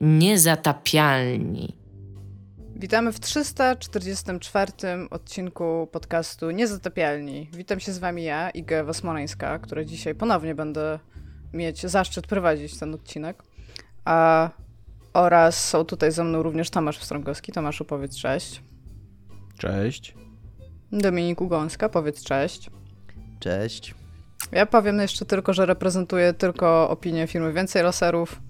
Niezatapialni. 0.00 1.76
Witamy 2.76 3.12
w 3.12 3.20
344 3.20 4.72
odcinku 5.10 5.88
podcastu 5.92 6.50
Niezatapialni. 6.50 7.48
Witam 7.52 7.80
się 7.80 7.92
z 7.92 7.98
wami 7.98 8.24
ja, 8.24 8.50
Iga 8.50 8.76
Ewa 8.76 8.92
która 9.62 9.84
dzisiaj 9.84 10.14
ponownie 10.14 10.54
będę 10.54 10.98
mieć 11.52 11.86
zaszczyt 11.86 12.26
prowadzić 12.26 12.78
ten 12.78 12.94
odcinek. 12.94 13.42
A, 14.04 14.50
oraz 15.12 15.68
są 15.68 15.84
tutaj 15.84 16.12
ze 16.12 16.24
mną 16.24 16.42
również 16.42 16.70
Tomasz 16.70 16.98
Wstrągowski. 16.98 17.52
Tomaszu, 17.52 17.84
powiedz 17.84 18.16
cześć. 18.16 18.62
Cześć. 19.58 20.14
Dominik 20.92 21.40
Ugąska, 21.40 21.88
powiedz 21.88 22.24
cześć. 22.24 22.70
Cześć. 23.40 23.94
Ja 24.52 24.66
powiem 24.66 24.98
jeszcze 24.98 25.24
tylko, 25.24 25.52
że 25.52 25.66
reprezentuję 25.66 26.32
tylko 26.32 26.90
opinię 26.90 27.26
firmy 27.26 27.52
Więcej 27.52 27.82
Laserów 27.82 28.40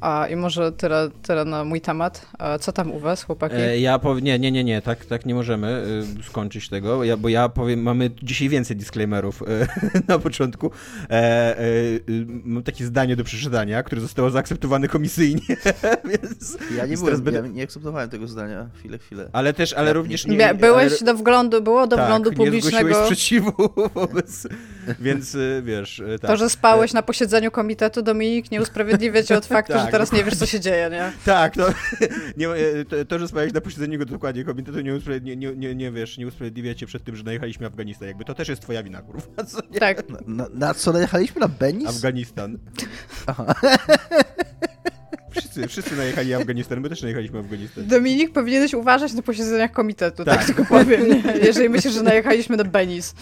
a 0.00 0.26
i 0.26 0.36
może 0.36 0.72
tyle, 0.72 1.10
tyle 1.22 1.44
na 1.44 1.64
mój 1.64 1.80
temat. 1.80 2.26
A 2.38 2.58
co 2.58 2.72
tam 2.72 2.92
u 2.92 2.98
was, 2.98 3.22
chłopaki? 3.22 3.56
E, 3.56 3.80
ja 3.80 3.98
powiem, 3.98 4.24
nie, 4.24 4.38
nie, 4.38 4.52
nie, 4.52 4.64
nie, 4.64 4.82
tak, 4.82 5.04
tak 5.04 5.26
nie 5.26 5.34
możemy 5.34 5.84
y, 6.20 6.22
skończyć 6.22 6.68
tego, 6.68 7.04
ja, 7.04 7.16
bo 7.16 7.28
ja 7.28 7.48
powiem, 7.48 7.82
mamy 7.82 8.10
dzisiaj 8.22 8.48
więcej 8.48 8.76
disclaimerów 8.76 9.42
y, 9.42 9.46
na 10.08 10.18
początku. 10.18 10.70
E, 11.10 11.60
y, 11.60 12.26
mam 12.44 12.62
takie 12.62 12.84
zdanie 12.84 13.16
do 13.16 13.24
przeczytania, 13.24 13.82
które 13.82 14.00
zostało 14.00 14.30
zaakceptowane 14.30 14.88
komisyjnie, 14.88 15.42
więc... 16.10 16.58
Ja 16.76 16.86
nie 16.86 16.96
byłem, 16.96 17.22
będę... 17.22 17.40
ja 17.40 17.46
nie 17.46 17.62
akceptowałem 17.62 18.10
tego 18.10 18.28
zdania, 18.28 18.68
chwilę, 18.78 18.98
chwilę. 18.98 19.30
Ale 19.32 19.52
też, 19.52 19.72
ale 19.72 19.92
również... 19.92 20.26
Nie, 20.26 20.54
Byłeś 20.54 20.92
ale... 20.92 21.12
do 21.12 21.18
wglądu, 21.18 21.62
było 21.62 21.86
do 21.86 21.96
tak, 21.96 22.04
wglądu 22.04 22.32
publicznego... 22.32 22.88
nie 22.88 22.94
sprzeciwu 22.94 23.52
wobec... 23.94 24.46
Więc 25.00 25.36
wiesz, 25.62 26.02
tak. 26.20 26.30
To, 26.30 26.36
że 26.36 26.50
spałeś 26.50 26.92
na 26.92 27.02
posiedzeniu 27.02 27.50
komitetu, 27.50 28.02
Dominik, 28.02 28.50
nie 28.50 28.62
usprawiedliwia 28.62 29.22
cię 29.22 29.36
od 29.36 29.46
faktu, 29.56 29.72
tak, 29.72 29.86
że 29.86 29.92
teraz 29.92 30.12
nie 30.12 30.24
wiesz, 30.24 30.36
co 30.36 30.46
się 30.46 30.60
dzieje, 30.60 30.90
nie? 30.90 31.12
Tak, 31.24 31.54
to, 31.54 31.66
nie, 32.36 32.48
to, 33.08 33.18
że 33.18 33.28
spałeś 33.28 33.52
na 33.52 33.60
posiedzeniu 33.60 33.98
go 33.98 34.04
dokładnie 34.04 34.44
komitetu, 34.44 34.80
nie, 34.80 35.00
nie, 35.22 35.36
nie, 35.36 35.56
nie, 35.56 35.74
nie 35.74 35.92
wiesz, 35.92 36.18
nie 36.18 36.26
usprawiedliwia 36.26 36.74
cię 36.74 36.86
przed 36.86 37.04
tym, 37.04 37.16
że 37.16 37.24
najechaliśmy 37.24 37.66
Afganistan. 37.66 38.08
Jakby 38.08 38.24
to 38.24 38.34
też 38.34 38.48
jest 38.48 38.62
twoja 38.62 38.82
wina, 38.82 39.02
kurwa. 39.02 39.44
Co, 39.44 39.62
tak. 39.62 40.08
Na, 40.08 40.18
na, 40.26 40.46
na, 40.54 40.74
co 40.74 40.92
najechaliśmy? 40.92 41.40
Na 41.40 41.48
Benis? 41.48 41.88
Afganistan. 41.88 42.58
Aha. 43.26 43.54
Wszyscy, 45.30 45.68
wszyscy 45.68 45.96
najechali 45.96 46.34
Afganistan, 46.34 46.80
my 46.80 46.88
też 46.88 47.02
najechaliśmy 47.02 47.38
Afganistan. 47.38 47.86
Dominik, 47.86 48.32
powinieneś 48.32 48.74
uważać 48.74 49.12
na 49.12 49.22
posiedzeniach 49.22 49.72
komitetu, 49.72 50.24
tak, 50.24 50.36
tak 50.36 50.46
tylko 50.46 50.64
powiem, 50.64 51.08
nie? 51.08 51.22
jeżeli 51.46 51.68
myślisz, 51.68 51.94
że 51.94 52.02
najechaliśmy 52.02 52.56
na 52.56 52.64
Benis. 52.64 53.14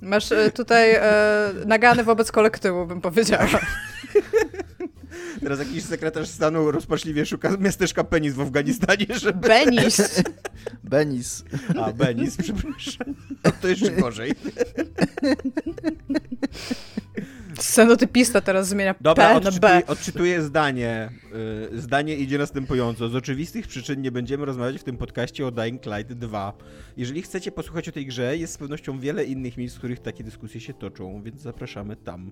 Masz 0.00 0.32
e, 0.32 0.50
tutaj 0.50 0.94
e, 0.94 1.02
nagany 1.66 2.04
wobec 2.04 2.32
kolektywu, 2.32 2.86
bym 2.86 3.00
powiedziała. 3.00 3.48
Teraz 5.40 5.58
jakiś 5.58 5.84
sekretarz 5.84 6.28
stanu 6.28 6.70
rozpaczliwie 6.70 7.26
szuka 7.26 7.56
miasteczka 7.60 8.04
Penis 8.04 8.34
w 8.34 8.40
Afganistanie, 8.40 9.06
żeby... 9.20 9.48
Benis! 9.48 10.22
Benis. 10.84 11.44
A, 11.82 11.92
Benis, 11.92 12.36
przepraszam. 12.36 13.14
To 13.60 13.68
jeszcze 13.68 13.90
gorzej. 13.90 14.32
Scenotypista 17.58 18.40
teraz 18.40 18.68
zmienia 18.68 18.94
Dobra, 19.00 19.28
P 19.28 19.36
odczytuję, 19.36 19.60
na 19.60 19.80
B. 19.80 19.86
odczytuję 19.86 20.42
zdanie. 20.42 21.10
Y, 21.72 21.80
zdanie 21.80 22.16
idzie 22.16 22.38
następująco. 22.38 23.08
Z 23.08 23.14
oczywistych 23.14 23.66
przyczyn 23.66 24.02
nie 24.02 24.12
będziemy 24.12 24.44
rozmawiać 24.44 24.80
w 24.80 24.84
tym 24.84 24.96
podcaście 24.96 25.46
o 25.46 25.50
Dying 25.50 25.86
Light 25.86 26.12
2. 26.12 26.52
Jeżeli 26.96 27.22
chcecie 27.22 27.52
posłuchać 27.52 27.88
o 27.88 27.92
tej 27.92 28.06
grze, 28.06 28.36
jest 28.36 28.52
z 28.52 28.58
pewnością 28.58 28.98
wiele 28.98 29.24
innych 29.24 29.56
miejsc, 29.56 29.74
w 29.74 29.78
których 29.78 30.00
takie 30.00 30.24
dyskusje 30.24 30.60
się 30.60 30.74
toczą, 30.74 31.22
więc 31.22 31.40
zapraszamy 31.40 31.96
tam. 31.96 32.30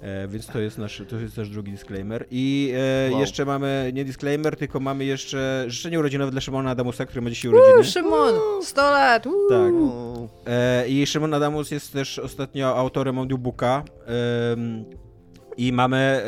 E, 0.00 0.28
więc 0.28 0.46
to 0.46 0.58
jest, 0.58 0.78
nasz, 0.78 1.02
to 1.08 1.16
jest 1.16 1.36
nasz 1.36 1.48
drugi 1.48 1.72
disclaimer. 1.72 2.26
I 2.30 2.72
e, 2.76 3.10
wow. 3.10 3.20
jeszcze 3.20 3.44
mamy, 3.44 3.90
nie 3.94 4.04
disclaimer, 4.04 4.56
tylko 4.56 4.80
mamy 4.80 5.04
jeszcze 5.04 5.64
życzenie 5.68 5.98
urodzinowe 5.98 6.30
dla 6.30 6.40
Szymona 6.40 6.70
Adamusa, 6.70 7.06
który 7.06 7.20
ma 7.22 7.30
dzisiaj 7.30 7.50
urodziny. 7.50 7.74
Uuu, 7.74 7.84
Szymon! 7.84 8.34
100 8.62 8.90
lat! 8.90 9.26
Uuu. 9.26 9.48
Tak. 9.48 9.72
E, 10.52 10.88
I 10.88 11.06
Szymon 11.06 11.34
Adamus 11.34 11.70
jest 11.70 11.92
też 11.92 12.18
ostatnio 12.18 12.76
autorem 12.76 13.18
audiobooka. 13.18 13.84
I 15.56 15.72
mamy 15.72 15.96
e, 15.96 16.22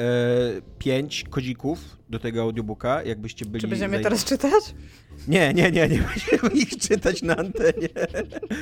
pięć 0.78 1.24
kodzików 1.30 1.98
do 2.08 2.18
tego 2.18 2.42
audiobooka, 2.42 3.02
jakbyście 3.02 3.46
byli... 3.46 3.60
Czy 3.60 3.68
będziemy 3.68 3.96
je 3.96 4.02
teraz 4.02 4.24
czytać? 4.24 4.74
Nie, 5.28 5.54
nie, 5.54 5.70
nie, 5.70 5.88
nie 5.88 5.98
będziemy 5.98 6.54
ich 6.54 6.76
czytać 6.76 7.22
na 7.22 7.36
antenie. 7.36 7.88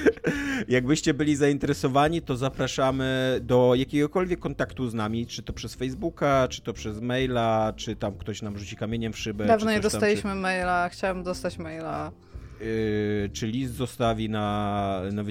Jakbyście 0.69 1.15
byli 1.15 1.37
zainteresowani, 1.37 2.23
to 2.23 2.37
zapraszamy 2.37 3.41
do 3.43 3.75
jakiegokolwiek 3.75 4.41
kontaktu 4.41 4.89
z 4.89 4.95
nami, 4.95 5.27
czy 5.27 5.43
to 5.43 5.53
przez 5.53 5.75
Facebooka, 5.75 6.49
czy 6.49 6.63
to 6.63 6.73
przez 6.73 7.01
maila, 7.01 7.73
czy 7.77 7.97
tam 7.97 8.15
ktoś 8.19 8.43
nam 8.43 8.59
rzuci 8.59 8.77
kamieniem 8.77 9.13
w 9.13 9.19
szybę. 9.19 9.47
Dawno 9.47 9.71
nie 9.71 9.81
dostaliśmy 9.81 10.31
tam, 10.31 10.39
czy... 10.39 10.43
maila, 10.43 10.89
chciałem 10.89 11.23
dostać 11.23 11.59
maila. 11.59 12.13
Yy, 12.61 13.31
czy 13.33 13.47
list 13.47 13.75
zostawi 13.75 14.29
na, 14.29 15.03
na 15.13 15.23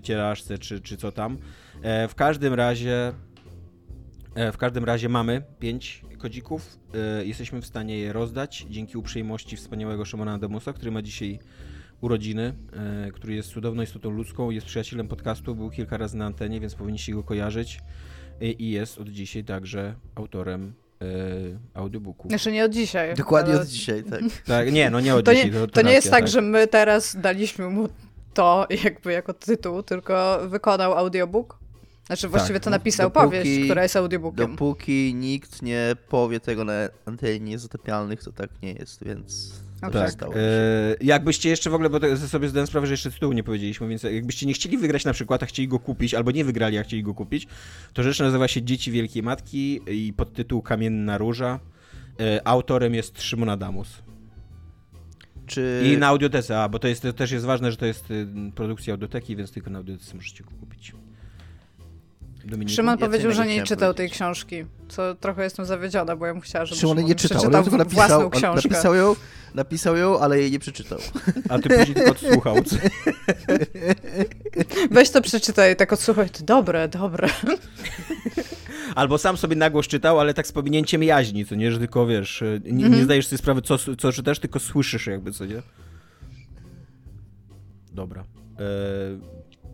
czy, 0.60 0.82
czy 0.82 0.98
co 0.98 1.12
tam. 1.12 1.38
E, 1.82 2.08
w 2.08 2.16
każdym 2.16 2.54
razie 2.54 3.14
w 4.36 4.58
każdym 4.58 4.84
razie 4.84 5.10
mamy 5.10 5.42
pięć 5.60 6.02
kodzików. 6.18 6.80
E, 6.94 7.26
jesteśmy 7.26 7.62
w 7.62 7.66
stanie 7.66 7.98
je 7.98 8.14
rozdać 8.14 8.66
dzięki 8.70 8.98
uprzejmości 8.98 9.58
wspaniałego 9.58 10.06
Szymona 10.06 10.34
Adamusa, 10.34 10.74
który 10.74 10.92
ma 10.92 11.02
dzisiaj 11.02 11.40
urodziny, 12.02 12.54
e, 13.08 13.12
który 13.12 13.36
jest 13.36 13.50
cudowną 13.50 13.84
istotą 13.84 14.10
ludzką, 14.10 14.50
jest 14.50 14.68
przyjacielem 14.68 15.08
podcastu, 15.08 15.56
był 15.56 15.70
kilka 15.70 15.98
razy 15.98 16.18
na 16.18 16.26
antenie, 16.26 16.60
więc 16.60 16.76
powinniście 16.76 17.14
go 17.14 17.24
kojarzyć 17.24 17.80
e, 18.42 18.46
i 18.46 18.70
jest 18.70 18.98
od 18.98 19.10
dzisiaj 19.10 19.44
także 19.44 19.96
autorem 20.16 20.74
audiobooku. 21.74 22.28
Jeszcze 22.32 22.52
nie 22.52 22.66
od 22.66 22.72
dzisiaj. 22.72 23.16
Dokładnie 23.16 23.54
ale... 23.54 23.62
od 23.62 23.68
dzisiaj, 23.68 24.04
tak. 24.04 24.22
tak. 24.46 24.72
Nie, 24.72 24.90
no 24.90 25.00
nie 25.00 25.16
od 25.16 25.26
to 25.26 25.34
dzisiaj. 25.34 25.52
Nie, 25.52 25.60
to, 25.60 25.68
to 25.68 25.82
nie 25.82 25.92
jest 25.92 26.10
tak, 26.10 26.20
tak, 26.20 26.30
że 26.30 26.42
my 26.42 26.68
teraz 26.68 27.18
daliśmy 27.22 27.70
mu 27.70 27.90
to 28.34 28.68
jakby 28.84 29.12
jako 29.12 29.34
tytuł, 29.34 29.84
tylko 29.84 30.40
wykonał 30.48 30.94
audiobook 30.94 31.65
znaczy 32.08 32.28
właściwie 32.28 32.60
tak, 32.60 32.64
to 32.64 32.70
napisał 32.70 33.10
dopóki, 33.10 33.26
powieść, 33.26 33.66
która 33.66 33.84
jest 33.84 33.96
audiobookiem. 33.96 34.52
Dopóki 34.52 35.14
nikt 35.16 35.62
nie 35.62 35.96
powie 36.10 36.40
tego 36.40 36.64
na 36.64 36.74
antenie 37.06 37.40
niezatapialnych, 37.40 38.24
to 38.24 38.32
tak 38.32 38.50
nie 38.62 38.74
jest, 38.74 39.04
więc... 39.04 39.54
Okay. 39.82 40.12
Tak. 40.12 40.30
E, 40.36 40.36
jakbyście 41.02 41.50
jeszcze 41.50 41.70
w 41.70 41.74
ogóle, 41.74 41.90
bo 41.90 42.18
sobie 42.18 42.50
zdałem 42.50 42.68
sprawę, 42.68 42.88
że 42.88 42.94
jeszcze 42.94 43.12
tytułu 43.12 43.34
nie 43.34 43.44
powiedzieliśmy, 43.44 43.88
więc 43.88 44.04
jakbyście 44.04 44.46
nie 44.46 44.54
chcieli 44.54 44.78
wygrać 44.78 45.06
na 45.06 45.14
przykład, 45.14 45.44
a 45.44 45.46
chcieli 45.46 45.68
go 45.68 45.80
kupić, 45.80 46.14
albo 46.14 46.32
nie 46.32 46.46
wygrali, 46.46 46.78
a 46.78 46.84
chcieli 46.84 47.04
go 47.04 47.14
kupić, 47.14 47.48
to 47.94 48.04
rzecz 48.04 48.20
nazywa 48.20 48.48
się 48.48 48.64
Dzieci 48.64 48.92
Wielkiej 48.92 49.24
Matki 49.24 49.82
i 49.88 50.14
podtytuł 50.14 50.62
Kamienna 50.62 51.18
Róża. 51.18 51.60
E, 52.20 52.48
autorem 52.48 52.94
jest 52.94 53.22
Szymon 53.22 53.50
Adamus. 53.50 54.04
Czy... 55.46 55.84
I 55.94 55.98
na 55.98 56.08
audiotece, 56.08 56.62
a 56.62 56.70
bo 56.70 56.80
to, 56.80 56.88
jest, 56.88 57.02
to 57.02 57.14
też 57.14 57.32
jest 57.32 57.46
ważne, 57.46 57.72
że 57.72 57.78
to 57.78 57.86
jest 57.86 58.12
y, 58.12 58.28
produkcja 58.56 58.94
audioteki, 58.94 59.36
więc 59.36 59.52
tylko 59.52 59.70
na 59.70 59.78
audiotece 59.78 60.16
możecie 60.16 60.44
go 60.44 60.50
kupić. 60.60 60.94
Dominiku? 62.46 62.76
Szymon 62.76 62.98
powiedział, 62.98 63.32
że 63.32 63.46
nie 63.46 63.64
czytał 63.64 63.94
tej 63.94 64.10
książki, 64.10 64.66
co 64.88 65.16
trochę 65.16 65.44
jestem 65.44 65.66
zawiedziona, 65.66 66.16
bo 66.16 66.26
ja 66.26 66.34
bym 66.34 66.42
chciała, 66.42 66.66
żeby 66.66 66.82
Szymon 66.82 67.04
nie 67.04 67.16
czytał, 67.16 67.44
on 67.46 67.64
tylko 67.64 67.78
napisał, 67.78 68.30
książkę. 68.30 68.70
napisał 68.70 68.96
ją, 68.96 69.16
napisał 69.54 69.98
ją, 69.98 70.20
ale 70.20 70.40
jej 70.40 70.52
nie 70.52 70.60
przeczytał. 70.60 71.00
A 71.50 71.60
ty 71.60 71.70
później 71.70 71.96
tylko 71.96 72.12
odsłuchał. 72.12 72.56
Weź 74.92 75.10
to 75.10 75.22
przeczytaj, 75.22 75.76
tak 75.76 75.94
odsłuchaj, 75.94 76.30
to 76.30 76.44
dobre, 76.44 76.88
dobre. 76.88 77.30
Albo 78.96 79.18
sam 79.18 79.38
sobie 79.38 79.56
nagłoś 79.56 79.88
czytał, 79.88 80.20
ale 80.20 80.34
tak 80.34 80.48
z 80.48 80.52
pominięciem 80.52 81.04
jaźni, 81.04 81.46
co 81.46 81.56
nie, 81.56 81.72
że 81.72 81.80
tylko 81.80 82.08
wiesz, 82.08 82.44
nie, 82.64 82.72
nie 82.72 82.86
mhm. 82.86 83.04
zdajesz 83.04 83.28
sobie 83.28 83.38
sprawy, 83.38 83.62
co, 83.62 83.78
co 83.78 84.12
czytasz, 84.12 84.40
tylko 84.40 84.60
słyszysz 84.60 85.08
jakby, 85.08 85.32
co 85.32 85.46
nie? 85.46 85.62
Dobra. 87.92 88.24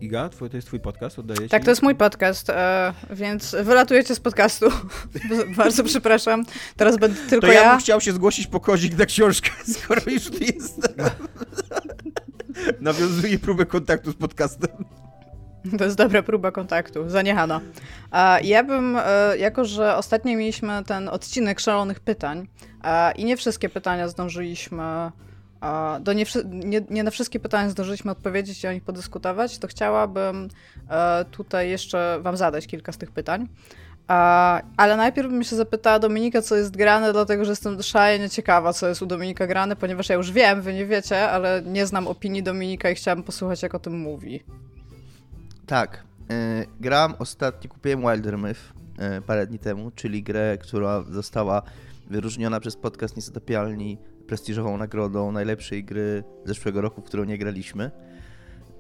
E, 0.02 0.06
Iga, 0.06 0.30
twój, 0.30 0.50
to 0.50 0.58
jest 0.58 0.68
twój 0.68 0.80
podcast, 0.80 1.20
oddaję 1.20 1.40
ci. 1.40 1.50
Tak, 1.50 1.64
to 1.64 1.70
jest 1.70 1.84
mój 1.84 1.96
podcast, 1.96 2.50
e, 2.50 2.94
więc 3.10 3.56
wylatujecie 3.64 4.16
z 4.16 4.20
podcastu. 4.20 4.66
Bardzo 5.58 5.84
przepraszam. 5.84 6.46
Teraz 6.76 6.98
będę 6.98 7.22
tylko 7.30 7.48
to 7.48 7.53
ja. 7.53 7.62
ja 7.62 7.72
bym 7.72 7.80
chciał 7.80 8.02
się 8.02 8.14
zgłosić 8.14 8.48
po 8.48 8.59
kozik 8.59 8.98
na 8.98 9.06
książkę, 9.06 9.50
skoro 9.84 10.02
już 10.08 10.30
tu 10.30 10.44
jest. 10.44 10.80
Nawiązuję 12.82 13.40
próbę 13.40 13.66
kontaktu 13.66 14.12
z 14.12 14.16
podcastem. 14.16 14.70
To 15.78 15.84
jest 15.84 15.98
dobra 15.98 16.24
próba 16.24 16.52
kontaktu, 16.52 17.09
zaniechana. 17.09 17.62
Ja 18.44 18.64
bym, 18.64 18.97
e, 19.06 19.38
jako 19.38 19.66
że 19.66 19.96
ostatnio 19.96 20.38
mieliśmy 20.38 20.84
ten 20.86 21.09
odcinek 21.09 21.59
szalonych 21.59 22.00
pytań 22.00 22.47
i 23.16 23.26
nie 23.26 23.38
wszystkie 23.38 23.70
pytania 23.70 24.08
zdążyliśmy 24.08 25.12
do 26.02 26.13
nie, 26.13 26.25
nie, 26.46 26.81
nie, 26.90 27.03
na 27.03 27.11
wszystkie 27.11 27.40
pytania 27.40 27.69
zdążyliśmy 27.69 28.11
odpowiedzieć 28.11 28.63
i 28.63 28.67
o 28.67 28.73
nich 28.73 28.84
podyskutować, 28.84 29.58
to 29.58 29.67
chciałabym 29.67 30.49
e, 30.90 31.25
tutaj 31.31 31.69
jeszcze 31.69 32.19
wam 32.22 32.37
zadać 32.37 32.67
kilka 32.67 32.91
z 32.91 32.97
tych 32.97 33.11
pytań. 33.11 33.47
Ale 34.78 34.97
najpierw 34.97 35.29
bym 35.29 35.43
się 35.43 35.55
zapytała 35.55 35.99
Dominika, 35.99 36.41
co 36.41 36.55
jest 36.55 36.78
grane, 36.78 37.13
dlatego 37.13 37.46
że 37.46 37.52
jestem 37.52 37.84
szalenie 37.84 38.29
ciekawa, 38.29 38.73
co 38.73 38.87
jest 38.87 39.02
u 39.02 39.05
Dominika 39.05 39.47
grane, 39.47 39.75
ponieważ 39.75 40.09
ja 40.09 40.16
już 40.16 40.31
wiem, 40.31 40.61
wy 40.61 40.73
nie 40.73 40.85
wiecie, 40.85 41.29
ale 41.29 41.61
nie 41.66 41.85
znam 41.85 42.08
opinii 42.08 42.43
Dominika 42.43 42.90
i 42.90 42.96
chciałabym 42.96 43.23
posłuchać, 43.23 43.63
jak 43.63 43.75
o 43.75 43.79
tym 43.79 43.99
mówi. 43.99 44.43
Tak. 45.66 46.03
E, 46.29 46.66
gram 46.79 47.13
ostatnio, 47.19 47.69
kupiłem 47.69 48.02
Wilder 48.02 48.37
Myth 48.37 48.61
e, 48.97 49.22
parę 49.22 49.47
dni 49.47 49.59
temu, 49.59 49.91
czyli 49.91 50.23
grę, 50.23 50.58
która 50.58 51.03
została 51.09 51.61
wyróżniona 52.09 52.59
przez 52.59 52.75
podcast 52.75 53.16
Niezatopialni 53.16 53.97
prestiżową 54.32 54.78
nagrodą 54.78 55.32
najlepszej 55.32 55.84
gry 55.84 56.24
zeszłego 56.46 56.82
roku, 56.82 57.02
w 57.02 57.04
którą 57.04 57.24
nie 57.24 57.38
graliśmy. 57.38 57.92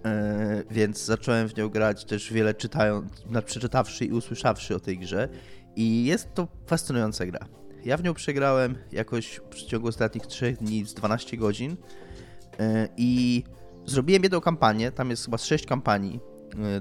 E, 0.05 0.63
więc 0.71 1.05
zacząłem 1.05 1.47
w 1.47 1.57
nią 1.57 1.69
grać 1.69 2.05
też 2.05 2.33
wiele 2.33 2.53
czytając, 2.53 3.11
przeczytawszy 3.45 4.05
i 4.05 4.11
usłyszawszy 4.11 4.75
o 4.75 4.79
tej 4.79 4.99
grze. 4.99 5.29
I 5.75 6.05
jest 6.05 6.33
to 6.33 6.47
fascynująca 6.65 7.25
gra. 7.25 7.39
Ja 7.85 7.97
w 7.97 8.03
nią 8.03 8.13
przegrałem 8.13 8.75
jakoś 8.91 9.41
w 9.49 9.55
ciągu 9.55 9.87
ostatnich 9.87 10.27
3 10.27 10.57
dni 10.61 10.85
z 10.85 10.93
12 10.93 11.37
godzin 11.37 11.77
i 12.97 13.43
zrobiłem 13.85 14.23
jedną 14.23 14.41
kampanię, 14.41 14.91
tam 14.91 15.09
jest 15.09 15.25
chyba 15.25 15.37
6 15.37 15.65
kampanii 15.65 16.19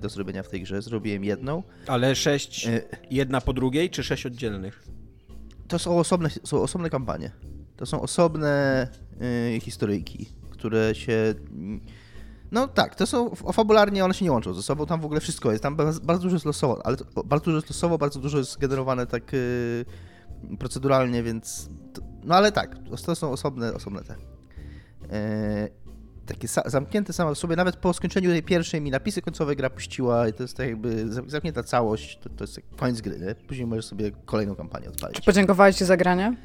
do 0.01 0.09
zrobienia 0.09 0.43
w 0.43 0.49
tej 0.49 0.63
grze. 0.63 0.83
Zrobiłem 0.83 1.25
jedną. 1.25 1.63
Ale 1.87 2.15
6 2.15 2.69
jedna 3.11 3.41
po 3.41 3.53
drugiej, 3.53 3.91
czy 3.91 4.03
6 4.03 4.27
oddzielnych? 4.27 4.83
To 5.69 5.79
są 5.79 5.99
osobne, 5.99 6.31
są 6.45 6.63
osobne 6.63 6.91
kampanie. 6.91 7.31
To 7.81 7.87
są 7.87 8.00
osobne 8.00 8.87
y, 9.56 9.61
historyjki, 9.61 10.29
które 10.50 10.94
się. 10.94 11.35
No 12.53 12.69
tak, 12.69 12.94
to 12.94 13.06
są 13.06 13.35
fabularnie 13.35 14.05
one 14.05 14.15
się 14.15 14.25
nie 14.25 14.32
łączą 14.32 14.55
ze 14.55 14.62
sobą, 14.62 14.87
tam 14.87 15.00
w 15.00 15.05
ogóle 15.05 15.21
wszystko 15.21 15.50
jest. 15.50 15.62
Tam 15.62 15.77
bardzo 15.77 16.23
dużo 16.23 16.37
jest 16.37 16.47
losowo, 16.47 16.87
ale 16.87 16.97
to, 16.97 17.25
bardzo 17.25 17.44
dużo 17.44 17.56
jest 17.56 17.71
losowo, 17.71 17.99
bardzo 17.99 18.21
dużo 18.21 18.38
jest 18.38 18.59
generowane 18.59 19.06
tak 19.06 19.35
y, 19.35 19.85
proceduralnie, 20.59 21.23
więc. 21.23 21.69
To, 21.93 22.03
no 22.25 22.35
ale 22.35 22.53
tak, 22.53 22.77
to 23.06 23.15
są 23.15 23.32
osobne, 23.32 23.75
osobne 23.75 24.03
te. 24.03 24.15
Y, 24.15 25.71
takie 26.26 26.49
zamknięte 26.67 27.12
same 27.12 27.35
w 27.35 27.38
sobie, 27.38 27.56
nawet 27.56 27.76
po 27.76 27.93
skończeniu 27.93 28.31
tej 28.31 28.43
pierwszej 28.43 28.81
mi 28.81 28.91
napisy 28.91 29.23
końcowe 29.23 29.56
gra 29.56 29.71
puściła 29.71 30.29
i 30.29 30.33
to 30.33 30.43
jest 30.43 30.56
tak 30.56 30.69
jakby 30.69 31.12
zamknięta 31.26 31.62
całość, 31.62 32.19
to, 32.19 32.29
to 32.29 32.44
jest 32.44 32.61
koniec 32.76 33.00
gry, 33.00 33.21
nie? 33.21 33.35
Później 33.35 33.67
możesz 33.67 33.85
sobie 33.85 34.11
kolejną 34.25 34.55
kampanię 34.55 34.88
odpalić. 34.88 35.17
Czy 35.17 35.23
podziękowałeś 35.23 35.76
Ci 35.76 35.85
za 35.85 35.97
granie? 35.97 36.37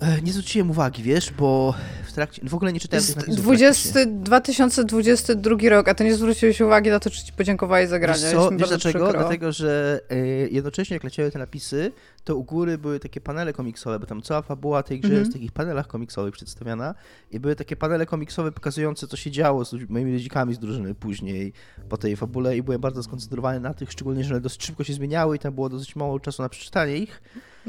E, 0.00 0.22
nie 0.22 0.32
zwróciłem 0.32 0.70
uwagi, 0.70 1.02
wiesz, 1.02 1.32
bo 1.32 1.74
w 2.06 2.12
trakcie. 2.12 2.42
W 2.48 2.54
ogóle 2.54 2.72
nie 2.72 2.80
czytałem 2.80 3.06
tych 3.06 3.16
napisów. 3.16 3.42
20, 3.42 4.00
2022 4.06 5.56
rok, 5.68 5.88
a 5.88 5.94
ty 5.94 6.04
nie 6.04 6.14
zwróciłeś 6.14 6.60
uwagi 6.60 6.90
na 6.90 7.00
to, 7.00 7.10
czy 7.10 7.24
ci 7.24 7.32
podziękowali 7.32 7.86
za 7.86 7.98
granie. 7.98 8.22
Wiesz, 8.22 8.32
co? 8.32 8.50
Wiesz 8.50 8.68
dlaczego? 8.68 9.04
Przykro. 9.04 9.20
Dlatego, 9.20 9.52
że 9.52 10.00
y, 10.12 10.48
jednocześnie 10.52 10.94
jak 10.94 11.04
leciały 11.04 11.30
te 11.30 11.38
napisy, 11.38 11.92
to 12.24 12.36
u 12.36 12.44
góry 12.44 12.78
były 12.78 13.00
takie 13.00 13.20
panele 13.20 13.52
komiksowe, 13.52 13.98
bo 13.98 14.06
tam 14.06 14.22
cała 14.22 14.42
fabuła 14.42 14.82
tej 14.82 15.00
grze 15.00 15.12
-hmm. 15.12 15.18
jest 15.18 15.30
w 15.30 15.32
takich 15.32 15.52
panelach 15.52 15.86
komiksowych 15.86 16.34
przedstawiana 16.34 16.94
i 17.30 17.40
były 17.40 17.56
takie 17.56 17.76
panele 17.76 18.06
komiksowe 18.06 18.52
pokazujące, 18.52 19.06
co 19.06 19.16
się 19.16 19.30
działo 19.30 19.64
z 19.64 19.74
moimi 19.88 20.12
ludzikami 20.12 20.54
z 20.54 20.58
drużyny 20.58 20.94
później 20.94 21.52
po 21.88 21.96
tej 21.96 22.16
fabule 22.16 22.56
i 22.56 22.62
byłem 22.62 22.80
bardzo 22.80 23.02
skoncentrowany 23.02 23.60
na 23.60 23.74
tych, 23.74 23.92
szczególnie, 23.92 24.24
że 24.24 24.34
one 24.34 24.40
dosyć 24.40 24.64
szybko 24.64 24.84
się 24.84 24.92
zmieniały 24.92 25.36
i 25.36 25.38
tam 25.38 25.54
było 25.54 25.68
dosyć 25.68 25.96
mało 25.96 26.20
czasu 26.20 26.42
na 26.42 26.48
przeczytanie 26.48 26.96
ich. 26.96 27.22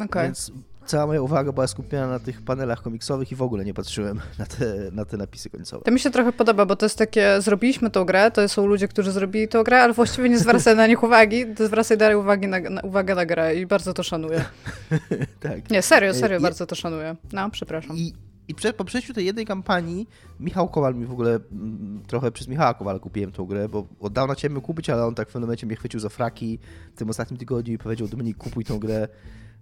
Okay. 0.05 0.23
Więc 0.23 0.51
cała 0.85 1.07
moja 1.07 1.21
uwaga 1.21 1.51
była 1.51 1.67
skupiona 1.67 2.07
na 2.07 2.19
tych 2.19 2.41
panelach 2.41 2.81
komiksowych 2.81 3.31
i 3.31 3.35
w 3.35 3.41
ogóle 3.41 3.65
nie 3.65 3.73
patrzyłem 3.73 4.21
na 4.39 4.45
te, 4.45 4.75
na 4.91 5.05
te 5.05 5.17
napisy 5.17 5.49
końcowe. 5.49 5.83
To 5.85 5.91
mi 5.91 5.99
się 5.99 6.09
trochę 6.09 6.31
podoba, 6.31 6.65
bo 6.65 6.75
to 6.75 6.85
jest 6.85 6.97
takie, 6.97 7.41
zrobiliśmy 7.41 7.89
tą 7.89 8.05
grę, 8.05 8.31
to 8.31 8.49
są 8.49 8.65
ludzie, 8.65 8.87
którzy 8.87 9.11
zrobili 9.11 9.47
tą 9.47 9.63
grę, 9.63 9.81
ale 9.81 9.93
właściwie 9.93 10.29
nie 10.29 10.39
zwracaj 10.39 10.75
na 10.75 10.87
nich 10.87 11.03
uwagi, 11.03 11.45
zwracaj 11.59 11.97
dalej 11.97 12.15
uwagi 12.15 12.47
na, 12.47 12.59
na, 12.59 12.81
uwagę 12.81 13.15
na 13.15 13.25
grę 13.25 13.55
i 13.55 13.65
bardzo 13.65 13.93
to 13.93 14.03
szanuję. 14.03 14.45
tak. 15.39 15.69
Nie, 15.69 15.81
serio, 15.81 16.13
serio, 16.13 16.39
bardzo 16.39 16.65
to 16.65 16.75
szanuję. 16.75 17.15
No, 17.33 17.49
przepraszam. 17.49 17.97
I, 17.97 18.13
i 18.47 18.55
prze, 18.55 18.73
po 18.73 18.85
przejściu 18.85 19.13
tej 19.13 19.25
jednej 19.25 19.45
kampanii 19.45 20.07
Michał 20.39 20.69
Kowal 20.69 20.95
mi 20.95 21.05
w 21.05 21.11
ogóle 21.11 21.31
m, 21.33 21.41
mm, 21.51 22.03
trochę 22.07 22.31
przez 22.31 22.47
Michała 22.47 22.73
Kowala 22.73 22.99
kupiłem 22.99 23.31
tą 23.31 23.45
grę, 23.45 23.69
bo 23.69 23.87
od 23.99 24.13
dawna 24.13 24.33
chciałem 24.33 24.61
kupić, 24.61 24.89
ale 24.89 25.05
on 25.05 25.15
tak 25.15 25.29
w 25.29 25.31
pewnym 25.31 25.47
momencie 25.47 25.67
mnie 25.67 25.75
chwycił 25.75 25.99
za 25.99 26.09
fraki 26.09 26.59
w 26.95 26.97
tym 26.97 27.09
ostatnim 27.09 27.37
tygodniu 27.37 27.73
i 27.73 27.77
powiedział 27.77 28.07
Dominik 28.07 28.37
kupuj 28.37 28.65
tą 28.65 28.79
grę. 28.79 29.07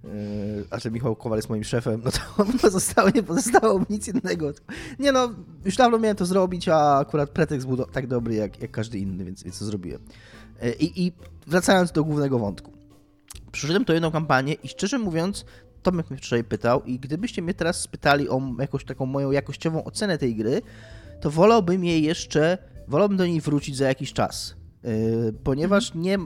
Yy, 0.04 0.10
a 0.70 0.80
że 0.80 0.92
Michał 0.92 1.16
Kowal 1.16 1.38
jest 1.38 1.50
moim 1.50 1.64
szefem, 1.64 2.02
no 2.06 2.12
to 2.12 2.20
pozostało, 2.62 3.10
nie 3.16 3.24
pozostało 3.24 3.86
nic 3.90 4.08
innego. 4.08 4.52
Nie 5.00 5.12
no, 5.12 5.30
już 5.66 5.76
dawno 5.76 6.00
miałem 6.00 6.18
to 6.18 6.26
zrobić, 6.26 6.70
a 6.70 6.98
akurat 6.98 7.30
pretekst 7.30 7.68
był 7.68 7.86
tak 7.86 8.08
dobry 8.08 8.36
jak, 8.36 8.62
jak 8.62 8.72
każdy 8.72 9.00
inny, 9.00 9.26
więc, 9.26 9.44
więc 9.44 9.60
to 9.60 9.66
zrobiłem. 9.66 10.02
Yy, 10.62 10.74
I, 10.74 11.06
I 11.06 11.12
wracając 11.48 11.92
do 11.92 12.04
głównego 12.04 12.40
wątku. 12.40 12.72
Przyszedłem 13.52 13.86
to 13.86 13.94
jedną 13.94 14.12
kampanię 14.12 14.54
i 14.54 14.68
szczerze 14.68 15.00
mówiąc, 15.00 15.46
Tomek 15.84 16.10
mnie 16.10 16.18
wczoraj 16.18 16.44
pytał 16.44 16.84
i 16.84 17.00
gdybyście 17.00 17.42
mnie 17.42 17.54
teraz 17.54 17.82
spytali 17.82 18.30
o 18.30 18.42
jakąś 18.60 18.86
taką 18.86 19.06
moją 19.06 19.32
jakościową 19.32 19.84
ocenę 19.84 20.18
tej 20.18 20.36
gry, 20.36 20.62
to 21.22 21.32
wolałbym 21.32 21.86
jej 21.86 22.04
jeszcze, 22.04 22.58
wolałbym 22.88 23.18
do 23.18 23.26
niej 23.26 23.42
wrócić 23.42 23.78
za 23.78 23.88
jakiś 23.88 24.14
czas. 24.14 24.57
Yy, 24.84 25.34
ponieważ 25.44 25.88
mhm. 25.88 26.06
nie, 26.06 26.18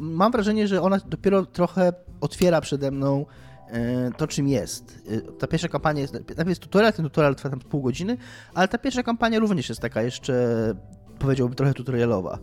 mam 0.00 0.32
wrażenie, 0.32 0.68
że 0.68 0.82
ona 0.82 0.98
dopiero 1.06 1.46
trochę 1.46 1.92
otwiera 2.20 2.60
przede 2.60 2.90
mną 2.90 3.26
yy, 3.72 3.76
to, 4.16 4.26
czym 4.26 4.48
jest. 4.48 4.98
Yy, 5.10 5.22
ta 5.38 5.46
pierwsza 5.46 5.68
kampania 5.68 6.00
jest, 6.00 6.12
najpierw 6.12 6.48
jest 6.48 6.60
tutorial, 6.60 6.92
ten 6.92 7.04
tutorial 7.04 7.34
trwa 7.34 7.50
tam 7.50 7.60
pół 7.60 7.82
godziny, 7.82 8.16
ale 8.54 8.68
ta 8.68 8.78
pierwsza 8.78 9.02
kampania 9.02 9.38
również 9.38 9.68
jest 9.68 9.80
taka 9.80 10.02
jeszcze, 10.02 10.74
powiedziałbym, 11.18 11.56
trochę 11.56 11.74
tutorialowa. 11.74 12.38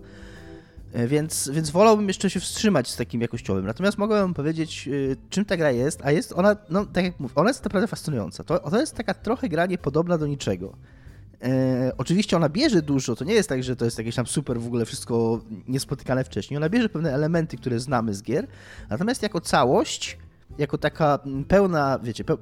Więc, 1.08 1.50
więc 1.54 1.70
wolałbym 1.70 2.08
jeszcze 2.08 2.30
się 2.30 2.40
wstrzymać 2.40 2.90
z 2.90 2.98
takim 2.98 3.22
jakościowym. 3.22 3.66
Natomiast 3.66 3.98
mogłem 3.98 4.34
powiedzieć, 4.34 4.90
czym 5.30 5.46
ta 5.46 5.58
gra 5.58 5.72
jest, 5.72 6.02
a 6.04 6.12
jest 6.12 6.34
ona, 6.34 6.56
no 6.70 6.86
tak 6.86 7.04
jak 7.04 7.20
mówię, 7.20 7.36
ona 7.36 7.50
jest 7.50 7.64
naprawdę 7.64 7.88
fascynująca. 7.88 8.44
To, 8.44 8.60
to 8.60 8.80
jest 8.80 8.96
taka 8.96 9.14
trochę 9.14 9.50
gra 9.50 9.66
niepodobna 9.66 10.18
do 10.18 10.28
niczego. 10.28 10.78
E, 11.44 11.92
oczywiście 11.98 12.38
ona 12.38 12.50
bierze 12.50 12.82
dużo, 12.82 13.16
to 13.16 13.26
nie 13.26 13.34
jest 13.34 13.50
tak, 13.50 13.64
że 13.64 13.76
to 13.76 13.86
jest 13.86 13.98
jakieś 13.98 14.16
tam 14.16 14.28
super 14.28 14.60
w 14.60 14.68
ogóle 14.68 14.86
wszystko 14.86 15.42
niespotykane 15.68 16.24
wcześniej. 16.24 16.58
Ona 16.58 16.70
bierze 16.70 16.90
pewne 16.90 17.14
elementy, 17.14 17.58
które 17.58 17.80
znamy 17.80 18.14
z 18.14 18.24
gier, 18.24 18.48
natomiast 18.90 19.24
jako 19.24 19.42
całość, 19.42 20.18
jako 20.58 20.78
taka 20.78 21.20
pełna, 21.48 22.00
wiecie, 22.04 22.24
pe, 22.24 22.38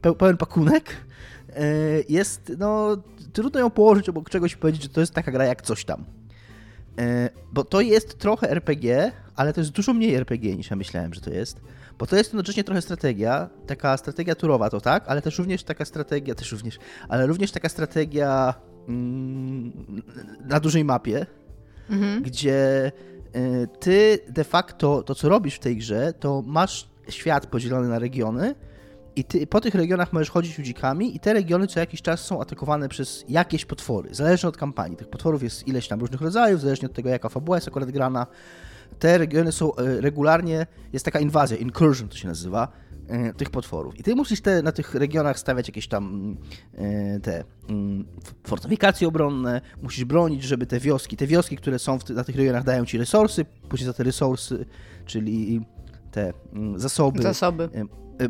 pe, 0.00 0.14
pełen 0.14 0.36
pakunek, 0.36 0.96
e, 1.56 1.64
jest, 2.08 2.52
no, 2.58 2.96
trudno 3.32 3.60
ją 3.60 3.70
położyć 3.70 4.08
obok 4.08 4.30
czegoś 4.30 4.52
i 4.52 4.56
powiedzieć, 4.56 4.82
że 4.82 4.88
to 4.88 5.00
jest 5.00 5.14
taka 5.14 5.32
gra 5.32 5.44
jak 5.44 5.62
coś 5.62 5.84
tam. 5.84 6.04
E, 6.98 7.30
bo 7.52 7.64
to 7.64 7.80
jest 7.80 8.18
trochę 8.18 8.50
RPG, 8.50 9.12
ale 9.36 9.52
to 9.52 9.60
jest 9.60 9.70
dużo 9.72 9.94
mniej 9.94 10.14
RPG 10.14 10.56
niż 10.56 10.70
ja 10.70 10.76
myślałem, 10.76 11.14
że 11.14 11.20
to 11.20 11.30
jest. 11.30 11.60
Bo 11.98 12.06
to 12.06 12.16
jest 12.16 12.30
jednocześnie 12.30 12.64
trochę 12.64 12.82
strategia, 12.82 13.50
taka 13.66 13.96
strategia 13.96 14.34
turowa 14.34 14.70
to 14.70 14.80
tak, 14.80 15.04
ale 15.06 15.22
też 15.22 15.38
również 15.38 15.64
taka 15.64 15.84
strategia, 15.84 16.34
też 16.34 16.52
również, 16.52 16.78
ale 17.08 17.26
również 17.26 17.50
taka 17.50 17.68
strategia 17.68 18.54
mm, 18.88 20.02
na 20.44 20.60
dużej 20.60 20.84
mapie, 20.84 21.26
mhm. 21.90 22.22
gdzie 22.22 22.92
y, 23.36 23.68
ty 23.80 24.18
de 24.28 24.44
facto 24.44 25.02
to, 25.02 25.14
co 25.14 25.28
robisz 25.28 25.54
w 25.54 25.58
tej 25.58 25.76
grze, 25.76 26.12
to 26.12 26.42
masz 26.46 26.88
świat 27.08 27.46
podzielony 27.46 27.88
na 27.88 27.98
regiony 27.98 28.54
i 29.16 29.24
ty 29.24 29.46
po 29.46 29.60
tych 29.60 29.74
regionach 29.74 30.12
możesz 30.12 30.30
chodzić 30.30 30.58
ludzikami 30.58 31.16
i 31.16 31.20
te 31.20 31.32
regiony 31.32 31.66
co 31.66 31.80
jakiś 31.80 32.02
czas 32.02 32.20
są 32.20 32.40
atakowane 32.40 32.88
przez 32.88 33.24
jakieś 33.28 33.64
potwory, 33.64 34.14
zależnie 34.14 34.48
od 34.48 34.56
kampanii. 34.56 34.96
Tych 34.96 35.08
potworów 35.08 35.42
jest 35.42 35.68
ileś 35.68 35.88
tam 35.88 36.00
różnych 36.00 36.20
rodzajów, 36.20 36.60
zależnie 36.60 36.88
od 36.88 36.94
tego, 36.94 37.08
jaka 37.08 37.28
fabuła 37.28 37.56
jest 37.56 37.68
akurat 37.68 37.90
grana 37.90 38.26
te 38.98 39.18
regiony 39.18 39.52
są 39.52 39.76
e, 39.76 40.00
regularnie, 40.00 40.66
jest 40.92 41.04
taka 41.04 41.20
inwazja, 41.20 41.56
incursion 41.56 42.08
to 42.08 42.16
się 42.16 42.28
nazywa, 42.28 42.68
e, 43.08 43.32
tych 43.32 43.50
potworów. 43.50 43.98
I 43.98 44.02
ty 44.02 44.14
musisz 44.14 44.40
te, 44.40 44.62
na 44.62 44.72
tych 44.72 44.94
regionach 44.94 45.38
stawiać 45.38 45.68
jakieś 45.68 45.88
tam 45.88 46.36
e, 46.74 47.20
te 47.20 47.44
mm, 47.68 48.04
fortyfikacje 48.46 49.08
obronne, 49.08 49.60
musisz 49.82 50.04
bronić, 50.04 50.42
żeby 50.42 50.66
te 50.66 50.80
wioski, 50.80 51.16
te 51.16 51.26
wioski, 51.26 51.56
które 51.56 51.78
są 51.78 51.98
w, 51.98 52.10
na 52.10 52.24
tych 52.24 52.36
regionach 52.36 52.64
dają 52.64 52.84
ci 52.84 52.98
resursy, 52.98 53.44
później 53.68 53.86
za 53.86 53.92
te 53.92 54.04
resursy, 54.04 54.66
czyli 55.06 55.60
te 56.10 56.32
mm, 56.52 56.78
zasoby. 56.78 57.22
Zasoby. 57.22 57.68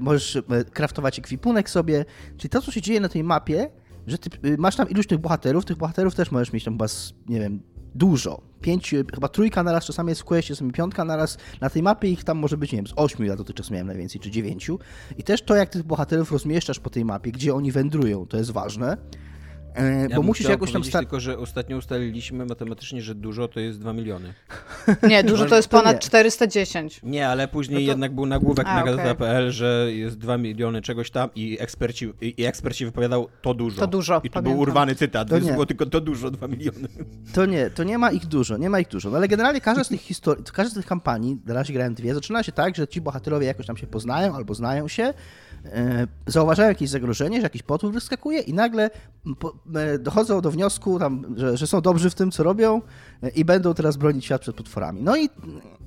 Możesz 0.00 0.42
kraftować 0.72 1.18
ekwipunek 1.18 1.70
sobie, 1.70 2.04
czyli 2.36 2.50
to, 2.50 2.62
co 2.62 2.72
się 2.72 2.80
dzieje 2.80 3.00
na 3.00 3.08
tej 3.08 3.24
mapie, 3.24 3.70
że 4.06 4.18
ty 4.18 4.56
masz 4.58 4.76
tam 4.76 4.90
iluś 4.90 5.06
tych 5.06 5.18
bohaterów, 5.18 5.64
tych 5.64 5.76
bohaterów 5.76 6.14
też 6.14 6.30
możesz 6.30 6.52
mieć 6.52 6.64
tam 6.64 6.74
chyba, 6.74 6.86
nie 7.28 7.40
wiem, 7.40 7.60
dużo. 7.94 8.40
Pięć, 8.60 8.94
chyba 9.14 9.28
trójka 9.28 9.62
na 9.62 9.72
raz, 9.72 9.84
czasami 9.84 10.08
jest 10.08 10.20
w 10.20 10.24
questie, 10.24 10.54
czasami 10.54 10.72
piątka 10.72 11.04
na 11.04 11.16
raz. 11.16 11.38
Na 11.60 11.70
tej 11.70 11.82
mapie 11.82 12.08
ich 12.08 12.24
tam 12.24 12.38
może 12.38 12.56
być, 12.56 12.72
nie 12.72 12.78
wiem, 12.78 12.86
z 12.86 12.92
ośmiu 12.96 13.26
ja 13.26 13.36
dotychczas 13.36 13.70
miałem 13.70 13.86
najwięcej, 13.86 14.20
czy 14.20 14.30
dziewięciu. 14.30 14.78
I 15.18 15.22
też 15.22 15.42
to, 15.42 15.56
jak 15.56 15.70
tych 15.70 15.82
bohaterów 15.82 16.32
rozmieszczasz 16.32 16.80
po 16.80 16.90
tej 16.90 17.04
mapie, 17.04 17.32
gdzie 17.32 17.54
oni 17.54 17.72
wędrują, 17.72 18.26
to 18.26 18.36
jest 18.36 18.50
ważne. 18.50 18.96
E, 19.74 20.08
ja 20.10 20.16
bo 20.16 20.22
musisz 20.22 20.48
jakoś 20.48 20.72
tam 20.72 20.82
tylko, 20.82 21.20
że 21.20 21.38
ostatnio 21.38 21.76
ustaliliśmy 21.76 22.46
matematycznie, 22.46 23.02
że 23.02 23.14
dużo 23.14 23.48
to 23.48 23.60
jest 23.60 23.80
2 23.80 23.92
miliony. 23.92 24.34
Nie, 25.08 25.24
dużo 25.24 25.46
to 25.46 25.56
jest 25.56 25.68
ponad 25.68 26.00
to 26.00 26.06
410. 26.06 27.00
Nie, 27.02 27.28
ale 27.28 27.48
później 27.48 27.80
no 27.80 27.86
to... 27.86 27.90
jednak 27.90 28.14
był 28.14 28.26
nagłówek 28.26 28.66
A, 28.68 28.74
na 28.74 28.82
gazeta.pl, 28.82 29.50
że 29.50 29.88
jest 29.92 30.18
2 30.18 30.38
miliony 30.38 30.82
czegoś 30.82 31.10
tam 31.10 31.30
i 31.34 31.56
eksperci, 31.60 32.12
i 32.20 32.44
eksperci 32.44 32.84
wypowiadał 32.84 33.28
to 33.42 33.54
dużo. 33.54 33.80
To 33.80 33.86
dużo. 33.86 34.20
I 34.24 34.30
to 34.30 34.42
był 34.42 34.58
urwany 34.58 34.94
cytat, 34.94 35.28
to 35.28 35.34
więc 35.34 35.50
było 35.52 35.66
tylko 35.66 35.86
to 35.86 36.00
dużo, 36.00 36.30
2 36.30 36.48
miliony. 36.48 36.88
To 37.34 37.46
nie, 37.46 37.70
to 37.70 37.84
nie 37.84 37.98
ma 37.98 38.10
ich 38.10 38.26
dużo, 38.26 38.56
nie 38.56 38.70
ma 38.70 38.80
ich 38.80 38.88
dużo. 38.88 39.10
No 39.10 39.16
ale 39.16 39.28
generalnie 39.28 39.60
każda 39.60 39.84
z 39.84 39.88
tych 39.88 40.00
historii, 40.00 40.44
każda 40.52 40.70
z 40.70 40.74
tych 40.74 40.86
kampanii, 40.86 41.38
na 41.46 41.54
razie 41.54 41.72
grałem 41.72 41.94
dwie, 41.94 42.14
zaczyna 42.14 42.42
się 42.42 42.52
tak, 42.52 42.76
że 42.76 42.88
ci 42.88 43.00
bohaterowie 43.00 43.46
jakoś 43.46 43.66
tam 43.66 43.76
się 43.76 43.86
poznają 43.86 44.34
albo 44.34 44.54
znają 44.54 44.88
się, 44.88 45.14
e, 45.64 46.06
zauważają 46.26 46.68
jakieś 46.68 46.90
zagrożenie, 46.90 47.36
że 47.36 47.42
jakiś 47.42 47.62
potwór 47.62 47.92
wyskakuje 47.92 48.40
i 48.40 48.54
nagle 48.54 48.90
e, 49.74 49.98
dochodzą 49.98 50.40
do 50.40 50.50
wniosku, 50.50 50.98
tam, 50.98 51.34
że, 51.36 51.56
że 51.56 51.66
są 51.66 51.80
dobrzy 51.80 52.10
w 52.10 52.14
tym, 52.14 52.30
co 52.30 52.42
robią 52.42 52.82
e, 53.22 53.28
i 53.28 53.44
będą 53.44 53.74
teraz 53.74 53.96
bronić 53.96 54.24
świat 54.24 54.40
przed 54.40 54.56
potworami. 54.74 55.02
No 55.02 55.16
i 55.16 55.30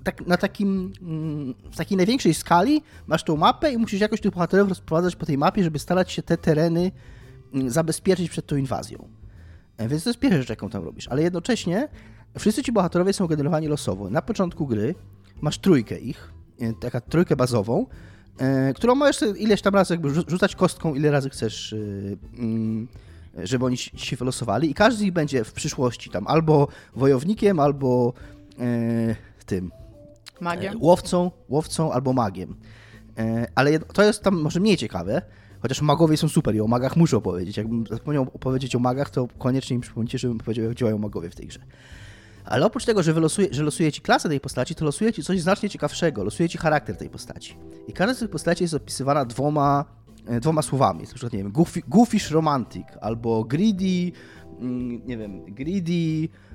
tak, 0.04 0.28
na 0.28 0.38
takim, 0.38 0.94
mm, 1.02 1.54
w 1.72 1.78
takiej 1.78 1.98
największej 1.98 2.34
skali 2.34 2.82
masz 3.08 3.24
tą 3.24 3.38
mapę 3.38 3.72
i 3.72 3.78
musisz 3.78 4.02
jakoś 4.02 4.22
tych 4.22 4.32
bohaterów 4.32 4.70
rozprowadzać 4.70 5.16
po 5.16 5.26
tej 5.26 5.38
mapie, 5.38 5.64
żeby 5.64 5.80
starać 5.80 6.12
się 6.12 6.22
te 6.22 6.38
tereny 6.38 6.92
mm, 7.54 7.70
zabezpieczyć 7.70 8.30
przed 8.30 8.46
tą 8.46 8.56
inwazją. 8.56 9.08
E, 9.78 9.88
więc 9.88 10.04
to 10.04 10.10
jest 10.10 10.20
pierwsza 10.20 10.38
rzecz, 10.38 10.50
jaką 10.50 10.70
tam 10.70 10.84
robisz. 10.84 11.08
Ale 11.08 11.24
jednocześnie 11.24 11.88
wszyscy 12.40 12.64
ci 12.64 12.72
bohaterowie 12.72 13.14
są 13.14 13.28
generowani 13.28 13.68
losowo. 13.68 14.10
Na 14.10 14.22
początku 14.22 14.68
gry 14.68 14.96
masz 15.42 15.58
trójkę 15.58 16.00
ich, 16.00 16.34
taka 16.80 17.02
trójkę 17.02 17.36
bazową, 17.36 17.86
E, 18.38 18.74
którą 18.74 18.96
możesz 18.96 19.20
ileś 19.38 19.62
tam 19.62 19.76
razy 19.76 19.94
jakby 19.94 20.10
rzucać 20.10 20.56
kostką, 20.56 20.96
ile 20.96 21.12
razy 21.12 21.30
chcesz, 21.30 21.74
e, 21.74 21.78
mm, 22.40 22.88
żeby 23.44 23.66
oni 23.66 23.78
się 23.78 24.16
wylosowali 24.16 24.72
i 24.72 24.74
każdy 24.74 25.00
z 25.00 25.02
nich 25.02 25.14
będzie 25.14 25.44
w 25.44 25.54
przyszłości 25.54 26.10
tam 26.10 26.28
albo 26.28 26.68
wojownikiem, 26.96 27.60
albo 27.60 28.14
e, 28.14 28.37
tym 29.46 29.72
magiem. 30.42 30.74
łowcą, 30.82 31.32
łowcą 31.50 31.92
albo 31.92 32.14
magiem. 32.14 32.56
Ale 33.56 33.80
to 33.80 34.04
jest 34.04 34.24
tam 34.24 34.42
może 34.42 34.60
mniej 34.60 34.78
ciekawe, 34.78 35.22
chociaż 35.62 35.82
magowie 35.82 36.18
są 36.18 36.30
super 36.30 36.56
i 36.56 36.62
o 36.62 36.68
magach 36.68 36.96
muszę 36.96 37.18
opowiedzieć. 37.18 37.58
Jakbym 37.58 37.88
zapomniał 37.88 38.24
opowiedzieć 38.24 38.76
o 38.76 38.80
magach, 38.80 39.10
to 39.10 39.28
koniecznie 39.38 39.76
im 39.76 39.82
przypomnijcie, 39.82 40.18
żebym 40.18 40.38
powiedział, 40.38 40.66
jak 40.66 40.76
działają 40.76 40.98
magowie 40.98 41.30
w 41.30 41.36
tej 41.36 41.48
grze. 41.48 41.60
Ale 42.46 42.66
oprócz 42.66 42.86
tego, 42.86 43.04
że, 43.04 43.14
wylosuje, 43.14 43.48
że 43.52 43.64
losuje 43.64 43.92
ci 43.92 44.02
klasę 44.02 44.30
tej 44.30 44.40
postaci, 44.40 44.76
to 44.76 44.86
losuje 44.86 45.14
ci 45.14 45.24
coś 45.24 45.42
znacznie 45.42 45.70
ciekawszego. 45.70 46.24
Losuje 46.24 46.50
ci 46.50 46.58
charakter 46.58 46.98
tej 46.98 47.10
postaci. 47.10 47.56
I 47.88 47.94
każda 47.94 48.14
z 48.14 48.20
tych 48.20 48.30
postaci 48.30 48.64
jest 48.64 48.74
opisywana 48.74 49.26
dwoma, 49.26 49.86
e, 50.28 50.40
dwoma 50.40 50.62
słowami. 50.62 51.00
Na 51.00 51.06
przykład, 51.06 51.34
nie 51.34 51.40
wiem, 51.40 51.52
goofy, 51.52 51.82
goofish 51.88 52.32
romantic, 52.32 52.88
albo 53.02 53.44
greedy, 53.44 54.12
mm, 54.60 55.06
nie 55.06 55.18
wiem, 55.18 55.46
greedy, 55.46 55.92
ee, 55.92 56.47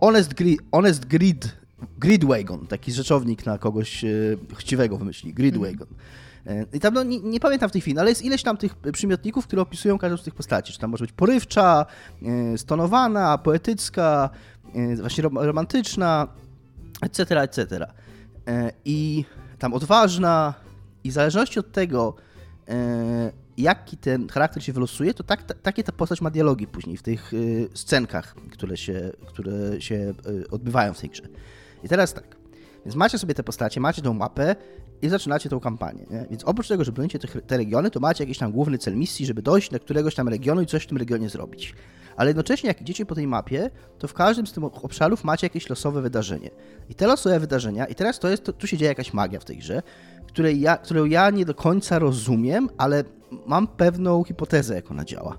honest, 0.00 0.34
greed, 0.34 0.58
honest 0.72 1.04
greed, 1.04 1.56
gridwagon, 1.98 2.66
taki 2.66 2.92
rzeczownik 2.92 3.46
na 3.46 3.58
kogoś 3.58 4.04
e, 4.04 4.08
chciwego 4.56 4.98
wymyśli, 4.98 5.34
gridwagon. 5.34 5.88
Mm. 6.44 6.66
I 6.72 6.80
tam, 6.80 6.94
no, 6.94 7.02
nie, 7.02 7.20
nie, 7.20 7.40
pamiętam 7.40 7.68
w 7.68 7.72
tej 7.72 7.80
chwili, 7.80 7.98
ale 7.98 8.10
jest 8.10 8.22
ileś 8.22 8.42
tam 8.42 8.56
tych 8.56 8.76
przymiotników, 8.92 9.46
które 9.46 9.62
opisują 9.62 9.98
każdą 9.98 10.16
z 10.16 10.22
tych 10.22 10.34
postaci. 10.34 10.72
Czy 10.72 10.78
tam 10.78 10.90
może 10.90 11.04
być 11.04 11.12
porywcza, 11.12 11.86
stonowana, 12.56 13.38
poetycka, 13.38 14.30
właśnie 15.00 15.24
romantyczna, 15.34 16.28
etc., 17.02 17.40
etc. 17.40 17.86
I 18.84 19.24
tam 19.58 19.74
odważna 19.74 20.54
i 21.04 21.10
w 21.10 21.12
zależności 21.12 21.58
od 21.58 21.72
tego, 21.72 22.14
jaki 23.58 23.96
ten 23.96 24.28
charakter 24.28 24.64
się 24.64 24.72
wylosuje, 24.72 25.14
to 25.14 25.24
tak, 25.24 25.42
ta, 25.42 25.54
takie 25.54 25.84
ta 25.84 25.92
postać 25.92 26.20
ma 26.20 26.30
dialogi 26.30 26.66
później 26.66 26.96
w 26.96 27.02
tych 27.02 27.32
scenkach, 27.74 28.34
które 28.50 28.76
się, 28.76 29.10
które 29.26 29.80
się 29.80 30.14
odbywają 30.50 30.94
w 30.94 31.00
tej 31.00 31.10
grze. 31.10 31.22
I 31.84 31.88
teraz 31.88 32.14
tak. 32.14 32.36
Więc 32.84 32.96
macie 32.96 33.18
sobie 33.18 33.34
te 33.34 33.42
postacie, 33.42 33.80
macie 33.80 34.02
tą 34.02 34.14
mapę 34.14 34.56
i 35.04 35.08
zaczynacie 35.08 35.48
tą 35.48 35.60
kampanię. 35.60 36.06
Nie? 36.10 36.26
Więc 36.30 36.44
oprócz 36.44 36.68
tego, 36.68 36.84
że 36.84 36.92
bronicie 36.92 37.18
te, 37.18 37.28
te 37.28 37.56
regiony, 37.56 37.90
to 37.90 38.00
macie 38.00 38.24
jakiś 38.24 38.38
tam 38.38 38.52
główny 38.52 38.78
cel 38.78 38.96
misji, 38.96 39.26
żeby 39.26 39.42
dojść 39.42 39.70
do 39.70 39.80
któregoś 39.80 40.14
tam 40.14 40.28
regionu 40.28 40.62
i 40.62 40.66
coś 40.66 40.82
w 40.82 40.86
tym 40.86 40.98
regionie 40.98 41.28
zrobić. 41.28 41.74
Ale 42.16 42.30
jednocześnie, 42.30 42.68
jak 42.68 42.80
idziecie 42.80 43.06
po 43.06 43.14
tej 43.14 43.26
mapie, 43.26 43.70
to 43.98 44.08
w 44.08 44.14
każdym 44.14 44.46
z 44.46 44.52
tych 44.52 44.64
obszarów 44.64 45.24
macie 45.24 45.46
jakieś 45.46 45.68
losowe 45.68 46.02
wydarzenie. 46.02 46.50
I 46.90 46.94
te 46.94 47.06
losowe 47.06 47.40
wydarzenia, 47.40 47.86
i 47.86 47.94
teraz 47.94 48.18
to 48.18 48.28
jest, 48.28 48.44
to, 48.44 48.52
tu 48.52 48.66
się 48.66 48.76
dzieje 48.76 48.88
jakaś 48.88 49.12
magia 49.12 49.40
w 49.40 49.44
tej 49.44 49.56
grze, 49.56 49.82
której 50.26 50.60
ja, 50.60 50.76
którą 50.76 51.04
ja 51.04 51.30
nie 51.30 51.44
do 51.44 51.54
końca 51.54 51.98
rozumiem, 51.98 52.68
ale 52.78 53.04
mam 53.46 53.66
pewną 53.66 54.24
hipotezę, 54.24 54.74
jak 54.74 54.90
ona 54.90 55.04
działa. 55.04 55.38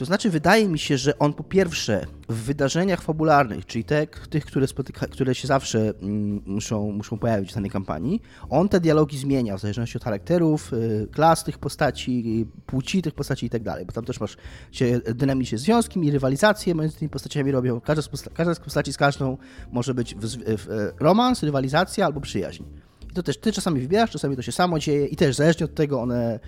To 0.00 0.04
znaczy, 0.04 0.30
wydaje 0.30 0.68
mi 0.68 0.78
się, 0.78 0.98
że 0.98 1.18
on 1.18 1.32
po 1.32 1.44
pierwsze 1.44 2.06
w 2.28 2.34
wydarzeniach 2.34 3.02
fabularnych, 3.02 3.66
czyli 3.66 3.84
te, 3.84 4.06
tych, 4.06 4.44
które, 4.44 4.66
spotyka, 4.66 5.06
które 5.06 5.34
się 5.34 5.48
zawsze 5.48 5.92
mm, 6.02 6.42
muszą, 6.46 6.92
muszą 6.92 7.18
pojawić 7.18 7.50
w 7.50 7.54
danej 7.54 7.70
kampanii, 7.70 8.22
on 8.50 8.68
te 8.68 8.80
dialogi 8.80 9.18
zmienia 9.18 9.56
w 9.56 9.60
zależności 9.60 9.96
od 9.96 10.04
charakterów, 10.04 10.72
y, 10.72 11.08
klas 11.12 11.44
tych 11.44 11.58
postaci, 11.58 12.46
płci 12.66 13.02
tych 13.02 13.14
postaci 13.14 13.46
i 13.46 13.50
tak 13.50 13.62
dalej, 13.62 13.86
bo 13.86 13.92
tam 13.92 14.04
też 14.04 14.20
masz 14.20 14.36
się 14.72 15.00
dynamiczne 15.14 15.58
związki 15.58 16.06
i 16.06 16.10
rywalizacje 16.10 16.74
między 16.74 16.98
tymi 16.98 17.08
postaciami 17.08 17.52
robią. 17.52 17.80
Każda 17.80 18.02
z, 18.02 18.08
posta 18.08 18.30
każda 18.34 18.54
z 18.54 18.60
postaci 18.60 18.92
z 18.92 18.96
każdą 18.96 19.36
może 19.72 19.94
być 19.94 20.14
w, 20.14 20.20
w, 20.36 20.92
romans, 21.00 21.42
rywalizacja 21.42 22.06
albo 22.06 22.20
przyjaźń. 22.20 22.62
I 23.10 23.12
to 23.12 23.22
też 23.22 23.38
ty 23.38 23.52
czasami 23.52 23.80
wybierasz, 23.80 24.10
czasami 24.10 24.36
to 24.36 24.42
się 24.42 24.52
samo 24.52 24.78
dzieje 24.78 25.06
i 25.06 25.16
też 25.16 25.36
zależnie 25.36 25.64
od 25.64 25.74
tego 25.74 26.00
one 26.00 26.40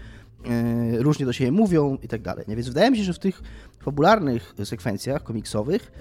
różnie 0.98 1.26
do 1.26 1.32
siebie 1.32 1.52
mówią 1.52 1.98
i 2.02 2.08
tak 2.08 2.22
dalej. 2.22 2.44
Więc 2.48 2.68
wydaje 2.68 2.90
mi 2.90 2.96
się, 2.96 3.04
że 3.04 3.12
w 3.12 3.18
tych 3.18 3.42
fabularnych 3.80 4.54
sekwencjach 4.64 5.22
komiksowych 5.22 5.92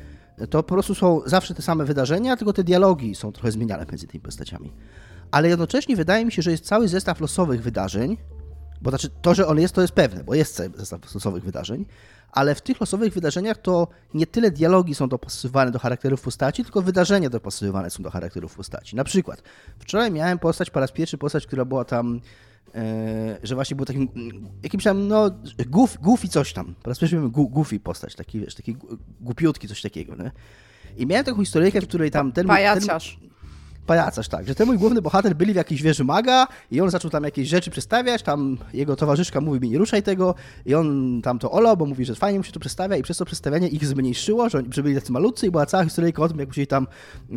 to 0.49 0.63
po 0.63 0.73
prostu 0.73 0.95
są 0.95 1.21
zawsze 1.25 1.53
te 1.53 1.61
same 1.61 1.85
wydarzenia, 1.85 2.37
tylko 2.37 2.53
te 2.53 2.63
dialogi 2.63 3.15
są 3.15 3.31
trochę 3.31 3.51
zmieniane 3.51 3.85
między 3.89 4.07
tymi 4.07 4.21
postaciami. 4.21 4.73
Ale 5.31 5.49
jednocześnie 5.49 5.95
wydaje 5.95 6.25
mi 6.25 6.31
się, 6.31 6.41
że 6.41 6.51
jest 6.51 6.65
cały 6.65 6.87
zestaw 6.87 7.21
losowych 7.21 7.63
wydarzeń, 7.63 8.17
bo 8.81 8.89
znaczy 8.89 9.09
to, 9.21 9.33
że 9.33 9.47
on 9.47 9.59
jest, 9.59 9.73
to 9.73 9.81
jest 9.81 9.93
pewne, 9.93 10.23
bo 10.23 10.35
jest 10.35 10.55
cały 10.55 10.69
zestaw 10.75 11.13
losowych 11.13 11.43
wydarzeń, 11.43 11.85
ale 12.31 12.55
w 12.55 12.61
tych 12.61 12.81
losowych 12.81 13.13
wydarzeniach 13.13 13.57
to 13.57 13.87
nie 14.13 14.27
tyle 14.27 14.51
dialogi 14.51 14.95
są 14.95 15.09
dopasowywane 15.09 15.71
do 15.71 15.79
charakterów 15.79 16.21
postaci, 16.21 16.63
tylko 16.63 16.81
wydarzenia 16.81 17.29
dopasowywane 17.29 17.89
są 17.89 18.03
do 18.03 18.11
charakterów 18.11 18.55
postaci. 18.55 18.95
Na 18.95 19.03
przykład, 19.03 19.43
wczoraj 19.79 20.11
miałem 20.11 20.39
postać, 20.39 20.69
po 20.69 20.79
raz 20.79 20.91
pierwszy 20.91 21.17
postać, 21.17 21.47
która 21.47 21.65
była 21.65 21.85
tam 21.85 22.21
E, 22.21 22.50
że 23.43 23.55
właśnie 23.55 23.75
był 23.75 23.85
takim 23.85 24.09
jakimś 24.63 24.83
tam, 24.83 25.07
no, 25.07 25.31
goof, 25.67 25.97
goofy 26.01 26.27
coś 26.27 26.53
tam. 26.53 26.75
Po 26.83 26.89
raz 26.89 26.99
pierwszy 26.99 27.21
goofy 27.31 27.79
postać, 27.79 28.15
taki, 28.15 28.39
wiesz, 28.39 28.55
taki 28.55 28.77
głupiutki, 29.21 29.67
coś 29.67 29.81
takiego, 29.81 30.15
nie? 30.15 30.31
I 30.97 31.05
miałem 31.05 31.25
taką 31.25 31.39
historyjkę, 31.39 31.81
w 31.81 31.87
której 31.87 32.11
tam 32.11 32.31
ten... 32.31 32.47
Pajaciarz. 32.47 33.17
Ten, 33.21 33.30
pajacarz, 33.85 34.27
tak, 34.27 34.47
że 34.47 34.55
ten 34.55 34.67
mój 34.67 34.77
główny 34.77 35.01
bohater 35.01 35.35
byli 35.35 35.53
w 35.53 35.55
jakiejś 35.55 35.81
wieży 35.81 36.03
maga 36.03 36.47
i 36.71 36.81
on 36.81 36.89
zaczął 36.89 37.11
tam 37.11 37.23
jakieś 37.23 37.49
rzeczy 37.49 37.71
przedstawiać, 37.71 38.23
tam 38.23 38.57
jego 38.73 38.95
towarzyszka 38.95 39.41
mówi 39.41 39.59
mi 39.59 39.69
nie 39.69 39.77
ruszaj 39.77 40.03
tego 40.03 40.35
i 40.65 40.75
on 40.75 41.21
tam 41.21 41.39
to 41.39 41.51
olał, 41.51 41.77
bo 41.77 41.85
mówi, 41.85 42.05
że 42.05 42.15
fajnie 42.15 42.39
mu 42.39 42.43
się 42.43 42.51
to 42.51 42.59
przedstawia 42.59 42.97
i 42.97 43.03
przez 43.03 43.17
to 43.17 43.25
przedstawianie 43.25 43.67
ich 43.67 43.85
zmniejszyło, 43.85 44.49
że, 44.49 44.57
oni, 44.57 44.67
że 44.71 44.83
byli 44.83 44.95
tacy 44.95 45.11
malutcy 45.11 45.47
i 45.47 45.51
była 45.51 45.65
cała 45.65 45.83
historyjka 45.83 46.23
o 46.23 46.27
tym, 46.27 46.39
jak 46.39 46.47
musieli 46.47 46.67
tam 46.67 46.87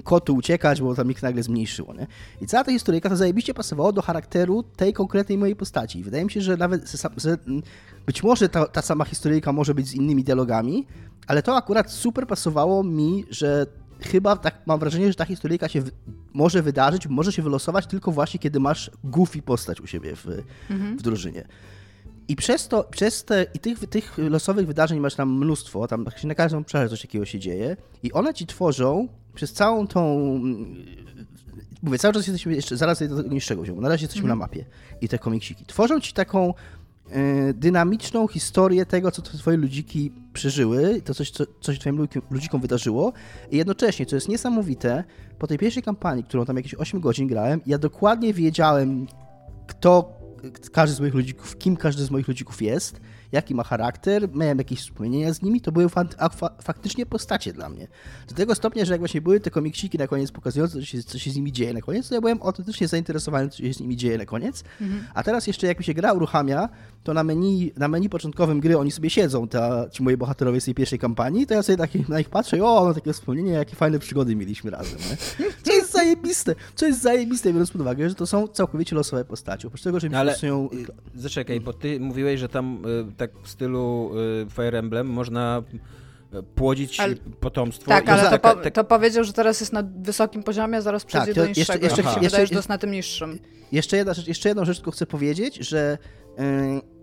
kotu 0.04 0.34
uciekać, 0.34 0.80
bo 0.80 0.94
tam 0.94 1.10
ich 1.10 1.22
nagle 1.22 1.42
zmniejszyło, 1.42 1.94
nie? 1.94 2.06
I 2.40 2.46
cała 2.46 2.64
ta 2.64 2.72
historyjka 2.72 3.08
to 3.08 3.16
zajebiście 3.16 3.54
pasowała 3.54 3.92
do 3.92 4.02
charakteru 4.02 4.62
tej 4.62 4.92
konkretnej 4.92 5.38
mojej 5.38 5.56
postaci. 5.56 5.98
I 5.98 6.02
wydaje 6.02 6.24
mi 6.24 6.30
się, 6.30 6.40
że 6.40 6.56
nawet 6.56 6.92
być 8.06 8.22
może 8.22 8.48
ta, 8.48 8.66
ta 8.66 8.82
sama 8.82 9.04
historyjka 9.04 9.52
może 9.52 9.74
być 9.74 9.88
z 9.88 9.94
innymi 9.94 10.24
dialogami, 10.24 10.86
ale 11.26 11.42
to 11.42 11.56
akurat 11.56 11.90
super 11.90 12.26
pasowało 12.26 12.84
mi, 12.84 13.24
że 13.30 13.66
chyba 14.00 14.36
tak 14.36 14.54
mam 14.66 14.80
wrażenie, 14.80 15.08
że 15.08 15.14
ta 15.14 15.24
historyjka 15.24 15.68
się 15.68 15.80
w, 15.80 15.90
może 16.32 16.62
wydarzyć, 16.62 17.06
może 17.06 17.32
się 17.32 17.42
wylosować 17.42 17.86
tylko 17.86 18.12
właśnie, 18.12 18.40
kiedy 18.40 18.60
masz 18.60 18.90
goofy 19.04 19.42
postać 19.42 19.80
u 19.80 19.86
siebie 19.86 20.16
w, 20.16 20.26
mhm. 20.70 20.98
w 20.98 21.02
drużynie. 21.02 21.44
I 22.28 22.36
przez 22.36 22.68
to, 22.68 22.84
przez 22.84 23.24
te, 23.24 23.46
i 23.54 23.58
tych, 23.58 23.78
tych 23.78 24.18
losowych 24.18 24.66
wydarzeń 24.66 25.00
masz 25.00 25.14
tam 25.14 25.38
mnóstwo, 25.38 25.88
tam 25.88 26.06
na 26.24 26.34
każdym 26.34 26.60
obszarze 26.60 26.88
coś 26.88 27.00
takiego 27.00 27.24
się 27.24 27.38
dzieje 27.38 27.76
i 28.02 28.12
one 28.12 28.34
ci 28.34 28.46
tworzą 28.46 29.08
przez 29.34 29.52
całą 29.52 29.86
tą 29.86 30.40
mówię, 31.84 31.98
cały 31.98 32.14
czas 32.14 32.26
jesteśmy 32.26 32.54
jeszcze, 32.54 32.76
zaraz 32.76 33.08
do 33.08 33.16
tego 33.16 33.34
niższego 33.34 33.62
poziomu, 33.62 33.80
na 33.80 33.88
razie 33.88 34.04
jesteśmy 34.04 34.24
mm. 34.24 34.38
na 34.38 34.44
mapie 34.44 34.64
i 35.00 35.08
te 35.08 35.18
komiksiki. 35.18 35.64
Tworzą 35.66 36.00
ci 36.00 36.12
taką 36.12 36.54
dynamiczną 37.54 38.28
historię 38.28 38.86
tego, 38.86 39.10
co 39.10 39.22
twoje 39.22 39.56
ludziki 39.56 40.12
przeżyły, 40.32 41.02
to 41.02 41.14
coś, 41.14 41.30
co, 41.30 41.44
co 41.60 41.74
się 41.74 41.80
twoim 41.80 42.08
ludzikom 42.30 42.60
wydarzyło. 42.60 43.12
I 43.50 43.56
jednocześnie, 43.56 44.06
co 44.06 44.16
jest 44.16 44.28
niesamowite, 44.28 45.04
po 45.38 45.46
tej 45.46 45.58
pierwszej 45.58 45.82
kampanii, 45.82 46.24
którą 46.24 46.44
tam 46.44 46.56
jakieś 46.56 46.74
8 46.74 47.00
godzin 47.00 47.26
grałem, 47.26 47.60
ja 47.66 47.78
dokładnie 47.78 48.34
wiedziałem, 48.34 49.06
kto 49.66 50.12
każdy 50.72 50.96
z 50.96 51.00
moich 51.00 51.14
ludzików, 51.14 51.58
kim 51.58 51.76
każdy 51.76 52.04
z 52.04 52.10
moich 52.10 52.28
ludzików 52.28 52.62
jest, 52.62 53.00
jaki 53.34 53.54
ma 53.54 53.64
charakter, 53.64 54.28
miałem 54.34 54.58
jakieś 54.58 54.80
wspomnienia 54.80 55.34
z 55.34 55.42
nimi, 55.42 55.60
to 55.60 55.72
były 55.72 55.88
fa 55.88 56.04
faktycznie 56.62 57.06
postacie 57.06 57.52
dla 57.52 57.68
mnie. 57.68 57.88
Do 58.28 58.34
tego 58.34 58.54
stopnia, 58.54 58.84
że 58.84 58.92
jak 58.92 59.00
właśnie 59.00 59.20
były 59.20 59.40
te 59.40 59.50
komiksiki 59.50 59.98
na 59.98 60.06
koniec 60.06 60.32
pokazujące, 60.32 60.74
co 60.74 60.84
się, 60.84 61.02
co 61.02 61.18
się 61.18 61.30
z 61.30 61.36
nimi 61.36 61.52
dzieje 61.52 61.74
na 61.74 61.80
koniec, 61.80 62.08
to 62.08 62.14
ja 62.14 62.20
byłem 62.20 62.42
autentycznie 62.42 62.88
zainteresowany, 62.88 63.48
co 63.48 63.62
się 63.62 63.74
z 63.74 63.80
nimi 63.80 63.96
dzieje 63.96 64.18
na 64.18 64.24
koniec. 64.24 64.64
Mhm. 64.80 65.04
A 65.14 65.22
teraz 65.22 65.46
jeszcze 65.46 65.66
jak 65.66 65.78
mi 65.78 65.84
się 65.84 65.94
gra 65.94 66.12
uruchamia, 66.12 66.68
to 67.02 67.14
na 67.14 67.24
menu, 67.24 67.72
na 67.76 67.88
menu 67.88 68.08
początkowym 68.08 68.60
gry 68.60 68.78
oni 68.78 68.90
sobie 68.90 69.10
siedzą, 69.10 69.48
ta, 69.48 69.90
ci 69.90 70.02
moi 70.02 70.16
bohaterowie 70.16 70.60
z 70.60 70.64
tej 70.64 70.74
pierwszej 70.74 70.98
kampanii, 70.98 71.46
to 71.46 71.54
ja 71.54 71.62
sobie 71.62 71.78
taki, 71.78 72.04
na 72.08 72.18
nich 72.18 72.28
patrzę 72.28 72.56
i 72.58 72.60
o, 72.60 72.84
mam 72.84 72.94
takie 72.94 73.12
wspomnienie, 73.12 73.52
jakie 73.52 73.76
fajne 73.76 73.98
przygody 73.98 74.36
mieliśmy 74.36 74.70
razem. 74.70 74.98
Nie? 74.98 75.46
Co 75.94 76.02
jest 76.02 76.22
zajebiste, 76.22 76.54
co 76.74 76.86
jest 76.86 77.02
zajebiste, 77.02 77.52
biorąc 77.52 77.70
pod 77.70 77.80
uwagę, 77.80 78.08
że 78.08 78.14
to 78.14 78.26
są 78.26 78.48
całkowicie 78.48 78.96
losowe 78.96 79.24
postacie. 79.24 79.68
Oprócz 79.68 79.82
tego, 79.82 80.00
że 80.00 80.08
mi 80.08 80.14
Ale, 80.14 80.36
są... 80.36 80.68
Zaczekaj, 81.14 81.60
bo 81.60 81.72
ty 81.72 82.00
mówiłeś, 82.00 82.40
że 82.40 82.48
tam 82.48 82.82
y, 83.10 83.12
tak 83.16 83.30
w 83.42 83.48
stylu 83.48 84.10
y, 84.42 84.50
Fire 84.50 84.78
Emblem 84.78 85.06
można 85.06 85.62
y, 86.34 86.42
płodzić 86.42 87.00
ale, 87.00 87.14
potomstwo. 87.16 87.88
Tak, 87.88 88.08
ale 88.08 88.30
to, 88.30 88.38
po, 88.38 88.70
to, 88.70 88.84
powiedział, 88.84 89.24
że 89.24 89.32
teraz 89.32 89.60
jest 89.60 89.72
na 89.72 89.82
wysokim 89.96 90.42
poziomie, 90.42 90.78
a 90.78 90.80
zaraz 90.80 91.04
przejdzie 91.04 91.34
tak, 91.34 91.34
do 91.34 91.46
niższego. 91.46 91.84
Jeszcze, 91.84 92.02
jeszcze, 92.02 92.02
jeszcze, 92.02 92.20
wydaje, 92.20 92.46
że 92.46 92.52
to 92.52 92.58
jest 92.58 92.68
na 92.68 92.78
tym 92.78 92.90
niższym. 92.90 93.38
Jeszcze, 93.72 93.96
jedna 93.96 94.14
rzecz, 94.14 94.26
jeszcze 94.26 94.48
jedną 94.48 94.64
rzecz 94.64 94.76
tylko 94.76 94.90
chcę 94.90 95.06
powiedzieć, 95.06 95.56
że 95.56 95.98
yy, 96.38 96.44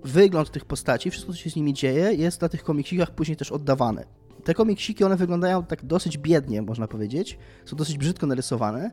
wygląd 0.03 0.51
tych 0.51 0.65
postaci, 0.65 1.11
wszystko 1.11 1.31
co 1.31 1.37
się 1.37 1.49
z 1.49 1.55
nimi 1.55 1.73
dzieje 1.73 2.13
jest 2.13 2.41
na 2.41 2.49
tych 2.49 2.63
komiksikach 2.63 3.11
później 3.11 3.37
też 3.37 3.51
oddawane. 3.51 4.20
Te 4.43 4.53
komiksiki, 4.53 5.03
one 5.03 5.15
wyglądają 5.15 5.63
tak 5.63 5.85
dosyć 5.85 6.17
biednie, 6.17 6.61
można 6.61 6.87
powiedzieć, 6.87 7.37
są 7.65 7.75
dosyć 7.75 7.97
brzydko 7.97 8.27
narysowane, 8.27 8.91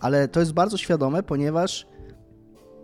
ale 0.00 0.28
to 0.28 0.40
jest 0.40 0.52
bardzo 0.52 0.76
świadome, 0.76 1.22
ponieważ 1.22 1.86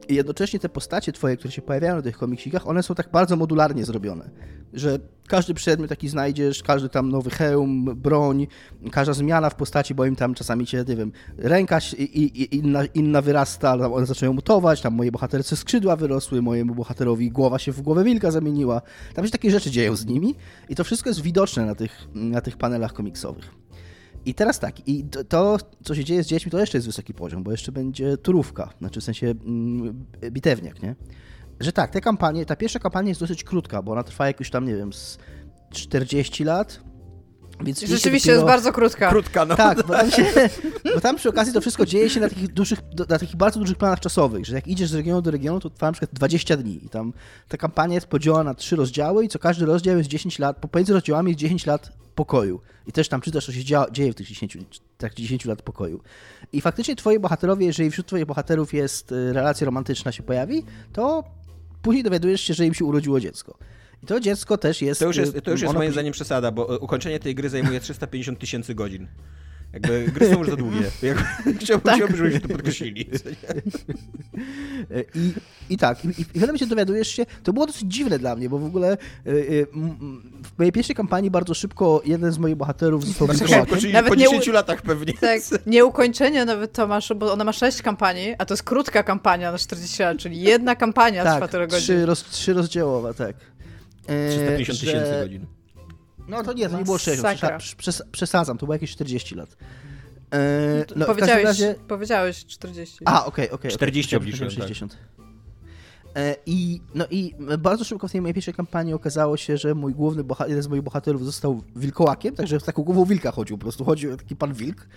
jednocześnie 0.08 0.60
te 0.60 0.68
postacie 0.68 1.12
twoje, 1.12 1.36
które 1.36 1.52
się 1.52 1.62
pojawiają 1.62 1.96
na 1.96 2.02
tych 2.02 2.18
komiksikach, 2.18 2.68
one 2.68 2.82
są 2.82 2.94
tak 2.94 3.10
bardzo 3.10 3.36
modularnie 3.36 3.84
zrobione, 3.84 4.30
że 4.72 4.98
każdy 5.30 5.54
przedmiot 5.54 5.88
taki 5.88 6.08
znajdziesz, 6.08 6.62
każdy 6.62 6.88
tam 6.88 7.08
nowy 7.08 7.30
hełm, 7.30 7.84
broń, 7.84 8.46
każda 8.92 9.12
zmiana 9.12 9.50
w 9.50 9.54
postaci, 9.54 9.94
bo 9.94 10.04
im 10.04 10.16
tam 10.16 10.34
czasami 10.34 10.66
cię, 10.66 10.84
nie 10.88 10.96
wiem, 10.96 11.12
ręka 11.38 11.78
i, 11.98 12.02
i, 12.02 12.56
inna, 12.56 12.84
inna 12.84 13.22
wyrasta, 13.22 13.72
one 13.72 14.06
zaczynają 14.06 14.32
mutować, 14.32 14.80
tam 14.80 14.94
moje 14.94 15.12
bohaterce 15.12 15.56
skrzydła 15.56 15.96
wyrosły, 15.96 16.42
mojemu 16.42 16.74
bohaterowi 16.74 17.30
głowa 17.30 17.58
się 17.58 17.72
w 17.72 17.82
głowę 17.82 18.04
wilka 18.04 18.30
zamieniła. 18.30 18.82
Tam 19.14 19.24
się 19.24 19.30
takie 19.30 19.50
rzeczy 19.50 19.70
dzieją 19.70 19.96
z 19.96 20.06
nimi 20.06 20.34
i 20.68 20.74
to 20.74 20.84
wszystko 20.84 21.10
jest 21.10 21.22
widoczne 21.22 21.66
na 21.66 21.74
tych, 21.74 22.08
na 22.14 22.40
tych 22.40 22.56
panelach 22.56 22.92
komiksowych. 22.92 23.54
I 24.24 24.34
teraz 24.34 24.58
tak, 24.58 24.88
i 24.88 25.04
to, 25.04 25.24
to, 25.24 25.58
co 25.84 25.94
się 25.94 26.04
dzieje 26.04 26.24
z 26.24 26.26
dziećmi, 26.26 26.50
to 26.50 26.58
jeszcze 26.58 26.78
jest 26.78 26.86
wysoki 26.86 27.14
poziom, 27.14 27.42
bo 27.42 27.50
jeszcze 27.50 27.72
będzie 27.72 28.16
turówka, 28.16 28.72
znaczy 28.78 29.00
w 29.00 29.04
sensie 29.04 29.26
mm, 29.26 30.04
bitewniak, 30.30 30.82
nie? 30.82 30.94
Że 31.60 31.72
tak, 31.72 31.90
te 31.90 32.00
kampanie, 32.00 32.46
ta 32.46 32.56
pierwsza 32.56 32.78
kampania 32.78 33.08
jest 33.08 33.20
dosyć 33.20 33.44
krótka, 33.44 33.82
bo 33.82 33.92
ona 33.92 34.02
trwa 34.02 34.26
jakoś 34.26 34.50
tam, 34.50 34.66
nie 34.66 34.76
wiem, 34.76 34.92
z 34.92 35.18
40 35.70 36.44
lat, 36.44 36.80
więc 37.64 37.80
Rzeczywiście 37.80 38.32
dopiero... 38.32 38.32
jest 38.32 38.46
bardzo 38.46 38.72
krótka. 38.72 39.10
Krótka, 39.10 39.44
no. 39.44 39.56
Tak, 39.56 39.86
bo 39.86 39.94
tam, 39.94 40.10
się, 40.10 40.24
bo 40.94 41.00
tam 41.00 41.16
przy 41.16 41.28
okazji 41.28 41.52
to 41.52 41.60
wszystko 41.60 41.86
dzieje 41.86 42.10
się 42.10 42.20
na 42.20 42.28
takich, 42.28 42.48
dużych, 42.48 42.78
na 42.98 43.18
takich 43.18 43.36
bardzo 43.36 43.60
dużych 43.60 43.78
planach 43.78 44.00
czasowych, 44.00 44.46
że 44.46 44.54
jak 44.54 44.66
idziesz 44.66 44.90
z 44.90 44.94
regionu 44.94 45.22
do 45.22 45.30
regionu, 45.30 45.60
to 45.60 45.70
trwa 45.70 45.86
na 45.86 45.92
przykład 45.92 46.10
20 46.14 46.56
dni. 46.56 46.84
I 46.84 46.88
tam 46.88 47.12
ta 47.48 47.56
kampania 47.56 47.94
jest 47.94 48.06
podzielona 48.06 48.44
na 48.44 48.54
trzy 48.54 48.76
rozdziały 48.76 49.24
i 49.24 49.28
co 49.28 49.38
każdy 49.38 49.66
rozdział 49.66 49.98
jest 49.98 50.08
10 50.08 50.38
lat, 50.38 50.56
pomiędzy 50.56 50.92
rozdziałami 50.92 51.30
jest 51.30 51.40
10 51.40 51.66
lat 51.66 51.92
pokoju. 52.14 52.60
I 52.86 52.92
też 52.92 53.08
tam 53.08 53.20
czytasz, 53.20 53.46
co 53.46 53.52
się 53.52 53.64
dzieje 53.92 54.12
w 54.12 54.14
tych 54.14 54.26
10, 54.26 54.58
tak 54.98 55.14
10 55.14 55.44
lat 55.44 55.62
pokoju. 55.62 56.00
I 56.52 56.60
faktycznie 56.60 56.96
twoi 56.96 57.18
bohaterowie, 57.18 57.66
jeżeli 57.66 57.90
wśród 57.90 58.06
twoich 58.06 58.26
bohaterów 58.26 58.74
jest 58.74 59.12
y, 59.12 59.32
relacja 59.32 59.64
romantyczna 59.64 60.12
się 60.12 60.22
pojawi, 60.22 60.64
to 60.92 61.24
później 61.82 62.04
dowiadujesz 62.04 62.40
się, 62.40 62.54
że 62.54 62.66
im 62.66 62.74
się 62.74 62.84
urodziło 62.84 63.20
dziecko. 63.20 63.58
I 64.02 64.06
to 64.06 64.20
dziecko 64.20 64.58
też 64.58 64.82
jest... 64.82 65.00
To 65.00 65.06
już 65.06 65.16
jest, 65.16 65.40
to 65.44 65.50
już 65.50 65.62
jest 65.62 65.74
moim 65.74 65.92
zdaniem 65.92 66.12
przesada, 66.12 66.50
bo 66.50 66.78
ukończenie 66.78 67.20
tej 67.20 67.34
gry 67.34 67.48
zajmuje 67.48 67.80
350 67.80 68.38
tysięcy 68.38 68.74
godzin. 68.74 69.08
Jakby 69.72 70.08
gry 70.14 70.30
są 70.30 70.38
już 70.38 70.48
za 70.48 70.56
długie. 70.56 70.82
Chciałbym, 71.60 71.84
tak. 71.84 71.96
chciałbym 71.96 72.16
żebyśmy 72.16 72.40
to 72.40 72.48
podkreślili. 72.48 73.10
I, 75.14 75.32
I 75.70 75.76
tak, 75.76 76.04
i, 76.04 76.08
i 76.08 76.24
wiele 76.34 76.58
się 76.58 76.66
dowiadujesz 76.66 77.08
się, 77.08 77.26
to 77.42 77.52
było 77.52 77.66
dosyć 77.66 77.82
dziwne 77.92 78.18
dla 78.18 78.36
mnie, 78.36 78.48
bo 78.48 78.58
w 78.58 78.64
ogóle 78.64 78.92
y, 79.26 79.30
y, 79.30 79.66
w 80.44 80.58
mojej 80.58 80.72
pierwszej 80.72 80.96
kampanii 80.96 81.30
bardzo 81.30 81.54
szybko 81.54 82.02
jeden 82.04 82.32
z 82.32 82.38
moich 82.38 82.56
bohaterów 82.56 83.06
został 83.06 83.28
wilkołakiem. 83.28 83.78
Czyli 83.78 83.92
nawet 83.92 84.08
po 84.08 84.16
10 84.16 84.46
nie, 84.46 84.52
latach 84.52 84.82
pewnie. 84.82 85.12
Tak, 85.14 85.40
nie 85.66 85.84
ukończenie 85.84 86.44
nawet 86.44 86.72
Tomaszu, 86.72 87.14
bo 87.14 87.32
ona 87.32 87.44
ma 87.44 87.52
6 87.52 87.82
kampanii, 87.82 88.34
a 88.38 88.44
to 88.44 88.54
jest 88.54 88.62
krótka 88.62 89.02
kampania 89.02 89.52
na 89.52 89.58
40 89.58 90.02
lat, 90.02 90.18
czyli 90.18 90.40
jedna 90.40 90.76
kampania 90.76 91.24
tak, 91.24 91.34
trwa 91.34 91.48
tyle 91.48 91.66
godzin. 91.66 91.80
Trzy, 91.80 92.06
roz, 92.06 92.24
trzy 92.24 92.54
rozdziałowa, 92.54 93.14
tak. 93.14 93.36
350 94.02 94.78
e, 94.78 94.80
tysięcy 94.80 95.10
godzin. 95.22 95.59
No 96.30 96.42
to 96.42 96.52
nie, 96.52 96.68
to 96.68 96.78
nie 96.78 96.84
było 96.84 96.98
60, 96.98 97.62
przes 97.76 98.02
przesadzam, 98.12 98.58
to 98.58 98.66
było 98.66 98.74
jakieś 98.74 98.92
40 98.92 99.34
lat. 99.34 99.56
E, 100.34 100.84
no, 100.96 101.06
powiedziałeś, 101.06 101.44
razie... 101.44 101.74
powiedziałeś 101.88 102.46
40. 102.46 102.98
A, 103.04 103.24
okej, 103.24 103.44
okay, 103.44 103.44
okej. 103.44 103.54
Okay, 103.54 103.70
40 103.70 104.16
okay. 104.16 104.22
obliczyłem, 104.22 104.50
60. 104.50 104.92
Tak. 104.92 105.19
E, 106.16 106.36
I, 106.46 106.80
no 106.94 107.04
i 107.10 107.34
bardzo 107.58 107.84
szybko 107.84 108.08
w 108.08 108.12
tej 108.12 108.20
mojej 108.20 108.34
pierwszej 108.34 108.54
kampanii 108.54 108.94
okazało 108.94 109.36
się, 109.36 109.56
że 109.56 109.74
mój 109.74 109.94
główny 109.94 110.24
jeden 110.46 110.62
z 110.62 110.68
moich 110.68 110.82
bohaterów 110.82 111.24
został 111.24 111.62
wilkołakiem, 111.76 112.34
także 112.34 112.60
z 112.60 112.64
taką 112.64 112.82
głową 112.82 113.04
wilka 113.04 113.30
chodził, 113.30 113.58
po 113.58 113.62
prostu 113.62 113.84
chodził 113.84 114.16
taki 114.16 114.36
pan 114.36 114.54
wilk, 114.54 114.88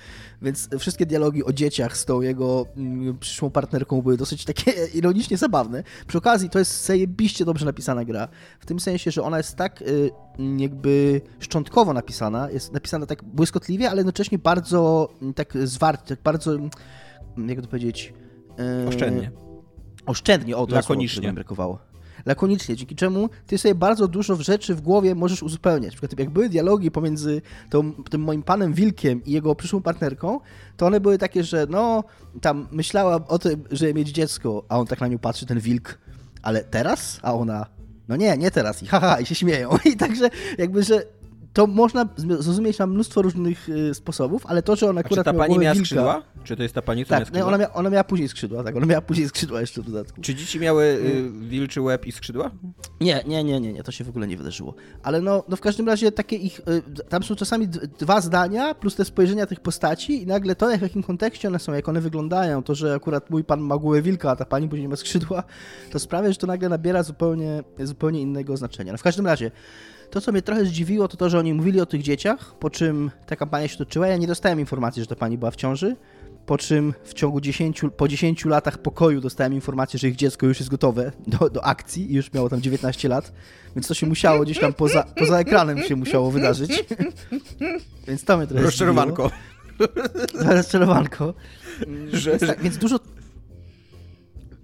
więc 0.41 0.69
wszystkie 0.79 1.05
dialogi 1.05 1.43
o 1.43 1.53
dzieciach 1.53 1.97
z 1.97 2.05
tą 2.05 2.21
jego 2.21 2.65
mm, 2.77 3.17
przyszłą 3.19 3.49
partnerką 3.49 4.01
były 4.01 4.17
dosyć 4.17 4.45
takie 4.45 4.71
ironicznie 4.99 5.37
zabawne. 5.37 5.83
Przy 6.07 6.17
okazji 6.17 6.49
to 6.49 6.59
jest 6.59 6.85
zajebiście 6.85 7.45
dobrze 7.45 7.65
napisana 7.65 8.05
gra, 8.05 8.27
w 8.59 8.65
tym 8.65 8.79
sensie, 8.79 9.11
że 9.11 9.23
ona 9.23 9.37
jest 9.37 9.55
tak 9.55 9.81
y, 9.81 10.11
jakby 10.57 11.21
szczątkowo 11.39 11.93
napisana, 11.93 12.51
jest 12.51 12.73
napisana 12.73 13.05
tak 13.05 13.23
błyskotliwie, 13.23 13.89
ale 13.89 13.99
jednocześnie 13.99 14.37
bardzo 14.37 15.09
mm, 15.21 15.33
tak 15.33 15.53
zwarcie, 15.63 16.15
tak 16.15 16.23
bardzo, 16.23 16.55
mm, 16.55 16.69
jak 17.47 17.61
to 17.61 17.67
powiedzieć... 17.67 18.13
Y, 18.83 18.87
Oszczędnie 18.87 19.43
Oszczędnie, 20.05 20.57
o 20.57 20.67
to 20.67 20.75
Lakonicznie. 20.75 21.21
Słowo, 21.21 21.35
brakowało. 21.35 21.79
Lakonicznie, 22.25 22.75
dzięki 22.75 22.95
czemu 22.95 23.29
ty 23.47 23.57
sobie 23.57 23.75
bardzo 23.75 24.07
dużo 24.07 24.35
rzeczy 24.35 24.75
w 24.75 24.81
głowie 24.81 25.15
możesz 25.15 25.43
uzupełniać. 25.43 25.93
Na 25.93 25.97
przykład 25.97 26.19
jak 26.19 26.29
były 26.29 26.49
dialogi 26.49 26.91
pomiędzy 26.91 27.41
tą, 27.69 27.93
tym 27.93 28.21
moim 28.21 28.43
panem 28.43 28.73
Wilkiem 28.73 29.25
i 29.25 29.31
jego 29.31 29.55
przyszłą 29.55 29.81
partnerką, 29.81 30.39
to 30.77 30.85
one 30.85 30.99
były 30.99 31.17
takie, 31.17 31.43
że 31.43 31.67
no, 31.69 32.03
tam 32.41 32.67
myślała 32.71 33.27
o 33.27 33.39
tym, 33.39 33.63
żeby 33.71 33.93
mieć 33.93 34.09
dziecko, 34.09 34.63
a 34.69 34.79
on 34.79 34.87
tak 34.87 35.01
na 35.01 35.07
nią 35.07 35.17
patrzy, 35.17 35.45
ten 35.45 35.59
wilk, 35.59 35.99
ale 36.41 36.63
teraz? 36.63 37.19
A 37.21 37.33
ona, 37.33 37.65
no 38.07 38.15
nie, 38.15 38.37
nie 38.37 38.51
teraz 38.51 38.83
i 38.83 38.85
haha, 38.85 39.19
i 39.19 39.25
się 39.25 39.35
śmieją. 39.35 39.69
I 39.93 39.97
także 39.97 40.29
jakby, 40.57 40.83
że 40.83 41.05
to 41.53 41.67
można 41.67 42.09
zrozumieć 42.17 42.77
na 42.77 42.87
mnóstwo 42.87 43.21
różnych 43.21 43.69
y, 43.69 43.93
sposobów, 43.93 44.45
ale 44.45 44.61
to, 44.63 44.75
że 44.75 44.89
ona 44.89 44.99
akurat 44.99 45.27
A 45.27 45.31
czy 45.31 45.37
ta 45.37 45.43
pani 45.43 45.59
miała 45.59 45.73
wilka, 45.73 45.85
skrzydła? 45.85 46.23
Czy 46.43 46.55
to 46.55 46.63
jest 46.63 46.75
ta 46.75 46.81
pani, 46.81 47.05
co 47.05 47.09
tak, 47.09 47.19
miała 47.19 47.25
skrzydła? 47.25 47.47
Ona, 47.47 47.57
mia, 47.57 47.73
ona 47.73 47.89
miała 47.89 48.03
później 48.03 48.29
skrzydła, 48.29 48.63
tak, 48.63 48.75
ona 48.75 48.85
miała 48.85 49.01
później 49.01 49.29
skrzydła 49.29 49.61
jeszcze 49.61 49.81
w 49.81 49.85
dodatku. 49.85 50.21
Czy 50.21 50.35
dzieci 50.35 50.59
miały 50.59 50.83
y, 50.83 51.31
wilczy 51.49 51.81
łeb 51.81 52.05
i 52.05 52.11
skrzydła? 52.11 52.51
Nie, 53.01 53.23
nie, 53.27 53.43
nie, 53.43 53.59
nie, 53.59 53.73
nie, 53.73 53.83
to 53.83 53.91
się 53.91 54.03
w 54.03 54.09
ogóle 54.09 54.27
nie 54.27 54.37
wydarzyło. 54.37 54.73
Ale 55.03 55.21
no, 55.21 55.43
no 55.49 55.55
w 55.55 55.61
każdym 55.61 55.87
razie 55.87 56.11
takie 56.11 56.35
ich, 56.35 56.59
y, 56.59 57.03
tam 57.09 57.23
są 57.23 57.35
czasami 57.35 57.67
dwa 57.99 58.21
zdania, 58.21 58.73
plus 58.73 58.95
te 58.95 59.05
spojrzenia 59.05 59.45
tych 59.45 59.59
postaci 59.59 60.23
i 60.23 60.27
nagle 60.27 60.55
to, 60.55 60.77
w 60.77 60.81
jakim 60.81 61.03
kontekście 61.03 61.47
one 61.47 61.59
są, 61.59 61.73
jak 61.73 61.89
one 61.89 62.01
wyglądają, 62.01 62.63
to, 62.63 62.75
że 62.75 62.93
akurat 62.93 63.29
mój 63.29 63.43
pan 63.43 63.61
ma 63.61 63.77
głowę 63.77 64.01
wilka, 64.01 64.31
a 64.31 64.35
ta 64.35 64.45
pani 64.45 64.69
później 64.69 64.87
ma 64.87 64.95
skrzydła, 64.95 65.43
to 65.91 65.99
sprawia, 65.99 66.29
że 66.29 66.35
to 66.35 66.47
nagle 66.47 66.69
nabiera 66.69 67.03
zupełnie, 67.03 67.63
zupełnie 67.79 68.21
innego 68.21 68.57
znaczenia. 68.57 68.91
No 68.91 68.97
w 68.97 69.03
każdym 69.03 69.25
razie, 69.25 69.51
to, 70.13 70.21
co 70.21 70.31
mnie 70.31 70.41
trochę 70.41 70.65
zdziwiło, 70.65 71.07
to 71.07 71.17
to, 71.17 71.29
że 71.29 71.39
oni 71.39 71.53
mówili 71.53 71.81
o 71.81 71.85
tych 71.85 72.01
dzieciach, 72.01 72.55
po 72.59 72.69
czym 72.69 73.11
ta 73.25 73.35
kampania 73.35 73.67
się 73.67 73.77
toczyła. 73.77 74.07
Ja 74.07 74.17
nie 74.17 74.27
dostałem 74.27 74.59
informacji, 74.59 75.01
że 75.01 75.07
ta 75.07 75.15
pani 75.15 75.37
była 75.37 75.51
w 75.51 75.55
ciąży, 75.55 75.95
po 76.45 76.57
czym 76.57 76.93
w 77.03 77.13
ciągu 77.13 77.41
10, 77.41 77.81
po 77.97 78.07
10 78.07 78.45
latach 78.45 78.77
pokoju 78.77 79.21
dostałem 79.21 79.53
informację, 79.53 79.99
że 79.99 80.07
ich 80.07 80.15
dziecko 80.15 80.45
już 80.45 80.59
jest 80.59 80.69
gotowe 80.69 81.11
do, 81.27 81.49
do 81.49 81.65
akcji 81.65 82.11
i 82.11 82.15
już 82.15 82.33
miało 82.33 82.49
tam 82.49 82.61
19 82.61 83.09
lat, 83.09 83.33
więc 83.75 83.87
to 83.87 83.93
się 83.93 84.07
musiało 84.07 84.43
gdzieś 84.43 84.59
tam 84.59 84.73
poza, 84.73 85.03
poza 85.03 85.39
ekranem 85.39 85.83
się 85.83 85.95
musiało 85.95 86.31
wydarzyć. 86.31 86.83
więc 88.07 88.23
to 88.23 88.37
mnie 88.37 88.47
trochę 88.47 88.63
Rozczarowanko. 88.63 89.31
Rozczarowanko. 90.55 91.33
Że... 92.13 92.31
Więc, 92.31 92.47
tak, 92.47 92.61
więc 92.61 92.77
dużo, 92.77 92.99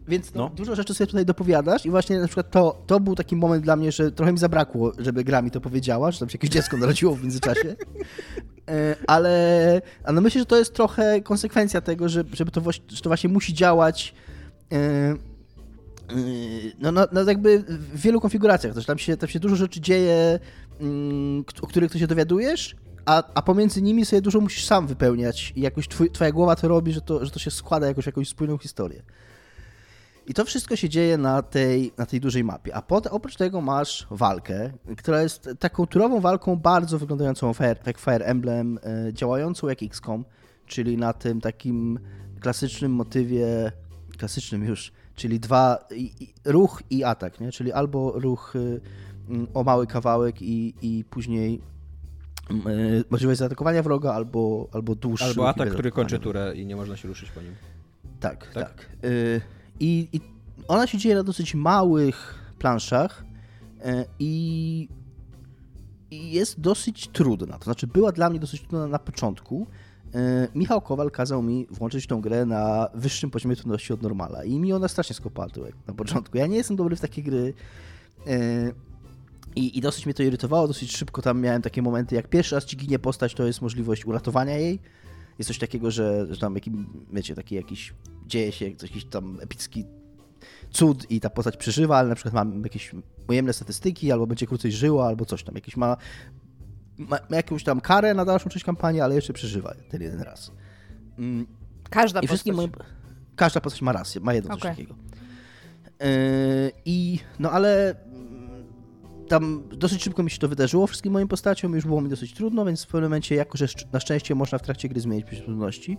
więc 0.10 0.34
no. 0.34 0.50
dużo 0.56 0.76
rzeczy 0.76 0.94
sobie 0.94 1.08
tutaj 1.08 1.26
dopowiadasz 1.26 1.86
i 1.86 1.90
właśnie 1.90 2.20
na 2.20 2.28
przykład 2.28 2.52
to, 2.52 2.82
to 2.88 3.00
był 3.00 3.16
taki 3.16 3.36
moment 3.36 3.64
dla 3.64 3.76
mnie, 3.76 3.92
że 3.92 4.12
trochę 4.12 4.32
mi 4.32 4.40
zabrakło, 4.40 4.92
żeby 4.98 5.24
gra 5.24 5.42
mi 5.42 5.52
to 5.52 5.62
powiedziała, 5.62 6.12
że 6.12 6.20
tam 6.20 6.30
się 6.30 6.36
jakieś 6.36 6.50
dziecko 6.50 6.78
narodziło 6.78 7.16
w 7.16 7.22
międzyczasie. 7.22 7.76
E, 8.70 8.96
ale, 9.08 9.82
ale 10.04 10.22
myślę, 10.22 10.40
że 10.40 10.46
to 10.46 10.58
jest 10.58 10.74
trochę 10.74 11.22
konsekwencja 11.22 11.82
tego, 11.82 12.10
że, 12.10 12.24
żeby 12.34 12.52
to, 12.52 12.72
że 12.72 13.02
to 13.02 13.10
właśnie 13.10 13.30
musi 13.30 13.54
działać 13.54 14.14
e, 14.72 15.16
no, 16.80 16.92
no, 16.92 17.08
no 17.12 17.24
jakby 17.24 17.60
w 17.68 18.02
wielu 18.02 18.22
konfiguracjach 18.22 18.74
też. 18.74 18.86
Tam 18.86 18.98
się, 18.98 19.18
tam 19.18 19.30
się 19.30 19.40
dużo 19.40 19.56
rzeczy 19.56 19.82
dzieje, 19.82 20.40
mm, 20.82 21.44
o 21.62 21.68
których 21.68 21.92
ty 21.92 22.00
się 22.00 22.08
dowiadujesz, 22.08 22.76
a, 23.06 23.24
a 23.34 23.42
pomiędzy 23.42 23.82
nimi 23.82 24.06
sobie 24.06 24.22
dużo 24.22 24.42
musisz 24.42 24.66
sam 24.66 24.88
wypełniać 24.88 25.54
i 25.56 25.62
jakoś 25.62 25.88
twój, 25.88 26.12
twoja 26.12 26.32
głowa 26.32 26.56
to 26.56 26.68
robi, 26.68 26.94
że 26.94 27.02
to, 27.02 27.26
że 27.26 27.32
to 27.32 27.40
się 27.40 27.52
składa 27.52 27.88
jakoś 27.88 28.06
jakąś 28.06 28.30
spójną 28.30 28.58
historię. 28.58 29.02
I 30.30 30.34
to 30.34 30.46
wszystko 30.46 30.76
się 30.76 30.90
dzieje 30.90 31.18
na 31.18 31.42
tej, 31.42 31.92
na 31.98 32.06
tej 32.06 32.20
dużej 32.20 32.44
mapie. 32.44 32.76
A 32.76 32.82
potem, 32.82 33.14
oprócz 33.14 33.36
tego 33.36 33.62
masz 33.62 34.08
walkę, 34.12 34.72
która 34.98 35.22
jest 35.22 35.50
taką 35.60 35.88
turową 35.88 36.20
walką 36.20 36.56
bardzo 36.56 37.00
wyglądającą 37.00 37.54
jak 37.86 38.00
Fire 38.00 38.26
Emblem, 38.26 38.80
e, 38.84 39.14
działającą 39.14 39.68
jak 39.68 39.84
XCOM, 39.84 40.26
czyli 40.66 40.98
na 40.98 41.14
tym 41.14 41.42
takim 41.42 42.00
klasycznym 42.40 42.92
motywie, 42.92 43.72
klasycznym 44.18 44.64
już, 44.64 44.92
czyli 45.16 45.40
dwa, 45.40 45.78
i, 45.96 46.24
i, 46.24 46.34
ruch 46.46 46.82
i 46.90 47.04
atak, 47.04 47.40
nie? 47.40 47.52
czyli 47.52 47.72
albo 47.72 48.12
ruch 48.12 48.56
y, 48.56 48.82
mm, 49.30 49.48
o 49.54 49.64
mały 49.64 49.88
kawałek 49.88 50.42
i, 50.42 50.74
i 50.82 51.04
później 51.10 51.62
y, 52.52 53.04
możliwość 53.10 53.40
zaatakowania 53.40 53.84
wroga, 53.84 54.14
albo, 54.14 54.70
albo 54.72 54.96
dłuższy. 54.96 55.26
Albo 55.26 55.50
atak, 55.50 55.70
który 55.70 55.92
kończy 55.92 56.20
turę 56.20 56.54
i 56.56 56.66
nie 56.66 56.76
można 56.76 56.98
się 56.98 57.08
ruszyć 57.08 57.32
po 57.32 57.42
nim. 57.42 57.56
Tak, 58.20 58.48
tak. 58.54 58.54
tak. 58.54 58.90
Y 59.06 59.59
i, 59.80 60.08
I, 60.14 60.22
ona 60.68 60.88
się 60.88 60.98
dzieje 60.98 61.16
na 61.16 61.24
dosyć 61.24 61.56
małych 61.56 62.36
planszach 62.60 63.26
e, 63.82 64.06
i, 64.20 64.88
i 66.12 66.32
jest 66.32 66.60
dosyć 66.60 67.08
trudna. 67.08 67.58
To 67.58 67.64
znaczy, 67.64 67.88
była 67.88 68.12
dla 68.12 68.30
mnie 68.30 68.40
dosyć 68.40 68.62
trudna 68.62 68.88
na 68.88 69.00
początku. 69.00 69.68
E, 70.16 70.48
Michał 70.56 70.82
Kowal 70.82 71.12
kazał 71.12 71.42
mi 71.44 71.68
włączyć 71.72 72.08
tą 72.08 72.22
grę 72.22 72.46
na 72.46 72.88
wyższym 72.94 73.32
poziomie 73.32 73.56
trudności 73.56 73.94
od 73.94 74.02
normala 74.02 74.44
i 74.44 74.60
mi 74.60 74.74
ona 74.74 74.88
strasznie 74.88 75.16
skopała 75.16 75.50
tyłek 75.50 75.76
na 75.88 75.94
początku. 75.94 76.38
Ja 76.38 76.48
nie 76.48 76.58
jestem 76.58 76.78
dobry 76.78 76.96
w 76.96 77.02
takie 77.02 77.24
gry. 77.24 77.54
I, 79.56 79.78
I 79.78 79.82
dosyć 79.82 80.06
mnie 80.06 80.14
to 80.14 80.24
irytowało, 80.24 80.68
dosyć 80.68 80.98
szybko 80.98 81.22
tam 81.22 81.42
miałem 81.42 81.62
takie 81.62 81.82
momenty, 81.82 82.16
jak 82.16 82.28
pierwszy 82.28 82.56
raz 82.56 82.66
ci 82.66 82.78
ginie 82.78 83.00
postać, 83.00 83.34
to 83.34 83.48
jest 83.48 83.62
możliwość 83.62 84.06
uratowania 84.06 84.58
jej. 84.58 84.80
Jest 85.40 85.48
coś 85.48 85.60
takiego, 85.60 85.92
że, 85.92 86.28
że 86.30 86.40
tam, 86.40 86.56
jakim, 86.56 87.06
wiecie, 87.14 87.36
taki 87.36 87.56
jakiś, 87.56 87.94
dzieje 88.30 88.52
się 88.52 88.66
jakiś 88.66 89.06
tam 89.06 89.40
epicki 89.42 89.86
cud 90.72 91.12
i 91.12 91.20
ta 91.20 91.30
postać 91.30 91.58
przeżywa, 91.58 91.98
ale 91.98 92.10
na 92.10 92.16
przykład 92.16 92.34
ma 92.34 92.54
jakieś 92.64 92.92
ujemne 93.28 93.54
statystyki, 93.54 94.12
albo 94.12 94.28
będzie 94.28 94.48
krócej 94.48 94.72
żyła, 94.72 95.08
albo 95.08 95.26
coś 95.26 95.44
tam, 95.44 95.56
jakiś 95.56 95.78
ma, 95.78 95.98
ma, 96.98 97.20
jakąś 97.30 97.64
tam 97.64 97.82
karę 97.82 98.14
na 98.14 98.26
dalszą 98.26 98.50
część 98.50 98.66
kampanii, 98.66 99.02
ale 99.02 99.16
jeszcze 99.16 99.34
przeżywa 99.34 99.74
ten 99.90 100.02
jeden 100.02 100.22
raz. 100.22 100.52
Mm. 101.18 101.48
Każda 101.90 102.20
I 102.20 102.28
postać. 102.28 102.56
Moje, 102.56 102.68
każda 103.36 103.62
postać 103.62 103.82
ma 103.82 103.92
rację, 103.92 104.22
ma 104.22 104.34
jedno 104.34 104.54
okay. 104.54 104.62
coś 104.62 104.72
takiego. 104.72 104.96
Yy, 106.00 106.72
I 106.86 107.20
no 107.40 107.52
ale 107.52 107.96
tam 109.28 109.64
dosyć 109.70 110.04
szybko 110.04 110.24
mi 110.24 110.32
się 110.32 110.38
to 110.38 110.48
wydarzyło 110.48 110.88
wszystkim 110.88 111.14
moim 111.14 111.28
postaciom, 111.28 111.74
już 111.76 111.86
było 111.86 112.02
mi 112.02 112.10
dosyć 112.10 112.34
trudno, 112.34 112.66
więc 112.66 112.84
w 112.84 112.88
pewnym 112.88 113.04
momencie, 113.04 113.36
jako 113.36 113.58
że 113.58 113.66
na 113.94 114.00
szczęście 114.00 114.36
można 114.36 114.58
w 114.58 114.62
trakcie 114.62 114.90
gry 114.90 115.02
zmienić 115.02 115.26
trudności, 115.46 115.98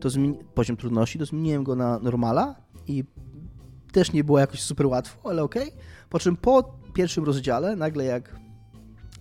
to 0.00 0.08
poziom 0.54 0.76
trudności, 0.76 1.18
to 1.18 1.26
zmieniłem 1.26 1.64
go 1.64 1.76
na 1.76 1.98
normala 1.98 2.54
i 2.86 3.04
też 3.92 4.12
nie 4.12 4.24
było 4.24 4.38
jakoś 4.38 4.62
super 4.62 4.86
łatwo, 4.86 5.30
ale 5.30 5.42
okej. 5.42 5.68
Okay. 5.68 5.80
Po 6.10 6.18
czym 6.18 6.36
po 6.36 6.78
pierwszym 6.94 7.24
rozdziale, 7.24 7.76
nagle 7.76 8.04
jak 8.04 8.40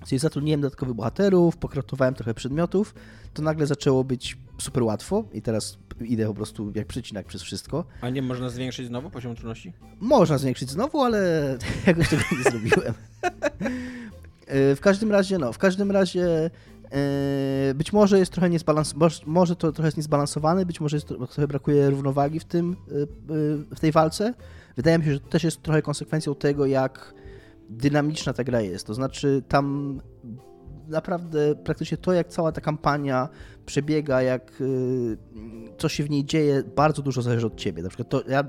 Czyli 0.07 0.19
zatrudniłem 0.19 0.61
dodatkowych 0.61 0.95
bohaterów, 0.95 1.57
pokratowałem 1.57 2.13
trochę 2.13 2.33
przedmiotów, 2.33 2.95
to 3.33 3.41
nagle 3.41 3.65
zaczęło 3.67 4.03
być 4.03 4.37
super 4.57 4.83
łatwo 4.83 5.23
i 5.33 5.41
teraz 5.41 5.77
idę 6.01 6.27
po 6.27 6.33
prostu 6.33 6.71
jak 6.75 6.87
przecinak 6.87 7.25
przez 7.25 7.41
wszystko. 7.41 7.85
A 8.01 8.09
nie 8.09 8.21
można 8.21 8.49
zwiększyć 8.49 8.87
znowu 8.87 9.09
poziom 9.09 9.35
trudności? 9.35 9.73
Można 9.99 10.37
zwiększyć 10.37 10.69
znowu, 10.69 11.01
ale 11.01 11.57
jakoś 11.87 12.09
tego 12.09 12.23
nie 12.37 12.51
zrobiłem. 12.51 12.93
E, 14.49 14.75
w 14.75 14.79
każdym 14.81 15.11
razie, 15.11 15.37
no, 15.37 15.53
w 15.53 15.57
każdym 15.57 15.91
razie 15.91 16.49
być 17.75 17.93
może 17.93 18.19
jest 18.19 18.31
trochę 18.31 18.49
niezbalansowane, 18.49 19.15
może 19.25 19.55
to 19.55 19.71
trochę 19.71 19.87
jest 19.87 19.97
niezbalansowane, 19.97 20.65
być 20.65 20.81
może 20.81 20.97
jest, 20.97 21.07
trochę 21.07 21.47
brakuje 21.47 21.89
równowagi 21.89 22.39
w 22.39 22.45
tym, 22.45 22.71
e, 22.71 23.75
w 23.75 23.79
tej 23.79 23.91
walce. 23.91 24.33
Wydaje 24.75 24.99
mi 24.99 25.05
się, 25.05 25.13
że 25.13 25.19
to 25.19 25.29
też 25.29 25.43
jest 25.43 25.61
trochę 25.61 25.81
konsekwencją 25.81 26.35
tego, 26.35 26.65
jak 26.65 27.13
dynamiczna 27.69 28.33
ta 28.33 28.43
gra 28.43 28.61
jest. 28.61 28.87
To 28.87 28.93
znaczy, 28.93 29.43
tam 29.47 29.99
naprawdę 30.87 31.55
praktycznie 31.55 31.97
to, 31.97 32.13
jak 32.13 32.27
cała 32.27 32.51
ta 32.51 32.61
kampania 32.61 33.29
przebiega, 33.69 34.21
jak 34.21 34.61
y, 34.61 35.17
co 35.77 35.89
się 35.89 36.03
w 36.03 36.09
niej 36.09 36.25
dzieje, 36.25 36.63
bardzo 36.75 37.01
dużo 37.01 37.21
zależy 37.21 37.47
od 37.47 37.55
ciebie. 37.55 37.83
Na 37.83 37.89
przykład 37.89 38.09
to 38.09 38.23
ja, 38.29 38.43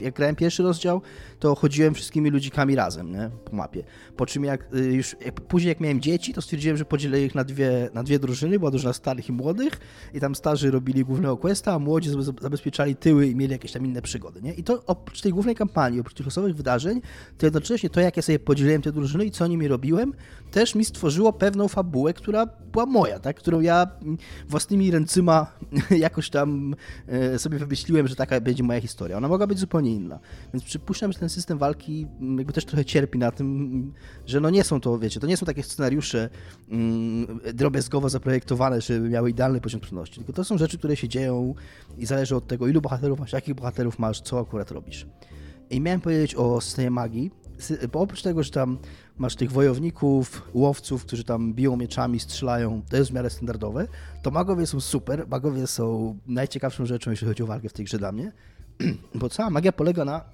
jak 0.00 0.14
grałem 0.14 0.36
pierwszy 0.36 0.62
rozdział, 0.62 1.02
to 1.38 1.54
chodziłem 1.54 1.94
wszystkimi 1.94 2.30
ludzikami 2.30 2.76
razem, 2.76 3.12
nie? 3.12 3.30
Po 3.44 3.56
mapie. 3.56 3.84
Po 4.16 4.26
czym 4.26 4.44
jak 4.44 4.74
y, 4.74 4.92
już 4.92 5.16
jak, 5.24 5.40
później 5.40 5.68
jak 5.68 5.80
miałem 5.80 6.00
dzieci, 6.00 6.34
to 6.34 6.42
stwierdziłem, 6.42 6.76
że 6.76 6.84
podzielę 6.84 7.22
ich 7.22 7.34
na 7.34 7.44
dwie, 7.44 7.90
na 7.94 8.02
dwie 8.02 8.18
drużyny, 8.18 8.58
była 8.58 8.70
drużyna 8.70 8.92
starych 8.92 9.28
i 9.28 9.32
młodych 9.32 9.80
i 10.14 10.20
tam 10.20 10.34
starzy 10.34 10.70
robili 10.70 11.04
głównego 11.04 11.36
questa, 11.36 11.72
a 11.72 11.78
młodzi 11.78 12.10
zabezpieczali 12.40 12.96
tyły 12.96 13.26
i 13.26 13.36
mieli 13.36 13.52
jakieś 13.52 13.72
tam 13.72 13.86
inne 13.86 14.02
przygody, 14.02 14.42
nie? 14.42 14.54
I 14.54 14.64
to 14.64 14.82
oprócz 14.86 15.20
tej 15.20 15.32
głównej 15.32 15.54
kampanii, 15.54 16.00
oprócz 16.00 16.14
tych 16.14 16.26
losowych 16.26 16.56
wydarzeń, 16.56 17.00
to 17.38 17.46
jednocześnie 17.46 17.90
to, 17.90 18.00
jak 18.00 18.16
ja 18.16 18.22
sobie 18.22 18.38
podzieliłem 18.38 18.82
te 18.82 18.92
drużyny 18.92 19.24
i 19.24 19.30
co 19.30 19.46
nimi 19.46 19.68
robiłem, 19.68 20.14
też 20.50 20.74
mi 20.74 20.84
stworzyło 20.84 21.32
pewną 21.32 21.68
fabułę, 21.68 22.14
która 22.14 22.46
była 22.46 22.86
moja, 22.86 23.18
tak? 23.18 23.36
Którą 23.36 23.60
ja 23.60 23.86
własnymi 24.52 24.90
ręcyma 24.90 25.46
jakoś 25.90 26.30
tam 26.30 26.74
e, 27.06 27.38
sobie 27.38 27.58
wymyśliłem, 27.58 28.08
że 28.08 28.16
taka 28.16 28.40
będzie 28.40 28.62
moja 28.62 28.80
historia. 28.80 29.16
Ona 29.16 29.28
mogła 29.28 29.46
być 29.46 29.58
zupełnie 29.58 29.94
inna. 29.94 30.18
Więc 30.54 30.64
przypuszczam, 30.64 31.12
że 31.12 31.18
ten 31.18 31.28
system 31.28 31.58
walki 31.58 32.06
mm, 32.20 32.38
jakby 32.38 32.52
też 32.52 32.64
trochę 32.64 32.84
cierpi 32.84 33.18
na 33.18 33.30
tym, 33.30 33.92
że 34.26 34.40
no 34.40 34.50
nie 34.50 34.64
są 34.64 34.80
to, 34.80 34.98
wiecie, 34.98 35.20
to 35.20 35.26
nie 35.26 35.36
są 35.36 35.46
takie 35.46 35.62
scenariusze 35.62 36.28
mm, 36.70 37.40
drobiazgowo 37.54 38.08
zaprojektowane, 38.08 38.80
żeby 38.80 39.08
miały 39.08 39.30
idealny 39.30 39.60
poziom 39.60 39.80
trudności, 39.80 40.16
tylko 40.16 40.32
to 40.32 40.44
są 40.44 40.58
rzeczy, 40.58 40.78
które 40.78 40.96
się 40.96 41.08
dzieją 41.08 41.54
i 41.98 42.06
zależy 42.06 42.36
od 42.36 42.46
tego, 42.46 42.68
ilu 42.68 42.80
bohaterów 42.80 43.20
masz, 43.20 43.32
jakich 43.32 43.54
bohaterów 43.54 43.98
masz, 43.98 44.20
co 44.20 44.40
akurat 44.40 44.70
robisz. 44.70 45.06
I 45.70 45.80
miałem 45.80 46.00
powiedzieć 46.00 46.34
o 46.34 46.60
systemie 46.60 46.90
magii, 46.90 47.30
bo 47.92 48.00
oprócz 48.00 48.22
tego, 48.22 48.42
że 48.42 48.50
tam 48.50 48.78
masz 49.18 49.36
tych 49.36 49.52
wojowników, 49.52 50.42
łowców, 50.54 51.04
którzy 51.04 51.24
tam 51.24 51.54
biją 51.54 51.76
mieczami, 51.76 52.20
strzelają, 52.20 52.82
to 52.90 52.96
jest 52.96 53.10
w 53.10 53.14
miarę 53.14 53.30
standardowe, 53.30 53.88
to 54.22 54.30
magowie 54.30 54.66
są 54.66 54.80
super, 54.80 55.26
magowie 55.28 55.66
są 55.66 56.18
najciekawszą 56.26 56.86
rzeczą, 56.86 57.10
jeśli 57.10 57.26
chodzi 57.26 57.42
o 57.42 57.46
walkę 57.46 57.68
w 57.68 57.72
tej 57.72 57.84
grze 57.84 57.98
dla 57.98 58.12
mnie, 58.12 58.32
bo 59.14 59.28
cała 59.28 59.50
magia 59.50 59.72
polega 59.72 60.04
na, 60.04 60.24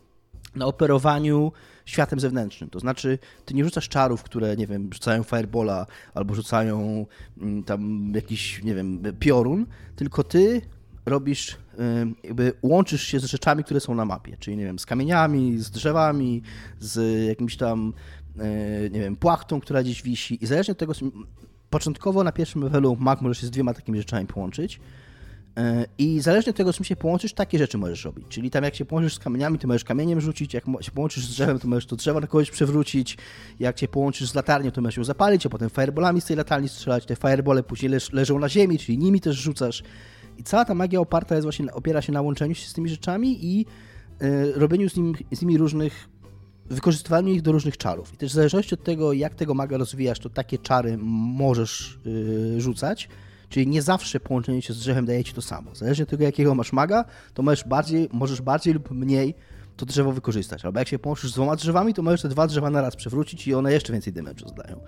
na 0.56 0.66
operowaniu 0.66 1.52
światem 1.84 2.20
zewnętrznym, 2.20 2.70
to 2.70 2.80
znaczy 2.80 3.18
ty 3.44 3.54
nie 3.54 3.64
rzucasz 3.64 3.88
czarów, 3.88 4.22
które, 4.22 4.56
nie 4.56 4.66
wiem, 4.66 4.92
rzucają 4.92 5.22
firebola 5.22 5.86
albo 6.14 6.34
rzucają 6.34 7.06
mm, 7.40 7.64
tam 7.64 8.12
jakiś, 8.14 8.62
nie 8.62 8.74
wiem, 8.74 9.02
piorun, 9.18 9.66
tylko 9.96 10.24
ty 10.24 10.62
robisz, 11.08 11.56
jakby 12.24 12.52
łączysz 12.62 13.02
się 13.02 13.20
z 13.20 13.24
rzeczami, 13.24 13.64
które 13.64 13.80
są 13.80 13.94
na 13.94 14.04
mapie, 14.04 14.36
czyli 14.40 14.56
nie 14.56 14.64
wiem, 14.64 14.78
z 14.78 14.86
kamieniami, 14.86 15.58
z 15.58 15.70
drzewami, 15.70 16.42
z 16.80 17.26
jakimś 17.28 17.56
tam, 17.56 17.92
nie 18.90 19.00
wiem, 19.00 19.16
płachtą, 19.16 19.60
która 19.60 19.82
gdzieś 19.82 20.02
wisi 20.02 20.44
i 20.44 20.46
zależnie 20.46 20.72
od 20.72 20.78
tego, 20.78 20.92
początkowo 21.70 22.24
na 22.24 22.32
pierwszym 22.32 22.62
levelu 22.62 22.96
mag 23.00 23.20
możesz 23.20 23.38
się 23.38 23.46
z 23.46 23.50
dwiema 23.50 23.74
takimi 23.74 23.98
rzeczami 23.98 24.26
połączyć 24.26 24.80
e, 25.56 25.86
i 25.98 26.20
zależnie 26.20 26.50
od 26.50 26.56
tego, 26.56 26.72
z 26.72 26.76
czym 26.76 26.84
się 26.84 26.96
połączysz, 26.96 27.32
takie 27.32 27.58
rzeczy 27.58 27.78
możesz 27.78 28.04
robić. 28.04 28.26
Czyli 28.28 28.50
tam 28.50 28.64
jak 28.64 28.74
się 28.74 28.84
połączysz 28.84 29.14
z 29.14 29.18
kamieniami, 29.18 29.58
to 29.58 29.68
możesz 29.68 29.84
kamieniem 29.84 30.20
rzucić, 30.20 30.54
jak 30.54 30.64
się 30.80 30.90
połączysz 30.90 31.26
z 31.26 31.30
drzewem, 31.30 31.58
to 31.58 31.68
możesz 31.68 31.86
to 31.86 31.96
drzewo 31.96 32.20
na 32.20 32.26
kogoś 32.26 32.50
przewrócić, 32.50 33.18
jak 33.60 33.78
się 33.78 33.88
połączysz 33.88 34.30
z 34.30 34.34
latarnią, 34.34 34.70
to 34.70 34.80
możesz 34.80 34.96
ją 34.96 35.04
zapalić, 35.04 35.46
a 35.46 35.48
potem 35.48 35.70
fireballami 35.70 36.20
z 36.20 36.24
tej 36.24 36.36
latarni 36.36 36.68
strzelać, 36.68 37.06
te 37.06 37.16
firebole 37.16 37.62
później 37.62 37.90
leż, 37.90 38.12
leżą 38.12 38.38
na 38.38 38.48
ziemi, 38.48 38.78
czyli 38.78 38.98
nimi 38.98 39.20
też 39.20 39.36
rzucasz. 39.36 39.82
I 40.38 40.42
cała 40.42 40.64
ta 40.64 40.74
magia 40.74 41.00
oparta 41.00 41.34
jest 41.34 41.44
właśnie, 41.44 41.72
opiera 41.72 42.02
się 42.02 42.12
na 42.12 42.22
łączeniu 42.22 42.54
się 42.54 42.68
z 42.68 42.72
tymi 42.72 42.88
rzeczami 42.88 43.44
i 43.44 43.66
y, 44.22 44.52
robieniu 44.52 44.90
z, 44.90 44.96
nim, 44.96 45.14
z 45.32 45.42
nimi 45.42 45.58
różnych, 45.58 46.08
wykorzystywaniu 46.74 47.34
ich 47.34 47.42
do 47.42 47.52
różnych 47.52 47.76
czarów. 47.76 48.14
I 48.14 48.16
też 48.16 48.30
w 48.30 48.34
zależności 48.34 48.74
od 48.74 48.84
tego, 48.84 49.12
jak 49.12 49.34
tego 49.34 49.54
maga 49.54 49.76
rozwijasz, 49.76 50.18
to 50.18 50.30
takie 50.30 50.58
czary 50.58 50.96
możesz 50.98 51.98
y, 52.06 52.60
rzucać. 52.60 53.08
Czyli 53.48 53.66
nie 53.66 53.82
zawsze 53.82 54.20
połączenie 54.20 54.62
się 54.62 54.72
z 54.72 54.78
drzewem 54.78 55.06
daje 55.06 55.24
ci 55.24 55.32
to 55.32 55.42
samo. 55.42 55.74
Zależnie 55.74 56.02
od 56.02 56.10
tego, 56.10 56.24
jakiego 56.24 56.54
masz 56.54 56.72
maga, 56.72 57.04
to 57.34 57.42
możesz 57.42 57.64
bardziej, 57.64 58.08
możesz 58.12 58.42
bardziej 58.42 58.74
lub 58.74 58.90
mniej 58.90 59.34
to 59.76 59.86
drzewo 59.86 60.12
wykorzystać. 60.12 60.64
Albo 60.64 60.78
jak 60.78 60.88
się 60.88 60.98
połączysz 60.98 61.30
z 61.30 61.34
dwoma 61.34 61.56
drzewami, 61.56 61.94
to 61.94 62.02
możesz 62.02 62.22
te 62.22 62.28
dwa 62.28 62.46
drzewa 62.46 62.70
na 62.70 62.80
raz 62.80 62.96
przewrócić 62.96 63.48
i 63.48 63.54
one 63.54 63.72
jeszcze 63.72 63.92
więcej 63.92 64.12
damage'u 64.12 64.48
zdają. 64.48 64.80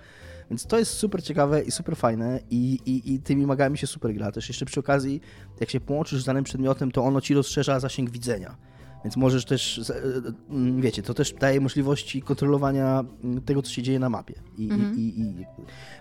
Więc 0.49 0.65
to 0.65 0.79
jest 0.79 0.93
super 0.93 1.23
ciekawe 1.23 1.61
i 1.61 1.71
super 1.71 1.97
fajne 1.97 2.39
i, 2.49 2.79
i, 2.85 3.13
i 3.13 3.19
tymi 3.19 3.45
magami 3.45 3.77
się 3.77 3.87
super 3.87 4.13
gra. 4.13 4.31
Też 4.31 4.47
jeszcze 4.47 4.65
przy 4.65 4.79
okazji, 4.79 5.21
jak 5.59 5.69
się 5.69 5.79
połączysz 5.79 6.21
z 6.21 6.25
danym 6.25 6.43
przedmiotem, 6.43 6.91
to 6.91 7.03
ono 7.03 7.21
ci 7.21 7.33
rozszerza 7.33 7.79
zasięg 7.79 8.09
widzenia. 8.09 8.57
Więc 9.03 9.17
możesz 9.17 9.45
też, 9.45 9.89
e, 9.89 10.01
mm, 10.49 10.81
wiecie, 10.81 11.03
to 11.03 11.13
też 11.13 11.33
daje 11.33 11.61
możliwości 11.61 12.21
kontrolowania 12.21 13.03
mm, 13.23 13.41
tego, 13.41 13.61
co 13.61 13.71
się 13.71 13.81
dzieje 13.81 13.99
na 13.99 14.09
mapie. 14.09 14.33
I, 14.57 14.71
mhm. 14.71 14.97
i, 14.97 15.01
i, 15.01 15.45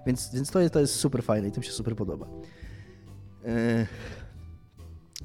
więc, 0.06 0.34
więc 0.34 0.50
to, 0.50 0.60
jest, 0.60 0.74
to 0.74 0.80
jest 0.80 0.94
super 0.94 1.22
fajne 1.22 1.48
i 1.48 1.52
tym 1.52 1.62
się 1.62 1.72
super 1.72 1.96
podoba. 1.96 2.26
E, 3.44 3.86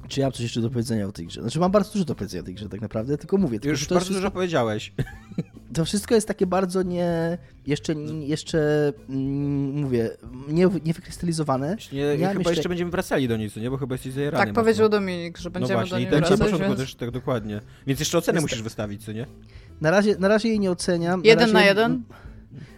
czy 0.08 0.20
ja 0.20 0.26
mam 0.26 0.32
coś 0.32 0.40
jeszcze 0.40 0.60
do 0.60 0.70
powiedzenia 0.70 1.06
o 1.06 1.12
tej 1.12 1.26
grze? 1.26 1.40
Znaczy 1.42 1.60
mam 1.60 1.70
bardzo 1.70 1.92
dużo 1.92 2.04
do 2.04 2.14
powiedzenia 2.14 2.42
o 2.42 2.44
tej 2.44 2.54
grze 2.54 2.68
tak 2.68 2.80
naprawdę, 2.80 3.18
tylko 3.18 3.36
mówię. 3.38 3.60
Tylko, 3.60 3.70
Już 3.70 3.88
bardzo 3.88 4.14
dużo 4.14 4.30
powiedziałeś. 4.30 4.92
To 5.74 5.84
wszystko 5.84 6.14
jest 6.14 6.28
takie 6.28 6.46
bardzo 6.46 6.82
nie... 6.82 7.38
Jeszcze, 7.66 7.94
jeszcze 8.20 8.92
mm, 9.08 9.80
mówię, 9.82 10.10
nie, 10.48 10.68
nie 10.84 10.92
wykrystalizowane. 10.92 11.76
Nie, 11.92 12.00
ja 12.00 12.28
chyba 12.28 12.40
jeszcze... 12.40 12.50
jeszcze 12.50 12.68
będziemy 12.68 12.90
wracali 12.90 13.28
do 13.28 13.36
niej, 13.36 13.50
nie? 13.56 13.70
Bo 13.70 13.76
chyba 13.76 13.94
jesteś 13.94 14.12
zajerany. 14.12 14.44
Tak 14.44 14.54
powiedział 14.54 14.88
Dominik, 14.88 15.38
że 15.38 15.50
będziemy 15.50 15.80
no 15.80 15.86
właśnie, 15.86 16.06
do 16.06 16.16
niej 16.16 16.20
wracać. 16.20 16.40
No 16.50 16.58
właśnie, 16.58 16.76
więc... 16.76 16.96
tak 16.96 17.10
dokładnie. 17.10 17.60
Więc 17.86 18.00
jeszcze 18.00 18.18
ocenę 18.18 18.36
jest... 18.36 18.44
musisz 18.44 18.62
wystawić, 18.62 19.04
co 19.04 19.12
nie? 19.12 19.26
Na 19.80 19.90
razie, 19.90 20.16
na 20.18 20.28
razie 20.28 20.48
jej 20.48 20.60
nie 20.60 20.70
oceniam. 20.70 21.24
Jeden 21.24 21.52
na, 21.52 21.60
razie... 21.60 21.74
na 21.74 21.80
jeden? 21.80 22.02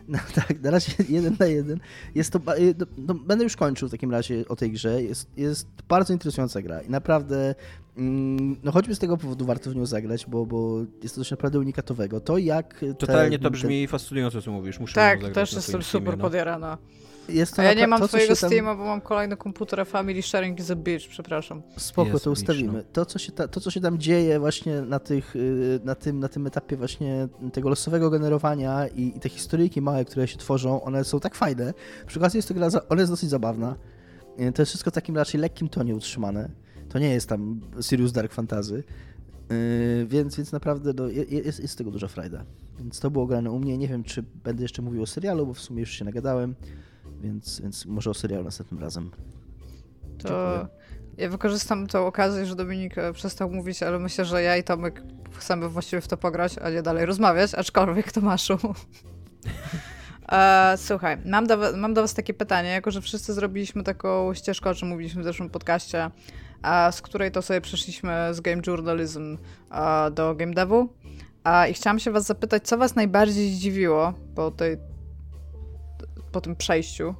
No 0.12 0.18
tak, 0.34 0.60
na 0.62 0.70
razie 0.70 0.92
jeden 1.08 1.36
na 1.40 1.46
jeden. 1.46 1.80
Jest 2.14 2.32
to, 2.32 2.58
y, 2.58 2.74
no, 2.98 3.14
będę 3.14 3.44
już 3.44 3.56
kończył 3.56 3.88
w 3.88 3.90
takim 3.90 4.10
razie 4.10 4.44
o 4.48 4.56
tej 4.56 4.72
grze. 4.72 5.02
Jest, 5.02 5.28
jest 5.36 5.68
bardzo 5.88 6.12
interesująca 6.12 6.62
gra 6.62 6.82
i 6.82 6.90
naprawdę, 6.90 7.54
mm, 7.96 8.56
no 8.64 8.72
choćby 8.72 8.94
z 8.94 8.98
tego 8.98 9.16
powodu 9.16 9.44
warto 9.44 9.70
w 9.70 9.76
nią 9.76 9.86
zagrać, 9.86 10.26
bo, 10.26 10.46
bo 10.46 10.78
jest 11.02 11.14
to 11.14 11.20
coś 11.20 11.30
naprawdę 11.30 11.58
unikatowego. 11.58 12.20
To 12.20 12.38
jak... 12.38 12.84
Totalnie 12.98 13.38
te, 13.38 13.42
to 13.42 13.50
brzmi 13.50 13.86
te... 13.86 13.90
fascynująco, 13.90 14.42
co 14.42 14.52
mówisz. 14.52 14.80
Muszę 14.80 14.94
tak, 14.94 15.32
też 15.32 15.52
jestem 15.52 15.82
super 15.82 16.18
no. 16.18 16.22
podjarana. 16.22 16.78
Jest 17.28 17.56
to 17.56 17.62
A 17.62 17.64
ja 17.64 17.74
nie 17.74 17.86
mam 17.86 18.00
to, 18.00 18.08
twojego 18.08 18.36
tam... 18.36 18.50
Steama, 18.50 18.74
bo 18.74 18.84
mam 18.84 19.00
kolejny 19.00 19.36
komputer, 19.36 19.80
a 19.80 19.84
Family 19.84 20.22
Sharing 20.22 20.60
is 20.60 20.70
a 20.70 20.76
bitch, 20.76 21.08
przepraszam. 21.08 21.62
Spoko, 21.76 22.10
Jest 22.10 22.24
to 22.24 22.30
ustawimy. 22.30 22.72
No. 22.72 22.82
To, 22.92 23.06
co 23.06 23.18
się 23.18 23.32
ta, 23.32 23.48
to, 23.48 23.60
co 23.60 23.70
się 23.70 23.80
tam 23.80 23.98
dzieje 23.98 24.40
właśnie 24.40 24.82
na, 24.82 24.98
tych, 24.98 25.36
y, 25.36 25.80
na, 25.84 25.94
tym, 25.94 26.20
na 26.20 26.28
tym 26.28 26.46
etapie 26.46 26.76
właśnie 26.76 27.28
tego 27.52 27.68
losowego 27.68 28.10
generowania 28.10 28.88
i, 28.88 29.12
i 29.16 29.20
te 29.20 29.28
historyjki 29.28 29.80
małe, 29.80 30.04
które 30.04 30.28
się 30.28 30.36
tworzą, 30.36 30.82
one 30.82 31.04
są 31.04 31.20
tak 31.20 31.34
fajne. 31.34 31.74
Przy 32.06 32.18
okazji 32.18 32.38
jest 32.38 32.48
to 32.48 32.54
gra, 32.54 32.68
ona 32.88 33.00
jest 33.00 33.12
dosyć 33.12 33.30
zabawna. 33.30 33.76
Y, 34.40 34.52
to 34.52 34.62
jest 34.62 34.70
wszystko 34.70 34.90
w 34.90 34.94
takim 34.94 35.16
raczej 35.16 35.40
lekkim 35.40 35.68
tonie 35.68 35.94
utrzymane. 35.94 36.48
To 36.88 36.98
nie 36.98 37.10
jest 37.10 37.28
tam 37.28 37.60
Serious 37.80 38.12
Dark 38.12 38.32
Fantasy. 38.32 38.84
Yy, 39.50 40.06
więc, 40.06 40.36
więc 40.36 40.52
naprawdę 40.52 40.92
no, 40.92 41.08
jest, 41.08 41.60
jest 41.60 41.74
z 41.74 41.76
tego 41.76 41.90
duża 41.90 42.08
frajda. 42.08 42.44
Więc 42.78 43.00
to 43.00 43.10
było 43.10 43.26
grane 43.26 43.50
u 43.50 43.58
mnie. 43.58 43.78
Nie 43.78 43.88
wiem, 43.88 44.04
czy 44.04 44.24
będę 44.44 44.62
jeszcze 44.62 44.82
mówił 44.82 45.02
o 45.02 45.06
serialu, 45.06 45.46
bo 45.46 45.54
w 45.54 45.60
sumie 45.60 45.80
już 45.80 45.90
się 45.90 46.04
nagadałem, 46.04 46.54
więc, 47.20 47.60
więc 47.60 47.86
może 47.86 48.10
o 48.10 48.14
serialu 48.14 48.44
następnym 48.44 48.80
razem. 48.80 49.10
To 50.18 50.68
ja 51.18 51.28
wykorzystam 51.28 51.86
tą 51.86 52.06
okazję, 52.06 52.46
że 52.46 52.56
Dominik 52.56 52.98
e, 52.98 53.12
przestał 53.12 53.50
mówić, 53.50 53.82
ale 53.82 53.98
myślę, 53.98 54.24
że 54.24 54.42
ja 54.42 54.56
i 54.56 54.64
Tomek 54.64 55.02
chcemy 55.32 55.68
właściwie 55.68 56.02
w 56.02 56.08
to 56.08 56.16
pograć, 56.16 56.58
a 56.58 56.70
nie 56.70 56.82
dalej 56.82 57.06
rozmawiać, 57.06 57.54
aczkolwiek 57.54 58.12
Tomaszu. 58.12 58.58
E, 60.32 60.74
słuchaj, 60.76 61.16
mam 61.24 61.46
do, 61.46 61.58
mam 61.76 61.94
do 61.94 62.02
was 62.02 62.14
takie 62.14 62.34
pytanie, 62.34 62.68
jako 62.68 62.90
że 62.90 63.00
wszyscy 63.00 63.34
zrobiliśmy 63.34 63.82
taką 63.82 64.34
ścieżkę, 64.34 64.70
o 64.70 64.74
czym 64.74 64.88
mówiliśmy 64.88 65.22
w 65.22 65.24
zeszłym 65.24 65.50
podcaście, 65.50 66.10
a 66.62 66.92
z 66.92 67.02
której 67.02 67.32
to 67.32 67.42
sobie 67.42 67.60
przeszliśmy 67.60 68.28
z 68.32 68.40
game 68.40 68.62
journalism 68.66 69.38
a, 69.70 70.10
do 70.14 70.34
game 70.34 70.54
devu. 70.54 70.88
A, 71.44 71.66
I 71.66 71.74
chciałam 71.74 71.98
się 71.98 72.10
was 72.10 72.26
zapytać, 72.26 72.66
co 72.66 72.78
was 72.78 72.96
najbardziej 72.96 73.50
zdziwiło 73.50 74.14
po, 74.34 74.50
tej, 74.50 74.76
po 76.32 76.40
tym 76.40 76.56
przejściu? 76.56 77.14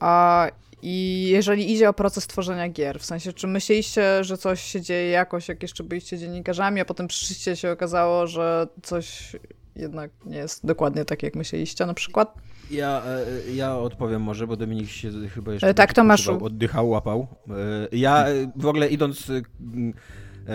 A, 0.00 0.48
I 0.82 1.26
jeżeli 1.30 1.72
idzie 1.72 1.88
o 1.88 1.92
proces 1.92 2.26
tworzenia 2.26 2.68
gier, 2.68 3.00
w 3.00 3.04
sensie, 3.04 3.32
czy 3.32 3.46
myśleliście, 3.46 4.24
że 4.24 4.38
coś 4.38 4.60
się 4.60 4.80
dzieje 4.80 5.10
jakoś, 5.10 5.48
jak 5.48 5.62
jeszcze 5.62 5.84
byliście 5.84 6.18
dziennikarzami, 6.18 6.80
a 6.80 6.84
potem 6.84 7.08
przyszliście 7.08 7.56
się 7.56 7.70
okazało, 7.70 8.26
że 8.26 8.66
coś 8.82 9.36
jednak 9.76 10.10
nie 10.26 10.36
jest 10.36 10.66
dokładnie 10.66 11.04
tak, 11.04 11.22
jak 11.22 11.34
myśleliście 11.36 11.86
na 11.86 11.94
przykład? 11.94 12.34
Ja, 12.70 13.02
e, 13.48 13.52
ja 13.52 13.76
odpowiem 13.76 14.22
może, 14.22 14.46
bo 14.46 14.56
Dominik 14.56 14.88
się 14.88 15.10
chyba 15.34 15.52
jeszcze 15.52 15.74
tak, 15.74 15.92
Tomaszu. 15.92 16.44
oddychał, 16.44 16.88
łapał. 16.88 17.26
E, 17.50 17.96
ja 17.96 18.26
w 18.56 18.66
ogóle 18.66 18.88
idąc 18.88 19.30
e, 19.30 19.42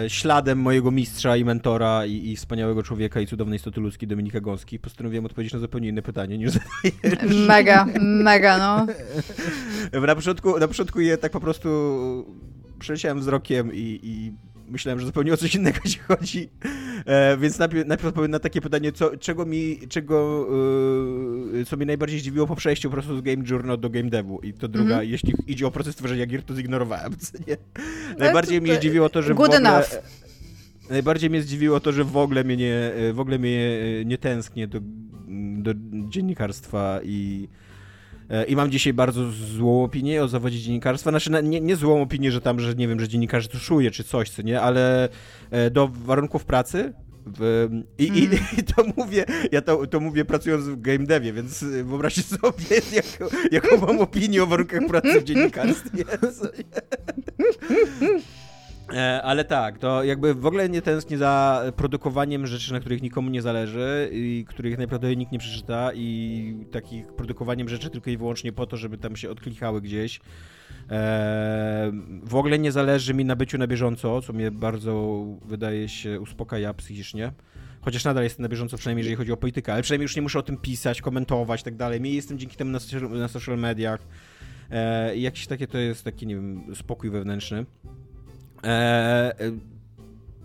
śladem 0.08 0.60
mojego 0.60 0.91
mistrza 0.91 1.38
i 1.38 1.45
mentora 1.45 2.06
i, 2.06 2.32
i 2.32 2.36
wspaniałego 2.36 2.84
człowieka 2.84 3.21
i 3.21 3.28
cudownej 3.28 3.56
istoty 3.56 3.82
ludzkiej 3.82 4.08
Dominika 4.08 4.41
Gąski, 4.41 4.80
postanowiłem 4.80 5.26
odpowiedzieć 5.26 5.54
na 5.54 5.60
zupełnie 5.60 5.89
inne 5.89 6.02
pytanie 6.02 6.38
niż 6.38 6.52
zadajesz. 6.52 7.48
Mega, 7.48 7.86
mega, 8.02 8.58
no. 8.58 8.88
Na 10.02 10.15
początku, 10.15 10.60
na 10.60 10.67
początku 10.67 11.00
je 11.00 11.17
tak 11.17 11.32
po 11.32 11.39
prostu 11.39 11.69
przeleciałem 12.80 13.19
wzrokiem 13.19 13.74
i, 13.74 14.00
i 14.04 14.34
myślałem, 14.69 14.99
że 14.99 15.06
zupełnie 15.06 15.34
o 15.34 15.38
coś 15.38 15.56
innego 15.56 15.80
ci 15.88 15.99
chodzi. 15.99 16.49
E, 17.06 17.38
więc 17.38 17.60
najpierw, 17.60 17.88
najpierw 17.88 18.08
odpowiem 18.08 18.32
na 18.32 18.39
takie 18.39 18.62
pytanie, 18.62 18.91
co, 18.91 19.17
czego 19.17 19.45
mi, 19.45 19.80
czego, 19.89 20.47
yy, 21.54 21.65
co 21.65 21.78
mnie 21.78 21.86
najbardziej 21.86 22.19
zdziwiło 22.19 22.47
po 22.47 22.56
przejściu 22.56 22.89
po 22.89 22.93
prostu 22.93 23.17
z 23.17 23.21
Game 23.21 23.43
Journal 23.49 23.78
do 23.78 23.89
Game 23.89 24.10
Devu. 24.10 24.39
I 24.43 24.54
to 24.54 24.67
druga, 24.67 24.95
mm 24.95 25.06
-hmm. 25.06 25.12
jeśli 25.12 25.34
idzie 25.47 25.67
o 25.67 25.71
proces 25.71 25.95
tworzenia 25.95 26.25
gier, 26.25 26.43
to 26.43 26.56
zignorowałem. 26.56 27.15
Nie? 27.47 27.58
Najbardziej 28.25 28.62
mnie 28.62 28.75
zdziwiło 28.75 29.10
to, 29.10 29.21
że 29.21 29.34
Good 29.34 29.51
w 29.51 29.56
ogóle... 29.56 29.69
Enough. 29.69 29.89
Najbardziej 30.89 31.30
mnie 31.30 31.41
zdziwiło 31.41 31.80
to, 31.80 31.91
że 31.91 32.04
w 32.04 32.17
ogóle 32.17 32.43
mnie 32.43 32.58
nie, 32.58 32.91
w 33.13 33.19
ogóle 33.19 33.39
mnie 33.39 33.80
nie 34.06 34.17
tęsknię 34.17 34.67
do, 34.67 34.80
do 35.58 35.73
dziennikarstwa 36.10 36.99
i 37.04 37.47
E, 37.47 37.64
I 38.47 38.55
mam 38.55 38.71
dzisiaj 38.71 38.93
bardzo 38.93 39.31
złą 39.31 39.83
opinię 39.83 40.23
o 40.23 40.27
zawodzie 40.27 40.59
dziennikarstwa. 40.59 41.09
Znaczy, 41.09 41.31
nie, 41.43 41.61
nie 41.61 41.75
złą 41.75 42.01
opinię, 42.01 42.31
że 42.31 42.41
tam, 42.41 42.59
że 42.59 42.75
nie 42.75 42.88
wiem, 42.88 42.99
że 42.99 43.07
dziennikarze 43.07 43.47
tuszuje 43.47 43.91
czy 43.91 44.03
coś, 44.03 44.29
co 44.29 44.41
nie, 44.41 44.61
ale 44.61 45.09
e, 45.51 45.71
do 45.71 45.88
warunków 45.88 46.45
pracy 46.45 46.93
w, 47.25 47.69
i, 47.97 48.03
i, 48.03 48.29
I, 48.59 48.63
to 48.63 48.83
mówię, 48.97 49.25
ja 49.51 49.61
to, 49.61 49.88
to 49.88 49.99
mówię 49.99 50.25
pracując 50.25 50.65
w 50.65 50.81
game 50.81 51.05
devie, 51.05 51.33
więc 51.33 51.63
wyobraźcie 51.63 52.23
sobie, 52.23 52.81
jaką, 52.93 53.35
jaką 53.51 53.88
mam 53.88 53.99
opinię 53.99 54.43
o 54.43 54.47
warunkach 54.47 54.88
pracy 54.88 55.21
w 55.21 55.23
dziennikarstwie. 55.23 56.03
E, 58.93 59.21
ale 59.21 59.45
tak, 59.45 59.80
to 59.80 60.04
jakby 60.04 60.34
w 60.34 60.45
ogóle 60.45 60.69
nie 60.69 60.82
tęsknię 60.82 61.17
za 61.17 61.63
produkowaniem 61.76 62.48
rzeczy, 62.48 62.74
na 62.74 62.80
których 62.80 63.02
nikomu 63.02 63.30
nie 63.30 63.41
zależy 63.41 64.10
i 64.12 64.45
których 64.50 64.78
najprawdopodobniej 64.78 65.17
nikt 65.17 65.32
nie 65.32 65.39
przeczyta 65.39 65.91
i 65.93 66.65
takich 66.71 67.13
produkowaniem 67.13 67.69
rzeczy 67.69 67.89
tylko 67.89 68.10
i 68.10 68.17
wyłącznie 68.17 68.52
po 68.52 68.65
to, 68.65 68.78
żeby 68.78 68.98
tam 68.98 69.15
się 69.15 69.30
odklikały 69.30 69.82
gdzieś. 69.82 70.19
E, 70.91 71.91
w 72.24 72.36
ogóle 72.36 72.60
nie 72.60 72.71
zależy 72.71 73.13
mi 73.13 73.26
na 73.26 73.36
byciu 73.36 73.58
na 73.58 73.67
bieżąco, 73.67 74.21
co 74.21 74.34
mnie 74.34 74.52
bardzo 74.52 75.26
wydaje 75.45 75.89
się 75.89 76.19
uspokaja 76.19 76.74
psychicznie. 76.74 77.32
Chociaż 77.82 78.04
nadal 78.04 78.24
jestem 78.24 78.43
na 78.43 78.50
bieżąco, 78.50 78.78
przynajmniej 78.78 79.02
jeżeli 79.02 79.15
chodzi 79.15 79.32
o 79.32 79.38
politykę, 79.38 79.74
ale 79.74 79.82
przynajmniej 79.82 80.04
już 80.04 80.15
nie 80.15 80.21
muszę 80.21 80.39
o 80.39 80.43
tym 80.43 80.58
pisać, 80.58 81.02
komentować 81.02 81.62
i 81.62 81.63
tak 81.63 81.76
dalej. 81.76 82.02
Mi 82.02 82.13
jestem 82.13 82.39
dzięki 82.39 82.58
temu 82.58 82.71
na, 82.71 82.80
na 83.10 83.28
social 83.28 83.58
mediach. 83.58 84.08
E, 84.71 85.17
jakieś 85.17 85.48
takie 85.48 85.67
to 85.67 85.78
jest 85.78 86.04
taki, 86.04 86.28
nie 86.28 86.36
wiem, 86.36 86.76
spokój 86.76 87.10
wewnętrzny. 87.10 87.65
Eee, 88.65 89.51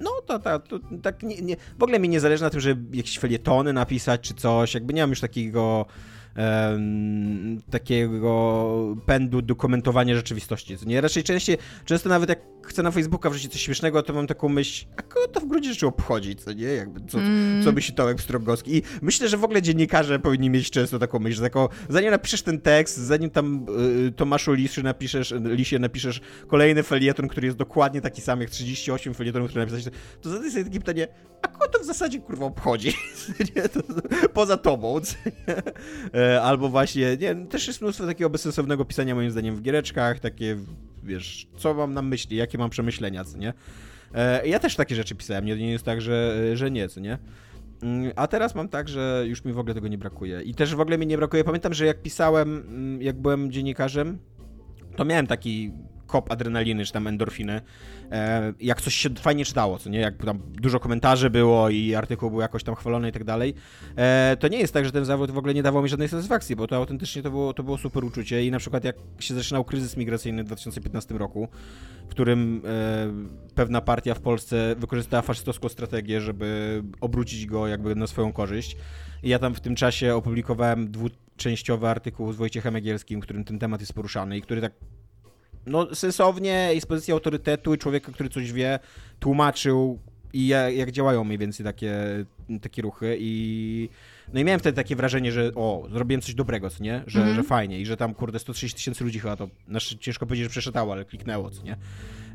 no 0.01 0.11
to, 0.27 0.39
to, 0.39 0.59
to 0.59 0.81
tak 1.03 1.23
nie, 1.23 1.37
nie, 1.37 1.57
w 1.79 1.83
ogóle 1.83 1.99
mi 1.99 2.09
nie 2.09 2.21
zależy 2.21 2.43
na 2.43 2.51
tym, 2.51 2.61
żeby 2.61 2.97
jakieś 2.97 3.19
felietony 3.19 3.73
napisać 3.73 4.21
czy 4.21 4.35
coś, 4.35 4.75
jakby 4.75 4.95
nie 4.95 5.03
mam 5.03 5.11
już 5.11 5.21
takiego 5.21 5.87
um, 6.37 7.63
takiego 7.71 8.97
pędu 9.07 9.43
do 9.43 9.57
komentowania 9.57 10.15
rzeczywistości. 10.15 10.77
Nie? 10.87 11.01
Raczej 11.01 11.23
częściej, 11.23 11.59
często 11.85 12.09
nawet 12.09 12.29
jak 12.29 12.39
chcę 12.67 12.83
na 12.83 12.91
Facebooka 12.91 13.31
wrzucić 13.31 13.53
coś 13.53 13.63
śmiesznego, 13.63 14.03
to 14.03 14.13
mam 14.13 14.27
taką 14.27 14.49
myśl, 14.49 14.87
a 14.97 15.03
kogo 15.03 15.29
to 15.29 15.41
w 15.41 15.47
gruncie 15.47 15.69
rzeczy 15.69 15.87
obchodzi, 15.87 16.37
co 16.37 16.53
nie? 16.53 16.65
Jakby, 16.65 17.01
co, 17.09 17.19
mm. 17.19 17.65
co 17.65 17.73
myśli 17.73 17.95
Tomek 17.95 18.21
Strogowski. 18.21 18.77
I 18.77 18.83
myślę, 19.03 19.29
że 19.29 19.37
w 19.37 19.45
ogóle 19.45 19.63
dziennikarze 19.63 20.19
powinni 20.19 20.51
mieć 20.51 20.71
często 20.71 20.99
taką 20.99 21.19
myśl, 21.19 21.37
że 21.37 21.51
zanim 21.89 22.11
napiszesz 22.11 22.43
ten 22.43 22.61
tekst, 22.61 22.97
zanim 22.97 23.31
tam 23.31 23.67
y, 24.09 24.13
Tomaszu 24.13 24.53
Lisie 24.53 24.83
napiszesz, 24.83 25.35
Lisie 25.45 25.79
napiszesz 25.79 26.21
kolejny 26.47 26.83
felieton, 26.83 27.29
który 27.29 27.47
jest 27.47 27.59
dokładnie 27.59 28.01
taki 28.01 28.21
sam 28.21 28.41
jak 28.41 28.51
38 28.51 29.15
felietonów, 29.15 29.49
które 29.49 29.67
napisałeś, 29.67 29.99
to 30.21 30.31
zadaj 30.31 30.51
sobie 30.51 30.65
takie 30.65 30.79
pytanie, 30.79 31.09
a 31.43 31.49
kogo 31.49 31.69
to 31.69 31.79
w 31.79 31.85
zasadzie 31.85 32.21
kurwa 32.21 32.47
obchodzi? 32.47 32.93
nie? 33.57 33.69
To, 33.69 33.81
poza 34.33 34.57
tobą. 34.57 35.01
E, 36.15 36.20
albo 36.43 36.69
właśnie, 36.69 37.17
nie, 37.21 37.47
też 37.47 37.67
jest 37.67 37.81
mnóstwo 37.83 38.07
takiego 38.07 38.31
bezsensownego 38.31 38.85
pisania 38.85 39.15
moim 39.15 39.31
zdaniem 39.31 39.57
w 39.57 39.63
giereczkach, 39.63 40.21
takie 40.21 40.57
wiesz, 41.03 41.47
co 41.57 41.75
mam 41.75 41.95
na 41.95 42.03
myśli, 42.03 42.37
jakie 42.37 42.59
mam 42.59 42.71
przemyślenia, 42.71 43.25
co 43.25 43.39
nie? 43.39 43.53
E, 44.15 44.49
ja 44.49 44.59
też 44.59 44.77
takie 44.77 44.95
rzeczy 44.95 45.15
pisałem, 45.15 45.45
nie, 45.45 45.57
nie 45.57 45.71
jest 45.71 45.85
tak, 45.85 46.01
że, 46.01 46.37
że 46.57 46.71
nie, 46.71 46.89
co 46.89 47.01
nie? 47.01 47.19
Mm, 47.83 48.13
a 48.17 48.27
teraz 48.27 48.55
mam 48.55 48.69
tak, 48.69 48.89
że 48.89 49.25
już 49.27 49.45
mi 49.45 49.53
w 49.53 49.59
ogóle 49.59 49.75
tego 49.75 49.89
nie 49.89 49.99
brakuje. 49.99 50.43
I 50.43 50.55
też 50.55 50.75
w 50.75 50.81
ogóle 50.81 50.99
mi 50.99 51.07
nie 51.07 51.17
brakuje. 51.17 51.45
Pamiętam, 51.45 51.75
że 51.75 51.87
jak 51.87 52.03
pisałem, 52.03 52.57
mm, 52.57 53.03
jak 53.03 53.21
byłem 53.21 53.53
dziennikarzem, 53.53 54.19
to 54.97 55.05
miałem 55.05 55.27
taki 55.27 55.73
kop 56.11 56.33
adrenaliny, 56.33 56.85
czy 56.85 56.93
tam 56.93 57.07
endorfiny, 57.07 57.61
e, 58.13 58.53
jak 58.61 58.81
coś 58.81 58.95
się 58.95 59.11
fajnie 59.11 59.45
czytało, 59.45 59.79
co 59.79 59.91
nie, 59.91 59.99
jak 59.99 60.25
tam 60.25 60.41
dużo 60.47 60.81
komentarzy 60.81 61.31
było 61.31 61.69
i 61.69 61.95
artykuł 61.95 62.31
był 62.31 62.41
jakoś 62.41 62.65
tam 62.65 62.75
chwalony 62.75 63.09
i 63.09 63.13
tak 63.13 63.25
dalej, 63.25 63.55
e, 63.97 64.37
to 64.41 64.49
nie 64.49 64.59
jest 64.59 64.75
tak, 64.75 64.85
że 64.85 64.93
ten 64.93 65.05
zawód 65.05 65.31
w 65.31 65.39
ogóle 65.39 65.55
nie 65.55 65.63
dawał 65.63 65.83
mi 65.83 65.89
żadnej 65.89 66.09
satysfakcji, 66.09 66.57
bo 66.57 66.67
to 66.67 66.77
autentycznie 66.77 67.23
to 67.23 67.31
było, 67.31 67.55
to 67.55 67.63
było 67.63 67.79
super 67.79 68.05
uczucie. 68.05 68.45
I 68.45 68.51
na 68.51 68.59
przykład 68.59 68.85
jak 68.85 68.97
się 69.19 69.35
zaczynał 69.35 69.65
kryzys 69.65 69.97
migracyjny 69.97 70.43
w 70.43 70.47
2015 70.47 71.19
roku, 71.19 71.49
w 72.07 72.11
którym 72.11 72.63
e, 72.67 73.55
pewna 73.55 73.81
partia 73.81 74.15
w 74.15 74.21
Polsce 74.21 74.75
wykorzystała 74.79 75.23
faszystowską 75.23 75.69
strategię, 75.69 76.21
żeby 76.21 76.83
obrócić 77.01 77.47
go 77.47 77.67
jakby 77.67 77.95
na 77.95 78.07
swoją 78.07 78.33
korzyść, 78.33 78.77
i 79.23 79.29
ja 79.29 79.39
tam 79.39 79.55
w 79.55 79.61
tym 79.61 79.75
czasie 79.75 80.15
opublikowałem 80.15 80.91
dwuczęściowy 80.91 81.89
artykuł 81.89 82.33
z 82.33 82.37
Wojciechem 82.37 82.77
Egielskim, 82.77 83.21
w 83.21 83.23
którym 83.23 83.45
ten 83.45 83.59
temat 83.59 83.81
jest 83.81 83.93
poruszany 83.93 84.37
i 84.37 84.43
który 84.43 84.61
tak 84.61 84.73
no, 85.67 85.95
sensownie 85.95 86.71
i 86.77 86.81
z 86.81 86.87
pozycji 86.87 87.13
autorytetu 87.13 87.75
i 87.75 87.79
człowieka, 87.79 88.13
który 88.13 88.29
coś 88.29 88.53
wie, 88.53 88.79
tłumaczył 89.21 89.99
i 90.33 90.47
jak, 90.47 90.75
jak 90.77 90.93
działają 90.93 91.25
mniej 91.25 91.39
więcej 91.39 91.65
takie, 91.65 91.95
takie 92.63 92.83
ruchy 92.83 93.17
i 93.21 93.89
no 94.33 94.41
i 94.41 94.45
miałem 94.45 94.61
wtedy 94.61 94.77
takie 94.77 94.97
wrażenie, 94.97 95.33
że 95.33 95.51
o, 95.55 95.89
zrobiłem 95.93 96.21
coś 96.21 96.35
dobrego, 96.35 96.71
co 96.71 96.85
nie? 96.85 97.03
Że, 97.07 97.21
mm 97.21 97.33
-hmm. 97.33 97.37
że 97.37 97.43
fajnie 97.43 97.81
i 97.81 97.87
że 97.87 97.97
tam, 97.97 98.15
kurde, 98.15 98.39
130 98.39 98.77
tysięcy 98.77 99.05
ludzi 99.05 99.19
chyba 99.19 99.37
to, 99.37 99.49
znaczy 99.69 99.99
ciężko 99.99 100.27
powiedzieć, 100.27 100.45
że 100.45 100.51
przeszedł, 100.51 100.79
ale 100.79 101.05
kliknęło, 101.05 101.51
co 101.51 101.63
nie? 101.63 101.77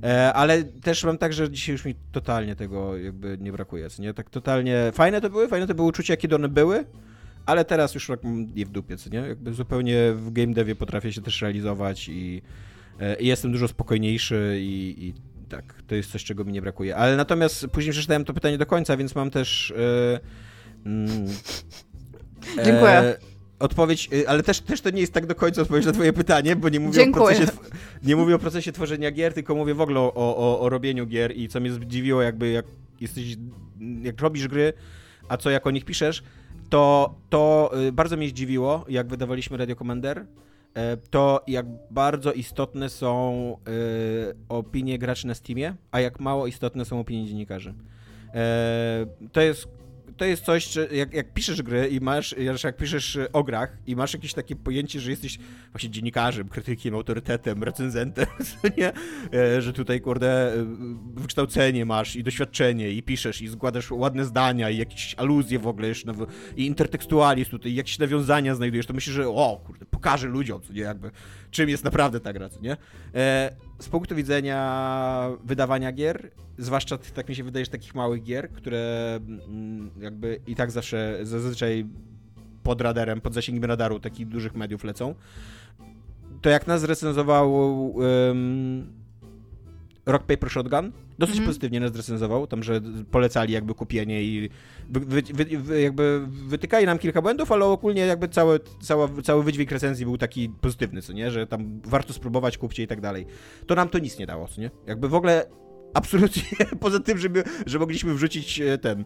E, 0.04 0.34
ale 0.34 0.64
też 0.64 1.04
mam 1.04 1.18
tak, 1.18 1.34
że 1.34 1.50
dzisiaj 1.50 1.74
już 1.74 1.86
mi 1.86 1.96
totalnie 2.12 2.56
tego 2.56 2.98
jakby 2.98 3.38
nie 3.42 3.52
brakuje, 3.52 3.90
co 3.90 4.02
nie? 4.02 4.14
Tak 4.14 4.30
totalnie, 4.30 4.92
fajne 4.94 5.22
to 5.22 5.30
były, 5.30 5.48
fajne 5.48 5.68
to 5.68 5.76
były 5.76 5.88
uczucia, 5.88 6.18
kiedy 6.18 6.36
one 6.36 6.50
były, 6.50 6.86
ale 7.46 7.66
teraz 7.66 7.94
już 7.94 8.10
mam 8.10 8.20
je 8.56 8.66
w 8.66 8.70
dupie, 8.70 8.98
co 8.98 9.10
nie? 9.10 9.20
Jakby 9.20 9.54
zupełnie 9.54 10.12
w 10.14 10.32
game 10.32 10.54
devie 10.54 10.76
potrafię 10.76 11.14
się 11.14 11.22
też 11.22 11.42
realizować 11.42 12.10
i 12.10 12.42
i 13.19 13.27
jestem 13.27 13.51
dużo 13.51 13.67
spokojniejszy 13.67 14.58
i, 14.60 14.95
i, 15.08 15.13
tak, 15.49 15.75
to 15.88 15.95
jest 15.95 16.12
coś, 16.12 16.23
czego 16.23 16.43
mi 16.43 16.53
nie 16.53 16.62
brakuje. 16.62 16.95
Ale 16.95 17.17
natomiast 17.17 17.67
później 17.67 17.91
przeczytałem 17.91 18.25
to 18.25 18.34
pytanie 18.34 18.58
do 18.58 18.65
końca, 18.65 18.97
więc 18.97 19.15
mam 19.15 19.31
też... 19.31 19.73
E, 19.77 20.19
mm, 20.86 21.27
Dziękuję. 22.55 22.91
E, 22.91 23.17
odpowiedź, 23.60 24.10
ale 24.27 24.43
też, 24.43 24.60
też 24.60 24.81
to 24.81 24.89
nie 24.89 25.01
jest 25.01 25.13
tak 25.13 25.25
do 25.25 25.36
końca 25.36 25.62
odpowiedź 25.62 25.86
na 25.86 25.91
twoje 25.91 26.13
pytanie, 26.13 26.55
bo 26.55 26.69
nie 26.69 26.79
mówię, 26.79 27.10
o 27.10 27.13
procesie, 27.13 27.45
nie 28.03 28.15
mówię 28.15 28.36
o 28.36 28.39
procesie 28.39 28.71
tworzenia 28.71 29.12
gier, 29.12 29.34
tylko 29.34 29.55
mówię 29.55 29.73
w 29.73 29.81
ogóle 29.81 29.99
o, 29.99 30.13
o, 30.15 30.60
o 30.60 30.69
robieniu 30.69 31.05
gier 31.05 31.38
i 31.38 31.47
co 31.47 31.60
mnie 31.60 31.71
zdziwiło, 31.71 32.21
jakby 32.21 32.49
jak 32.49 32.65
jesteś, 33.01 33.38
jak 34.03 34.21
robisz 34.21 34.47
gry, 34.47 34.73
a 35.29 35.38
co 35.38 35.49
jak 35.49 35.67
o 35.67 35.71
nich 35.71 35.86
piszesz, 35.86 36.23
to, 36.69 37.15
to 37.29 37.71
y, 37.88 37.91
bardzo 37.91 38.17
mnie 38.17 38.29
zdziwiło, 38.29 38.86
jak 38.89 39.08
wydawaliśmy 39.08 39.58
Radio 39.58 39.75
Commander, 39.75 40.17
E, 40.19 40.25
to 41.10 41.44
jak 41.48 41.66
bardzo 41.92 42.34
istotne 42.34 42.90
są 42.90 43.58
y, 43.68 44.36
opinie 44.50 45.00
graczy 45.00 45.28
na 45.28 45.34
Steamie, 45.34 45.76
a 45.92 46.00
jak 46.00 46.20
mało 46.20 46.48
istotne 46.48 46.86
są 46.86 47.00
opinie 47.00 47.28
dziennikarzy. 47.28 47.74
E, 48.34 49.06
to 49.32 49.42
jest 49.42 49.68
to 50.17 50.25
jest 50.25 50.45
coś, 50.45 50.71
że 50.71 50.88
jak, 50.91 51.13
jak, 51.13 51.34
piszesz 51.34 51.62
gry 51.62 51.88
i 51.88 51.99
masz, 51.99 52.36
jak 52.63 52.78
piszesz 52.78 53.17
o 53.34 53.43
grach 53.43 53.78
i 53.88 53.95
masz 53.95 54.13
jakieś 54.13 54.34
takie 54.34 54.56
pojęcie, 54.56 54.99
że 54.99 55.12
jesteś 55.12 55.39
właśnie 55.71 55.89
dziennikarzem, 55.89 56.49
krytykiem, 56.49 56.95
autorytetem, 56.95 57.63
recenzentem, 57.63 58.25
nie? 58.78 58.91
E, 59.34 59.62
że 59.62 59.73
tutaj, 59.73 60.01
kurde, 60.01 60.54
e, 60.54 60.65
wykształcenie 61.15 61.86
masz 61.86 62.15
i 62.15 62.23
doświadczenie 62.23 62.91
i 62.91 63.04
piszesz 63.04 63.41
i 63.41 63.49
składasz 63.49 63.91
ładne 63.91 64.25
zdania 64.25 64.69
i 64.69 64.78
jakieś 64.78 65.15
aluzje 65.15 65.60
w 65.60 65.67
ogóle 65.67 65.88
jeszcze, 65.88 66.13
i 66.56 66.65
intertekstualizm 66.65 67.51
tutaj, 67.51 67.71
i 67.71 67.75
jakieś 67.75 67.99
nawiązania 67.99 68.56
znajdujesz, 68.56 68.86
to 68.86 68.93
myślisz, 68.93 69.15
że 69.15 69.30
o, 69.30 69.62
kurde, 69.65 69.86
pokażę 69.86 70.28
ludziom, 70.28 70.62
co 70.62 70.73
nie, 70.73 70.82
jakby, 70.82 71.12
czym 71.51 71.69
jest 71.69 71.84
naprawdę 71.84 72.19
ta 72.19 72.34
gra, 72.34 72.49
co 72.49 72.60
nie? 72.62 72.78
Z 73.80 73.90
punktu 73.90 74.16
widzenia 74.16 75.30
wydawania 75.44 75.92
gier, 75.92 76.32
zwłaszcza 76.58 76.98
tak 76.98 77.30
mi 77.30 77.36
się 77.36 77.44
wydaje, 77.44 77.66
że 77.66 77.72
takich 77.72 77.96
małych 77.96 78.24
gier, 78.24 78.50
które 78.50 79.16
mm, 79.48 79.92
jakby 80.00 80.40
i 80.48 80.56
tak 80.56 80.72
zawsze 80.72 81.20
zazwyczaj 81.24 81.86
pod 82.64 82.82
radarem, 82.82 83.22
pod 83.22 83.34
zasięgiem 83.34 83.66
radaru 83.66 84.00
takich 84.00 84.28
dużych 84.28 84.56
mediów 84.56 84.84
lecą, 84.84 85.16
to 86.42 86.50
jak 86.50 86.68
nas 86.68 86.84
recenzował 86.84 87.54
um, 87.86 88.94
Rock 90.06 90.24
Paper 90.26 90.50
Shotgun, 90.50 90.92
dosyć 91.19 91.36
mm 91.36 91.45
pozytywnie 91.47 91.80
nas 91.80 91.95
recenzował, 91.95 92.47
tam, 92.47 92.63
że 92.63 92.82
polecali 93.12 93.54
jakby 93.54 93.73
kupienie 93.73 94.23
i 94.23 94.49
wy, 94.89 95.21
wy, 95.23 95.58
wy, 95.58 95.82
jakby 95.82 96.25
wytykali 96.28 96.86
nam 96.86 96.99
kilka 96.99 97.21
błędów, 97.21 97.51
ale 97.51 97.65
ogólnie 97.65 98.06
jakby 98.06 98.30
cały, 98.30 98.60
cały, 98.82 99.21
cały 99.21 99.43
wydźwięk 99.43 99.71
recenzji 99.71 100.06
był 100.06 100.17
taki 100.17 100.49
pozytywny, 100.49 101.01
co 101.01 101.13
nie, 101.13 101.32
że 101.32 101.47
tam 101.47 101.82
warto 101.84 102.13
spróbować, 102.13 102.58
kupcie 102.58 102.84
i 102.84 102.88
tak 102.88 103.01
dalej. 103.01 103.25
To 103.67 103.75
nam 103.75 103.89
to 103.89 103.99
nic 103.99 104.19
nie 104.19 104.25
dało, 104.25 104.47
co 104.47 104.62
nie? 104.62 104.71
Jakby 104.88 105.10
w 105.10 105.15
ogóle 105.15 105.45
absolutnie 105.95 106.43
poza 106.79 106.99
tym, 106.99 107.17
żeby, 107.17 107.43
że 107.65 107.79
mogliśmy 107.79 108.13
wrzucić 108.13 108.62
e, 108.62 108.77
ten 108.77 109.05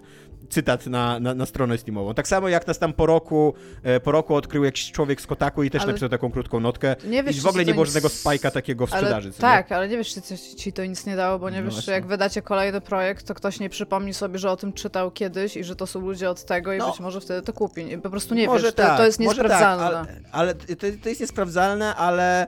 cytat 0.49 0.87
na, 0.87 1.19
na, 1.19 1.35
na, 1.35 1.45
stronę 1.45 1.77
Steamową. 1.77 2.13
Tak 2.13 2.27
samo 2.27 2.49
jak 2.49 2.67
nas 2.67 2.79
tam 2.79 2.93
po 2.93 3.05
roku, 3.05 3.53
e, 3.83 3.99
po 3.99 4.11
roku 4.11 4.35
odkrył 4.35 4.63
jakiś 4.63 4.91
człowiek 4.91 5.21
z 5.21 5.27
Kotaku 5.27 5.63
i 5.63 5.69
też 5.69 5.81
ale 5.81 5.91
napisał 5.91 6.09
taką 6.09 6.31
krótką 6.31 6.59
notkę. 6.59 6.95
Nie 7.07 7.23
wiesz, 7.23 7.37
I 7.37 7.41
w 7.41 7.45
ogóle 7.45 7.65
nie 7.65 7.73
było 7.73 7.85
nic... 7.85 7.93
żadnego 7.93 8.09
spajka 8.09 8.51
takiego 8.51 8.87
w 8.87 8.89
sprzedaży. 8.89 9.27
Ale, 9.27 9.37
tak, 9.37 9.71
ale 9.71 9.87
nie 9.87 9.97
wiesz, 9.97 10.13
czy 10.13 10.21
ci 10.57 10.73
to 10.73 10.85
nic 10.85 11.05
nie 11.05 11.15
dało, 11.15 11.39
bo 11.39 11.49
nie 11.49 11.57
no 11.57 11.65
wiesz, 11.65 11.73
właśnie. 11.73 11.93
jak 11.93 12.05
wydacie 12.05 12.41
kolejny 12.41 12.81
projekt, 12.81 13.27
to 13.27 13.33
ktoś 13.33 13.59
nie 13.59 13.69
przypomni 13.69 14.13
sobie, 14.13 14.39
że 14.39 14.51
o 14.51 14.57
tym 14.57 14.73
czytał 14.73 15.11
kiedyś 15.11 15.57
i 15.57 15.63
że 15.63 15.75
to 15.75 15.87
są 15.87 15.99
ludzie 16.01 16.29
od 16.29 16.45
tego 16.45 16.73
i 16.73 16.77
no. 16.77 16.91
być 16.91 16.99
może 16.99 17.21
wtedy 17.21 17.41
to 17.41 17.53
kupi. 17.53 17.97
Po 17.97 18.09
prostu 18.09 18.35
nie 18.35 18.47
może 18.47 18.65
wiesz, 18.65 18.75
tak, 18.75 18.91
to, 18.91 18.97
to, 18.97 19.05
jest 19.05 19.19
niesprawdzalne. 19.19 20.05
Tak, 20.05 20.15
ale, 20.31 20.31
ale 20.31 20.55
to, 20.55 20.85
to, 21.03 21.09
jest 21.09 21.21
niesprawdzalne, 21.21 21.95
ale 21.95 22.47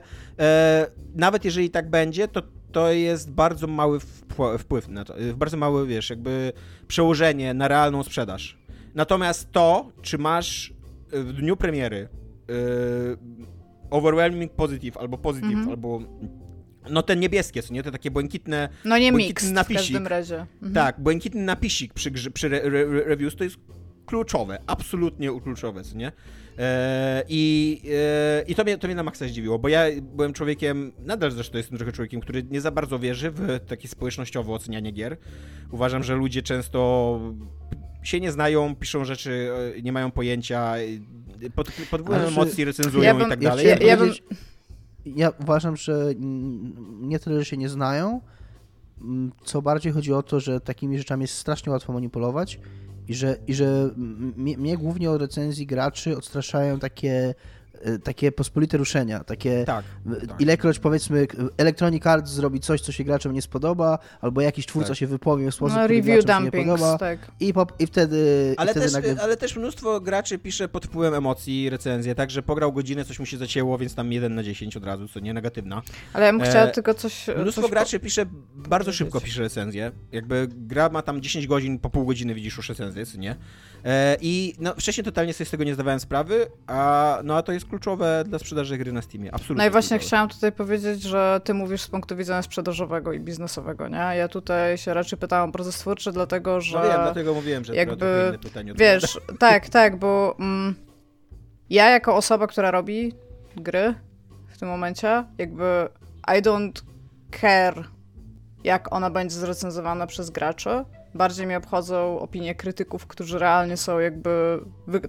nawet 1.14 1.44
jeżeli 1.44 1.70
tak 1.70 1.90
będzie, 1.90 2.28
to 2.28 2.42
to 2.72 2.92
jest 2.92 3.30
bardzo 3.30 3.66
mały 3.66 4.00
wpływ 4.58 4.88
na 4.88 5.04
to, 5.04 5.14
bardzo 5.34 5.56
małe, 5.56 5.86
wiesz, 5.86 6.10
jakby 6.10 6.52
przełożenie 6.88 7.54
na 7.54 7.68
realną 7.68 8.02
sprzedaż. 8.02 8.58
Natomiast 8.94 9.52
to, 9.52 9.92
czy 10.02 10.18
masz 10.18 10.72
w 11.12 11.32
dniu 11.32 11.56
premiery 11.56 12.08
yy, 12.48 12.54
overwhelming 13.90 14.52
positive 14.52 14.96
albo 14.96 15.18
positive, 15.18 15.58
-hmm. 15.58 15.70
albo 15.70 16.00
no 16.90 17.02
ten 17.02 17.20
niebieskie, 17.20 17.62
co 17.62 17.74
nie? 17.74 17.82
Te 17.82 17.92
takie 17.92 18.10
błękitne 18.10 18.68
No 18.84 18.98
nie 18.98 19.12
mix 19.12 19.50
napisik. 19.50 19.80
w 19.80 19.80
każdym 19.82 20.06
razie. 20.06 20.40
Mhm. 20.40 20.74
Tak, 20.74 21.00
błękitny 21.00 21.42
napisik 21.42 21.94
przy, 21.94 22.10
przy 22.10 22.46
re, 22.46 22.62
re, 22.62 23.04
reviews 23.04 23.36
to 23.36 23.44
jest 23.44 23.56
kluczowe, 24.06 24.58
absolutnie 24.66 25.40
kluczowe, 25.40 25.82
co 25.82 25.96
nie? 25.96 26.12
E, 26.58 27.22
I, 27.28 27.80
e, 27.90 28.42
i 28.48 28.54
to, 28.54 28.64
mnie, 28.64 28.78
to 28.78 28.86
mnie 28.86 28.94
na 28.94 29.02
maksa 29.02 29.26
zdziwiło, 29.26 29.58
bo 29.58 29.68
ja 29.68 29.84
byłem 30.02 30.32
człowiekiem, 30.32 30.92
nadal 30.98 31.30
zresztą 31.30 31.58
jestem 31.58 31.78
trochę 31.78 31.92
człowiekiem, 31.92 32.20
który 32.20 32.42
nie 32.42 32.60
za 32.60 32.70
bardzo 32.70 32.98
wierzy 32.98 33.30
w 33.30 33.60
takie 33.66 33.88
społecznościowe 33.88 34.52
ocenianie 34.52 34.92
gier. 34.92 35.16
Uważam, 35.70 36.02
że 36.02 36.14
ludzie 36.14 36.42
często 36.42 37.20
się 38.02 38.20
nie 38.20 38.32
znają, 38.32 38.76
piszą 38.76 39.04
rzeczy, 39.04 39.50
e, 39.78 39.82
nie 39.82 39.92
mają 39.92 40.10
pojęcia, 40.10 40.74
pod, 41.54 41.68
pod 41.90 42.02
wpływem 42.02 42.28
emocji 42.28 42.64
recenzują 42.64 43.04
ja 43.04 43.14
bym, 43.14 43.26
i 43.26 43.30
tak 43.30 43.40
dalej. 43.40 43.66
Ja, 43.66 43.76
ja, 43.76 43.96
bym... 43.96 44.10
ja 45.06 45.30
uważam, 45.40 45.76
że 45.76 46.14
nie 47.00 47.18
tyle, 47.18 47.38
że 47.38 47.44
się 47.44 47.56
nie 47.56 47.68
znają, 47.68 48.20
co 49.44 49.62
bardziej 49.62 49.92
chodzi 49.92 50.12
o 50.12 50.22
to, 50.22 50.40
że 50.40 50.60
takimi 50.60 50.98
rzeczami 50.98 51.22
jest 51.22 51.34
strasznie 51.34 51.72
łatwo 51.72 51.92
manipulować 51.92 52.58
i 53.12 53.14
że, 53.14 53.36
i 53.46 53.54
że 53.54 53.90
mnie, 53.96 54.76
głównie 54.76 55.10
od 55.10 55.20
recenzji 55.20 55.66
graczy 55.66 56.16
odstraszają 56.16 56.78
takie 56.78 57.34
takie 58.04 58.32
pospolite 58.32 58.76
ruszenia, 58.76 59.24
takie 59.24 59.64
tak, 59.64 59.84
tak. 60.28 60.40
ilekroć 60.40 60.78
powiedzmy 60.78 61.26
Electronic 61.56 62.06
Arts 62.06 62.30
zrobi 62.30 62.60
coś, 62.60 62.80
co 62.80 62.92
się 62.92 63.04
graczom 63.04 63.32
nie 63.32 63.42
spodoba, 63.42 63.98
albo 64.20 64.40
jakiś 64.40 64.66
twórca 64.66 64.88
tak. 64.88 64.96
się 64.96 65.06
wypowie 65.06 65.50
w 65.50 65.54
sposób, 65.54 65.76
no, 65.76 65.84
który 65.84 66.00
review 66.00 66.24
graczom 66.24 66.42
dumpings, 66.42 66.64
się 66.64 66.70
nie 66.70 66.78
podoba 66.78 66.98
tak. 66.98 67.18
i, 67.40 67.52
po, 67.52 67.66
i 67.78 67.86
wtedy 67.86 68.54
ale, 68.56 68.70
i 68.70 68.74
wtedy 68.74 68.86
też, 68.86 68.92
nagle... 68.92 69.16
ale 69.22 69.36
też 69.36 69.56
mnóstwo 69.56 70.00
graczy 70.00 70.38
pisze 70.38 70.68
pod 70.68 70.86
wpływem 70.86 71.14
emocji 71.14 71.70
recenzję, 71.70 72.14
tak, 72.14 72.30
że 72.30 72.42
pograł 72.42 72.72
godzinę, 72.72 73.04
coś 73.04 73.18
mu 73.18 73.26
się 73.26 73.36
zacięło, 73.36 73.78
więc 73.78 73.94
tam 73.94 74.12
1 74.12 74.34
na 74.34 74.42
10 74.42 74.76
od 74.76 74.84
razu, 74.84 75.08
co 75.08 75.20
nie 75.20 75.34
negatywna. 75.34 75.82
Ale 76.12 76.26
ja 76.26 76.32
bym 76.32 76.42
chciała 76.42 76.64
e, 76.64 76.70
tylko 76.70 76.94
coś... 76.94 77.26
Mnóstwo 77.36 77.62
coś 77.62 77.70
graczy 77.70 77.98
po... 77.98 78.04
pisze, 78.04 78.26
bardzo 78.54 78.92
szybko 78.92 79.20
pisze 79.20 79.42
recenzję, 79.42 79.92
jakby 80.12 80.48
gra 80.50 80.88
ma 80.88 81.02
tam 81.02 81.22
10 81.22 81.46
godzin, 81.46 81.78
po 81.78 81.90
pół 81.90 82.06
godziny 82.06 82.34
widzisz 82.34 82.56
już 82.56 82.68
recenzję, 82.68 83.06
co 83.06 83.18
nie? 83.18 83.36
E, 83.84 84.16
I 84.20 84.54
no, 84.58 84.74
wcześniej 84.74 85.04
totalnie 85.04 85.32
sobie 85.34 85.46
z 85.46 85.50
tego 85.50 85.64
nie 85.64 85.74
zdawałem 85.74 86.00
sprawy, 86.00 86.46
a, 86.66 87.18
no, 87.24 87.36
a 87.36 87.42
to 87.42 87.52
jest 87.52 87.66
kluczowe 87.66 88.24
dla 88.26 88.38
sprzedaży 88.38 88.78
gry 88.78 88.92
na 88.92 89.02
Steamie. 89.02 89.34
Absolutnie. 89.34 89.56
No 89.64 89.68
i 89.68 89.70
właśnie 89.70 89.98
kluczowe. 89.98 90.06
chciałam 90.06 90.28
tutaj 90.28 90.52
powiedzieć, 90.52 91.02
że 91.02 91.40
ty 91.44 91.54
mówisz 91.54 91.82
z 91.82 91.88
punktu 91.88 92.16
widzenia 92.16 92.42
sprzedażowego 92.42 93.12
i 93.12 93.20
biznesowego, 93.20 93.88
nie? 93.88 93.96
Ja 93.96 94.28
tutaj 94.28 94.78
się 94.78 94.94
raczej 94.94 95.18
pytałam 95.18 95.48
o 95.48 95.52
proces 95.52 95.78
twórczy, 95.78 96.12
dlatego 96.12 96.60
że... 96.60 96.78
No 96.78 96.84
wiem, 96.84 97.00
dlatego 97.02 97.34
mówiłem, 97.34 97.64
że 97.64 97.76
jakby, 97.76 98.24
inne 98.28 98.38
pytanie. 98.38 98.72
Wiesz, 98.76 99.20
tak, 99.38 99.68
tak, 99.68 99.98
bo 99.98 100.36
mm, 100.40 100.74
ja 101.70 101.90
jako 101.90 102.16
osoba, 102.16 102.46
która 102.46 102.70
robi 102.70 103.12
gry 103.56 103.94
w 104.48 104.58
tym 104.58 104.68
momencie, 104.68 105.24
jakby 105.38 105.88
I 106.38 106.42
don't 106.42 106.82
care, 107.40 107.84
jak 108.64 108.94
ona 108.94 109.10
będzie 109.10 109.36
zrecenzowana 109.36 110.06
przez 110.06 110.30
graczy, 110.30 110.84
Bardziej 111.14 111.46
mnie 111.46 111.56
obchodzą 111.56 112.18
opinie 112.18 112.54
krytyków, 112.54 113.06
którzy 113.06 113.38
realnie 113.38 113.76
są 113.76 113.98
jakby, 113.98 114.60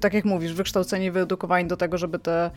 tak 0.02 0.14
jak 0.14 0.26
mówisz, 0.26 0.54
wykształceni, 0.54 1.12
wyedukowani 1.12 1.68
do 1.68 1.78
tego, 1.78 1.98
żeby 1.98 2.20
te 2.20 2.52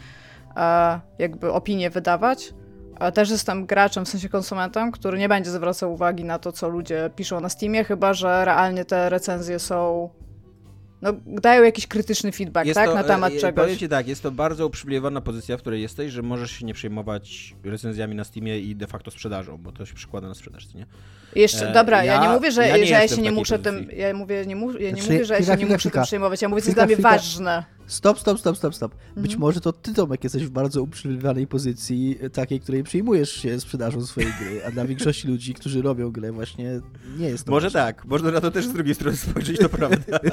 e, 0.56 1.00
jakby 1.18 1.52
opinie 1.52 1.90
wydawać. 1.90 2.54
A 2.98 3.12
też 3.12 3.30
jestem 3.30 3.66
graczem, 3.66 4.04
w 4.04 4.08
sensie 4.08 4.28
konsumentem, 4.28 4.92
który 4.92 5.18
nie 5.18 5.28
będzie 5.28 5.50
zwracał 5.50 5.92
uwagi 5.92 6.24
na 6.24 6.38
to, 6.38 6.52
co 6.52 6.68
ludzie 6.68 7.10
piszą 7.16 7.40
na 7.40 7.48
Steamie, 7.48 7.84
chyba 7.84 8.14
że 8.14 8.44
realnie 8.44 8.84
te 8.84 9.08
recenzje 9.08 9.58
są 9.58 10.10
no, 11.02 11.12
dają 11.26 11.62
jakiś 11.62 11.86
krytyczny 11.86 12.32
feedback, 12.32 12.66
jest 12.66 12.74
tak, 12.74 12.88
to, 12.88 12.94
na 12.94 13.04
temat 13.04 13.32
e, 13.32 13.38
czegoś. 13.38 13.64
Powiem 13.64 13.78
ci 13.78 13.88
tak, 13.88 14.08
jest 14.08 14.22
to 14.22 14.30
bardzo 14.30 14.66
uprzywilejowana 14.66 15.20
pozycja, 15.20 15.56
w 15.56 15.60
której 15.60 15.82
jesteś, 15.82 16.12
że 16.12 16.22
możesz 16.22 16.50
się 16.50 16.66
nie 16.66 16.74
przejmować 16.74 17.54
recenzjami 17.64 18.14
na 18.14 18.24
Steamie 18.24 18.60
i 18.60 18.76
de 18.76 18.86
facto 18.86 19.10
sprzedażą, 19.10 19.58
bo 19.58 19.72
to 19.72 19.86
się 19.86 19.94
przykłada 19.94 20.28
na 20.28 20.34
sprzedaż, 20.34 20.74
nie? 20.74 20.86
Jeszcze, 21.34 21.70
e, 21.70 21.72
dobra, 21.72 22.04
ja, 22.04 22.14
ja, 22.14 22.22
nie 22.22 22.28
mówię, 22.28 22.50
że 22.50 22.68
ja, 22.68 22.76
nie 22.76 22.86
że 22.86 22.92
ja 22.92 23.08
się 23.08 23.22
nie 23.22 23.32
muszę 23.32 23.58
pozycji. 23.58 23.86
tym, 23.86 23.98
ja 23.98 24.14
mówię, 24.14 24.46
nie, 24.46 24.56
mu, 24.56 24.72
ja 24.72 24.90
nie 24.90 24.96
znaczy, 24.96 25.12
mówię, 25.12 25.24
że 25.24 25.34
ja 25.34 25.42
się 25.42 25.56
nie 25.56 25.66
muszę 25.66 25.90
tym 25.90 26.02
przejmować, 26.02 26.42
ja 26.42 26.48
mówię, 26.48 26.62
co 26.62 26.66
jest 26.66 26.76
dla 26.76 26.86
mnie 26.86 26.96
ważne. 26.96 27.75
Stop, 27.86 28.20
stop, 28.20 28.38
stop, 28.38 28.56
stop, 28.56 28.74
stop. 28.74 28.94
Być 29.16 29.32
mhm. 29.32 29.40
może 29.40 29.60
to 29.60 29.72
ty, 29.72 29.94
Tomek, 29.94 30.24
jesteś 30.24 30.46
w 30.46 30.50
bardzo 30.50 30.82
uprzywilejowanej 30.82 31.46
pozycji, 31.46 32.18
takiej, 32.32 32.60
której 32.60 32.82
przyjmujesz 32.82 33.32
się 33.32 33.60
sprzedażą 33.60 34.06
swojej 34.06 34.32
gry, 34.40 34.64
a 34.66 34.70
dla 34.70 34.84
większości 34.84 35.28
ludzi, 35.32 35.54
którzy 35.54 35.82
robią 35.82 36.10
grę, 36.10 36.32
właśnie 36.32 36.80
nie 37.18 37.28
jest 37.28 37.44
to 37.44 37.50
Może 37.50 37.66
ważne. 37.66 37.80
tak, 37.80 38.04
można 38.04 38.30
na 38.30 38.40
to 38.40 38.50
też 38.50 38.66
z 38.66 38.72
drugiej 38.72 38.94
strony 38.94 39.16
spojrzeć, 39.16 39.58
to 39.58 39.68
prawda. 39.68 40.20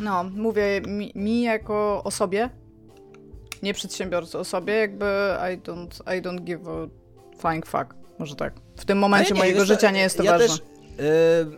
No, 0.00 0.24
mówię 0.24 0.80
mi, 0.80 1.12
mi 1.14 1.42
jako 1.42 2.04
osobie, 2.04 2.50
nie 3.62 3.74
przedsiębiorcy, 3.74 4.38
osobie, 4.38 4.74
jakby 4.74 5.06
I 5.54 5.58
don't, 5.58 6.18
I 6.18 6.22
don't 6.22 6.40
give 6.40 6.60
a 6.68 6.88
flying 7.38 7.66
fuck. 7.66 7.94
Może 8.18 8.36
tak. 8.36 8.54
W 8.76 8.84
tym 8.84 8.98
momencie 8.98 9.28
ja 9.28 9.34
nie, 9.34 9.40
mojego 9.40 9.64
życia 9.64 9.90
nie 9.90 10.00
jest 10.00 10.16
to 10.16 10.22
ja 10.22 10.30
ważne. 10.30 10.48
Też, 10.48 10.58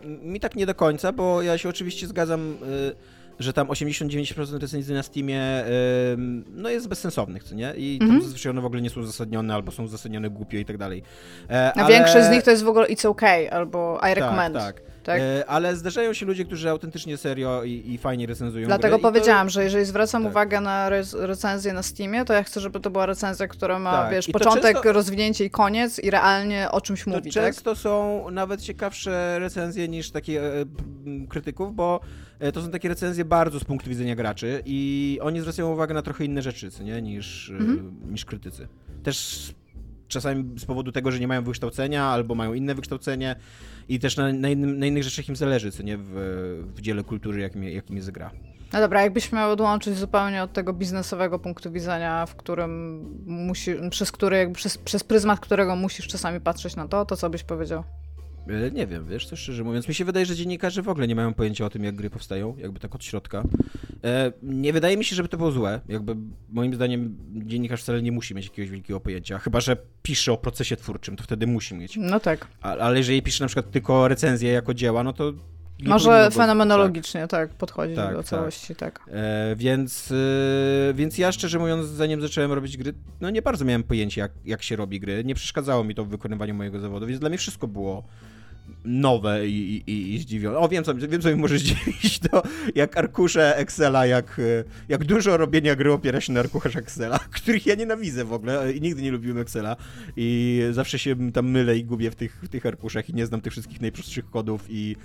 yy, 0.01 0.17
mi 0.17 0.39
tak 0.39 0.55
nie 0.55 0.65
do 0.65 0.75
końca, 0.75 1.11
bo 1.11 1.41
ja 1.41 1.57
się 1.57 1.69
oczywiście 1.69 2.07
zgadzam, 2.07 2.57
yy, 2.61 2.95
że 3.39 3.53
tam 3.53 3.67
89% 3.67 4.59
recenzji 4.59 4.93
na 4.93 5.03
Steamie 5.03 5.63
no 6.55 6.69
jest 6.69 6.87
bezsensownych, 6.87 7.43
co 7.43 7.55
nie? 7.55 7.73
I 7.77 7.99
tam 7.99 8.07
mm 8.09 8.19
-hmm. 8.19 8.23
zazwyczaj 8.23 8.49
one 8.49 8.61
w 8.61 8.65
ogóle 8.65 8.81
nie 8.81 8.89
są 8.89 9.01
uzasadnione, 9.01 9.53
albo 9.53 9.71
są 9.71 9.83
uzasadnione 9.83 10.29
głupio 10.29 10.57
i 10.57 10.65
tak 10.65 10.77
dalej. 10.77 11.03
E, 11.49 11.71
A 11.75 11.83
ale... 11.83 11.93
większość 11.93 12.25
z 12.25 12.29
nich 12.29 12.43
to 12.43 12.51
jest 12.51 12.63
w 12.63 12.67
ogóle 12.67 12.87
it's 12.87 13.07
okay, 13.07 13.51
albo 13.51 13.97
I 13.97 14.01
tak, 14.01 14.15
recommend. 14.15 14.55
Tak, 14.55 14.81
tak 14.81 14.94
tak? 15.05 15.21
E, 15.21 15.45
ale 15.47 15.75
zdarzają 15.75 16.13
się 16.13 16.25
ludzie, 16.25 16.45
którzy 16.45 16.69
autentycznie 16.69 17.17
serio 17.17 17.63
i, 17.63 17.93
i 17.93 17.97
fajnie 17.97 18.25
recenzują 18.25 18.67
Dlatego 18.67 18.99
powiedziałam, 18.99 19.47
to... 19.47 19.51
że 19.51 19.63
jeżeli 19.63 19.85
zwracam 19.85 20.23
tak. 20.23 20.31
uwagę 20.31 20.61
na 20.61 20.87
re 20.87 21.03
recenzję 21.13 21.73
na 21.73 21.83
Steamie, 21.83 22.25
to 22.25 22.33
ja 22.33 22.43
chcę, 22.43 22.59
żeby 22.59 22.79
to 22.79 22.89
była 22.89 23.05
recenzja, 23.05 23.47
która 23.47 23.79
ma, 23.79 23.91
tak. 23.91 24.11
wiesz, 24.11 24.27
początek, 24.27 24.73
często... 24.73 24.93
rozwinięcie 24.93 25.45
i 25.45 25.49
koniec 25.49 25.99
i 25.99 26.09
realnie 26.09 26.71
o 26.71 26.81
czymś 26.81 27.03
to 27.03 27.09
mówi, 27.09 27.31
często 27.31 27.71
tak? 27.71 27.79
są 27.79 28.25
nawet 28.31 28.61
ciekawsze 28.61 29.39
recenzje 29.39 29.87
niż 29.87 30.11
takie 30.11 30.43
e, 30.43 30.65
krytyków, 31.29 31.75
bo 31.75 31.99
e, 32.39 32.51
to 32.51 32.61
są 32.61 32.71
takie 32.71 32.89
recenzje 32.89 33.25
bardzo 33.25 33.59
z 33.59 33.63
punktu 33.63 33.89
widzenia 33.89 34.15
graczy 34.15 34.61
i 34.65 35.19
oni 35.21 35.41
zwracają 35.41 35.71
uwagę 35.71 35.93
na 35.93 36.01
trochę 36.01 36.25
inne 36.25 36.41
rzeczy, 36.41 36.69
nie, 36.83 37.01
niż, 37.01 37.49
e, 37.49 37.53
mhm. 37.53 37.95
niż 38.11 38.25
krytycy. 38.25 38.67
Też 39.03 39.49
czasami 40.07 40.59
z 40.59 40.65
powodu 40.65 40.91
tego, 40.91 41.11
że 41.11 41.19
nie 41.19 41.27
mają 41.27 41.43
wykształcenia 41.43 42.03
albo 42.03 42.35
mają 42.35 42.53
inne 42.53 42.75
wykształcenie 42.75 43.35
i 43.89 43.99
też 43.99 44.17
na, 44.17 44.33
na, 44.33 44.49
innym, 44.49 44.79
na 44.79 44.85
innych 44.85 45.03
rzeczach 45.03 45.29
im 45.29 45.35
zależy, 45.35 45.71
co 45.71 45.83
nie, 45.83 45.97
w, 45.97 46.11
w 46.75 46.81
dziele 46.81 47.03
kultury, 47.03 47.41
jakim, 47.41 47.63
jakim 47.63 47.95
jest 47.95 48.11
gra. 48.11 48.31
No 48.73 48.79
dobra, 48.79 49.01
jakbyś 49.01 49.31
miał 49.31 49.51
odłączyć 49.51 49.97
zupełnie 49.97 50.43
od 50.43 50.53
tego 50.53 50.73
biznesowego 50.73 51.39
punktu 51.39 51.71
widzenia, 51.71 52.25
w 52.25 52.35
którym 52.35 53.05
przez 53.89 54.11
który, 54.11 54.37
jakby 54.37 54.55
przez, 54.55 54.77
przez 54.77 55.03
pryzmat 55.03 55.39
którego 55.39 55.75
musisz 55.75 56.07
czasami 56.07 56.41
patrzeć 56.41 56.75
na 56.75 56.87
to, 56.87 57.05
to 57.05 57.17
co 57.17 57.29
byś 57.29 57.43
powiedział? 57.43 57.83
E, 58.47 58.71
nie 58.71 58.87
wiem, 58.87 59.07
wiesz, 59.07 59.27
to 59.27 59.35
szczerze 59.35 59.63
mówiąc, 59.63 59.87
mi 59.87 59.93
się 59.93 60.05
wydaje, 60.05 60.25
że 60.25 60.35
dziennikarze 60.35 60.81
w 60.81 60.89
ogóle 60.89 61.07
nie 61.07 61.15
mają 61.15 61.33
pojęcia 61.33 61.65
o 61.65 61.69
tym, 61.69 61.83
jak 61.83 61.95
gry 61.95 62.09
powstają, 62.09 62.55
jakby 62.57 62.79
tak 62.79 62.95
od 62.95 63.03
środka. 63.03 63.43
E, 64.03 64.31
nie 64.43 64.73
wydaje 64.73 64.97
mi 64.97 65.05
się, 65.05 65.15
żeby 65.15 65.29
to 65.29 65.37
było 65.37 65.51
złe. 65.51 65.81
Jakby 65.87 66.15
moim 66.49 66.73
zdaniem 66.73 67.17
dziennikarz 67.33 67.81
wcale 67.81 68.01
nie 68.01 68.11
musi 68.11 68.35
mieć 68.35 68.45
jakiegoś 68.45 68.69
wielkiego 68.69 68.99
pojęcia, 68.99 69.39
chyba 69.39 69.59
że 69.59 69.77
pisze 70.03 70.31
o 70.31 70.37
procesie 70.37 70.75
twórczym, 70.75 71.15
to 71.15 71.23
wtedy 71.23 71.47
musi 71.47 71.75
mieć. 71.75 71.97
No 71.97 72.19
tak. 72.19 72.47
Ale 72.61 72.97
jeżeli 72.97 73.21
pisze 73.21 73.43
na 73.43 73.47
przykład 73.47 73.71
tylko 73.71 74.07
recenzje 74.07 74.51
jako 74.51 74.73
dzieła, 74.73 75.03
no 75.03 75.13
to 75.13 75.33
nie 75.79 75.89
Może 75.89 76.31
fenomenologicznie, 76.31 77.27
tak, 77.27 77.49
podchodzić 77.49 77.95
Tak, 77.95 78.11
do 78.11 78.17
tak. 78.17 78.25
całości, 78.25 78.75
tak. 78.75 78.99
E, 79.11 79.55
więc, 79.55 80.11
e, 80.11 80.93
więc 80.93 81.17
ja 81.17 81.31
szczerze 81.31 81.59
mówiąc, 81.59 81.87
zanim 81.87 82.21
zacząłem 82.21 82.51
robić 82.51 82.77
gry, 82.77 82.93
no 83.21 83.29
nie 83.29 83.41
bardzo 83.41 83.65
miałem 83.65 83.83
pojęcia, 83.83 84.21
jak, 84.21 84.31
jak 84.45 84.63
się 84.63 84.75
robi 84.75 84.99
gry. 84.99 85.23
Nie 85.23 85.35
przeszkadzało 85.35 85.83
mi 85.83 85.95
to 85.95 86.05
w 86.05 86.09
wykonywaniu 86.09 86.53
mojego 86.53 86.79
zawodu, 86.79 87.07
więc 87.07 87.19
dla 87.19 87.29
mnie 87.29 87.37
wszystko 87.37 87.67
było 87.67 88.03
nowe 88.85 89.47
i, 89.47 89.83
i, 89.87 90.13
i 90.13 90.19
zdziwione. 90.19 90.57
O, 90.57 90.69
wiem 90.69 90.83
co, 90.83 90.95
wiem, 90.95 91.21
co 91.21 91.29
mi 91.29 91.35
może 91.35 91.57
zdziwić, 91.57 92.19
to 92.31 92.43
jak 92.75 92.97
arkusze 92.97 93.57
Excela, 93.57 94.05
jak, 94.05 94.39
e, 94.39 94.63
jak 94.89 95.03
dużo 95.03 95.37
robienia 95.37 95.75
gry 95.75 95.91
opiera 95.91 96.21
się 96.21 96.33
na 96.33 96.39
arkuszach 96.39 96.75
Excela, 96.75 97.19
których 97.41 97.65
ja 97.65 97.75
nienawidzę 97.75 98.25
w 98.25 98.33
ogóle 98.33 98.73
i 98.73 98.81
nigdy 98.81 99.01
nie 99.01 99.11
lubiłem 99.11 99.37
Excela 99.37 99.75
i 100.17 100.61
zawsze 100.71 100.99
się 100.99 101.31
tam 101.31 101.49
mylę 101.49 101.77
i 101.77 101.83
gubię 101.83 102.11
w 102.11 102.15
tych, 102.15 102.39
w 102.43 102.49
tych 102.49 102.65
arkuszach 102.65 103.09
i 103.09 103.13
nie 103.13 103.25
znam 103.25 103.41
tych 103.41 103.51
wszystkich 103.51 103.81
najprostszych 103.81 104.29
kodów 104.29 104.65
i 104.69 104.95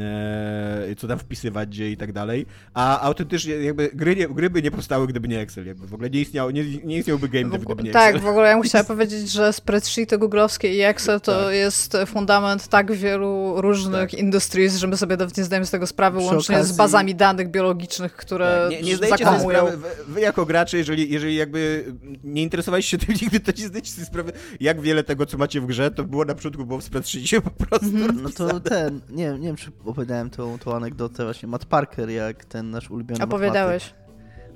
e, 0.00 0.94
co 0.96 1.08
tam 1.08 1.18
wpisywać 1.18 1.68
gdzie 1.68 1.90
i 1.90 1.96
tak 1.96 2.12
dalej. 2.12 2.46
A 2.74 3.00
autentycznie 3.00 3.54
jakby 3.54 3.90
gry, 3.94 4.16
nie, 4.16 4.28
gry 4.28 4.50
by 4.50 4.62
nie 4.62 4.70
powstały, 4.70 5.06
gdyby 5.06 5.28
nie 5.28 5.40
Excel. 5.40 5.66
Jakby 5.66 5.86
w 5.86 5.94
ogóle 5.94 6.10
nie, 6.10 6.20
istniał, 6.20 6.50
nie, 6.50 6.64
nie 6.84 6.98
istniałby 6.98 7.28
game 7.28 7.50
dev, 7.50 7.64
gdyby 7.64 7.82
nie 7.82 7.90
tak, 7.90 8.14
Excel. 8.14 8.26
w 8.26 8.30
ogóle 8.30 8.48
ja 8.48 8.54
bym 8.54 8.62
chciała 8.68 8.84
powiedzieć, 8.84 9.30
że 9.30 9.52
spreadsheety 9.52 10.18
googlowskie 10.18 10.74
i 10.74 10.80
Excel 10.80 11.20
to 11.20 11.44
Tak. 11.44 11.54
jest 11.54 11.96
fundament 12.06 12.68
tak 12.68 12.92
wielu 12.92 13.54
różnych 13.60 14.10
Tak. 14.10 14.14
industries, 14.14 14.76
że 14.76 14.86
my 14.86 14.96
sobie 14.96 15.16
nawet 15.16 15.36
nie 15.36 15.44
zdajemy 15.44 15.66
z 15.66 15.70
tego 15.70 15.86
sprawy, 15.86 16.18
Przy 16.18 16.26
łącznie 16.26 16.64
z 16.64 16.70
okazji- 16.70 16.76
bazami 16.76 17.14
danych 17.14 17.50
biologicznych, 17.50 18.12
które 18.16 18.60
Tak, 18.62 18.70
nie, 18.70 18.82
nie 18.82 18.96
zdajecie 18.96 19.24
sobie 19.24 19.30
zakłamują. 19.38 19.58
sprawy, 19.66 19.76
wy, 19.76 20.12
wy 20.14 20.20
jako 20.20 20.46
gracze, 20.46 20.78
jeżeli, 20.78 21.10
jeżeli 21.12 21.36
jakby 21.36 21.84
nie 22.24 22.42
interesowaliście 22.42 22.90
się 22.98 23.06
tym 23.06 23.14
nigdy, 23.22 23.40
to 23.40 23.52
nie 23.60 23.66
zdajecie 23.66 23.92
sobie 23.92 24.06
sprawy, 24.06 24.32
jak 24.60 24.80
wiele 24.80 25.04
tego, 25.04 25.26
co 25.26 25.38
macie 25.38 25.60
w 25.60 25.66
grze, 25.66 25.90
to 25.90 26.04
było 26.04 26.24
na 26.24 26.34
początku, 26.34 26.66
było 26.66 26.78
w 26.80 26.84
spreadsheetie 26.84 27.40
po 27.40 27.50
prostu 27.50 27.86
No 28.22 28.30
to 28.30 28.60
ten, 28.60 29.00
nie, 29.10 29.30
nie 29.30 29.46
wiem 29.46 29.56
czy 29.56 29.70
opowiadałem 29.84 30.30
tą, 30.30 30.58
tą 30.58 30.76
anegdotę 30.76 31.24
właśnie 31.24 31.48
Matt 31.48 31.64
Parker, 31.64 32.10
jak 32.10 32.44
ten 32.44 32.70
nasz 32.70 32.90
ulubiony 32.90 33.24
Opowiadałeś. 33.24 33.94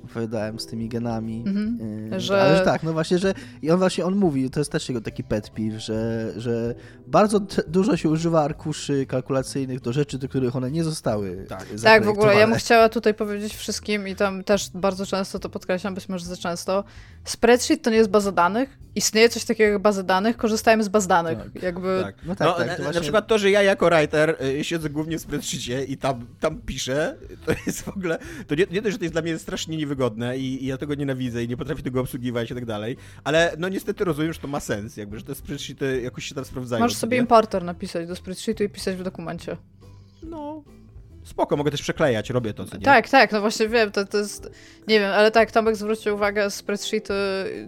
Opowiadałem 0.03 0.59
z 0.59 0.65
tymi 0.65 0.89
genami. 0.89 1.43
Mhm. 1.47 1.79
Yy, 2.11 2.19
Że- 2.19 2.41
Ale 2.41 2.57
że 2.57 2.63
tak, 2.65 2.83
no 2.83 2.93
właśnie, 2.93 3.17
że 3.17 3.33
i 3.61 3.71
on 3.71 3.79
właśnie 3.79 4.05
on 4.05 4.15
mówi, 4.15 4.49
to 4.49 4.59
jest 4.59 4.71
też 4.71 4.89
jego 4.89 5.01
taki 5.01 5.23
pet 5.23 5.49
peeve, 5.49 5.79
że, 5.79 6.31
że 6.37 6.75
bardzo 7.07 7.39
t- 7.39 7.63
dużo 7.67 7.97
się 7.97 8.09
używa 8.09 8.41
arkuszy 8.43 9.05
kalkulacyjnych 9.05 9.81
do 9.81 9.93
rzeczy, 9.93 10.17
do 10.17 10.29
których 10.29 10.55
one 10.55 10.71
nie 10.71 10.83
zostały 10.83 11.45
Tak. 11.49 11.65
Tak, 11.83 12.05
w 12.05 12.07
ogóle 12.07 12.35
ja 12.35 12.47
bym 12.47 12.55
chciała 12.55 12.89
tutaj 12.89 13.13
powiedzieć 13.13 13.55
wszystkim 13.55 14.07
i 14.07 14.15
tam 14.15 14.43
też 14.43 14.69
bardzo 14.73 15.05
często 15.05 15.39
to 15.39 15.49
podkreślam, 15.49 15.95
być 15.95 16.09
może 16.09 16.25
za 16.25 16.37
często. 16.37 16.83
Spreadsheet 17.23 17.81
to 17.81 17.89
nie 17.89 17.97
jest 17.97 18.09
baza 18.09 18.31
danych. 18.31 18.77
Istnieje 18.95 19.29
coś 19.29 19.45
takiego 19.45 19.73
jak 19.73 19.81
baza 19.81 20.03
danych, 20.03 20.37
korzystajmy 20.37 20.83
z 20.83 20.89
baz 20.89 21.07
danych. 21.07 21.37
Tak. 21.53 21.63
Jakby 21.63 21.99
Tak. 22.03 22.15
No 22.25 22.35
tak, 22.35 22.47
no, 22.47 22.53
tak, 22.53 22.67
na, 22.67 22.73
to 22.75 22.79
na 22.79 22.83
właśnie- 22.85 23.01
przykład 23.01 23.27
to, 23.27 23.37
że 23.37 23.51
ja 23.51 23.61
jako 23.63 23.85
writer 23.89 24.37
y, 24.59 24.63
siedzę 24.63 24.89
głównie 24.89 25.17
w 25.17 25.21
spreadsheetie 25.21 25.83
i 25.83 25.97
tam, 25.97 26.25
tam 26.39 26.61
piszę, 26.61 27.15
to 27.45 27.51
jest 27.65 27.81
w 27.81 27.87
ogóle, 27.87 28.17
to 28.47 28.55
nie, 28.55 28.65
nie 28.71 28.81
dość, 28.81 28.93
że 28.93 28.97
to 28.97 29.03
jest 29.05 29.13
dla 29.15 29.21
mnie 29.21 29.39
strasznie 29.39 29.77
niewygodne 29.77 29.92
i, 30.37 30.63
i 30.63 30.65
ja 30.65 30.77
tego 30.77 30.95
nienawidzę 30.95 31.43
i 31.43 31.47
nie 31.47 31.57
potrafię 31.57 31.83
tego 31.83 32.01
obsługiwać 32.01 32.51
i 32.51 32.55
tak 32.55 32.65
dalej, 32.65 32.97
ale 33.23 33.55
no 33.57 33.69
niestety 33.69 34.03
rozumiem, 34.03 34.33
że 34.33 34.39
to 34.39 34.47
ma 34.47 34.59
sens, 34.59 34.97
jakby, 34.97 35.19
że 35.19 35.25
te 35.25 35.35
spreadsheety 35.35 36.01
jakoś 36.01 36.25
się 36.25 36.35
tam 36.35 36.45
sprawdzają. 36.45 36.83
możesz 36.83 36.97
sobie 36.97 37.17
importer 37.17 37.63
napisać 37.63 38.07
do 38.07 38.15
spreadsheetu 38.15 38.63
i 38.63 38.69
pisać 38.69 38.95
w 38.95 39.03
dokumencie. 39.03 39.57
No, 40.23 40.63
spoko, 41.23 41.57
mogę 41.57 41.71
też 41.71 41.81
przeklejać, 41.81 42.29
robię 42.29 42.53
to, 42.53 42.65
co 42.65 42.77
nie? 42.77 42.83
Tak, 42.83 43.09
tak, 43.09 43.31
no 43.31 43.41
właśnie 43.41 43.67
wiem, 43.67 43.91
to, 43.91 44.05
to 44.05 44.17
jest, 44.17 44.49
nie 44.87 44.99
wiem, 44.99 45.11
ale 45.11 45.31
tak, 45.31 45.51
Tomek 45.51 45.75
zwrócił 45.75 46.15
uwagę, 46.15 46.49
spreadsheety, 46.49 47.13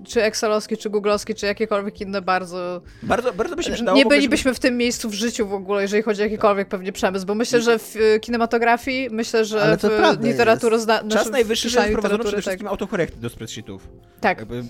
czy 0.07 0.23
excelowskie, 0.23 0.77
czy 0.77 0.89
googlowskie, 0.89 1.33
czy 1.35 1.45
jakiekolwiek 1.45 2.01
inne 2.01 2.21
bardzo, 2.21 2.81
Bardzo, 3.03 3.33
bardzo 3.33 3.55
by 3.55 3.63
się 3.63 3.71
przydało 3.71 3.97
nie 3.97 4.05
bylibyśmy 4.05 4.53
w 4.53 4.59
tym 4.59 4.77
miejscu 4.77 5.09
w 5.09 5.13
życiu 5.13 5.47
w 5.47 5.53
ogóle, 5.53 5.81
jeżeli 5.81 6.03
chodzi 6.03 6.21
o 6.21 6.25
jakikolwiek 6.25 6.67
pewnie 6.67 6.91
przemysł, 6.91 7.25
bo 7.25 7.35
myślę, 7.35 7.61
że 7.61 7.79
w 7.79 7.95
y, 7.95 8.19
kinematografii, 8.19 9.09
myślę, 9.11 9.45
że 9.45 9.61
Ale 9.61 9.77
to 9.77 9.89
w 9.89 10.79
znaczy 10.79 11.09
Czas 11.09 11.27
w 11.27 11.31
najwyższy, 11.31 11.69
żeby 11.69 11.87
wprowadzono 11.87 12.23
przede 12.23 12.41
wszystkim 12.41 12.67
autokorekty 12.67 13.19
do 13.19 13.29
spreadsheetów. 13.29 13.87
Tak, 14.21 14.35
tak. 14.37 14.39
Jakby, 14.39 14.63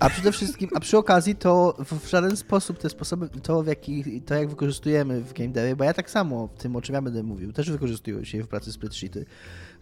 A 0.00 0.10
przede 0.10 0.32
wszystkim, 0.32 0.70
a 0.74 0.80
przy 0.80 0.98
okazji 0.98 1.36
to 1.36 1.76
w, 1.78 2.06
w 2.06 2.10
żaden 2.10 2.36
sposób 2.36 2.78
te 2.78 2.88
sposoby, 2.88 3.28
to 3.42 3.62
w 3.62 3.66
jaki, 3.66 4.22
to 4.22 4.34
jak 4.34 4.48
wykorzystujemy 4.48 5.20
w 5.20 5.32
game 5.32 5.48
devie, 5.48 5.76
bo 5.76 5.84
ja 5.84 5.94
tak 5.94 6.10
samo 6.10 6.46
w 6.46 6.62
tym, 6.62 6.76
o 6.76 6.82
czym 6.82 6.94
ja 6.94 7.02
będę 7.02 7.22
mówił, 7.22 7.52
też 7.52 7.70
wykorzystuję 7.70 8.19
się 8.26 8.42
w 8.42 8.48
pracy 8.48 8.72
spreadsheety, 8.72 9.26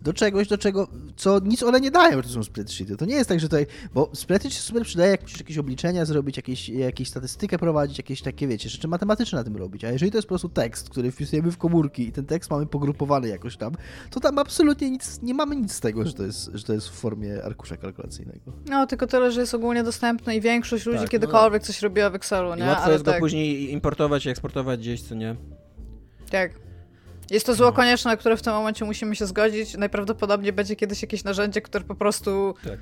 do 0.03 0.13
czegoś, 0.13 0.49
do 0.49 0.59
czego, 0.59 0.89
co 1.17 1.41
nic 1.45 1.63
one 1.63 1.81
nie 1.81 1.91
dają, 1.91 2.17
że 2.17 2.23
to 2.23 2.29
są 2.29 2.45
spreadsheety. 2.45 2.97
To 2.97 3.05
nie 3.05 3.15
jest 3.15 3.29
tak, 3.29 3.41
że 3.41 3.49
tutaj, 3.49 3.67
bo 3.95 4.11
spreadsheet 4.15 4.55
się 4.55 4.61
super 4.61 4.83
przydaje, 4.83 5.11
jak 5.11 5.23
musisz 5.23 5.39
jakieś 5.39 5.59
obliczenia 5.59 6.05
zrobić, 6.05 6.37
jakieś, 6.37 6.69
jakieś 6.69 7.09
statystykę 7.09 7.59
prowadzić, 7.59 7.99
jakieś 7.99 8.23
takie, 8.23 8.49
wiecie, 8.49 8.69
rzeczy 8.69 8.89
matematyczne 8.89 9.39
na 9.39 9.45
tym 9.45 9.57
robić. 9.57 9.85
A 9.85 9.91
jeżeli 9.91 10.11
to 10.11 10.19
jest 10.19 10.29
po 10.29 10.33
prostu 10.33 10.49
tekst, 10.49 10.91
który 10.91 11.11
wpisujemy 11.11 11.51
w 11.51 11.59
komórki 11.59 12.09
i 12.09 12.13
ten 12.13 12.27
tekst 12.27 12.51
mamy 12.51 12.67
pogrupowany 12.67 13.29
jakoś 13.29 13.57
tam, 13.57 13.73
to 14.11 14.21
tam 14.21 14.39
absolutnie 14.39 14.91
nic, 14.91 15.23
nie 15.23 15.35
mamy 15.35 15.57
nic 15.57 15.73
z 15.73 15.81
tego, 15.81 16.07
że 16.07 16.13
to 16.13 16.23
jest, 16.23 16.51
że 16.55 16.65
to 16.65 16.73
jest 16.73 16.89
w 16.89 16.93
formie 16.93 17.45
arkusza 17.45 17.77
kalkulacyjnego. 17.77 18.53
No, 18.67 18.87
tylko 18.87 19.07
tyle, 19.07 19.33
że 19.33 19.41
jest 19.41 19.55
ogólnie 19.55 19.85
dostępny 19.85 20.37
i 20.37 20.41
większość 20.41 20.87
ludzi 20.87 20.99
Tak, 20.99 21.07
no 21.07 21.11
kiedykolwiek 21.11 21.63
coś 21.63 21.83
robiła 21.83 22.11
w 22.11 22.15
Excelu, 22.15 22.55
I 22.55 22.59
nie? 22.59 22.65
łatwo 22.67 22.85
Ale 22.85 22.93
jest 22.93 23.05
go 23.05 23.11
tak, 23.11 23.21
później 23.21 23.73
importować 23.73 24.27
i 24.27 24.29
eksportować 24.29 24.81
gdzieś, 24.81 25.03
co 25.03 25.15
nie? 25.15 25.37
tak. 26.31 26.68
Jest 27.31 27.47
to 27.47 27.55
zło 27.55 27.73
konieczne, 27.73 28.11
na 28.11 28.17
które 28.17 28.37
w 28.37 28.43
tym 28.43 28.53
momencie 28.53 28.85
musimy 28.85 29.17
się 29.17 29.27
zgodzić. 29.27 29.77
Najprawdopodobniej 29.77 30.53
będzie 30.53 30.77
kiedyś 30.77 31.03
jakieś 31.03 31.25
narzędzie, 31.25 31.61
które 31.63 31.85
po 31.85 31.95
prostu 31.95 32.55
Tak. 32.65 32.79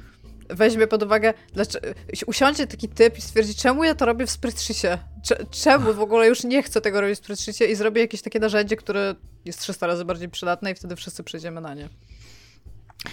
weźmie 0.56 0.86
pod 0.86 1.02
uwagę, 1.02 1.34
dlaczego, 1.52 1.86
usiądzie 2.26 2.66
taki 2.66 2.88
typ 2.88 3.18
i 3.18 3.20
stwierdzi, 3.20 3.54
czemu 3.54 3.84
ja 3.84 3.94
to 3.94 4.06
robię 4.06 4.26
w 4.26 4.30
spreadsheetie? 4.30 4.98
Cze- 5.24 5.46
Czemu 5.50 5.94
w 5.94 6.00
ogóle 6.00 6.26
już 6.28 6.44
nie 6.44 6.62
chcę 6.62 6.80
tego 6.80 7.00
robić 7.00 7.16
w 7.20 7.22
spreadsheetie 7.24 7.66
i 7.66 7.74
zrobię 7.74 8.00
jakieś 8.00 8.22
takie 8.22 8.38
narzędzie, 8.38 8.76
które 8.76 9.14
jest 9.44 9.58
300 9.60 9.86
razy 9.86 10.04
bardziej 10.04 10.28
przydatne 10.28 10.70
i 10.70 10.74
wtedy 10.74 10.96
wszyscy 10.96 11.22
przejdziemy 11.24 11.60
na 11.60 11.74
nie. 11.74 11.88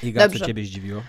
Iga, 0.03 0.29
co 0.29 0.39
ciebie 0.39 0.65
zdziwiło? 0.65 1.01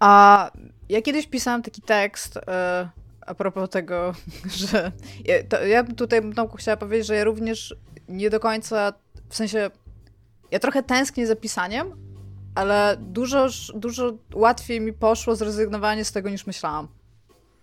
A 0.00 0.50
ja 0.88 1.02
kiedyś 1.02 1.26
pisałam 1.26 1.62
taki 1.62 1.82
tekst 1.82 2.36
e, 2.36 2.88
a 3.20 3.34
propos 3.34 3.70
tego, 3.70 4.14
że 4.68 4.92
ja, 5.24 5.34
to, 5.48 5.64
ja 5.64 5.84
bym 5.84 5.94
tutaj 5.94 6.32
Tomku 6.34 6.56
chciała 6.56 6.76
powiedzieć, 6.76 7.06
że 7.06 7.14
ja 7.14 7.24
również 7.24 7.74
nie 8.08 8.30
do 8.30 8.40
końca, 8.40 8.92
w 9.28 9.36
sensie 9.36 9.70
ja 10.50 10.58
trochę 10.58 10.82
tęsknię 10.82 11.26
za 11.26 11.36
pisaniem, 11.36 11.96
ale 12.54 12.96
dużo, 13.00 13.48
dużo 13.74 14.12
łatwiej 14.34 14.80
mi 14.80 14.92
poszło 14.92 15.36
zrezygnowanie 15.36 16.04
z 16.04 16.12
tego 16.12 16.30
niż 16.30 16.46
myślałam. 16.46 16.88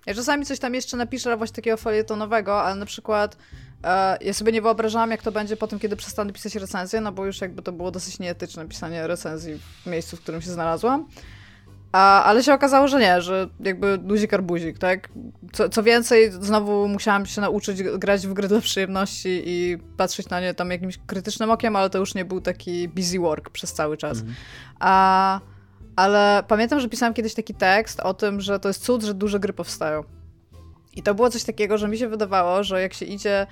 Ja 0.05 0.14
czasami 0.14 0.45
coś 0.45 0.59
tam 0.59 0.74
jeszcze 0.74 0.97
napiszę 0.97 1.38
właśnie 1.38 1.55
takiego 1.55 1.78
felietonowego, 1.78 2.61
ale 2.61 2.76
na 2.76 2.86
przykład 2.86 3.38
e, 3.84 4.18
ja 4.22 4.34
sobie 4.34 4.51
nie 4.51 4.61
wyobrażałam, 4.61 5.11
jak 5.11 5.22
to 5.22 5.32
będzie 5.32 5.57
po 5.57 5.68
tym, 5.68 5.80
kiedy 5.80 5.95
przestanę 5.95 6.34
pisać 6.34 6.55
recenzję, 6.55 7.01
no 7.01 7.11
bo 7.11 7.26
już 7.26 7.41
jakby 7.41 7.61
to 7.61 7.72
było 7.72 7.91
dosyć 7.91 8.20
nieetyczne 8.20 8.68
pisanie 8.68 9.07
recenzji 9.07 9.59
w 9.84 9.86
miejscu, 9.86 10.18
w 10.18 10.22
którym 10.22 10.41
się 10.41 10.51
znalazłam. 10.51 11.07
A, 11.94 12.24
ale 12.24 12.44
się 12.44 12.54
okazało, 12.54 12.88
że 12.88 13.00
nie, 13.00 13.22
że 13.22 13.50
jakby 13.60 14.00
luzik 14.08 14.34
arbuzik, 14.34 14.78
tak? 14.78 15.10
Co, 15.52 15.70
co 15.70 15.84
więcej, 15.84 16.32
znowu 16.32 16.88
musiałam 16.88 17.26
się 17.26 17.41
nauczyć 17.41 17.84
grać 17.84 18.28
w 18.28 18.34
gry 18.34 18.48
dla 18.48 18.62
przyjemności 18.62 19.41
i 19.46 19.78
patrzeć 19.98 20.30
na 20.30 20.41
nie 20.41 20.54
tam 20.54 20.72
jakimś 20.72 21.00
krytycznym 21.08 21.52
okiem, 21.52 21.76
ale 21.76 21.89
to 21.89 22.00
już 22.00 22.16
nie 22.16 22.26
był 22.26 22.41
taki 22.41 22.88
busy 22.88 23.20
work 23.20 23.50
przez 23.50 23.74
cały 23.74 23.98
czas. 23.98 24.24
A, 24.80 25.39
ale 25.96 26.44
pamiętam, 26.48 26.80
że 26.80 26.89
pisałam 26.89 27.14
kiedyś 27.14 27.34
taki 27.34 27.54
tekst 27.54 28.00
o 28.00 28.14
tym, 28.14 28.41
że 28.41 28.60
to 28.60 28.70
jest 28.70 28.84
cud, 28.84 29.04
że 29.04 29.14
duże 29.14 29.39
gry 29.39 29.54
powstają. 29.54 30.04
I 30.96 31.04
to 31.04 31.16
było 31.16 31.30
coś 31.30 31.44
takiego, 31.44 31.78
że 31.78 31.88
mi 31.88 31.98
się 31.98 32.08
wydawało, 32.08 32.64
że 32.64 32.82
jak 32.82 32.94
się 32.94 33.06
idzie 33.06 33.48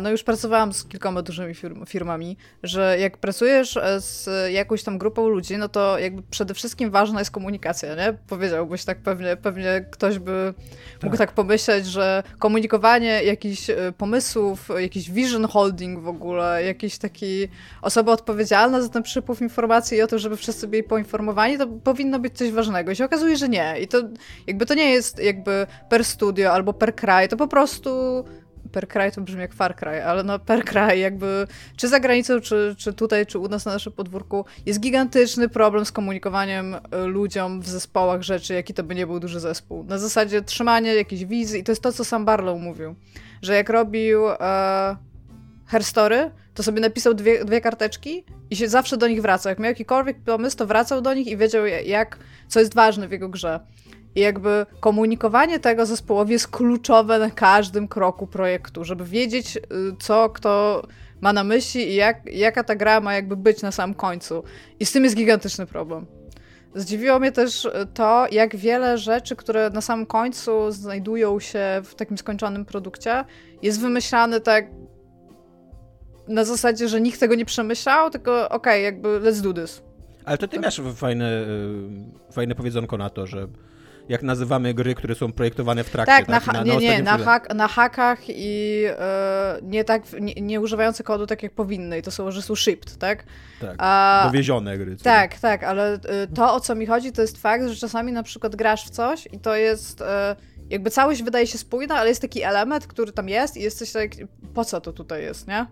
no 0.00 0.10
już 0.10 0.22
pracowałam 0.22 0.72
z 0.72 0.84
kilkoma 0.84 1.22
dużymi 1.22 1.54
firm, 1.54 1.86
firmami, 1.86 2.36
że 2.62 2.96
jak 3.00 3.18
pracujesz 3.18 3.76
e, 3.76 4.00
z 4.00 4.28
jakąś 4.52 4.82
tam 4.82 4.98
grupą 4.98 5.28
ludzi, 5.28 5.56
no 5.56 5.68
to 5.68 5.98
jakby 5.98 6.22
przede 6.22 6.54
wszystkim 6.54 6.90
ważna 6.90 7.18
jest 7.18 7.30
komunikacja, 7.30 7.94
nie? 7.94 8.14
Powiedziałbyś 8.28 8.84
tak 8.84 8.98
pewnie, 8.98 9.36
pewnie 9.36 9.86
ktoś 9.90 10.18
by 10.18 10.54
tak. 10.92 11.02
mógł 11.02 11.16
tak 11.16 11.32
pomyśleć, 11.32 11.86
że 11.86 12.22
komunikowanie 12.38 13.24
jakichś 13.24 13.70
e, 13.70 13.76
pomysłów, 13.98 14.68
jakiś 14.78 15.10
vision 15.10 15.46
holding 15.46 16.00
w 16.00 16.08
ogóle, 16.08 16.64
jakiś 16.64 16.98
taki 16.98 17.48
osoba 17.82 18.12
odpowiedzialna 18.12 18.82
za 18.82 18.88
ten 18.88 19.02
przypływ 19.02 19.42
informacji 19.42 19.98
i 19.98 20.02
o 20.02 20.06
to, 20.06 20.18
żeby 20.18 20.36
wszyscy 20.36 20.68
byli 20.68 20.82
poinformowani, 20.82 21.58
to 21.58 21.66
powinno 21.66 22.18
być 22.18 22.38
coś 22.38 22.50
ważnego. 22.50 22.90
I 22.90 22.96
się 22.96 23.04
okazuje, 23.04 23.36
że 23.36 23.48
nie. 23.48 23.74
I 23.80 23.88
to 23.88 23.98
jakby 24.46 24.66
to 24.66 24.74
nie 24.74 24.90
jest 24.90 25.22
jakby 25.22 25.66
per 25.88 26.04
studio 26.04 26.52
albo 26.52 26.72
per 26.72 26.94
kraj, 26.94 27.28
to 27.28 27.36
po 27.36 27.48
prostu 27.48 28.24
per 28.72 28.88
kraj 28.88 29.12
to 29.12 29.20
brzmi 29.20 29.40
jak 29.40 29.54
Far 29.54 29.76
Cry, 29.76 30.04
ale 30.04 30.22
no 30.22 30.38
per 30.38 30.64
kraj 30.64 31.00
jakby, 31.00 31.46
czy 31.76 31.88
za 31.88 32.00
granicą, 32.00 32.40
czy, 32.40 32.74
czy 32.78 32.92
tutaj, 32.92 33.26
czy 33.26 33.38
u 33.38 33.48
nas 33.48 33.64
na 33.64 33.72
naszym 33.72 33.92
podwórku, 33.92 34.44
jest 34.66 34.80
gigantyczny 34.80 35.48
problem 35.48 35.84
z 35.84 35.92
komunikowaniem 35.92 36.74
e, 36.74 37.04
ludziom 37.06 37.60
w 37.60 37.68
zespołach 37.68 38.22
rzeczy, 38.22 38.54
jaki 38.54 38.74
to 38.74 38.82
by 38.82 38.94
nie 38.94 39.06
był 39.06 39.20
duży 39.20 39.40
zespół. 39.40 39.84
Na 39.84 39.98
zasadzie 39.98 40.42
trzymania 40.42 40.92
jakiejś 40.92 41.24
wizji 41.24 41.60
i 41.60 41.64
to 41.64 41.72
jest 41.72 41.82
to, 41.82 41.92
co 41.92 42.04
sam 42.04 42.24
Barlow 42.24 42.60
mówił, 42.60 42.94
że 43.42 43.54
jak 43.54 43.68
robił 43.68 44.28
e, 44.28 44.96
Herstory, 45.66 46.30
to 46.54 46.62
sobie 46.62 46.80
napisał 46.80 47.14
dwie, 47.14 47.44
dwie 47.44 47.60
karteczki 47.60 48.24
i 48.50 48.56
się 48.56 48.68
zawsze 48.68 48.96
do 48.96 49.08
nich 49.08 49.22
wracał. 49.22 49.50
Jak 49.50 49.58
miał 49.58 49.68
jakikolwiek 49.68 50.16
pomysł, 50.20 50.56
to 50.56 50.66
wracał 50.66 51.00
do 51.00 51.14
nich 51.14 51.26
i 51.26 51.36
wiedział, 51.36 51.66
jak, 51.66 52.18
co 52.48 52.60
jest 52.60 52.74
ważne 52.74 53.08
w 53.08 53.12
jego 53.12 53.28
grze. 53.28 53.60
I 54.14 54.20
jakby 54.20 54.66
komunikowanie 54.80 55.58
tego 55.58 55.86
zespołowi 55.86 56.32
jest 56.32 56.48
kluczowe 56.48 57.18
na 57.18 57.30
każdym 57.30 57.88
kroku 57.88 58.26
projektu, 58.26 58.84
żeby 58.84 59.04
wiedzieć, 59.04 59.56
y, 59.56 59.60
co 59.98 60.30
kto 60.30 60.82
ma 61.20 61.32
na 61.32 61.44
myśli 61.44 61.88
i 61.88 61.94
jak, 61.94 62.32
jaka 62.32 62.64
ta 62.64 62.76
gra 62.76 63.00
ma 63.00 63.14
jakby 63.14 63.36
być 63.36 63.62
na 63.62 63.72
samym 63.72 63.94
końcu. 63.94 64.44
I 64.80 64.86
z 64.86 64.92
tym 64.92 65.04
jest 65.04 65.16
gigantyczny 65.16 65.66
problem. 65.66 66.06
Zdziwiło 66.74 67.18
mnie 67.18 67.32
też 67.32 67.68
to, 67.94 68.26
jak 68.30 68.56
wiele 68.56 68.98
rzeczy, 68.98 69.36
które 69.36 69.70
na 69.70 69.80
samym 69.80 70.06
końcu 70.06 70.70
znajdują 70.70 71.40
się 71.40 71.60
w 71.84 71.94
takim 71.94 72.18
skończonym 72.18 72.64
produkcie, 72.64 73.24
jest 73.62 73.80
wymyślane 73.80 74.40
tak 74.40 74.66
na 76.28 76.44
zasadzie, 76.44 76.88
że 76.88 77.00
nikt 77.00 77.20
tego 77.20 77.34
nie 77.34 77.44
przemyślał, 77.44 78.10
tylko 78.10 78.48
okej, 78.48 78.56
okay, 78.56 78.80
jakby 78.80 79.08
let's 79.08 79.40
do 79.40 79.62
this. 79.62 79.82
Ale 80.24 80.38
to 80.38 80.48
ty 80.48 80.60
masz 80.60 80.80
fajne, 80.94 81.42
y, 82.30 82.32
fajne 82.32 82.54
powiedzonko 82.54 82.96
na 82.96 83.10
to, 83.10 83.26
że 83.26 83.48
jak 84.08 84.22
nazywamy 84.22 84.74
gry, 84.74 84.94
które 84.94 85.14
są 85.14 85.32
projektowane 85.32 85.84
w 85.84 85.90
trakcie. 85.90 86.12
Tak, 86.12 86.26
tak? 86.26 86.46
Na, 86.46 86.52
na, 86.52 86.62
nie, 86.62 86.76
nie, 86.76 87.02
na, 87.02 87.18
hak, 87.18 87.54
na 87.54 87.68
hakach 87.68 88.18
i 88.28 88.84
e, 88.88 89.58
nie 89.62 89.84
tak, 89.84 90.02
nie, 90.20 90.34
nie, 90.34 90.60
używające 90.60 91.04
kodu 91.04 91.26
tak 91.26 91.42
jak 91.42 91.52
powinny 91.52 91.98
i 91.98 92.02
to 92.02 92.10
są, 92.10 92.30
że 92.30 92.42
są 92.42 92.54
shipped, 92.54 92.96
tak? 92.96 93.24
Tak, 93.60 93.74
A, 93.78 94.22
dowiezione 94.26 94.78
gry. 94.78 94.96
Tak, 94.96 95.38
tak, 95.38 95.64
ale 95.64 95.92
e, 95.92 95.98
to 96.34 96.54
o 96.54 96.60
co 96.60 96.74
mi 96.74 96.86
chodzi 96.86 97.12
to 97.12 97.22
jest 97.22 97.42
fakt, 97.42 97.68
że 97.68 97.76
czasami 97.76 98.12
na 98.12 98.22
przykład 98.22 98.56
grasz 98.56 98.86
w 98.86 98.90
coś 98.90 99.28
i 99.32 99.38
to 99.38 99.56
jest... 99.56 100.00
E, 100.00 100.36
jakby 100.70 100.90
całość 100.90 101.22
wydaje 101.22 101.46
się 101.46 101.58
spójna, 101.58 101.94
ale 101.94 102.08
jest 102.08 102.22
taki 102.22 102.42
element, 102.42 102.86
który 102.86 103.12
tam 103.12 103.28
jest 103.28 103.56
i 103.56 103.62
jesteś 103.62 103.92
tak, 103.92 104.10
po 104.54 104.64
co 104.64 104.80
to 104.80 104.92
tutaj 104.92 105.22
jest, 105.22 105.48
nie? 105.48 105.66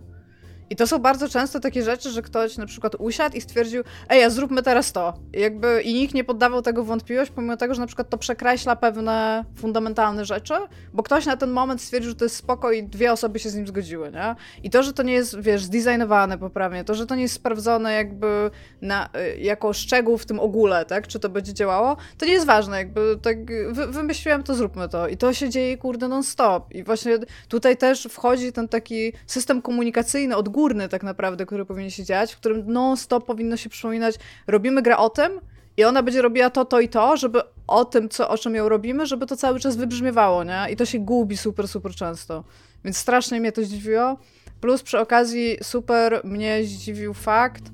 I 0.72 0.76
to 0.76 0.86
są 0.86 0.98
bardzo 0.98 1.28
często 1.28 1.60
takie 1.60 1.82
rzeczy, 1.82 2.10
że 2.10 2.22
ktoś 2.22 2.56
na 2.56 2.66
przykład 2.66 2.94
usiadł 2.98 3.36
i 3.36 3.40
stwierdził, 3.40 3.82
ej, 4.08 4.24
a 4.24 4.30
zróbmy 4.30 4.62
teraz 4.62 4.92
to. 4.92 5.14
I 5.34 5.40
jakby 5.40 5.82
i 5.82 5.94
nikt 5.94 6.14
nie 6.14 6.24
poddawał 6.24 6.62
tego 6.62 6.84
wątpliwość, 6.84 7.30
pomimo 7.30 7.56
tego, 7.56 7.74
że 7.74 7.80
na 7.80 7.86
przykład 7.86 8.10
to 8.10 8.18
przekreśla 8.18 8.76
pewne 8.76 9.44
fundamentalne 9.56 10.24
rzeczy, 10.24 10.54
bo 10.92 11.02
ktoś 11.02 11.26
na 11.26 11.36
ten 11.36 11.50
moment 11.50 11.82
stwierdził, 11.82 12.10
że 12.10 12.16
to 12.16 12.24
jest 12.24 12.36
spoko 12.36 12.72
i 12.72 12.82
dwie 12.82 13.12
osoby 13.12 13.38
się 13.38 13.50
z 13.50 13.54
nim 13.54 13.66
zgodziły, 13.66 14.12
nie? 14.12 14.34
I 14.62 14.70
to, 14.70 14.82
że 14.82 14.92
to 14.92 15.02
nie 15.02 15.12
jest, 15.12 15.40
wiesz, 15.40 15.64
zdesignowane 15.64 16.38
poprawnie, 16.38 16.84
to, 16.84 16.94
że 16.94 17.06
to 17.06 17.14
nie 17.14 17.22
jest 17.22 17.34
sprawdzone 17.34 17.92
jakby 17.92 18.50
na, 18.82 19.08
y, 19.36 19.40
jako 19.40 19.72
szczegół 19.72 20.18
w 20.18 20.26
tym 20.26 20.40
ogóle, 20.40 20.84
tak? 20.84 21.06
Czy 21.06 21.20
to 21.20 21.28
będzie 21.28 21.54
działało, 21.54 21.96
to 22.18 22.26
nie 22.26 22.32
jest 22.32 22.46
ważne, 22.46 22.78
jakby 22.78 23.18
tak 23.22 23.36
wy, 23.72 23.86
wymyśliłem 23.86 24.42
to, 24.42 24.54
zróbmy 24.54 24.88
to. 24.88 25.08
I 25.08 25.16
to 25.16 25.34
się 25.34 25.50
dzieje, 25.50 25.78
kurde, 25.78 26.08
non-stop. 26.08 26.74
I 26.74 26.84
właśnie 26.84 27.18
tutaj 27.48 27.76
też 27.76 28.08
wchodzi 28.10 28.52
ten 28.52 28.68
taki 28.68 29.12
system 29.26 29.62
komunikacyjny 29.62 30.36
od 30.36 30.48
góry, 30.48 30.61
górny 30.62 30.88
tak 30.88 31.02
naprawdę, 31.02 31.46
który 31.46 31.64
powinien 31.64 31.90
się 31.90 32.04
dziać, 32.04 32.32
w 32.32 32.36
którym 32.36 32.72
non-stop 32.72 33.26
powinno 33.26 33.56
się 33.56 33.70
przypominać, 33.70 34.14
robimy 34.46 34.82
grę 34.82 34.96
o 34.96 35.10
tym 35.10 35.40
i 35.76 35.84
ona 35.84 36.02
będzie 36.02 36.22
robiła 36.22 36.50
to, 36.50 36.64
to 36.64 36.80
i 36.80 36.88
to, 36.88 37.16
żeby 37.16 37.40
o 37.66 37.84
tym, 37.84 38.08
co, 38.08 38.28
o 38.28 38.38
czym 38.38 38.54
ją 38.54 38.68
robimy, 38.68 39.06
żeby 39.06 39.26
to 39.26 39.36
cały 39.36 39.60
czas 39.60 39.76
wybrzmiewało, 39.76 40.44
nie? 40.44 40.66
I 40.70 40.76
to 40.76 40.84
się 40.84 40.98
gubi 40.98 41.36
super, 41.36 41.68
super 41.68 41.94
często. 41.94 42.44
Więc 42.84 42.96
strasznie 42.96 43.40
mnie 43.40 43.52
to 43.52 43.62
zdziwiło. 43.62 44.18
Plus 44.60 44.82
przy 44.82 44.98
okazji 44.98 45.56
super 45.62 46.20
mnie 46.24 46.64
zdziwił 46.64 47.14
fakt, 47.14 47.64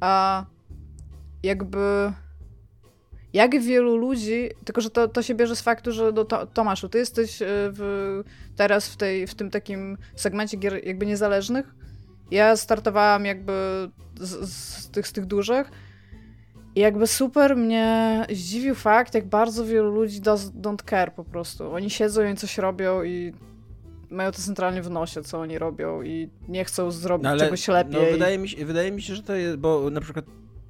a 0.00 0.44
jakby 1.42 2.12
jak 3.32 3.60
wielu 3.60 3.96
ludzi, 3.96 4.50
tylko 4.64 4.80
że 4.80 4.90
to, 4.90 5.08
to 5.08 5.22
się 5.22 5.34
bierze 5.34 5.56
z 5.56 5.62
faktu, 5.62 5.92
że 5.92 6.12
do, 6.12 6.24
to, 6.24 6.46
Tomaszu, 6.46 6.88
ty 6.88 6.98
jesteś 6.98 7.42
e, 7.42 7.46
w, 7.48 8.22
teraz 8.56 8.88
w, 8.88 8.96
tej, 8.96 9.26
w 9.26 9.34
tym 9.34 9.50
takim 9.50 9.98
segmencie 10.16 10.56
gier 10.56 10.86
jakby 10.86 11.06
niezależnych, 11.06 11.74
ja 12.32 12.56
startowałam 12.56 13.24
jakby 13.24 13.52
z, 14.20 14.50
z, 14.50 14.90
tych, 14.90 15.06
z 15.06 15.12
tych 15.12 15.26
dużych 15.26 15.70
i 16.74 16.80
jakby 16.80 17.06
super 17.06 17.56
mnie 17.56 18.26
zdziwił 18.30 18.74
fakt, 18.74 19.14
jak 19.14 19.26
bardzo 19.26 19.64
wielu 19.64 19.90
ludzi 19.90 20.20
does, 20.20 20.52
don't 20.52 20.90
care 20.90 21.14
po 21.14 21.24
prostu. 21.24 21.72
Oni 21.72 21.90
siedzą 21.90 22.32
i 22.32 22.36
coś 22.36 22.58
robią 22.58 23.02
i 23.02 23.32
mają 24.10 24.32
to 24.32 24.38
centralnie 24.38 24.82
w 24.82 24.90
nosie, 24.90 25.22
co 25.22 25.40
oni 25.40 25.58
robią 25.58 26.02
i 26.02 26.30
nie 26.48 26.64
chcą 26.64 26.90
zrobić 26.90 27.24
no, 27.24 27.30
ale, 27.30 27.40
czegoś 27.40 27.68
lepiej. 27.68 28.02
No, 28.02 28.12
wydaje, 28.12 28.38
mi 28.38 28.48
się, 28.48 28.64
wydaje 28.64 28.92
mi 28.92 29.02
się, 29.02 29.14
że 29.14 29.22
to 29.22 29.34
jest, 29.34 29.56
bo 29.56 29.90
na 29.90 30.00
przykład 30.00 30.24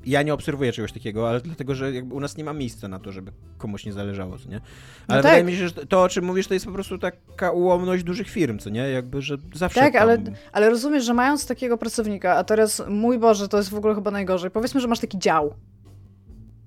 ja 0.06 0.22
nie 0.22 0.34
obserwuję 0.34 0.72
czegoś 0.72 0.92
takiego, 0.92 1.28
ale 1.28 1.40
dlatego, 1.40 1.74
że 1.74 1.92
jakby 1.92 2.14
u 2.14 2.20
nas 2.20 2.36
nie 2.36 2.44
ma 2.44 2.52
miejsca 2.52 2.88
na 2.88 2.98
to, 2.98 3.12
żeby 3.12 3.32
komuś 3.58 3.86
nie 3.86 3.92
zależało, 3.92 4.38
co 4.38 4.48
nie? 4.48 4.56
Ale 4.56 4.62
no 5.08 5.14
tak. 5.14 5.22
wydaje 5.22 5.44
mi 5.44 5.52
się, 5.52 5.68
że 5.68 5.86
to, 5.86 6.02
o 6.02 6.08
czym 6.08 6.24
mówisz, 6.24 6.46
to 6.46 6.54
jest 6.54 6.66
po 6.66 6.72
prostu 6.72 6.98
taka 6.98 7.50
ułomność 7.50 8.04
dużych 8.04 8.28
firm, 8.28 8.58
co 8.58 8.70
nie? 8.70 8.80
Jakby, 8.80 9.22
że 9.22 9.36
zawsze 9.54 9.80
Tak, 9.80 9.92
tam... 9.92 10.02
ale, 10.02 10.18
ale 10.52 10.70
rozumiesz, 10.70 11.04
że 11.04 11.14
mając 11.14 11.46
takiego 11.46 11.78
pracownika, 11.78 12.36
a 12.36 12.44
teraz, 12.44 12.82
mój 12.88 13.18
Boże, 13.18 13.48
to 13.48 13.56
jest 13.56 13.70
w 13.70 13.74
ogóle 13.74 13.94
chyba 13.94 14.10
najgorzej, 14.10 14.50
powiedzmy, 14.50 14.80
że 14.80 14.88
masz 14.88 15.00
taki 15.00 15.18
dział, 15.18 15.54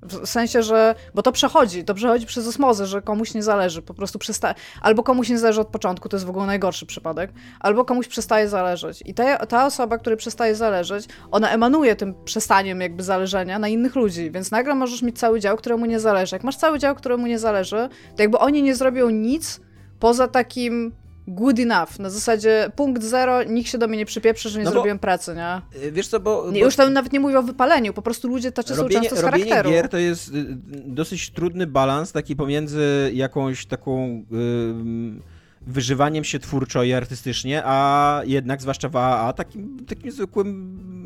w 0.06 0.28
sensie, 0.28 0.64
że. 0.64 0.95
Bo 1.14 1.22
to 1.22 1.32
przechodzi, 1.32 1.84
to 1.84 1.93
przechodzi 1.93 2.26
przez 2.26 2.47
osmozę, 2.47 2.86
że 2.86 3.01
komuś 3.01 3.34
nie 3.34 3.43
zależy, 3.43 3.82
po 3.82 3.93
prostu 3.93 4.20
przestaje. 4.20 4.53
Albo 4.82 5.03
komuś 5.03 5.30
nie 5.30 5.38
zależy 5.38 5.62
od 5.62 5.68
początku, 5.68 6.10
to 6.10 6.18
jest 6.18 6.26
w 6.26 6.30
ogóle 6.30 6.45
najgorszy 6.45 6.86
przypadek, 6.86 7.32
albo 7.60 7.86
komuś 7.86 8.08
przestaje 8.08 8.49
zależeć. 8.49 9.03
I 9.06 9.14
ta, 9.14 9.45
ta 9.45 9.66
osoba, 9.66 9.97
której 9.97 10.18
przestaje 10.18 10.56
zależeć, 10.56 11.06
ona 11.32 11.49
emanuje 11.49 11.95
tym 11.95 12.14
przestaniem 12.26 12.82
jakby 12.82 13.03
zależenia 13.03 13.60
na 13.60 13.68
innych 13.68 13.95
ludzi, 13.95 14.32
więc 14.32 14.51
nagle 14.51 14.76
możesz 14.76 15.01
mieć 15.01 15.20
cały 15.20 15.39
dział, 15.39 15.58
któremu 15.58 15.86
nie 15.86 15.99
zależy. 15.99 16.36
Jak 16.36 16.43
masz 16.43 16.58
cały 16.58 16.80
dział, 16.80 16.95
któremu 16.95 17.28
nie 17.28 17.39
zależy, 17.39 17.89
to 18.16 18.22
jakby 18.22 18.38
oni 18.38 18.64
nie 18.64 18.76
zrobią 18.76 19.10
nic 19.10 19.60
poza 19.99 20.28
takim 20.28 20.93
good 21.28 21.59
enough. 21.59 21.99
Na 21.99 22.09
zasadzie 22.09 22.71
punkt 22.76 23.03
zero, 23.03 23.43
nikt 23.43 23.69
się 23.69 23.78
do 23.78 23.88
mnie 23.88 23.97
nie 23.97 24.05
przypieprzy, 24.05 24.49
że 24.49 24.59
nie 24.59 24.65
no 24.65 24.71
zrobiłem 24.71 24.99
pracy, 24.99 25.36
nie? 25.36 25.82
Y, 25.84 25.91
wiesz 25.91 26.07
co, 26.07 26.19
bo... 26.19 26.51
Nie, 26.51 26.59
już 26.59 26.76
tam 26.76 26.93
nawet 26.93 27.13
nie 27.13 27.19
mówię 27.19 27.39
o 27.39 27.43
wypaleniu, 27.43 27.93
po 27.93 28.01
prostu 28.01 28.28
ludzie 28.28 28.51
tacy 28.51 28.76
robienie, 28.76 28.95
są 28.95 28.99
często 29.01 29.15
z 29.15 29.19
robienie 29.19 29.49
charakteru. 29.49 29.69
gier 29.69 29.89
to 29.89 29.97
jest 29.97 30.28
y, 30.28 30.45
dosyć 30.86 31.30
trudny 31.30 31.67
balans, 31.67 32.11
taki 32.11 32.36
pomiędzy 32.36 33.11
jakąś 33.13 33.65
taką... 33.65 34.26
Yy 34.32 35.36
wyżywaniem 35.67 36.23
się 36.23 36.39
twórczo 36.39 36.84
i 36.84 36.93
artystycznie, 36.93 37.61
a 37.65 38.21
jednak, 38.26 38.61
zwłaszcza 38.61 38.89
w 38.89 38.95
AAA, 38.95 39.34
takim, 39.34 39.86
takim 39.86 40.11
zwykłym 40.11 41.05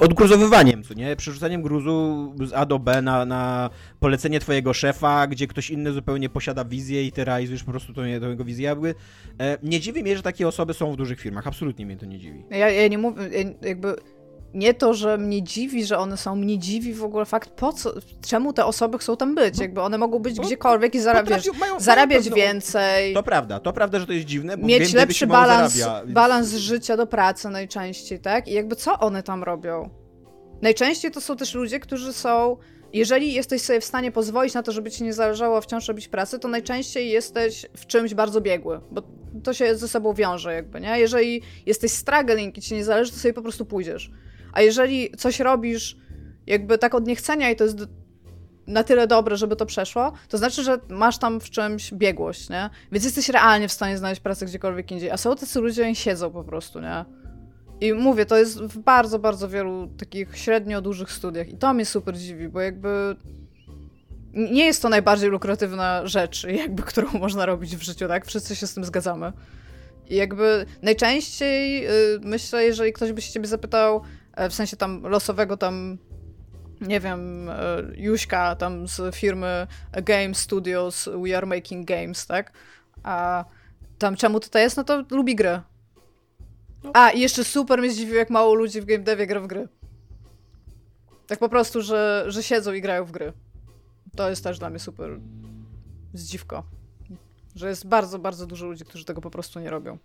odgruzowywaniem, 0.00 0.82
co 0.82 0.94
nie? 0.94 1.16
Przerzucaniem 1.16 1.62
gruzu 1.62 2.34
z 2.44 2.52
A 2.52 2.66
do 2.66 2.78
B 2.78 3.02
na, 3.02 3.24
na 3.24 3.70
polecenie 4.00 4.40
twojego 4.40 4.72
szefa, 4.72 5.26
gdzie 5.26 5.46
ktoś 5.46 5.70
inny 5.70 5.92
zupełnie 5.92 6.28
posiada 6.28 6.64
wizję 6.64 7.04
i 7.04 7.12
ty 7.12 7.24
realizujesz 7.24 7.64
po 7.64 7.70
prostu 7.70 7.92
tą, 7.94 8.02
tą 8.20 8.28
jego 8.28 8.44
wizję. 8.44 8.64
Jakby, 8.64 8.94
e, 9.40 9.58
nie 9.62 9.80
dziwi 9.80 10.02
mnie, 10.02 10.16
że 10.16 10.22
takie 10.22 10.48
osoby 10.48 10.74
są 10.74 10.92
w 10.92 10.96
dużych 10.96 11.20
firmach. 11.20 11.46
Absolutnie 11.46 11.86
mnie 11.86 11.96
to 11.96 12.06
nie 12.06 12.18
dziwi. 12.18 12.44
Ja, 12.50 12.70
ja 12.70 12.88
nie 12.88 12.98
mówię, 12.98 13.22
jakby 13.62 13.96
nie 14.56 14.74
to, 14.74 14.94
że 14.94 15.18
mnie 15.18 15.42
dziwi, 15.42 15.84
że 15.84 15.98
one 15.98 16.16
są, 16.16 16.36
mnie 16.36 16.58
dziwi 16.58 16.94
w 16.94 17.04
ogóle 17.04 17.24
fakt, 17.24 17.50
po 17.50 17.72
co, 17.72 17.92
czemu 18.26 18.52
te 18.52 18.64
osoby 18.64 18.98
chcą 18.98 19.16
tam 19.16 19.34
być, 19.34 19.58
jakby 19.58 19.80
one 19.80 19.98
mogą 19.98 20.18
być 20.18 20.40
gdziekolwiek 20.40 20.94
i 20.94 21.00
zarabiać, 21.00 21.48
mają, 21.60 21.80
zarabiać 21.80 22.30
mają 22.30 22.36
więcej. 22.36 23.14
To 23.14 23.22
prawda, 23.22 23.60
to 23.60 23.72
prawda, 23.72 23.98
że 23.98 24.06
to 24.06 24.12
jest 24.12 24.26
dziwne, 24.26 24.56
bo 24.56 24.66
Mieć 24.66 24.80
wiem, 24.80 24.96
lepszy 24.96 25.26
balans, 25.26 25.80
balans 26.06 26.54
życia 26.54 26.96
do 26.96 27.06
pracy 27.06 27.50
najczęściej, 27.50 28.20
tak? 28.20 28.48
I 28.48 28.52
jakby 28.52 28.76
co 28.76 28.98
one 28.98 29.22
tam 29.22 29.42
robią? 29.42 29.90
Najczęściej 30.62 31.10
to 31.10 31.20
są 31.20 31.36
też 31.36 31.54
ludzie, 31.54 31.80
którzy 31.80 32.12
są 32.12 32.56
jeżeli 32.92 33.34
jesteś 33.34 33.62
sobie 33.62 33.80
w 33.80 33.84
stanie 33.84 34.12
pozwolić 34.12 34.54
na 34.54 34.62
to, 34.62 34.72
żeby 34.72 34.90
ci 34.90 35.04
nie 35.04 35.12
zależało 35.12 35.60
wciąż 35.60 35.88
robić 35.88 36.08
pracy, 36.08 36.38
to 36.38 36.48
najczęściej 36.48 37.10
jesteś 37.10 37.66
w 37.76 37.86
czymś 37.86 38.14
bardzo 38.14 38.40
biegły, 38.40 38.80
bo 38.90 39.02
to 39.42 39.54
się 39.54 39.76
ze 39.76 39.88
sobą 39.88 40.14
wiąże 40.14 40.54
jakby, 40.54 40.80
nie? 40.80 40.98
Jeżeli 41.00 41.42
jesteś 41.66 41.92
struggling 41.92 42.58
i 42.58 42.60
ci 42.60 42.74
nie 42.74 42.84
zależy, 42.84 43.12
to 43.12 43.18
sobie 43.18 43.34
po 43.34 43.42
prostu 43.42 43.64
pójdziesz. 43.64 44.10
A 44.56 44.62
jeżeli 44.62 45.10
coś 45.16 45.40
robisz 45.40 45.96
jakby 46.46 46.78
tak 46.78 46.94
od 46.94 47.06
niechcenia 47.06 47.50
i 47.50 47.56
to 47.56 47.64
jest 47.64 47.78
na 48.66 48.84
tyle 48.84 49.06
dobre, 49.06 49.36
żeby 49.36 49.56
to 49.56 49.66
przeszło, 49.66 50.12
to 50.28 50.38
znaczy, 50.38 50.62
że 50.62 50.78
masz 50.88 51.18
tam 51.18 51.40
w 51.40 51.50
czymś 51.50 51.94
biegłość, 51.94 52.48
nie? 52.48 52.70
Więc 52.92 53.04
jesteś 53.04 53.28
realnie 53.28 53.68
w 53.68 53.72
stanie 53.72 53.98
znaleźć 53.98 54.20
pracę 54.20 54.46
gdziekolwiek 54.46 54.92
indziej. 54.92 55.10
A 55.10 55.16
są 55.16 55.36
tacy 55.36 55.60
ludzie, 55.60 55.84
oni 55.84 55.96
siedzą 55.96 56.30
po 56.30 56.44
prostu, 56.44 56.80
nie? 56.80 57.04
I 57.80 57.92
mówię, 57.92 58.26
to 58.26 58.36
jest 58.36 58.60
w 58.60 58.78
bardzo, 58.78 59.18
bardzo 59.18 59.48
wielu 59.48 59.88
takich 59.98 60.38
średnio 60.38 60.80
dużych 60.80 61.12
studiach. 61.12 61.48
I 61.48 61.56
to 61.56 61.74
mnie 61.74 61.86
super 61.86 62.18
dziwi, 62.18 62.48
bo 62.48 62.60
jakby 62.60 63.16
nie 64.32 64.64
jest 64.64 64.82
to 64.82 64.88
najbardziej 64.88 65.30
lukratywna 65.30 66.06
rzecz, 66.06 66.44
jakby, 66.62 66.82
którą 66.82 67.10
można 67.12 67.46
robić 67.46 67.76
w 67.76 67.82
życiu, 67.82 68.08
tak? 68.08 68.26
Wszyscy 68.26 68.56
się 68.56 68.66
z 68.66 68.74
tym 68.74 68.84
zgadzamy. 68.84 69.32
I 70.08 70.16
jakby 70.16 70.66
najczęściej 70.82 71.82
yy, 71.82 71.90
myślę, 72.22 72.64
jeżeli 72.64 72.92
ktoś 72.92 73.12
by 73.12 73.22
się 73.22 73.32
ciebie 73.32 73.46
zapytał, 73.46 74.02
w 74.50 74.54
sensie 74.54 74.76
tam 74.76 75.02
losowego 75.02 75.56
tam 75.56 75.98
nie 76.80 77.00
wiem, 77.00 77.48
e, 77.48 77.82
Juśka 77.96 78.56
tam 78.56 78.88
z 78.88 79.14
firmy 79.14 79.66
Game 79.92 80.34
Studios, 80.34 81.08
We 81.24 81.36
Are 81.36 81.46
Making 81.46 81.88
Games, 81.88 82.26
tak? 82.26 82.52
A 83.02 83.44
tam 83.98 84.16
czemu 84.16 84.40
tutaj 84.40 84.62
jest? 84.62 84.76
No 84.76 84.84
to 84.84 85.04
lubi 85.10 85.34
gry. 85.34 85.60
No. 86.84 86.90
A, 86.94 87.10
i 87.10 87.20
jeszcze 87.20 87.44
super 87.44 87.78
mnie 87.78 87.90
zdziwiło, 87.90 88.18
jak 88.18 88.30
mało 88.30 88.54
ludzi 88.54 88.80
w 88.80 88.84
game 88.84 89.04
devie 89.04 89.26
gra 89.26 89.40
w 89.40 89.46
gry. 89.46 89.68
Tak 91.26 91.38
po 91.38 91.48
prostu, 91.48 91.82
że, 91.82 92.24
że 92.28 92.42
siedzą 92.42 92.72
i 92.72 92.80
grają 92.80 93.04
w 93.04 93.10
gry. 93.10 93.32
To 94.16 94.30
jest 94.30 94.44
też 94.44 94.58
dla 94.58 94.70
mnie 94.70 94.78
super 94.78 95.20
zdziwko. 96.14 96.64
Że 97.54 97.68
jest 97.68 97.86
bardzo, 97.86 98.18
bardzo 98.18 98.46
dużo 98.46 98.66
ludzi, 98.66 98.84
którzy 98.84 99.04
tego 99.04 99.20
po 99.20 99.30
prostu 99.30 99.60
nie 99.60 99.70
robią. 99.70 99.98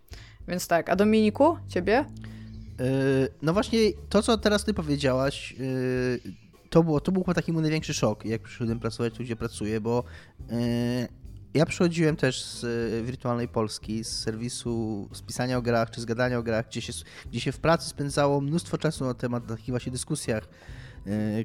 Więc 0.48 0.68
tak, 0.68 0.88
a 0.88 0.96
Dominiku, 0.96 1.58
ciebie? 1.68 2.04
Yy, 2.78 3.28
no 3.42 3.52
właśnie, 3.52 3.78
to 4.08 4.22
co 4.22 4.38
teraz 4.38 4.64
ty 4.64 4.74
powiedziałaś, 4.74 5.52
yy, 5.52 6.20
to, 6.70 6.82
było, 6.82 7.00
to 7.00 7.12
był 7.12 7.22
chyba 7.22 7.34
taki 7.34 7.52
mój 7.52 7.62
największy 7.62 7.94
szok, 7.94 8.24
jak 8.24 8.42
przyszedłem 8.42 8.80
pracować 8.80 9.14
tu, 9.14 9.22
gdzie 9.22 9.36
pracuję, 9.36 9.80
bo 9.80 10.04
yy, 10.50 10.56
ja 11.54 11.66
przychodziłem 11.66 12.16
też 12.16 12.44
z 12.44 13.06
wirtualnej 13.06 13.48
Polski, 13.48 14.04
z 14.04 14.18
serwisu 14.18 15.08
z 15.12 15.22
pisania 15.22 15.58
o 15.58 15.62
grach, 15.62 15.90
czy 15.90 16.00
z 16.00 16.04
gadania 16.04 16.38
o 16.38 16.42
grach, 16.42 16.66
gdzie 16.68 16.80
się, 16.80 16.92
gdzie 17.30 17.40
się 17.40 17.52
w 17.52 17.58
pracy 17.58 17.88
spędzało 17.88 18.40
mnóstwo 18.40 18.78
czasu 18.78 19.04
na 19.04 19.14
temat 19.14 19.46
takich 19.46 19.70
właśnie 19.70 19.92
dyskusjach 19.92 20.48
E, 20.48 20.81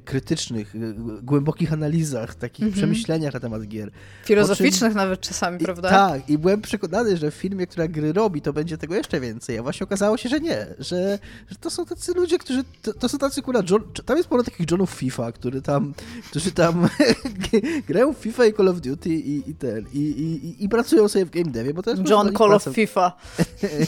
krytycznych, 0.04 0.74
e, 0.76 0.78
głębokich 1.22 1.72
analizach, 1.72 2.34
takich 2.34 2.62
mm 2.62 2.74
-hmm. 2.74 2.76
przemyśleniach 2.76 3.34
na 3.34 3.40
temat 3.40 3.66
gier. 3.66 3.90
Filozoficznych 4.24 4.90
czym, 4.90 4.96
nawet 4.96 5.20
czasami, 5.20 5.62
i, 5.62 5.64
prawda? 5.64 5.90
Tak, 5.90 6.30
i 6.30 6.38
byłem 6.38 6.60
przekonany, 6.60 7.16
że 7.16 7.30
w 7.30 7.34
filmie, 7.34 7.66
która 7.66 7.88
gry 7.88 8.12
robi, 8.12 8.42
to 8.42 8.52
będzie 8.52 8.78
tego 8.78 8.94
jeszcze 8.94 9.20
więcej, 9.20 9.58
a 9.58 9.62
właśnie 9.62 9.84
okazało 9.84 10.16
się, 10.16 10.28
że 10.28 10.40
nie, 10.40 10.66
że, 10.78 11.18
że 11.50 11.56
to 11.60 11.70
są 11.70 11.86
tacy 11.86 12.12
ludzie, 12.14 12.38
którzy, 12.38 12.64
to, 12.82 12.92
to 12.94 13.08
są 13.08 13.18
tacy 13.18 13.42
kurwa, 13.42 13.62
John, 13.70 13.82
tam 14.04 14.16
jest 14.16 14.28
sporo 14.28 14.42
takich 14.42 14.70
Johnów 14.70 14.90
FIFA, 14.90 15.32
który 15.32 15.62
tam, 15.62 15.94
którzy 16.30 16.52
tam 16.52 16.88
grają 17.88 18.14
w 18.14 18.18
FIFA 18.18 18.46
i 18.46 18.54
Call 18.54 18.68
of 18.68 18.80
Duty 18.80 19.10
i, 19.10 19.50
i 19.50 19.54
ten, 19.54 19.84
i, 19.92 19.98
i, 19.98 20.64
i, 20.64 20.68
pracują 20.68 21.08
sobie 21.08 21.24
w 21.24 21.30
game 21.30 21.50
devie, 21.50 21.74
bo 21.74 21.82
to 21.82 21.90
jest 21.90 22.02
John 22.08 22.32
Call 22.32 22.52
of 22.52 22.64
FIFA. 22.64 23.12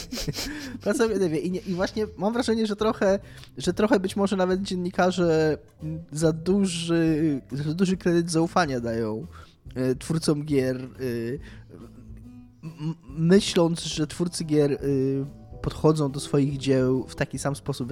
praca 0.83 1.05
w 1.05 1.07
game 1.07 1.19
devie 1.19 1.39
I, 1.39 1.51
nie, 1.51 1.59
i 1.59 1.73
właśnie 1.73 2.07
mam 2.17 2.33
wrażenie, 2.33 2.67
że 2.67 2.75
trochę, 2.75 3.19
że 3.57 3.73
trochę 3.73 3.99
być 3.99 4.15
może 4.15 4.35
nawet 4.35 4.61
dziennikarze 4.61 5.57
za 6.11 6.33
duży, 6.33 7.41
za 7.51 7.73
duży 7.73 7.97
kredyt 7.97 8.31
zaufania 8.31 8.79
dają 8.79 9.27
e, 9.75 9.95
twórcom 9.95 10.45
gier, 10.45 10.77
e, 10.77 10.87
myśląc, 13.07 13.83
że 13.83 14.07
twórcy 14.07 14.43
gier 14.43 14.71
e, 14.73 14.77
podchodzą 15.61 16.11
do 16.11 16.19
swoich 16.19 16.57
dzieł 16.57 17.07
w 17.07 17.15
taki 17.15 17.39
sam 17.39 17.55
sposób, 17.55 17.89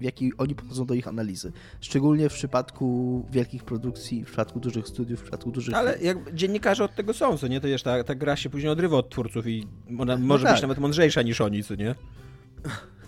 w 0.00 0.02
jaki 0.02 0.32
oni 0.38 0.54
podchodzą 0.54 0.86
do 0.86 0.94
ich 0.94 1.08
analizy. 1.08 1.52
Szczególnie 1.80 2.28
w 2.28 2.32
przypadku 2.32 3.26
wielkich 3.30 3.64
produkcji, 3.64 4.24
w 4.24 4.26
przypadku 4.26 4.60
dużych 4.60 4.88
studiów, 4.88 5.20
w 5.20 5.22
przypadku 5.22 5.50
dużych... 5.50 5.74
Ale 5.74 5.98
jak 6.02 6.34
dziennikarze 6.34 6.84
od 6.84 6.94
tego 6.94 7.14
są, 7.14 7.38
co 7.38 7.48
nie? 7.48 7.60
To 7.60 7.68
wiesz, 7.68 7.82
ta, 7.82 8.04
ta 8.04 8.14
gra 8.14 8.36
się 8.36 8.50
później 8.50 8.72
odrywa 8.72 8.96
od 8.96 9.10
twórców 9.10 9.46
i 9.46 9.66
ona 9.98 10.16
no 10.16 10.26
może 10.26 10.44
tak. 10.44 10.52
być 10.52 10.62
nawet 10.62 10.78
mądrzejsza 10.78 11.22
niż 11.22 11.40
oni, 11.40 11.64
co 11.64 11.74
nie? 11.74 11.94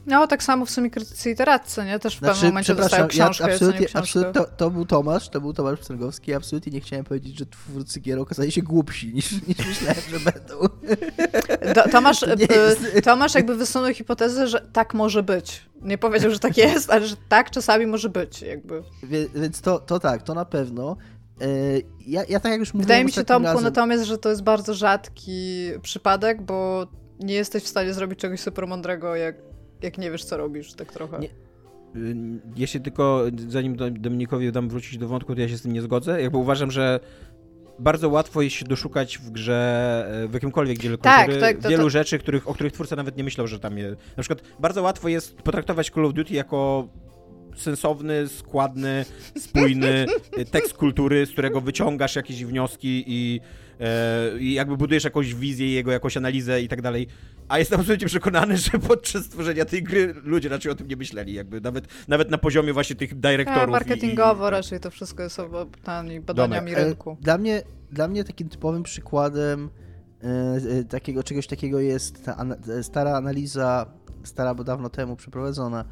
No, 0.07 0.27
tak 0.27 0.43
samo 0.43 0.67
w 0.67 0.71
sumie 0.71 0.91
krytycy 0.91 1.31
i 1.31 1.35
nie? 1.87 1.99
Też 1.99 2.17
w 2.17 2.19
znaczy, 2.19 2.35
pewnym 2.35 2.51
momencie 2.51 2.75
dostają 2.75 3.09
książkę, 3.09 3.47
ja 3.47 3.53
absolutnie, 3.53 3.87
absolutnie 3.95 4.33
to, 4.33 4.45
to, 4.57 4.71
był 4.71 4.87
Tomasz, 4.87 5.29
to 5.29 5.41
był 5.41 5.53
Tomasz 5.53 5.81
Pstrągowski 5.81 6.31
i 6.31 6.35
absolutnie 6.35 6.73
nie 6.73 6.81
chciałem 6.81 7.05
powiedzieć, 7.05 7.39
że 7.39 7.47
twórcy 7.47 8.01
gier 8.01 8.19
okazali 8.19 8.53
się 8.53 8.63
głupsi 8.63 9.15
niż, 9.15 9.33
niż 9.49 9.59
myślałem, 9.67 10.03
że 10.11 10.21
będą. 10.21 10.55
Do, 11.75 11.89
Tomasz, 11.89 12.21
to 12.49 12.55
jest... 12.55 13.05
Tomasz 13.05 13.35
jakby 13.35 13.57
wysunął 13.57 13.95
hipotezę, 13.95 14.49
że 14.49 14.61
tak 14.73 14.95
może 14.95 15.23
być. 15.23 15.63
Nie 15.83 15.99
powiedział, 15.99 16.31
że 16.31 16.39
tak 16.39 16.57
jest, 16.57 16.91
ale 16.91 17.07
że 17.07 17.17
tak 17.29 17.51
czasami 17.51 17.87
może 17.87 18.09
być 18.09 18.43
jakby. 18.43 18.83
Wie, 19.03 19.29
więc 19.35 19.61
to, 19.61 19.79
to 19.79 20.01
tak, 20.01 20.23
to 20.23 20.35
na 20.35 20.45
pewno. 20.45 20.97
E, 21.41 21.47
ja, 22.07 22.25
ja 22.29 22.41
tak 22.41 22.53
jak 22.53 22.61
już 22.61 22.75
mówiłem 22.75 22.87
Wydaje 22.87 23.05
mi 23.05 23.13
się, 23.13 23.25
Tomku, 23.25 23.47
razem... 23.47 23.65
natomiast, 23.65 24.05
że 24.05 24.19
to 24.19 24.29
jest 24.29 24.43
bardzo 24.43 24.75
rzadki 24.75 25.71
przypadek, 25.83 26.43
bo 26.43 26.87
nie 27.21 27.35
jesteś 27.35 27.63
w 27.63 27.69
stanie 27.69 27.95
zrobić 27.95 28.19
czegoś 28.19 28.41
super 28.41 28.67
mądrego, 28.67 29.17
jak 29.17 29.54
jak 29.83 29.99
nie 29.99 30.11
wiesz, 30.11 30.25
co 30.25 30.37
robisz, 30.37 30.73
tak 30.73 30.93
trochę. 30.93 31.19
Nie. 31.19 31.29
Y, 31.97 32.17
jeśli 32.57 32.81
tylko, 32.81 33.25
zanim 33.49 33.77
Dominikowi 33.77 34.53
dam 34.53 34.69
wrócić 34.69 34.99
do 34.99 35.09
wątku, 35.09 35.35
to 35.35 35.41
ja 35.41 35.49
się 35.49 35.57
z 35.57 35.63
tym 35.63 35.73
nie 35.73 35.83
zgodzę. 35.83 36.23
Jakby 36.23 36.39
uważam, 36.39 36.71
że 36.71 37.01
bardzo 37.79 38.09
łatwo 38.09 38.43
jest 38.43 38.57
się 38.57 38.65
doszukać 38.65 39.19
w 39.19 39.31
grze, 39.31 40.23
e, 40.25 40.29
w 40.29 40.35
jakimkolwiek 40.35 40.79
dziele 40.79 40.99
tak, 40.99 41.25
kultury, 41.25 41.41
tak, 41.41 41.59
to, 41.59 41.69
wielu 41.69 41.83
to... 41.83 41.91
rzeczy, 41.91 42.19
których, 42.19 42.49
o 42.49 42.55
których 42.55 42.73
twórca 42.73 42.97
nawet 42.97 43.17
nie 43.17 43.25
myślał, 43.25 43.47
że 43.47 43.61
tam 43.61 43.79
jest. 43.79 43.97
Na 44.17 44.23
przykład 44.23 44.43
bardzo 44.61 44.83
łatwo 44.83 45.09
jest 45.09 45.37
potraktować 45.37 45.91
Call 45.91 46.07
of 46.07 46.13
Duty 46.13 46.35
jako 46.35 46.89
sensowny, 47.57 48.29
składny, 48.29 49.05
spójny 49.39 50.07
tekst 50.51 50.73
kultury, 50.73 51.27
z 51.27 51.31
którego 51.31 51.61
wyciągasz 51.61 52.17
jakieś 52.17 52.45
wnioski 52.45 53.05
i, 53.07 53.41
e, 53.81 54.39
i 54.39 54.53
jakby 54.53 54.77
budujesz 54.77 55.05
jakąś 55.05 55.35
wizję, 55.35 55.73
jego 55.73 55.93
jakąś 55.93 56.17
analizę 56.17 56.63
i 56.63 56.69
tak 56.69 56.83
dalej. 56.83 57.07
A 57.49 57.59
jestem 57.59 57.81
absolutnie 57.81 58.07
przekonany, 58.07 58.57
że 58.71 58.71
podczas 58.71 59.29
tworzenia 59.29 59.65
tej 59.65 59.83
gry 59.83 60.15
ludzie 60.25 60.49
raczej 60.49 60.73
o 60.73 60.75
tym 60.75 60.89
nie 60.89 60.97
myśleli, 60.97 61.35
jakby 61.35 61.61
nawet, 61.61 62.09
nawet 62.09 62.31
na 62.31 62.39
poziomie 62.39 62.73
właśnie 62.73 62.97
tych 62.97 63.21
dyrektorów. 63.21 63.61
Ja, 63.61 63.67
marketingowo 63.67 64.45
i, 64.45 64.49
i... 64.49 64.51
raczej 64.51 64.81
to 64.81 64.91
wszystko 64.91 65.23
jest 65.23 65.39
obtani 65.39 66.21
badaniami 66.21 66.71
Domek. 66.71 66.87
rynku. 66.87 67.17
Dla 67.21 67.39
mnie, 67.39 67.63
dla 67.91 68.09
mnie 68.09 68.25
takim 68.25 68.49
typowym 68.49 68.83
przykładem 68.83 69.71
e, 70.23 70.29
e, 70.79 70.85
takiego 70.85 71.23
czegoś 71.23 71.47
takiego 71.47 71.81
jest 71.81 72.25
ta 72.25 72.37
stara 72.83 73.17
analiza, 73.17 73.87
stara 74.25 74.55
bo 74.55 74.65
dawno 74.65 74.91
temu 74.91 75.17
przeprowadzona, 75.17 75.85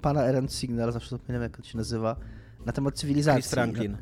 pana 0.00 0.24
Eren 0.24 0.48
Signal, 0.48 0.92
zawsze 0.92 1.10
zapomniałem 1.10 1.42
jak 1.42 1.58
on 1.58 1.64
się 1.64 1.78
nazywa, 1.78 2.16
na 2.66 2.72
temat 2.72 2.94
cywilizacji. 2.94 3.42
Chris 3.42 3.50
Franklin. 3.50 3.96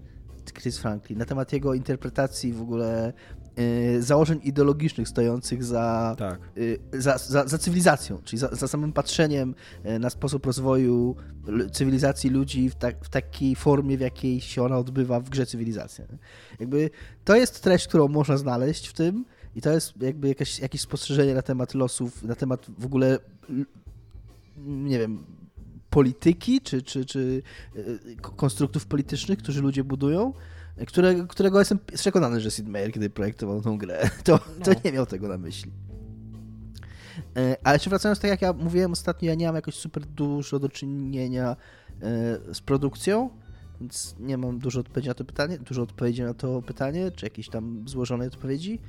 Chris 0.55 0.79
Franklin, 0.79 1.19
na 1.19 1.25
temat 1.25 1.53
jego 1.53 1.75
interpretacji 1.75 2.53
w 2.53 2.63
ogóle 2.63 3.13
y, 3.59 4.03
założeń 4.03 4.41
ideologicznych 4.43 5.09
stojących 5.09 5.65
za, 5.65 6.15
tak. 6.19 6.41
y, 6.57 6.79
za, 6.93 7.19
za, 7.19 7.47
za, 7.47 7.59
cywilizacją, 7.59 8.19
czyli 8.25 8.41
za, 8.41 8.49
za, 8.49 8.69
samym 8.69 8.93
patrzeniem 8.93 9.55
na 10.01 10.11
sposób 10.11 10.47
rozwoju 10.47 11.17
cywilizacji 11.73 12.31
ludzi 12.31 12.71
w, 12.71 12.75
tak, 12.75 13.05
w 13.05 13.09
takiej 13.09 13.57
formie, 13.57 13.99
w 13.99 14.01
jakiej 14.01 14.41
się 14.41 14.63
ona 14.63 14.79
odbywa 14.79 15.21
w 15.21 15.31
grze 15.31 15.47
cywilizacja. 15.47 16.05
Jakby 16.61 16.91
to 17.25 17.37
jest 17.37 17.63
treść, 17.63 17.89
którą 17.89 18.09
można 18.09 18.37
znaleźć 18.37 18.89
w 18.89 18.93
tym 18.93 19.25
i 19.55 19.61
to 19.61 19.71
jest 19.71 20.03
jakby 20.03 20.29
jakieś, 20.29 20.59
jakieś 20.59 20.81
spostrzeżenie 20.81 21.35
na 21.35 21.43
temat 21.43 21.75
losów, 21.75 22.23
na 22.23 22.35
temat 22.35 22.67
w 22.79 22.87
ogóle 22.87 23.19
nie 24.65 24.99
wiem, 24.99 25.25
polityki, 25.91 26.61
czy, 26.61 26.83
czy, 26.83 27.05
czy 27.05 27.43
e, 27.77 27.81
konstruktów 28.21 28.87
politycznych, 28.87 29.39
którzy 29.39 29.63
ludzie 29.63 29.85
budują, 29.85 30.33
które, 30.87 31.27
którego 31.29 31.59
jestem 31.59 31.79
przekonany, 31.95 32.41
że 32.41 32.51
Sid 32.51 32.69
Meier, 32.69 32.93
kiedy 32.93 33.11
projektował 33.11 33.63
tą 33.63 33.79
grę, 33.79 34.11
to, 34.25 34.39
to 34.39 34.71
no. 34.71 34.81
nie 34.85 34.93
miał 34.93 35.07
tego 35.07 35.29
na 35.29 35.39
myśli. 35.39 35.73
E, 37.37 37.57
ale 37.65 37.75
jeszcze 37.75 37.91
wracając, 37.91 38.21
tak 38.21 38.31
jak 38.31 38.43
ja 38.43 38.53
mówiłem 38.53 38.93
ostatnio, 38.93 39.29
ja 39.29 39.35
nie 39.35 39.47
mam 39.47 39.55
jakoś 39.55 39.75
super 39.75 40.07
dużo 40.07 40.59
do 40.59 40.69
czynienia 40.69 41.57
e, 42.03 42.55
z 42.55 42.61
produkcją, 42.61 43.31
więc 43.81 44.17
nie 44.19 44.39
mam 44.39 44.59
dużo 44.59 44.81
odpowiedzi 44.81 45.09
na 45.09 45.15
to 45.15 45.25
pytanie, 45.25 45.59
dużo 45.59 45.83
odpowiedzi 45.83 46.23
na 46.23 46.35
to 46.35 46.63
pytanie, 46.63 47.11
czy 47.11 47.27
jakieś 47.27 47.49
tam 47.49 47.89
złożonej 47.89 48.29
odpowiedzi. 48.29 48.81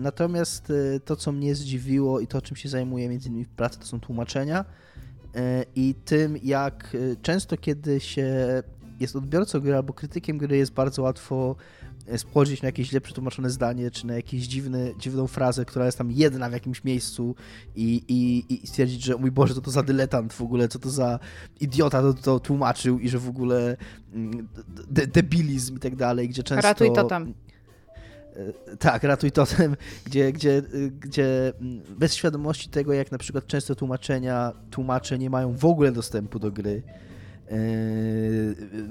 Natomiast 0.00 0.72
to, 1.04 1.16
co 1.16 1.32
mnie 1.32 1.54
zdziwiło 1.54 2.20
i 2.20 2.26
to, 2.26 2.42
czym 2.42 2.56
się 2.56 2.68
zajmuję 2.68 3.08
między 3.08 3.28
innymi 3.28 3.44
w 3.44 3.48
pracy, 3.48 3.78
to 3.78 3.86
są 3.86 4.00
tłumaczenia 4.00 4.64
E, 5.36 5.64
i 5.74 5.94
tym, 6.04 6.38
jak 6.42 6.94
e, 7.12 7.16
często, 7.22 7.56
kiedy 7.56 8.00
się 8.00 8.62
jest 9.00 9.16
odbiorcą 9.16 9.60
gry 9.60 9.74
albo 9.74 9.92
krytykiem 9.92 10.38
gry, 10.38 10.56
jest 10.56 10.72
bardzo 10.72 11.02
łatwo 11.02 11.56
e, 12.06 12.18
spojrzeć 12.18 12.62
na 12.62 12.68
jakieś 12.68 12.88
źle 12.88 13.00
przetłumaczone 13.00 13.50
zdanie, 13.50 13.90
czy 13.90 14.06
na 14.06 14.14
jakąś 14.14 14.40
dziwną 14.98 15.26
frazę, 15.26 15.64
która 15.64 15.86
jest 15.86 15.98
tam 15.98 16.10
jedna 16.10 16.48
w 16.48 16.52
jakimś 16.52 16.84
miejscu 16.84 17.34
i, 17.76 18.02
i, 18.08 18.54
i 18.54 18.66
stwierdzić, 18.66 19.02
że 19.04 19.16
mój 19.16 19.30
Boże, 19.30 19.54
to 19.54 19.60
to 19.60 19.70
za 19.70 19.82
dyletant 19.82 20.32
w 20.32 20.42
ogóle, 20.42 20.68
co 20.68 20.78
to 20.78 20.90
za 20.90 21.18
idiota 21.60 22.02
to, 22.02 22.14
to 22.14 22.40
tłumaczył 22.40 22.98
i 22.98 23.08
że 23.08 23.18
w 23.18 23.28
ogóle 23.28 23.76
mm, 24.12 24.48
de 24.90 25.06
debilizm 25.06 25.76
i 25.76 25.80
tak 25.80 25.96
dalej, 25.96 26.28
gdzie 26.28 26.42
często... 26.42 26.68
Ratuj 26.68 26.92
to 26.92 27.04
tam. 27.04 27.34
E, 28.36 28.76
tak, 28.76 29.02
ratuj 29.02 29.32
totem, 29.32 29.76
gdzie, 30.04 30.32
gdzie, 30.32 30.62
gdzie 31.00 31.52
bez 31.98 32.14
świadomości 32.14 32.68
tego, 32.68 32.92
jak 32.92 33.12
na 33.12 33.18
przykład 33.18 33.46
często 33.46 33.74
tłumaczenia, 33.74 34.52
tłumacze 34.70 35.18
nie 35.18 35.30
mają 35.30 35.52
w 35.52 35.64
ogóle 35.64 35.92
dostępu 35.92 36.38
do 36.38 36.52
gry 36.52 36.82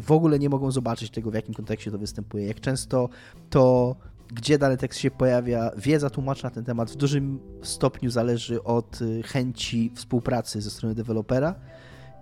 w 0.02 0.12
ogóle 0.12 0.40
nie 0.40 0.50
mogą 0.50 0.72
zobaczyć 0.72 1.10
tego, 1.10 1.32
w 1.32 1.34
jakim 1.34 1.54
kontekście 1.54 1.92
to 1.92 1.98
występuje. 1.98 2.48
Jak 2.48 2.60
często 2.60 3.10
to, 3.50 3.96
gdzie 4.34 4.58
dany 4.58 4.78
tekst 4.78 5.00
się 5.00 5.12
pojawia, 5.12 5.72
wiedza 5.78 6.10
tłumacza 6.10 6.48
na 6.48 6.54
ten 6.54 6.64
temat 6.64 6.92
w 6.92 6.96
dużym 6.96 7.40
stopniu 7.62 8.10
zależy 8.10 8.64
od 8.64 9.02
y, 9.02 9.24
chęci 9.24 9.92
współpracy 9.96 10.62
ze 10.62 10.70
strony 10.70 10.96
dewelopera 10.96 11.56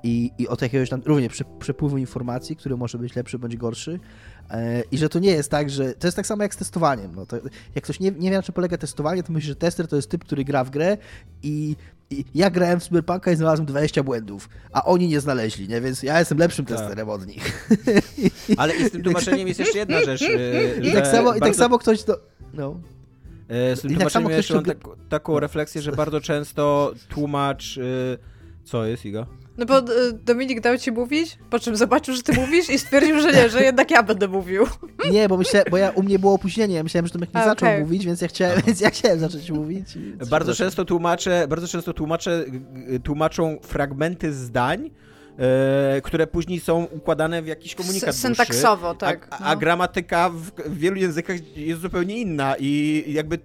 i, 0.04 0.32
i 0.38 0.48
od 0.48 0.62
jakiegoś 0.62 0.90
tam 0.90 1.02
również 1.06 1.44
przepływu 1.60 1.98
informacji, 1.98 2.56
który 2.56 2.78
może 2.78 2.98
być 2.98 3.16
lepszy 3.16 3.40
bądź 3.40 3.58
gorszy. 3.58 4.00
E, 4.52 4.84
I 4.92 4.98
że 4.98 5.10
to 5.10 5.20
nie 5.20 5.32
jest 5.32 5.52
tak, 5.52 5.70
że 5.70 5.94
to 5.94 6.08
jest 6.08 6.16
tak 6.16 6.28
samo 6.28 6.44
jak 6.44 6.54
z 6.54 6.58
testowaniem. 6.58 7.16
No 7.16 7.26
to, 7.26 7.38
jak 7.76 7.84
ktoś 7.84 8.00
nie, 8.00 8.12
nie 8.12 8.30
wie, 8.30 8.38
na 8.38 8.44
czym 8.44 8.54
polega 8.54 8.78
testowanie, 8.78 9.24
to 9.24 9.34
myśli, 9.34 9.50
że 9.50 9.56
tester 9.56 9.88
to 9.88 9.96
jest 9.96 10.10
typ, 10.10 10.24
który 10.24 10.44
gra 10.44 10.64
w 10.64 10.70
grę 10.70 10.98
i, 11.44 11.76
i 12.10 12.26
ja 12.36 12.50
grałem 12.50 12.80
w 12.80 12.84
Cyberpunka 12.84 13.32
i 13.32 13.36
znalazłem 13.36 13.66
20 13.66 14.04
błędów, 14.04 14.50
a 14.72 14.86
oni 14.86 15.08
nie 15.08 15.20
znaleźli, 15.20 15.68
nie? 15.68 15.82
więc 15.82 16.04
ja 16.04 16.20
jestem 16.20 16.38
lepszym 16.38 16.66
tak. 16.66 16.78
testerem 16.78 17.10
od 17.10 17.28
nich. 17.28 17.70
Ale 18.58 18.76
i 18.76 18.86
z 18.86 18.92
tym 18.92 19.04
tłumaczeniem 19.04 19.48
jest 19.48 19.60
jeszcze 19.60 19.78
jedna 19.78 20.02
rzecz. 20.02 20.22
I 20.82 20.92
tak 20.92 21.08
samo, 21.08 21.24
bardzo... 21.24 21.38
i 21.38 21.50
tak 21.50 21.56
samo 21.56 21.80
ktoś 21.80 22.04
to... 22.04 22.20
No. 22.54 22.80
E, 23.50 23.76
z 23.76 23.82
tym 23.82 23.92
I 23.92 23.94
tak 23.94 24.00
tłumaczeniem 24.00 24.28
tak 24.28 24.38
jeszcze 24.38 24.54
mam 24.54 24.64
tak, 24.64 24.78
taką 25.10 25.40
refleksję, 25.40 25.82
że 25.82 25.92
bardzo 25.92 26.22
często 26.22 26.94
tłumacz... 27.10 27.80
Co 28.64 28.86
jest, 28.86 29.06
Iga? 29.06 29.26
No 29.58 29.66
bo 29.66 29.80
y, 29.80 30.14
Dominik 30.14 30.62
dał 30.62 30.78
ci 30.78 30.92
mówić, 30.92 31.38
po 31.50 31.60
czym 31.60 31.76
zobaczył, 31.76 32.16
że 32.16 32.24
ty 32.24 32.34
mówisz 32.34 32.70
i 32.70 32.80
stwierdził, 32.80 33.20
że 33.20 33.32
nie, 33.32 33.50
że 33.50 33.64
jednak 33.70 33.92
ja 33.92 34.04
będę 34.04 34.28
mówił. 34.28 34.68
Nie, 35.12 35.30
bo 35.30 35.38
myślę, 35.38 35.64
bo 35.72 35.78
ja, 35.78 35.90
u 35.90 36.04
mnie 36.04 36.20
było 36.20 36.34
opóźnienie, 36.34 36.76
ja 36.76 36.84
myślałem, 36.84 37.08
że 37.08 37.14
Tomek 37.14 37.34
nie 37.34 37.42
A, 37.42 37.46
zaczął 37.46 37.70
okay. 37.70 37.80
mówić, 37.80 38.06
więc 38.06 38.22
ja 38.22 38.28
chciałem, 38.28 38.62
więc 38.68 38.82
ja 38.82 38.90
chciałem 38.90 39.20
zacząć 39.20 39.52
mówić. 39.52 39.98
Bardzo 40.30 40.56
często 40.56 40.86
tłumaczę, 40.86 41.48
bardzo 41.48 41.68
często 41.68 41.94
tłumaczę, 41.94 42.46
tłumaczą 43.04 43.58
fragmenty 43.62 44.34
zdań, 44.34 44.92
e, 45.38 46.02
które 46.04 46.28
później 46.28 46.60
są 46.60 46.84
układane 46.84 47.42
w 47.42 47.48
jakiś 47.48 47.76
komunikat 47.76 48.16
Syntaksowo, 48.16 48.96
tak. 48.96 49.28
A, 49.30 49.38
a, 49.38 49.54
no. 49.54 49.60
gramatyka 49.60 50.30
w, 50.30 50.52
w 50.66 50.78
wielu 50.78 50.96
językach 50.96 51.58
jest 51.58 51.82
zupełnie 51.82 52.18
inna 52.18 52.56
i 52.60 53.04
jakby 53.08 53.40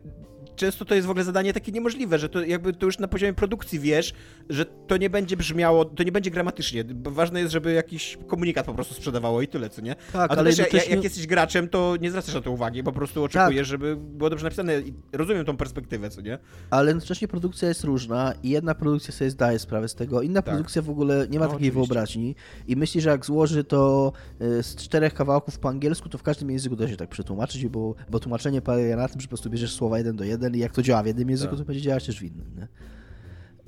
często 0.58 0.84
to 0.84 0.94
jest 0.94 1.06
w 1.06 1.10
ogóle 1.10 1.24
zadanie 1.24 1.52
takie 1.52 1.72
niemożliwe, 1.72 2.18
że 2.18 2.28
to 2.28 2.44
jakby 2.44 2.72
to 2.72 2.86
już 2.86 2.98
na 2.98 3.08
poziomie 3.08 3.32
produkcji 3.32 3.78
wiesz, 3.80 4.14
że 4.48 4.64
to 4.64 4.96
nie 4.96 5.10
będzie 5.10 5.36
brzmiało, 5.36 5.84
to 5.84 6.02
nie 6.02 6.12
będzie 6.12 6.30
gramatycznie. 6.30 6.84
Ważne 7.02 7.40
jest, 7.40 7.52
żeby 7.52 7.72
jakiś 7.72 8.18
komunikat 8.26 8.66
po 8.66 8.74
prostu 8.74 8.94
sprzedawało 8.94 9.42
i 9.42 9.48
tyle, 9.48 9.70
co 9.70 9.80
nie? 9.80 9.96
Tak, 10.12 10.30
A 10.30 10.36
ale 10.36 10.50
też, 10.50 10.58
jak, 10.58 10.90
jak 10.90 11.04
jesteś 11.04 11.26
graczem, 11.26 11.68
to 11.68 11.96
nie 12.00 12.10
zwracasz 12.10 12.34
na 12.34 12.40
to 12.40 12.50
uwagi, 12.50 12.82
po 12.82 12.92
prostu 12.92 13.24
oczekujesz, 13.24 13.68
tak. 13.68 13.70
żeby 13.70 13.96
było 13.96 14.30
dobrze 14.30 14.44
napisane 14.44 14.80
i 14.80 14.94
rozumiem 15.12 15.44
tą 15.44 15.56
perspektywę, 15.56 16.10
co 16.10 16.20
nie? 16.20 16.38
Ale 16.70 16.90
jednocześnie 16.90 17.28
produkcja 17.28 17.68
jest 17.68 17.84
różna 17.84 18.34
i 18.42 18.50
jedna 18.50 18.74
produkcja 18.74 19.14
sobie 19.14 19.30
zdaje 19.30 19.58
sprawę 19.58 19.88
z 19.88 19.94
tego, 19.94 20.22
inna 20.22 20.42
tak. 20.42 20.54
produkcja 20.54 20.82
w 20.82 20.90
ogóle 20.90 21.26
nie 21.30 21.38
ma 21.38 21.44
no, 21.44 21.52
takiej 21.52 21.68
oczywiście. 21.68 21.94
wyobraźni 21.94 22.34
i 22.66 22.76
myśli, 22.76 23.00
że 23.00 23.10
jak 23.10 23.26
złoży 23.26 23.64
to 23.64 24.12
y, 24.42 24.62
z 24.62 24.76
czterech 24.76 25.14
kawałków 25.14 25.58
po 25.58 25.68
angielsku, 25.68 26.08
to 26.08 26.18
w 26.18 26.22
każdym 26.22 26.50
języku 26.50 26.76
da 26.76 26.88
się 26.88 26.96
tak 26.96 27.08
przetłumaczyć, 27.08 27.66
bo, 27.66 27.94
bo 28.10 28.20
tłumaczenie 28.20 28.62
polega 28.62 28.96
na 28.96 29.08
tym, 29.08 29.20
że 29.20 29.26
po 29.26 29.28
prostu 29.28 29.50
bierzesz 29.50 29.74
słowa 29.74 29.98
jeden 29.98 30.16
do 30.16 30.24
jeden 30.24 30.47
jak 30.56 30.72
to 30.72 30.82
działa 30.82 31.02
w 31.02 31.06
jednym 31.06 31.30
języku, 31.30 31.50
tak. 31.50 31.58
to 31.58 31.64
będzie 31.64 31.82
działać 31.82 32.06
też 32.06 32.20
w 32.20 32.22
innym. 32.22 32.46
Nie? 32.56 32.68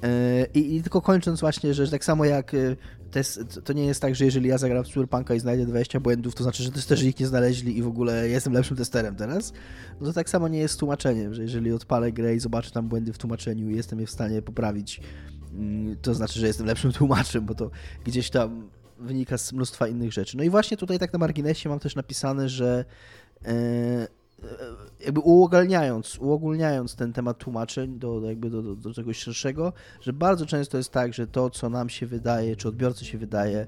E, 0.02 0.46
I, 0.54 0.76
I, 0.76 0.82
tylko 0.82 1.02
kończąc 1.02 1.40
właśnie, 1.40 1.74
że 1.74 1.88
tak 1.88 2.04
samo 2.04 2.24
jak 2.24 2.54
e, 2.54 2.76
to, 3.10 3.18
jest, 3.18 3.60
to 3.64 3.72
nie 3.72 3.86
jest 3.86 4.02
tak, 4.02 4.14
że 4.14 4.24
jeżeli 4.24 4.48
ja 4.48 4.58
zagram 4.58 4.84
w 4.84 4.88
Cyberpunka 4.88 5.34
i 5.34 5.40
znajdę 5.40 5.66
20 5.66 6.00
błędów, 6.00 6.34
to 6.34 6.42
znaczy, 6.42 6.62
że 6.62 6.70
testerzy 6.70 7.08
ich 7.08 7.20
nie 7.20 7.26
znaleźli 7.26 7.78
i 7.78 7.82
w 7.82 7.86
ogóle 7.86 8.28
jestem 8.28 8.52
lepszym 8.52 8.76
testerem 8.76 9.16
teraz, 9.16 9.52
no 10.00 10.06
to 10.06 10.12
tak 10.12 10.30
samo 10.30 10.48
nie 10.48 10.58
jest 10.58 10.74
z 10.74 10.76
tłumaczeniem, 10.76 11.34
że 11.34 11.42
jeżeli 11.42 11.72
odpalę 11.72 12.12
grę 12.12 12.34
i 12.34 12.40
zobaczę 12.40 12.70
tam 12.70 12.88
błędy 12.88 13.12
w 13.12 13.18
tłumaczeniu 13.18 13.70
i 13.70 13.76
jestem 13.76 14.00
je 14.00 14.06
w 14.06 14.10
stanie 14.10 14.42
poprawić, 14.42 15.00
mm, 15.52 15.96
to 16.02 16.14
znaczy, 16.14 16.40
że 16.40 16.46
jestem 16.46 16.66
lepszym 16.66 16.92
tłumaczem, 16.98 17.46
bo 17.46 17.54
to 17.54 17.70
gdzieś 18.04 18.30
tam 18.30 18.68
wynika 18.98 19.38
z 19.38 19.52
mnóstwa 19.52 19.88
innych 19.88 20.12
rzeczy. 20.12 20.36
No 20.36 20.42
i 20.42 20.50
właśnie 20.50 20.76
tutaj 20.76 20.98
tak 20.98 21.12
na 21.12 21.18
marginesie 21.18 21.68
mam 21.68 21.78
też 21.78 21.96
napisane, 21.96 22.48
że 22.48 22.84
E, 23.44 24.08
jakby 25.04 25.20
uogólniając, 25.20 26.18
uogólniając 26.18 26.96
ten 26.96 27.12
temat 27.12 27.38
tłumaczeń 27.38 27.98
do, 27.98 28.22
jakby 28.24 28.50
do, 28.50 28.62
do, 28.62 28.76
do 28.76 28.94
czegoś 28.94 29.16
szerszego, 29.16 29.72
że 30.00 30.12
bardzo 30.12 30.46
często 30.46 30.78
jest 30.78 30.92
tak, 30.92 31.14
że 31.14 31.26
to, 31.26 31.50
co 31.50 31.70
nam 31.70 31.88
się 31.88 32.06
wydaje, 32.06 32.56
czy 32.56 32.68
odbiorcy 32.68 33.04
się 33.04 33.18
wydaje, 33.18 33.66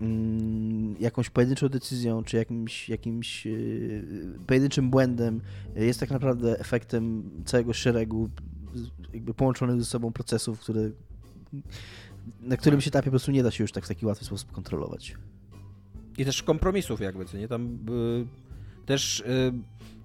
mm, 0.00 0.96
jakąś 1.00 1.30
pojedynczą 1.30 1.68
decyzją, 1.68 2.24
czy 2.24 2.36
jakimś, 2.36 2.88
jakimś 2.88 3.46
yy, 3.46 4.38
pojedynczym 4.46 4.90
błędem, 4.90 5.40
jest 5.76 6.00
tak 6.00 6.10
naprawdę 6.10 6.60
efektem 6.60 7.30
całego 7.44 7.72
szeregu 7.72 8.30
jakby 9.12 9.34
połączonych 9.34 9.80
ze 9.80 9.84
sobą 9.84 10.12
procesów, 10.12 10.60
które, 10.60 10.90
na 12.40 12.56
którym 12.56 12.80
się 12.80 12.88
etapie 12.88 13.04
po 13.04 13.10
prostu 13.10 13.30
nie 13.30 13.42
da 13.42 13.50
się 13.50 13.64
już 13.64 13.72
tak 13.72 13.84
w 13.84 13.88
taki 13.88 14.06
łatwy 14.06 14.24
sposób 14.24 14.52
kontrolować. 14.52 15.14
I 16.18 16.24
też 16.24 16.42
kompromisów 16.42 17.00
jakby, 17.00 17.24
co 17.24 17.38
nie? 17.38 17.48
Tam 17.48 17.78
też 18.86 19.24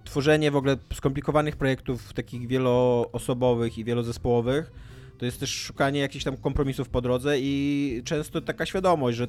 tworzenie 0.03 0.51
w 0.51 0.55
ogóle 0.55 0.77
skomplikowanych 0.93 1.55
projektów 1.55 2.13
takich 2.13 2.47
wieloosobowych 2.47 3.77
i 3.77 3.83
wielozespołowych 3.83 4.71
to 5.17 5.25
jest 5.25 5.39
też 5.39 5.49
szukanie 5.49 5.99
jakichś 5.99 6.23
tam 6.23 6.37
kompromisów 6.37 6.89
po 6.89 7.01
drodze 7.01 7.39
i 7.39 8.01
często 8.05 8.41
taka 8.41 8.65
świadomość, 8.65 9.17
że 9.17 9.27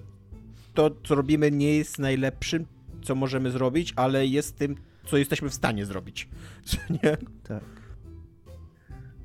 to, 0.74 0.90
co 1.04 1.14
robimy, 1.14 1.50
nie 1.50 1.76
jest 1.76 1.98
najlepszym, 1.98 2.66
co 3.02 3.14
możemy 3.14 3.50
zrobić, 3.50 3.92
ale 3.96 4.26
jest 4.26 4.56
tym, 4.56 4.76
co 5.06 5.16
jesteśmy 5.16 5.50
w 5.50 5.54
stanie 5.54 5.86
zrobić. 5.86 6.28
nie? 7.02 7.16
Tak. 7.48 7.62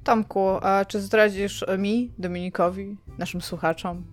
Tomku, 0.04 0.50
a 0.50 0.86
czy 0.86 1.02
zdradzisz 1.02 1.66
mi, 1.78 2.12
Dominikowi, 2.18 2.98
naszym 3.18 3.42
słuchaczom? 3.42 4.04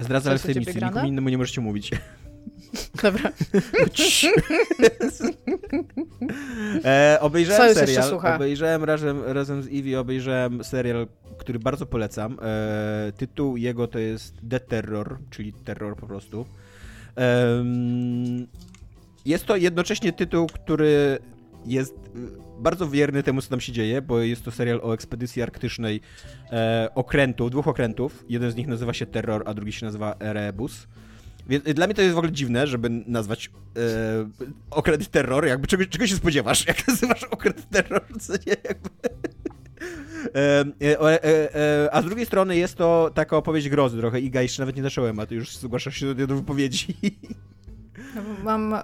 Zdradzę, 0.00 0.30
ale 0.30 0.38
w 0.38 0.56
misji. 0.56 0.84
Nikomu 0.84 1.06
innemu 1.06 1.28
nie 1.28 1.38
możecie 1.38 1.60
mówić. 1.60 1.90
Dobra. 3.02 3.32
e, 6.84 7.18
obejrzałem 7.20 7.74
serial. 7.74 8.20
Obejrzałem 8.34 8.84
razem, 8.84 9.22
razem 9.24 9.62
z 9.62 9.68
Ivy, 9.68 9.98
obejrzałem 9.98 10.64
serial, 10.64 11.06
który 11.38 11.58
bardzo 11.58 11.86
polecam. 11.86 12.38
E, 12.42 13.12
tytuł 13.16 13.56
jego 13.56 13.86
to 13.86 13.98
jest 13.98 14.34
The 14.50 14.60
Terror, 14.60 15.18
czyli 15.30 15.52
terror 15.52 15.96
po 15.96 16.06
prostu. 16.06 16.46
E, 17.16 17.64
jest 19.24 19.44
to 19.44 19.56
jednocześnie 19.56 20.12
tytuł, 20.12 20.46
który 20.46 21.18
jest 21.66 21.94
bardzo 22.58 22.88
wierny 22.88 23.22
temu, 23.22 23.42
co 23.42 23.50
tam 23.50 23.60
się 23.60 23.72
dzieje, 23.72 24.02
bo 24.02 24.20
jest 24.20 24.44
to 24.44 24.50
serial 24.50 24.80
o 24.82 24.94
ekspedycji 24.94 25.42
arktycznej 25.42 26.00
e, 26.52 26.88
okrętów, 26.94 27.50
dwóch 27.50 27.68
okrętów. 27.68 28.24
Jeden 28.28 28.50
z 28.50 28.56
nich 28.56 28.66
nazywa 28.66 28.92
się 28.92 29.06
Terror, 29.06 29.42
a 29.46 29.54
drugi 29.54 29.72
się 29.72 29.86
nazywa 29.86 30.14
Erebus. 30.20 30.86
Więc 31.48 31.64
dla 31.64 31.86
mnie 31.86 31.94
to 31.94 32.02
jest 32.02 32.14
w 32.14 32.18
ogóle 32.18 32.32
dziwne, 32.32 32.66
żeby 32.66 32.90
nazwać 32.90 33.50
e, 33.76 33.80
okręt 34.70 35.10
terror, 35.10 35.46
jakby 35.46 35.66
czego, 35.66 35.86
czego 35.86 36.06
się 36.06 36.16
spodziewasz, 36.16 36.66
jak 36.68 36.88
nazywasz 36.88 37.24
okręt 37.24 37.70
terror, 37.70 38.04
co 38.20 38.32
nie, 38.32 38.56
jakby... 38.64 38.90
E 40.34 40.64
e, 40.82 41.00
e, 41.00 41.24
e, 41.24 41.54
e, 41.54 41.94
a 41.94 42.02
z 42.02 42.04
drugiej 42.04 42.26
strony 42.26 42.56
jest 42.56 42.74
to 42.74 43.10
taka 43.14 43.36
opowieść 43.36 43.68
grozy 43.68 43.98
trochę. 43.98 44.20
Iga, 44.20 44.42
jeszcze 44.42 44.62
nawet 44.62 44.76
nie 44.76 44.82
zacząłem, 44.82 45.20
a 45.20 45.26
ty 45.26 45.34
już 45.34 45.56
zgłaszasz 45.56 45.96
się 45.96 46.14
do, 46.14 46.26
do 46.26 46.36
wypowiedzi. 46.36 46.96
Mam 48.44 48.74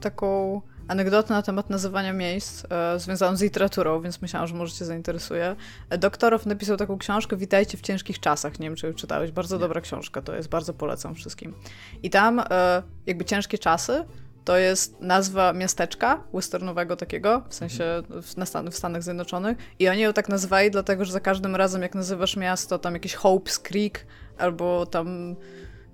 taką 0.00 0.60
anegdotę 0.92 1.34
na 1.34 1.42
temat 1.42 1.70
nazywania 1.70 2.12
miejsc 2.12 2.64
e, 2.70 2.98
związaną 2.98 3.36
z 3.36 3.42
literaturą, 3.42 4.00
więc 4.00 4.22
myślałam, 4.22 4.48
że 4.48 4.54
może 4.54 4.72
cię 4.72 4.84
zainteresuje. 4.84 5.56
E, 5.90 5.98
Doktorow 5.98 6.46
napisał 6.46 6.76
taką 6.76 6.98
książkę 6.98 7.36
Witajcie 7.36 7.78
w 7.78 7.80
ciężkich 7.80 8.20
czasach. 8.20 8.60
Nie 8.60 8.68
wiem, 8.68 8.76
czy 8.76 8.86
ją 8.86 8.94
czytałeś. 8.94 9.30
Bardzo 9.30 9.58
dobra 9.58 9.80
książka 9.80 10.22
to 10.22 10.34
jest, 10.34 10.48
bardzo 10.48 10.74
polecam 10.74 11.14
wszystkim. 11.14 11.54
I 12.02 12.10
tam 12.10 12.40
e, 12.50 12.82
jakby 13.06 13.24
ciężkie 13.24 13.58
czasy 13.58 14.04
to 14.44 14.56
jest 14.56 15.00
nazwa 15.00 15.52
miasteczka 15.52 16.22
westernowego 16.34 16.96
takiego, 16.96 17.42
w 17.48 17.54
sensie 17.54 17.84
w, 18.22 18.36
na 18.36 18.46
Stan 18.46 18.70
w 18.70 18.76
Stanach 18.76 19.02
Zjednoczonych. 19.02 19.58
I 19.78 19.88
oni 19.88 20.00
ją 20.00 20.12
tak 20.12 20.28
nazywali, 20.28 20.70
dlatego 20.70 21.04
że 21.04 21.12
za 21.12 21.20
każdym 21.20 21.56
razem, 21.56 21.82
jak 21.82 21.94
nazywasz 21.94 22.36
miasto, 22.36 22.78
tam 22.78 22.94
jakiś 22.94 23.16
Hope's 23.16 23.62
Creek 23.62 24.06
albo 24.38 24.86
tam 24.86 25.36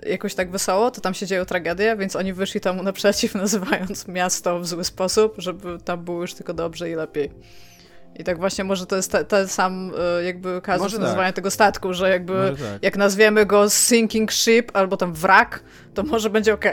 jakoś 0.07 0.35
tak 0.35 0.51
wesoło, 0.51 0.91
to 0.91 1.01
tam 1.01 1.15
się 1.15 1.27
dzieją 1.27 1.45
tragedie, 1.45 1.97
więc 1.97 2.17
oni 2.17 2.33
wyszli 2.33 2.61
temu 2.61 2.83
naprzeciw, 2.83 3.35
nazywając 3.45 4.09
miasto 4.09 4.61
w 4.61 4.67
zły 4.67 4.85
sposób, 4.85 5.35
żeby 5.39 5.79
tam 5.85 6.05
było 6.05 6.21
już 6.21 6.35
tylko 6.35 6.55
dobrze 6.55 6.91
i 6.91 6.95
lepiej. 6.95 7.31
I 8.19 8.25
tak 8.25 8.39
właśnie 8.39 8.65
może 8.65 8.87
to 8.87 8.97
jest 8.97 9.17
ten 9.29 9.49
sam 9.49 9.93
e, 10.19 10.25
jakby 10.25 10.61
kazus 10.63 10.93
tak. 10.93 11.01
nazywania 11.01 11.33
tego 11.33 11.51
statku, 11.51 11.95
że 11.95 12.11
jakby 12.11 12.55
tak. 12.59 12.83
jak 12.83 12.97
nazwiemy 12.97 13.47
go 13.47 13.71
sinking 13.71 14.33
ship 14.33 14.71
albo 14.75 14.97
tam 14.97 15.13
wrak, 15.13 15.63
to 15.95 16.03
może 16.03 16.31
będzie 16.31 16.55
ok. 16.55 16.65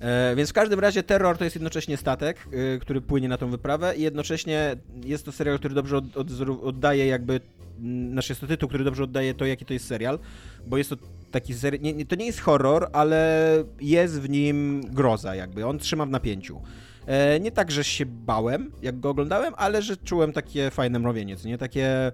E, 0.00 0.36
więc 0.36 0.50
w 0.50 0.52
każdym 0.52 0.80
razie 0.80 1.02
terror 1.02 1.38
to 1.38 1.44
jest 1.44 1.56
jednocześnie 1.56 1.96
statek, 1.96 2.48
y, 2.52 2.78
który 2.80 3.00
płynie 3.00 3.28
na 3.28 3.38
tą 3.38 3.50
wyprawę 3.50 3.96
i 3.96 4.02
jednocześnie 4.02 4.76
jest 5.04 5.24
to 5.24 5.32
serial, 5.32 5.58
który 5.58 5.74
dobrze 5.74 5.96
od, 5.96 6.16
od, 6.16 6.26
oddaje 6.62 7.06
jakby, 7.06 7.40
nasz 7.80 8.28
jest 8.28 8.40
to 8.40 8.46
tytuł, 8.46 8.68
który 8.68 8.84
dobrze 8.84 9.04
oddaje 9.04 9.34
to, 9.34 9.46
jaki 9.46 9.64
to 9.64 9.72
jest 9.72 9.86
serial, 9.86 10.18
bo 10.66 10.78
jest 10.78 10.90
to 10.90 10.96
taki 11.30 11.54
serial, 11.54 11.96
nie, 11.96 12.06
to 12.06 12.16
nie 12.16 12.26
jest 12.26 12.40
horror, 12.40 12.88
ale 12.92 13.52
jest 13.80 14.20
w 14.20 14.28
nim 14.28 14.80
groza 14.90 15.34
jakby, 15.34 15.66
on 15.66 15.78
trzyma 15.78 16.06
w 16.06 16.10
napięciu. 16.10 16.60
E, 17.08 17.40
nie 17.40 17.52
tak, 17.52 17.70
że 17.70 17.84
się 17.84 18.06
bałem, 18.06 18.72
jak 18.82 19.00
go 19.00 19.10
oglądałem, 19.10 19.54
ale 19.56 19.82
że 19.82 19.96
czułem 19.96 20.32
takie 20.32 20.70
fajne 20.70 20.98
mrowienie, 20.98 21.36
nie? 21.44 21.58
Takie 21.58 22.12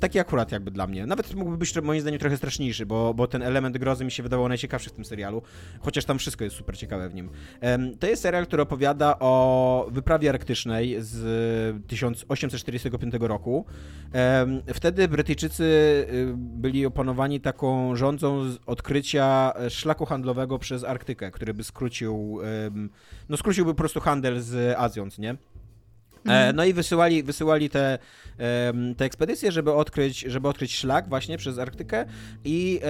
taki 0.00 0.18
akurat 0.18 0.52
jakby 0.52 0.70
dla 0.70 0.86
mnie. 0.86 1.06
Nawet 1.06 1.34
mógłby 1.34 1.56
być 1.56 1.82
moim 1.82 2.00
zdaniem 2.00 2.20
trochę 2.20 2.36
straszniejszy, 2.36 2.86
bo, 2.86 3.14
bo 3.14 3.26
ten 3.26 3.42
element 3.42 3.78
grozy 3.78 4.04
mi 4.04 4.10
się 4.10 4.22
wydawał 4.22 4.48
najciekawszy 4.48 4.90
w 4.90 4.92
tym 4.92 5.04
serialu, 5.04 5.42
chociaż 5.80 6.04
tam 6.04 6.18
wszystko 6.18 6.44
jest 6.44 6.56
super 6.56 6.78
ciekawe 6.78 7.08
w 7.08 7.14
nim. 7.14 7.30
To 8.00 8.06
jest 8.06 8.22
serial, 8.22 8.46
który 8.46 8.62
opowiada 8.62 9.18
o 9.18 9.88
wyprawie 9.90 10.30
arktycznej 10.30 10.96
z 10.98 11.86
1845 11.86 13.14
roku. 13.20 13.64
Wtedy 14.74 15.08
Brytyjczycy 15.08 15.64
y, 15.64 16.34
byli 16.36 16.86
opanowani 16.86 17.40
taką 17.40 17.96
rządzą 17.96 18.44
odkrycia 18.66 19.52
szlaku 19.68 20.06
handlowego 20.06 20.58
przez 20.58 20.84
Arktykę, 20.84 21.30
który 21.30 21.54
by 21.54 21.64
skrócił, 21.64 22.40
no 23.28 23.36
skróciłby 23.36 23.70
po 23.70 23.78
prostu 23.78 24.00
handel 24.00 24.40
z 24.40 24.76
Azją, 24.78 25.08
nie? 25.18 25.36
Mhm. 26.30 26.56
No 26.56 26.64
i 26.64 26.72
wysyłali, 26.72 27.22
wysyłali 27.22 27.70
te, 27.70 27.98
te 28.96 29.04
ekspedycje, 29.04 29.52
żeby 29.52 29.72
odkryć, 29.72 30.20
żeby 30.20 30.48
odkryć 30.48 30.76
szlak 30.76 31.08
właśnie 31.08 31.38
przez 31.38 31.58
Arktykę 31.58 32.04
i 32.44 32.80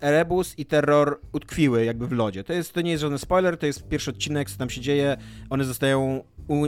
Erebus 0.00 0.58
i 0.58 0.66
Terror 0.66 1.20
utkwiły 1.32 1.84
jakby 1.84 2.06
w 2.06 2.12
lodzie. 2.12 2.44
To, 2.44 2.52
jest, 2.52 2.72
to 2.72 2.80
nie 2.80 2.90
jest 2.90 3.00
żaden 3.00 3.18
spoiler, 3.18 3.58
to 3.58 3.66
jest 3.66 3.88
pierwszy 3.88 4.10
odcinek, 4.10 4.50
co 4.50 4.58
tam 4.58 4.70
się 4.70 4.80
dzieje. 4.80 5.16
One 5.50 5.64
zostają 5.64 6.24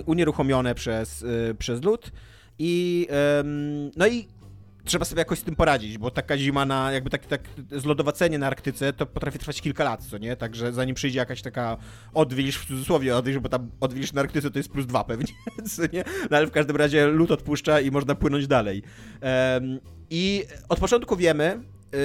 unieruchomione 0.07 0.75
przez, 0.75 1.23
y, 1.23 1.55
przez 1.59 1.83
lód 1.83 2.13
i 2.59 3.09
no 3.97 4.07
i 4.07 4.29
trzeba 4.87 5.05
sobie 5.05 5.19
jakoś 5.19 5.39
z 5.39 5.43
tym 5.43 5.57
poradzić, 5.57 5.99
bo 5.99 6.11
taka 6.11 6.39
zima 6.39 6.65
na, 6.65 6.93
jakby 6.93 7.11
tak, 7.11 7.27
tak 7.27 7.41
zlodowacenie 7.73 8.39
na 8.39 8.47
Arktyce 8.47 8.93
to 8.93 9.07
potrafi 9.07 9.39
trwać 9.39 9.61
kilka 9.61 9.85
lat, 9.85 10.05
co 10.05 10.19
nie? 10.19 10.37
Także 10.37 10.73
zanim 10.73 10.95
przyjdzie 10.95 11.19
jakaś 11.19 11.43
taka 11.43 11.77
odwilż, 12.15 12.57
w 12.57 12.67
cudzysłowie 12.67 13.17
odwilż, 13.17 13.39
bo 13.39 13.49
tam 13.49 13.71
odwilż 13.81 14.13
na 14.13 14.21
Arktyce 14.21 14.51
to 14.51 14.59
jest 14.59 14.69
plus 14.69 14.87
dwa 14.87 15.05
pewnie, 15.05 15.33
co 15.77 15.83
nie? 15.93 16.05
No 16.31 16.37
ale 16.37 16.47
w 16.47 16.51
każdym 16.51 16.77
razie 16.77 17.07
lód 17.07 17.31
odpuszcza 17.31 17.81
i 17.81 17.91
można 17.91 18.15
płynąć 18.15 18.47
dalej. 18.47 18.83
Um, 19.23 19.81
I 20.11 20.45
od 20.69 20.81
początku 20.81 21.17
wiemy, 21.17 21.61
yy, 21.93 21.99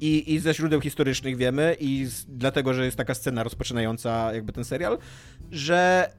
i, 0.00 0.34
I 0.34 0.38
ze 0.38 0.54
źródeł 0.54 0.80
historycznych 0.80 1.36
wiemy, 1.36 1.76
i 1.80 2.06
z, 2.06 2.26
dlatego, 2.28 2.74
że 2.74 2.84
jest 2.84 2.96
taka 2.96 3.14
scena 3.14 3.42
rozpoczynająca 3.42 4.34
jakby 4.34 4.52
ten 4.52 4.64
serial, 4.64 4.98
że 5.50 6.10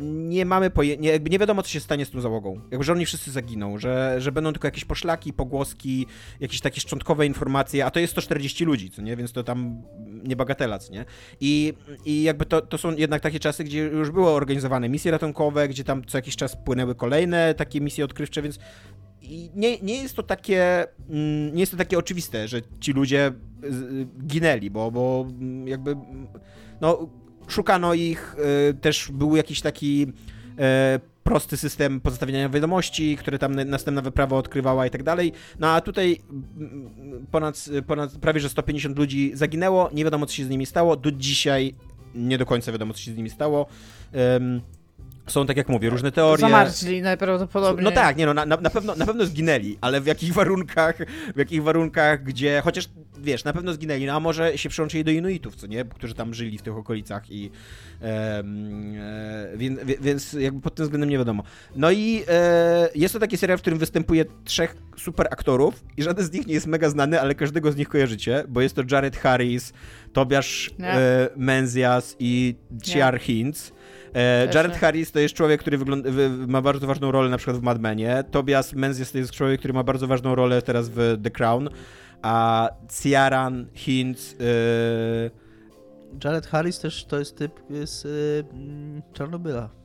nie 0.00 0.44
mamy 0.44 0.70
pojęcia, 0.70 1.12
jakby 1.12 1.30
nie 1.30 1.38
wiadomo, 1.38 1.62
co 1.62 1.68
się 1.68 1.80
stanie 1.80 2.04
z 2.04 2.10
tą 2.10 2.20
załogą. 2.20 2.60
Jakby, 2.70 2.84
że 2.84 2.92
oni 2.92 3.06
wszyscy 3.06 3.30
zaginą, 3.30 3.78
że, 3.78 4.16
że 4.18 4.32
będą 4.32 4.52
tylko 4.52 4.68
jakieś 4.68 4.84
poszlaki, 4.84 5.32
pogłoski, 5.32 6.06
jakieś 6.40 6.60
takie 6.60 6.80
szczątkowe 6.80 7.26
informacje, 7.26 7.86
a 7.86 7.90
to 7.90 8.00
jest 8.00 8.12
140 8.12 8.64
ludzi, 8.64 8.90
co 8.90 9.02
nie? 9.02 9.16
Więc 9.16 9.32
to 9.32 9.44
tam 9.44 9.82
nie 10.24 10.36
bagatela, 10.36 10.78
co 10.78 10.92
nie? 10.92 11.04
I, 11.40 11.74
i 12.04 12.22
jakby 12.22 12.46
to, 12.46 12.60
to 12.60 12.78
są 12.78 12.96
jednak 12.96 13.22
takie 13.22 13.40
czasy, 13.40 13.64
gdzie 13.64 13.78
już 13.78 14.10
były 14.10 14.30
organizowane 14.30 14.88
misje 14.88 15.10
ratunkowe, 15.10 15.68
gdzie 15.68 15.84
tam 15.84 16.04
co 16.04 16.18
jakiś 16.18 16.36
czas 16.36 16.56
płynęły 16.56 16.94
kolejne 16.94 17.54
takie 17.54 17.80
misje 17.80 18.04
odkrywcze, 18.04 18.42
więc 18.42 18.58
nie, 19.54 19.78
nie 19.78 20.02
jest 20.02 20.16
to 20.16 20.22
takie 20.22 20.86
mm, 21.10 21.54
nie 21.54 21.60
jest 21.60 21.72
to 21.72 21.78
takie 21.78 21.98
oczywiste, 21.98 22.48
że 22.48 22.60
ci 22.80 22.92
ludzie 22.92 23.32
ginęli, 24.26 24.70
bo, 24.70 24.90
bo 24.90 25.26
jakby 25.64 25.96
no 26.80 27.08
szukano 27.52 27.94
ich, 27.94 28.36
y, 28.70 28.74
też 28.74 29.10
był 29.12 29.36
jakiś 29.36 29.60
taki 29.60 30.06
y, 30.06 31.12
prosty 31.24 31.56
system 31.56 32.00
pozostawiania 32.00 32.48
wiadomości, 32.48 33.16
które 33.16 33.38
tam 33.38 33.54
następna 33.54 34.02
wyprawa 34.02 34.36
odkrywała 34.36 34.86
i 34.86 34.90
tak 34.90 35.02
dalej. 35.02 35.32
No 35.58 35.68
a 35.70 35.80
tutaj 35.80 36.20
mm, 36.30 37.26
ponad, 37.30 37.68
ponad 37.86 38.12
prawie 38.12 38.40
że 38.40 38.48
150 38.48 38.98
ludzi 38.98 39.30
zaginęło, 39.34 39.90
nie 39.92 40.04
wiadomo 40.04 40.26
co 40.26 40.34
się 40.34 40.44
z 40.44 40.48
nimi 40.48 40.66
stało, 40.66 40.96
do 40.96 41.12
dzisiaj 41.12 41.74
nie 42.14 42.38
do 42.38 42.46
końca 42.46 42.72
wiadomo 42.72 42.94
co 42.94 43.00
się 43.00 43.12
z 43.12 43.16
nimi 43.16 43.30
stało. 43.30 43.66
Są, 45.26 45.46
tak 45.46 45.56
jak 45.56 45.68
mówię, 45.68 45.90
różne 45.90 46.12
teorie. 46.12 46.40
Zamarzli 46.40 47.02
najprawdopodobniej. 47.02 47.84
No 47.84 47.90
tak, 47.90 48.16
nie 48.16 48.26
no, 48.26 48.34
na, 48.34 48.46
na, 48.46 48.70
pewno, 48.70 48.96
na 48.96 49.06
pewno 49.06 49.26
zginęli, 49.26 49.78
ale 49.80 50.00
w 50.00 50.06
jakich 50.06 50.32
warunkach, 50.32 50.98
w 51.34 51.38
jakich 51.38 51.62
warunkach, 51.62 52.22
gdzie, 52.22 52.60
chociaż 52.64 52.88
wiesz, 53.18 53.44
na 53.44 53.52
pewno 53.52 53.72
zginęli, 53.72 54.06
no 54.06 54.12
a 54.12 54.20
może 54.20 54.58
się 54.58 54.68
przyłączyli 54.68 55.04
do 55.04 55.10
Inuitów, 55.10 55.56
co 55.56 55.66
nie, 55.66 55.84
którzy 55.84 56.14
tam 56.14 56.34
żyli 56.34 56.58
w 56.58 56.62
tych 56.62 56.76
okolicach 56.76 57.30
i 57.30 57.50
e, 58.02 58.44
więc, 59.56 59.80
więc 60.00 60.32
jakby 60.32 60.60
pod 60.60 60.74
tym 60.74 60.84
względem 60.84 61.10
nie 61.10 61.18
wiadomo. 61.18 61.42
No 61.76 61.90
i 61.90 62.24
e, 62.28 62.88
jest 62.94 63.14
to 63.14 63.20
taki 63.20 63.36
serial, 63.36 63.58
w 63.58 63.60
którym 63.60 63.78
występuje 63.78 64.24
trzech 64.44 64.76
super 64.96 65.26
aktorów 65.30 65.84
i 65.96 66.02
żaden 66.02 66.24
z 66.24 66.32
nich 66.32 66.46
nie 66.46 66.54
jest 66.54 66.66
mega 66.66 66.90
znany, 66.90 67.20
ale 67.20 67.34
każdego 67.34 67.72
z 67.72 67.76
nich 67.76 67.88
kojarzycie, 67.88 68.44
bo 68.48 68.60
jest 68.60 68.76
to 68.76 68.82
Jared 68.90 69.16
Harris, 69.16 69.72
Tobiasz 70.12 70.70
e, 70.80 71.28
Menzies 71.36 72.16
i 72.18 72.54
Ciar 72.82 73.20
Hinz. 73.20 73.72
E, 74.14 74.48
Jared 74.54 74.76
Harris 74.76 75.12
to 75.12 75.18
jest 75.18 75.34
człowiek, 75.34 75.60
który 75.60 75.78
ma 76.46 76.62
bardzo 76.62 76.86
ważną 76.86 77.10
rolę 77.10 77.30
na 77.30 77.36
przykład 77.36 77.56
w 77.56 77.62
Mad 77.62 77.80
Menie. 77.80 78.24
Tobias 78.30 78.72
Menzies 78.72 79.12
to 79.12 79.18
jest 79.18 79.32
człowiek, 79.32 79.58
który 79.58 79.74
ma 79.74 79.82
bardzo 79.82 80.06
ważną 80.06 80.34
rolę 80.34 80.62
teraz 80.62 80.88
w 80.88 81.18
The 81.22 81.30
Crown. 81.30 81.68
A 82.22 82.68
Ciaran 83.02 83.66
Hinz... 83.74 84.32
Yy... 84.32 85.30
Jared 86.24 86.46
Harris 86.46 86.78
też 86.78 87.04
to 87.04 87.18
jest 87.18 87.36
typ 87.36 87.60
z 87.84 88.04
yy, 88.04 89.02
Czarnobyla. 89.12 89.81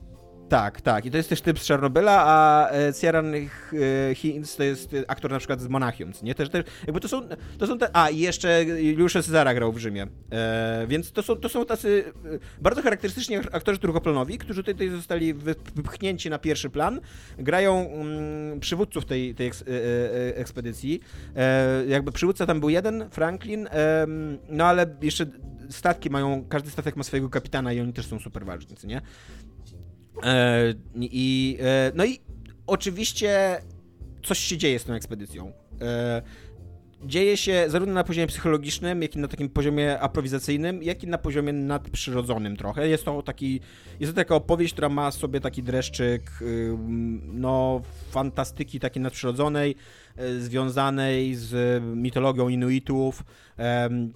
Tak, 0.48 0.80
tak. 0.80 1.06
I 1.06 1.10
to 1.10 1.16
jest 1.16 1.28
też 1.28 1.40
typ 1.40 1.58
z 1.58 1.64
Czarnobyla, 1.64 2.24
a 2.26 2.70
e, 2.72 2.94
Ciaran 2.94 3.32
Hinz 4.14 4.56
to 4.56 4.62
jest 4.62 4.96
aktor 5.08 5.30
na 5.30 5.38
przykład 5.38 5.60
z 5.60 5.68
Monachium, 5.68 6.12
nie? 6.22 6.34
Też, 6.34 6.48
też, 6.48 6.64
jakby 6.86 7.00
to 7.00 7.08
są, 7.08 7.28
to 7.58 7.66
są 7.66 7.78
te... 7.78 7.96
A, 7.96 8.10
i 8.10 8.18
jeszcze 8.18 8.64
Juliusz 8.64 9.12
Cezara 9.12 9.54
grał 9.54 9.72
w 9.72 9.78
Rzymie. 9.78 10.06
E, 10.32 10.86
więc 10.88 11.12
to 11.12 11.22
są, 11.22 11.36
to 11.36 11.48
są 11.48 11.66
tacy 11.66 12.04
e, 12.34 12.62
bardzo 12.62 12.82
charakterystyczni 12.82 13.36
aktorzy 13.36 13.80
drugoplanowi, 13.80 14.38
którzy 14.38 14.62
tutaj 14.64 14.88
zostali 14.88 15.34
wypchnięci 15.74 16.30
na 16.30 16.38
pierwszy 16.38 16.70
plan. 16.70 17.00
Grają 17.38 17.90
mm, 17.90 18.60
przywódców 18.60 19.04
tej, 19.04 19.34
tej 19.34 19.46
eks, 19.46 19.62
e, 19.62 19.64
e, 19.66 20.36
ekspedycji. 20.36 21.00
E, 21.36 21.84
jakby 21.86 22.12
przywódca 22.12 22.46
tam 22.46 22.60
był 22.60 22.68
jeden, 22.68 23.10
Franklin, 23.10 23.68
no 24.48 24.64
ale 24.64 24.86
jeszcze 25.02 25.26
statki 25.70 26.10
mają, 26.10 26.44
każdy 26.48 26.70
statek 26.70 26.96
ma 26.96 27.02
swojego 27.02 27.28
kapitana 27.28 27.72
i 27.72 27.80
oni 27.80 27.92
też 27.92 28.06
są 28.06 28.18
super 28.18 28.44
ważni, 28.46 28.76
nie? 28.84 29.00
E, 30.22 30.74
I, 30.94 31.58
e, 31.60 31.92
no 31.94 32.04
i 32.04 32.20
oczywiście 32.66 33.60
coś 34.24 34.38
się 34.38 34.56
dzieje 34.56 34.78
z 34.78 34.84
tą 34.84 34.92
ekspedycją. 34.92 35.52
E, 35.80 36.22
dzieje 37.04 37.36
się 37.36 37.64
zarówno 37.68 37.94
na 37.94 38.04
poziomie 38.04 38.26
psychologicznym, 38.26 39.02
jak 39.02 39.16
i 39.16 39.18
na 39.18 39.28
takim 39.28 39.48
poziomie 39.48 40.00
aprowizacyjnym, 40.00 40.82
jak 40.82 41.02
i 41.04 41.06
na 41.06 41.18
poziomie 41.18 41.52
nadprzyrodzonym 41.52 42.56
trochę. 42.56 42.88
Jest 42.88 43.04
to 43.04 43.22
taki, 43.22 43.60
jest 44.00 44.12
to 44.12 44.16
taka 44.16 44.34
opowieść, 44.34 44.72
która 44.72 44.88
ma 44.88 45.10
sobie 45.10 45.40
taki 45.40 45.62
dreszczyk 45.62 46.30
no, 47.22 47.82
fantastyki 48.10 48.80
takiej 48.80 49.02
nadprzyrodzonej, 49.02 49.74
związanej 50.38 51.34
z 51.34 51.82
mitologią 51.96 52.48
Inuitów. 52.48 53.24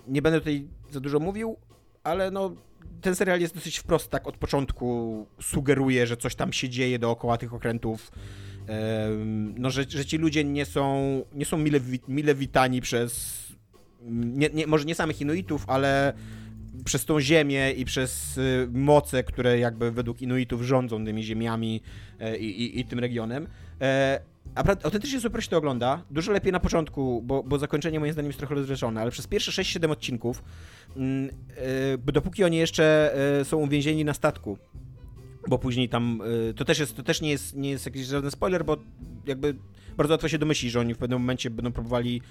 Nie 0.09 0.23
będę 0.23 0.39
tutaj 0.39 0.69
za 0.91 1.01
dużo 1.01 1.19
mówił, 1.19 1.57
ale 2.05 2.31
no 2.31 2.57
ten 3.01 3.14
serial 3.14 3.41
jest 3.41 3.55
dosyć 3.55 3.78
wprost, 3.78 4.11
tak 4.11 4.26
od 4.26 4.37
początku 4.37 5.26
sugeruje, 5.41 6.07
że 6.07 6.16
coś 6.16 6.35
tam 6.35 6.53
się 6.53 6.68
dzieje 6.68 6.99
dookoła 6.99 7.39
tych 7.39 7.55
okrętów. 7.55 8.12
No, 9.57 9.70
że, 9.70 9.85
że 9.89 10.05
ci 10.05 10.18
ludzie 10.18 10.45
nie 10.45 10.64
są, 10.64 11.22
nie 11.35 11.45
są 11.45 11.59
mile, 11.59 11.80
mile 12.09 12.35
witani 12.35 12.80
przez, 12.80 13.43
nie, 14.11 14.49
nie, 14.49 14.66
może 14.66 14.85
nie 14.85 14.95
samych 14.95 15.20
Inuitów, 15.20 15.64
ale 15.66 16.12
przez 16.85 17.05
tą 17.05 17.20
ziemię 17.20 17.72
i 17.72 17.85
przez 17.85 18.39
y, 18.39 18.68
moce, 18.72 19.24
które 19.24 19.59
jakby 19.59 19.91
według 19.91 20.22
Inuitów 20.22 20.62
rządzą 20.62 21.05
tymi 21.05 21.22
ziemiami 21.22 21.83
e, 22.20 22.37
i, 22.37 22.62
i, 22.62 22.80
i 22.80 22.85
tym 22.85 22.99
regionem. 22.99 23.47
A 24.55 24.64
autentycznie 24.84 25.20
super 25.20 25.45
się 25.45 25.51
to 25.51 25.57
ogląda. 25.57 26.03
Dużo 26.11 26.32
lepiej 26.32 26.53
na 26.53 26.61
początku, 26.61 27.22
bo, 27.22 27.43
bo 27.43 27.59
zakończenie 27.59 28.01
moim 28.01 28.12
zdaniem 28.12 28.28
jest 28.28 28.38
trochę 28.38 28.55
rozrzeszone, 28.55 29.01
ale 29.01 29.11
przez 29.11 29.26
pierwsze 29.26 29.62
6-7 29.62 29.90
odcinków, 29.90 30.43
yy, 30.97 32.12
dopóki 32.12 32.45
oni 32.45 32.57
jeszcze 32.57 33.14
yy, 33.38 33.45
są 33.45 33.57
uwięzieni 33.57 34.05
na 34.05 34.14
statku, 34.14 34.59
bo 35.49 35.59
później 35.59 35.88
tam, 35.88 36.20
yy, 36.47 36.55
to 36.55 36.64
też 36.64 36.78
jest, 36.78 36.97
to 36.97 37.03
też 37.03 37.20
nie 37.20 37.30
jest, 37.30 37.57
nie 37.57 37.70
jest 37.70 37.86
jakiś 37.86 38.07
żaden 38.07 38.30
spoiler, 38.30 38.64
bo 38.64 38.76
jakby 39.26 39.55
bardzo 39.97 40.14
łatwo 40.14 40.28
się 40.28 40.38
domyślić, 40.38 40.72
że 40.72 40.80
oni 40.80 40.95
w 40.95 40.99
pewnym 40.99 41.18
momencie 41.18 41.51
będą 41.51 41.72
próbowali 41.72 42.22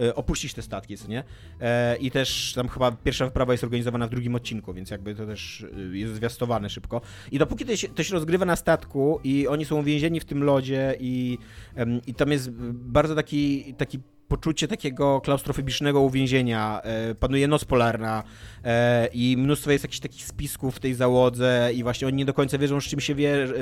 e, 0.00 0.14
opuścić 0.14 0.54
te 0.54 0.62
statki, 0.62 0.96
co 0.96 1.08
nie? 1.08 1.24
E, 1.60 1.96
I 1.96 2.10
też 2.10 2.52
tam 2.54 2.68
chyba 2.68 2.92
pierwsza 2.92 3.24
wyprawa 3.24 3.52
jest 3.52 3.64
organizowana 3.64 4.06
w 4.06 4.10
drugim 4.10 4.34
odcinku, 4.34 4.74
więc 4.74 4.90
jakby 4.90 5.14
to 5.14 5.26
też 5.26 5.66
e, 5.92 5.96
jest 5.96 6.14
zwiastowane 6.14 6.70
szybko. 6.70 7.00
I 7.32 7.38
dopóki 7.38 7.64
to 7.64 7.76
się, 7.76 7.88
to 7.88 8.02
się 8.02 8.14
rozgrywa 8.14 8.44
na 8.44 8.56
statku 8.56 9.20
i 9.24 9.48
oni 9.48 9.64
są 9.64 9.80
uwięzieni 9.80 10.20
w 10.20 10.24
tym 10.24 10.44
lodzie 10.44 10.96
i, 11.00 11.38
i 12.06 12.14
tam 12.14 12.32
jest 12.32 12.50
bardzo 12.72 13.14
taki, 13.14 13.74
taki 13.74 13.98
poczucie 14.28 14.68
takiego 14.68 15.20
klaustrofobicznego 15.20 16.00
uwięzienia, 16.00 16.80
e, 16.82 17.14
panuje 17.14 17.48
noc 17.48 17.64
polarna 17.64 18.22
e, 18.64 19.08
i 19.12 19.36
mnóstwo 19.38 19.70
jest 19.70 19.84
jakichś 19.84 20.00
takich 20.00 20.24
spisków 20.24 20.76
w 20.76 20.80
tej 20.80 20.94
załodze 20.94 21.70
i 21.74 21.82
właśnie 21.82 22.06
oni 22.06 22.16
nie 22.16 22.24
do 22.24 22.34
końca 22.34 22.58
wierzą, 22.58 22.80
z 22.80 22.84
czym 22.84 23.00
się 23.00 23.14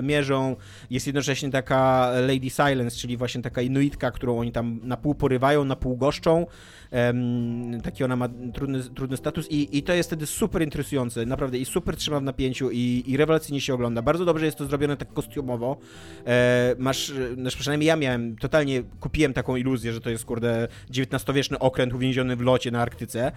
mierzą. 0.03 0.57
Jest 0.91 1.07
jednocześnie 1.07 1.51
taka 1.51 2.11
Lady 2.21 2.51
Silence, 2.51 2.97
czyli 2.97 3.17
właśnie 3.17 3.43
taka 3.43 3.63
inuitka, 3.63 4.11
którą 4.11 4.39
oni 4.39 4.53
tam 4.53 4.81
na 4.83 4.97
pół 4.97 5.15
porywają, 5.15 5.65
na 5.65 5.77
pół 5.77 5.97
goszczą 5.97 6.47
taki 7.83 8.05
ona 8.05 8.17
ma 8.17 8.29
trudny, 8.55 8.83
trudny 8.83 9.17
status 9.17 9.51
i, 9.51 9.79
i 9.79 9.83
to 9.83 9.93
jest 9.93 10.09
wtedy 10.09 10.27
super 10.27 10.63
interesujące, 10.63 11.27
naprawdę 11.27 11.59
i 11.59 11.65
super 11.65 11.97
trzyma 11.97 12.21
w 12.21 12.23
napięciu 12.23 12.71
i, 12.71 13.05
i 13.07 13.17
rewelacyjnie 13.17 13.61
się 13.61 13.75
ogląda. 13.75 14.03
Bardzo 14.03 14.25
dobrze 14.25 14.47
jest 14.47 14.59
to 14.59 14.67
zrobione 14.67 14.97
tak 14.97 15.13
kostiumowo. 15.13 15.77
E, 16.27 16.75
masz, 16.79 17.13
znaczy 17.35 17.59
przynajmniej 17.59 17.89
ja 17.89 17.97
miałem, 17.97 18.37
totalnie 18.37 18.83
kupiłem 19.01 19.33
taką 19.33 19.57
iluzję, 19.57 19.93
że 19.93 20.01
to 20.01 20.11
jest 20.11 20.25
kurde 20.25 20.69
XIX-wieczny 20.91 21.59
okręt 21.59 21.95
uwięziony 21.95 22.37
w 22.37 22.41
locie 22.41 22.71
na 22.71 22.83
Arktyce. 22.83 23.33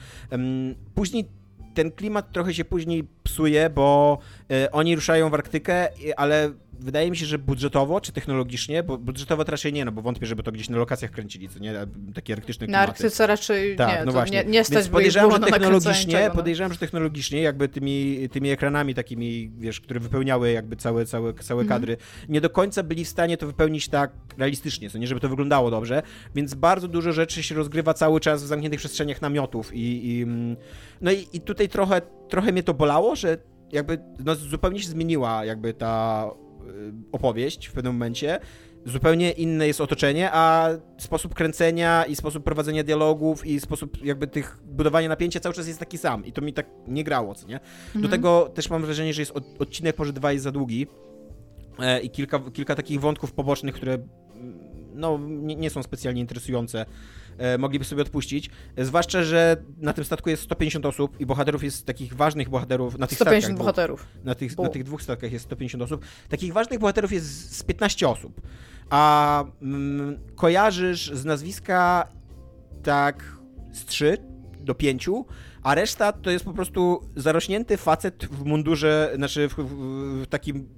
Później 0.95 1.25
ten 1.73 1.91
klimat 1.91 2.31
trochę 2.31 2.53
się 2.53 2.65
później 2.65 3.07
psuje, 3.23 3.69
bo 3.69 4.17
e, 4.51 4.71
oni 4.71 4.95
ruszają 4.95 5.29
w 5.29 5.33
Arktykę, 5.33 5.73
e, 5.73 6.19
ale 6.19 6.51
wydaje 6.79 7.11
mi 7.11 7.17
się, 7.17 7.25
że 7.25 7.39
budżetowo 7.39 8.01
czy 8.01 8.11
technologicznie, 8.11 8.83
bo 8.83 8.97
budżetowo 8.97 9.45
to 9.45 9.51
raczej 9.51 9.73
nie, 9.73 9.85
no 9.85 9.91
bo 9.91 10.01
wątpię, 10.01 10.25
żeby 10.25 10.43
to 10.43 10.51
gdzieś 10.51 10.69
na 10.69 10.77
lokacjach 10.77 11.11
kręcili, 11.11 11.49
co 11.49 11.59
nie, 11.59 11.73
takie 12.15 12.33
arktyczne 12.33 12.67
Na 12.67 12.67
klimaty. 12.67 12.91
Arktyce 12.91 13.27
raczej 13.27 13.75
Tak, 13.75 13.99
nie, 13.99 14.05
no 14.05 14.11
właśnie. 14.11 14.43
nie, 14.43 14.49
nie 14.49 14.63
stać 14.63 14.75
Więc 14.75 14.89
podejrzewam, 14.89 15.31
że 15.31 15.39
na 15.39 15.47
technologicznie, 15.47 16.25
no. 16.29 16.35
podejrzewam, 16.35 16.73
że 16.73 16.79
technologicznie 16.79 17.41
jakby 17.41 17.69
tymi, 17.69 18.29
tymi 18.31 18.49
ekranami 18.49 18.95
takimi, 18.95 19.51
wiesz, 19.57 19.81
które 19.81 19.99
wypełniały 19.99 20.51
jakby 20.51 20.75
całe, 20.75 21.05
całe, 21.05 21.33
całe 21.33 21.61
Mhm. 21.61 21.81
kadry, 21.81 21.97
nie 22.29 22.41
do 22.41 22.49
końca 22.49 22.83
byli 22.83 23.05
w 23.05 23.09
stanie 23.09 23.37
to 23.37 23.47
wypełnić 23.47 23.87
tak 23.87 24.11
realistycznie, 24.37 24.89
co 24.89 24.97
nie, 24.97 25.07
żeby 25.07 25.21
to 25.21 25.29
wyglądało 25.29 25.71
dobrze, 25.71 26.01
więc 26.35 26.53
bardzo 26.53 26.87
dużo 26.87 27.11
rzeczy 27.13 27.43
się 27.43 27.55
rozgrywa 27.55 27.93
cały 27.93 28.19
czas 28.19 28.43
w 28.43 28.47
zamkniętych 28.47 28.79
przestrzeniach 28.79 29.21
namiotów 29.21 29.73
i, 29.73 30.07
i 30.17 30.21
mm, 30.23 30.55
no 31.01 31.11
i, 31.11 31.27
i 31.33 31.41
tutaj 31.41 31.69
trochę, 31.69 32.01
trochę 32.29 32.51
mnie 32.51 32.63
to 32.63 32.73
bolało, 32.73 33.15
że 33.15 33.37
jakby 33.71 33.97
no, 34.25 34.35
zupełnie 34.35 34.79
się 34.79 34.89
zmieniła 34.89 35.45
jakby 35.45 35.73
ta 35.73 36.29
opowieść 37.11 37.67
w 37.67 37.73
pewnym 37.73 37.93
momencie. 37.93 38.39
Zupełnie 38.85 39.31
inne 39.31 39.67
jest 39.67 39.81
otoczenie, 39.81 40.29
a 40.33 40.69
sposób 40.97 41.33
kręcenia 41.33 42.05
i 42.05 42.15
sposób 42.15 42.43
prowadzenia 42.43 42.83
dialogów 42.83 43.45
i 43.45 43.59
sposób 43.59 44.05
jakby 44.05 44.27
tych 44.27 44.57
budowania 44.65 45.09
napięcia 45.09 45.39
cały 45.39 45.55
czas 45.55 45.67
jest 45.67 45.79
taki 45.79 45.97
sam 45.97 46.25
i 46.25 46.31
to 46.31 46.41
mi 46.41 46.53
tak 46.53 46.65
nie 46.87 47.03
grało, 47.03 47.35
co 47.35 47.47
nie? 47.47 47.59
Do 47.93 47.95
Mhm. 47.95 48.11
tego 48.11 48.49
też 48.53 48.69
mam 48.69 48.81
wrażenie, 48.81 49.13
że 49.13 49.21
jest 49.21 49.31
od, 49.31 49.43
odcinek 49.61 49.99
może 49.99 50.13
dwa 50.13 50.31
jest 50.31 50.43
za 50.43 50.51
długi 50.51 50.87
e, 51.79 51.99
i 51.99 52.09
kilka, 52.09 52.39
kilka 52.53 52.75
takich 52.75 52.99
wątków 52.99 53.31
pobocznych, 53.31 53.75
które 53.75 53.93
mm, 53.93 54.59
no, 54.93 55.19
nie, 55.21 55.55
nie 55.55 55.69
są 55.69 55.83
specjalnie 55.83 56.21
interesujące, 56.21 56.85
e, 57.39 57.57
mogliby 57.57 57.85
sobie 57.85 58.01
odpuścić. 58.01 58.49
E, 58.75 58.85
Zwłaszcza, 58.85 59.23
że 59.23 59.57
na 59.77 59.93
tym 59.93 60.03
statku 60.03 60.29
jest 60.29 60.43
150 60.43 60.85
osób 60.85 61.19
i 61.19 61.25
bohaterów 61.25 61.63
jest 61.63 61.85
takich 61.85 62.13
ważnych 62.13 62.49
bohaterów 62.49 62.97
na 62.97 63.07
tych 63.07 63.17
150 63.17 63.43
statkach. 63.43 63.57
bohaterów. 63.57 64.07
Na 64.23 64.35
tych, 64.35 64.57
na 64.57 64.69
tych 64.69 64.83
dwóch 64.83 65.01
statkach 65.01 65.31
jest 65.31 65.45
150 65.45 65.83
osób. 65.83 66.05
Takich 66.29 66.53
ważnych 66.53 66.79
bohaterów 66.79 67.11
jest 67.11 67.57
z 67.57 67.63
15 67.63 68.09
osób. 68.09 68.41
A 68.89 69.43
mm, 69.61 70.19
kojarzysz 70.35 71.11
z 71.13 71.25
nazwiska 71.25 72.07
tak 72.83 73.37
z 73.73 73.85
3 73.85 74.17
do 74.59 74.75
5, 74.75 75.09
a 75.63 75.75
reszta 75.75 76.11
to 76.11 76.31
jest 76.31 76.45
po 76.45 76.53
prostu 76.53 77.09
zarośnięty 77.15 77.77
facet 77.77 78.25
w 78.25 78.45
mundurze, 78.45 79.11
znaczy 79.15 79.49
w, 79.49 79.53
w, 79.53 80.23
w 80.23 80.27
takim 80.27 80.69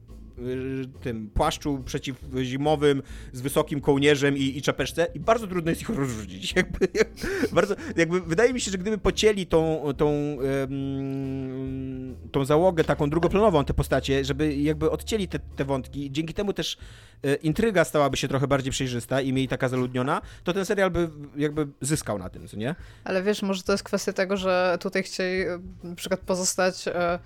tym 1.01 1.29
płaszczu 1.29 1.83
przeciwzimowym 1.85 3.03
z 3.33 3.41
wysokim 3.41 3.81
kołnierzem 3.81 4.37
i, 4.37 4.57
i 4.57 4.61
czapeczce 4.61 5.07
i 5.13 5.19
bardzo 5.19 5.47
trudno 5.47 5.69
jest 5.69 5.81
ich 5.81 5.89
rozróżnić. 5.89 6.53
Jakby, 6.61 6.87
bardzo, 7.51 7.75
jakby 7.97 8.21
wydaje 8.21 8.53
mi 8.53 8.61
się, 8.61 8.71
że 8.71 8.77
gdyby 8.77 8.97
pocięli 8.97 9.45
tą, 9.45 9.83
tą, 9.97 10.37
tą 12.31 12.45
załogę 12.45 12.83
taką 12.83 13.09
drugoplanową, 13.09 13.65
te 13.65 13.73
postacie, 13.73 14.25
żeby 14.25 14.55
jakby 14.55 14.91
odcięli 14.91 15.27
te, 15.27 15.39
te 15.39 15.65
wątki 15.65 16.11
dzięki 16.11 16.33
temu 16.33 16.53
też 16.53 16.77
e, 17.23 17.35
intryga 17.35 17.83
stałaby 17.83 18.17
się 18.17 18.27
trochę 18.27 18.47
bardziej 18.47 18.71
przejrzysta 18.71 19.21
i 19.21 19.33
mniej 19.33 19.47
taka 19.47 19.69
zaludniona, 19.69 20.21
to 20.43 20.53
ten 20.53 20.65
serial 20.65 20.91
by 20.91 21.09
jakby 21.35 21.67
zyskał 21.81 22.17
na 22.17 22.29
tym, 22.29 22.47
co 22.47 22.57
nie? 22.57 22.75
Ale 23.03 23.23
wiesz, 23.23 23.41
może 23.41 23.63
to 23.63 23.71
jest 23.71 23.83
kwestia 23.83 24.13
tego, 24.13 24.37
że 24.37 24.77
tutaj 24.79 25.03
chcieli 25.03 25.41
e, 25.41 25.59
na 25.83 25.95
przykład 25.95 26.19
pozostać 26.19 26.87
e, 26.87 27.19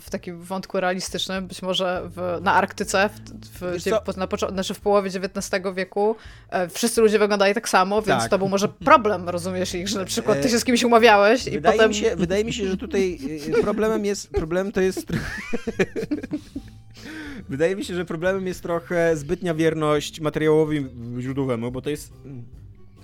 w 0.00 0.10
takim 0.10 0.42
wątku 0.42 0.80
realistycznym, 0.80 1.46
być 1.46 1.62
może 1.62 2.02
w, 2.16 2.38
na 2.42 2.54
Arktyce, 2.54 3.10
w, 3.60 3.60
w, 4.12 4.16
na 4.16 4.26
poczo- 4.26 4.52
znaczy 4.52 4.74
w 4.74 4.80
połowie 4.80 5.10
XIX 5.10 5.64
wieku, 5.74 6.16
e, 6.50 6.68
wszyscy 6.68 7.00
ludzie 7.00 7.18
wyglądali 7.18 7.54
tak 7.54 7.68
samo, 7.68 8.02
więc 8.02 8.22
Tak. 8.22 8.30
to 8.30 8.38
był 8.38 8.48
może 8.48 8.68
problem, 8.68 9.28
rozumiesz 9.28 9.74
ich, 9.74 9.88
że 9.88 9.98
na 9.98 10.04
przykład 10.04 10.40
ty 10.40 10.48
E, 10.48 10.50
się 10.50 10.58
z 10.58 10.64
kimś 10.64 10.84
umawiałeś 10.84 11.46
i 11.46 11.50
Wydaje, 11.50 11.76
potem... 11.76 11.88
mi 11.88 11.94
się, 11.94 12.16
wydaje 12.16 12.44
mi 12.44 12.52
się, 12.52 12.68
że 12.68 12.76
tutaj 12.76 13.18
y, 13.58 13.62
problemem 13.62 14.04
jest, 14.04 14.30
problem 14.30 14.72
to 14.72 14.80
jest... 14.80 15.06
Wydaje 17.48 17.76
mi 17.76 17.84
się, 17.84 17.94
że 17.94 18.04
problemem 18.04 18.46
jest 18.46 18.62
trochę 18.62 19.16
zbytnia 19.16 19.54
wierność 19.54 20.20
materiałowi 20.20 20.86
źródłowemu, 21.18 21.70
bo 21.70 21.82
to 21.82 21.90
jest 21.90 22.12
mm, 22.24 22.44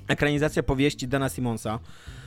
ekranizacja 0.09 0.63
powieści 0.63 1.09
Dana 1.09 1.29
Simonsa. 1.29 1.79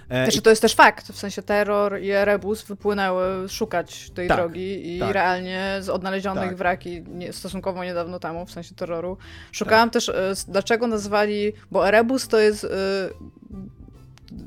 E, 0.10 0.24
Znaczy, 0.26 0.41
to 0.41 0.49
jest 0.49 0.62
też 0.62 0.76
fakt, 0.76 1.12
w 1.12 1.18
sensie 1.20 1.41
terror 1.41 1.99
i 2.01 2.12
Erebus 2.12 2.64
wypłynęły 2.64 3.49
szukać 3.49 4.10
tej 4.10 4.28
Tak, 4.28 4.38
drogi 4.38 4.95
i 4.95 4.99
tak. 4.99 5.12
realnie 5.14 5.78
z 5.82 5.89
odnalezionych 5.89 6.43
Tak. 6.49 6.55
wraki 6.55 7.01
nie, 7.01 7.34
stosunkowo 7.34 7.84
niedawno 7.84 8.20
temu, 8.20 8.45
w 8.45 8.51
sensie 8.51 8.76
terroru. 8.76 9.18
Szukałam 9.51 9.89
też, 9.89 10.10
e, 10.10 10.34
dlaczego 10.47 10.88
nazwali, 10.88 11.53
bo 11.72 11.88
Erebus 11.88 12.28
to 12.28 12.39
jest, 12.39 12.64
e, 12.64 12.68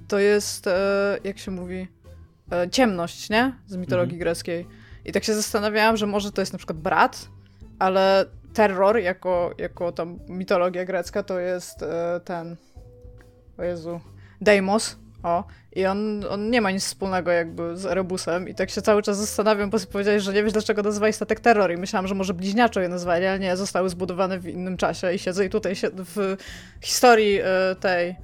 to 0.09 0.19
jest, 0.19 0.69
jak 1.25 1.39
się 1.39 1.51
mówi, 1.51 1.89
ciemność, 2.73 3.31
nie? 3.31 3.53
Z 3.67 3.77
mitologii 3.77 4.15
Mhm. 4.15 4.21
greckiej. 4.21 4.67
I 5.05 5.13
tak 5.13 5.25
się 5.25 5.35
zastanawiałam, 5.35 5.97
że 5.97 6.07
może 6.07 6.33
to 6.33 6.43
jest 6.43 6.53
na 6.53 6.57
przykład 6.59 6.79
brat, 6.79 7.29
ale 7.79 8.25
terror 8.55 8.99
jako, 8.99 9.55
jako 9.59 9.93
tam 9.93 10.19
mitologia 10.29 10.85
grecka 10.85 11.23
to 11.23 11.39
jest 11.39 11.85
ten, 12.25 12.57
o 13.59 13.63
Jezu, 13.63 14.01
Deimos, 14.41 14.97
o, 15.23 15.45
i 15.73 15.87
on, 15.87 16.25
on 16.31 16.51
nie 16.51 16.61
ma 16.61 16.71
nic 16.71 16.85
wspólnego 16.85 17.31
jakby 17.31 17.77
z 17.77 17.87
Erebusem 17.87 18.49
i 18.49 18.55
tak 18.55 18.71
się 18.71 18.83
cały 18.83 19.03
czas 19.03 19.19
zastanawiam, 19.19 19.71
bo 19.71 19.79
powiedziałeś, 19.93 20.23
że 20.23 20.33
nie 20.33 20.43
wiesz 20.43 20.53
dlaczego 20.53 20.83
nazwali 20.83 21.13
statek 21.13 21.41
Terror. 21.41 21.73
I 21.73 21.77
myślałam, 21.77 22.07
że 22.07 22.15
może 22.15 22.35
bliźniaczo 22.35 22.81
je 22.81 22.89
nazwali, 22.89 23.27
ale 23.27 23.39
nie, 23.39 23.57
zostały 23.57 23.89
zbudowane 23.89 24.39
w 24.39 24.47
innym 24.47 24.77
czasie. 24.77 25.13
I 25.13 25.19
siedzę 25.19 25.47
i 25.47 25.51
tutaj 25.51 25.75
w 25.95 26.37
historii 26.81 27.41
e, 27.41 27.77
tej 27.81 28.17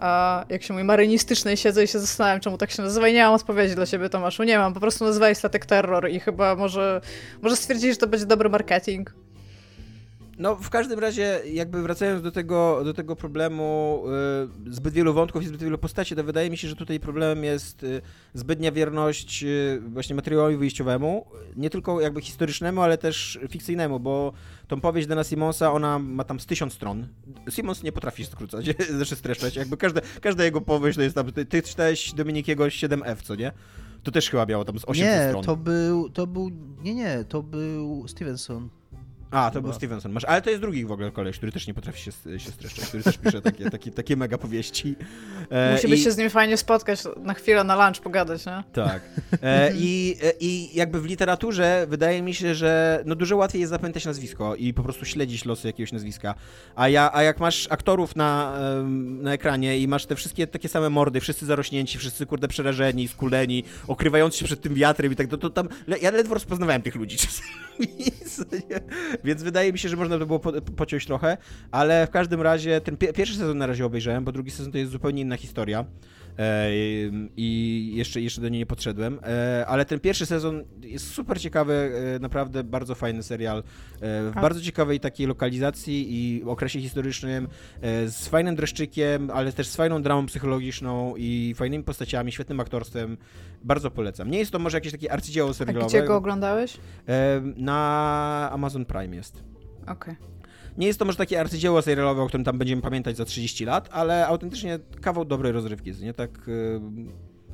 a 0.00 0.44
jak 0.48 0.62
się 0.62 0.72
mówi, 0.72 0.84
marynistycznej 0.84 1.56
siedzę 1.56 1.84
i 1.84 1.88
się 1.88 1.98
zastanawiam, 1.98 2.40
czemu 2.40 2.58
tak 2.58 2.70
się 2.70 2.82
nazywa. 2.82 3.08
I 3.08 3.14
nie 3.14 3.24
mam 3.24 3.34
odpowiedzi 3.34 3.74
dla 3.74 3.86
ciebie, 3.86 4.08
Tomaszu, 4.08 4.42
nie 4.42 4.58
mam, 4.58 4.74
po 4.74 4.80
prostu 4.80 5.04
nazwali 5.04 5.34
statek 5.34 5.66
Terror. 5.66 6.10
I 6.10 6.20
chyba 6.20 6.56
może, 6.56 7.00
może 7.42 7.56
stwierdzili, 7.56 7.92
że 7.92 7.98
to 7.98 8.06
będzie 8.06 8.26
dobry 8.26 8.48
marketing. 8.48 9.14
No, 10.40 10.56
w 10.56 10.70
każdym 10.70 10.98
razie, 10.98 11.40
jakby 11.52 11.82
wracając 11.82 12.22
do 12.22 12.32
tego, 12.32 12.80
do 12.84 12.94
tego 12.94 13.16
problemu 13.16 14.02
y, 14.68 14.72
zbyt 14.74 14.94
wielu 14.94 15.14
wątków 15.14 15.42
i 15.42 15.46
zbyt 15.46 15.62
wielu 15.62 15.78
postaci, 15.78 16.16
to 16.16 16.24
wydaje 16.24 16.50
mi 16.50 16.56
się, 16.56 16.68
że 16.68 16.76
tutaj 16.76 17.00
problemem 17.00 17.44
jest 17.44 17.82
y, 17.82 18.02
zbytnia 18.34 18.72
wierność 18.72 19.44
y, 19.44 19.82
właśnie 19.88 20.16
materiałowi 20.16 20.56
wyjściowemu, 20.56 21.26
nie 21.56 21.70
tylko 21.70 22.00
jakby 22.00 22.20
historycznemu, 22.20 22.82
ale 22.82 22.98
też 22.98 23.38
fikcyjnemu, 23.48 24.00
bo 24.00 24.32
tą 24.68 24.80
powieść 24.80 25.08
Dana 25.08 25.24
Simonsa, 25.24 25.72
ona 25.72 25.98
ma 25.98 26.24
tam 26.24 26.40
z 26.40 26.46
tysiąc 26.46 26.72
stron. 26.72 27.06
Simons 27.50 27.82
nie 27.82 27.92
potrafi 27.92 28.24
skrócać, 28.24 28.66
znaczy 28.96 29.16
streszczać, 29.16 29.56
jakby 29.56 29.76
każda, 29.76 30.00
każda 30.20 30.44
jego 30.44 30.60
powieść 30.60 30.96
to 30.96 31.02
jest 31.02 31.14
tam, 31.14 31.32
ty, 31.32 31.44
ty 31.46 31.62
czytałeś 31.62 32.12
Dominikiego 32.12 32.64
7F, 32.64 33.16
co 33.22 33.34
nie? 33.34 33.52
To 34.02 34.10
też 34.10 34.30
chyba 34.30 34.46
miało 34.46 34.64
tam 34.64 34.78
z 34.78 34.84
800 34.84 35.04
Nie, 35.06 35.28
stron. 35.28 35.44
to 35.44 35.56
był, 35.56 36.10
to 36.10 36.26
był, 36.26 36.50
nie, 36.82 36.94
nie, 36.94 37.24
to 37.28 37.42
był 37.42 38.08
Stevenson. 38.08 38.79
A, 39.30 39.50
to 39.50 39.54
Chyba. 39.54 39.68
był 39.68 39.72
Stevenson. 39.72 40.12
Masz, 40.12 40.24
ale 40.24 40.42
to 40.42 40.50
jest 40.50 40.62
drugi 40.62 40.84
w 40.84 40.92
ogóle 40.92 41.10
koleś, 41.10 41.36
który 41.36 41.52
też 41.52 41.66
nie 41.66 41.74
potrafi 41.74 42.00
się, 42.00 42.10
się 42.38 42.50
streszczać, 42.50 42.84
który 42.88 43.02
też 43.02 43.18
pisze 43.18 43.42
takie, 43.42 43.70
takie, 43.70 43.90
takie 43.90 44.16
mega 44.16 44.38
powieści. 44.38 44.96
E, 45.50 45.72
Musimy 45.72 45.96
i- 45.96 45.98
się 45.98 46.10
z 46.12 46.16
nim 46.16 46.30
fajnie 46.30 46.56
spotkać, 46.56 47.00
na 47.22 47.34
chwilę 47.34 47.64
na 47.64 47.84
lunch 47.86 48.00
pogadać, 48.02 48.46
nie? 48.46 48.64
Tak. 48.72 49.02
E, 49.42 49.72
i, 49.76 50.16
e, 50.22 50.32
I 50.40 50.76
jakby 50.76 51.00
w 51.00 51.04
literaturze 51.04 51.86
wydaje 51.88 52.22
mi 52.22 52.34
się, 52.34 52.54
że 52.54 53.02
no 53.06 53.14
dużo 53.14 53.36
łatwiej 53.36 53.60
jest 53.60 53.70
zapamiętać 53.70 54.04
nazwisko 54.04 54.54
i 54.56 54.74
po 54.74 54.82
prostu 54.82 55.04
śledzić 55.04 55.44
losy 55.44 55.66
jakiegoś 55.68 55.92
nazwiska. 55.92 56.34
A, 56.76 56.88
ja, 56.88 57.10
a 57.14 57.22
jak 57.22 57.40
masz 57.40 57.66
aktorów 57.70 58.16
na, 58.16 58.58
na 59.22 59.32
ekranie 59.32 59.78
i 59.78 59.88
masz 59.88 60.06
te 60.06 60.16
wszystkie 60.16 60.46
takie 60.46 60.68
same 60.68 60.90
mordy, 60.90 61.20
wszyscy 61.20 61.46
zarośnięci, 61.46 61.98
wszyscy 61.98 62.26
kurde 62.26 62.48
przerażeni, 62.48 63.08
skuleni, 63.08 63.64
okrywający 63.88 64.38
się 64.38 64.44
przed 64.44 64.60
tym 64.60 64.74
wiatrem 64.74 65.12
i 65.12 65.16
tak, 65.16 65.26
to, 65.28 65.38
to 65.38 65.50
tam, 65.50 65.68
ja 66.02 66.10
ledwo 66.10 66.34
rozpoznawałem 66.34 66.82
tych 66.82 66.94
ludzi 66.94 67.16
czasami. 67.26 67.50
Więc 69.24 69.42
wydaje 69.42 69.72
mi 69.72 69.78
się, 69.78 69.88
że 69.88 69.96
można 69.96 70.18
by 70.18 70.26
było 70.26 70.38
po, 70.38 70.52
pociąć 70.52 71.06
trochę, 71.06 71.36
ale 71.70 72.06
w 72.06 72.10
każdym 72.10 72.42
razie 72.42 72.80
ten 72.80 72.96
pie, 72.96 73.12
pierwszy 73.12 73.36
sezon 73.36 73.58
na 73.58 73.66
razie 73.66 73.86
obejrzałem, 73.86 74.24
bo 74.24 74.32
drugi 74.32 74.50
sezon 74.50 74.72
to 74.72 74.78
jest 74.78 74.92
zupełnie 74.92 75.22
inna 75.22 75.36
historia. 75.36 75.84
E, 76.38 76.68
I 77.36 77.90
jeszcze, 77.94 78.20
jeszcze 78.20 78.40
do 78.40 78.48
niej 78.48 78.58
nie 78.58 78.66
podszedłem, 78.66 79.18
e, 79.22 79.64
ale 79.66 79.84
ten 79.84 80.00
pierwszy 80.00 80.26
sezon 80.26 80.64
jest 80.82 81.10
super 81.12 81.40
ciekawy, 81.40 81.92
e, 82.16 82.18
naprawdę 82.18 82.64
bardzo 82.64 82.94
fajny 82.94 83.22
serial, 83.22 83.62
w 84.00 84.32
A- 84.34 84.40
bardzo 84.40 84.60
ciekawej 84.60 85.00
takiej 85.00 85.26
lokalizacji 85.26 86.06
i 86.10 86.44
okresie 86.44 86.80
historycznym, 86.80 87.48
z 88.06 88.28
fajnym 88.28 88.56
dreszczykiem, 88.56 89.30
ale 89.30 89.52
też 89.52 89.68
z 89.68 89.76
fajną 89.76 90.02
dramą 90.02 90.26
psychologiczną 90.26 91.14
i 91.16 91.54
fajnymi 91.56 91.84
postaciami, 91.84 92.32
świetnym 92.32 92.60
aktorstwem. 92.60 93.16
Bardzo 93.64 93.90
polecam. 93.90 94.30
Nie 94.30 94.38
jest 94.38 94.50
to 94.50 94.58
może 94.58 94.76
jakieś 94.76 94.92
takie 94.92 95.12
arcydzieło 95.12 95.50
A 95.50 95.54
serialowe. 95.54 95.86
gdzie 95.86 96.02
go 96.02 96.16
oglądałeś? 96.16 96.76
Na 97.56 98.48
Amazon 98.52 98.84
Prime 98.84 99.16
jest. 99.16 99.44
Okej. 99.86 100.14
Nie 100.78 100.86
jest 100.86 100.98
to 100.98 101.04
może 101.04 101.18
takie 101.18 101.40
arcydzieło 101.40 101.82
serialowe, 101.82 102.22
o 102.22 102.26
którym 102.26 102.44
tam 102.44 102.58
będziemy 102.58 102.82
pamiętać 102.82 103.16
za 103.16 103.24
30 103.24 103.64
lat, 103.64 103.88
ale 103.92 104.26
autentycznie 104.26 104.78
kawał 105.00 105.24
dobrej 105.24 105.52
rozrywki 105.52 105.92
nie? 106.02 106.14
Tak... 106.14 106.30
Yy 106.46 106.80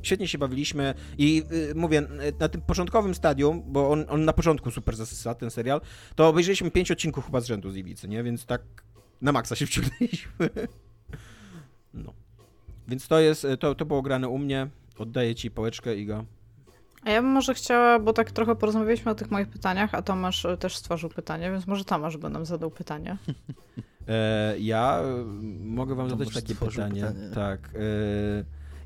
świetnie 0.01 0.27
się 0.27 0.37
bawiliśmy 0.37 0.93
i 1.17 1.43
y, 1.51 1.75
mówię, 1.75 2.07
na 2.39 2.49
tym 2.49 2.61
początkowym 2.61 3.15
stadium, 3.15 3.63
bo 3.67 3.89
on, 3.89 4.05
on 4.09 4.25
na 4.25 4.33
początku 4.33 4.71
super 4.71 4.95
zasysa, 4.95 5.35
ten 5.35 5.51
serial, 5.51 5.81
to 6.15 6.27
obejrzeliśmy 6.27 6.71
pięć 6.71 6.91
odcinków 6.91 7.25
chyba 7.25 7.41
z 7.41 7.45
rzędu 7.45 7.71
z 7.71 7.75
Iwicy, 7.75 8.07
nie? 8.07 8.23
Więc 8.23 8.45
tak 8.45 8.61
na 9.21 9.31
maksa 9.31 9.55
się 9.55 9.65
wciągnęliśmy. 9.67 10.49
No. 11.93 12.13
Więc 12.87 13.07
to 13.07 13.19
jest, 13.19 13.47
to, 13.59 13.75
to 13.75 13.85
było 13.85 14.01
grane 14.01 14.29
u 14.29 14.37
mnie. 14.37 14.67
Oddaję 14.97 15.35
ci 15.35 15.51
pałeczkę, 15.51 15.95
Iga. 15.95 16.25
A 17.07 17.09
ja 17.09 17.21
bym 17.21 17.31
może 17.31 17.53
chciała, 17.53 17.99
bo 17.99 18.13
tak 18.13 18.31
trochę 18.31 18.55
porozmawialiśmy 18.55 19.11
o 19.11 19.15
tych 19.15 19.31
moich 19.31 19.47
pytaniach, 19.47 19.95
a 19.95 20.01
Tomasz 20.01 20.45
e, 20.45 20.57
też 20.57 20.77
stworzył 20.77 21.09
pytanie, 21.09 21.51
więc 21.51 21.67
może 21.67 21.85
Tomasz 21.85 22.17
by 22.17 22.29
nam 22.29 22.45
zadał 22.45 22.71
pytanie. 22.71 23.17
E, 24.09 24.59
ja 24.59 24.99
e, 24.99 25.23
mogę 25.59 25.95
wam 25.95 26.09
zadać 26.09 26.33
takie 26.33 26.55
pytanie. 26.55 27.01
pytanie. 27.01 27.29
Tak. 27.35 27.69
E, 27.75 27.79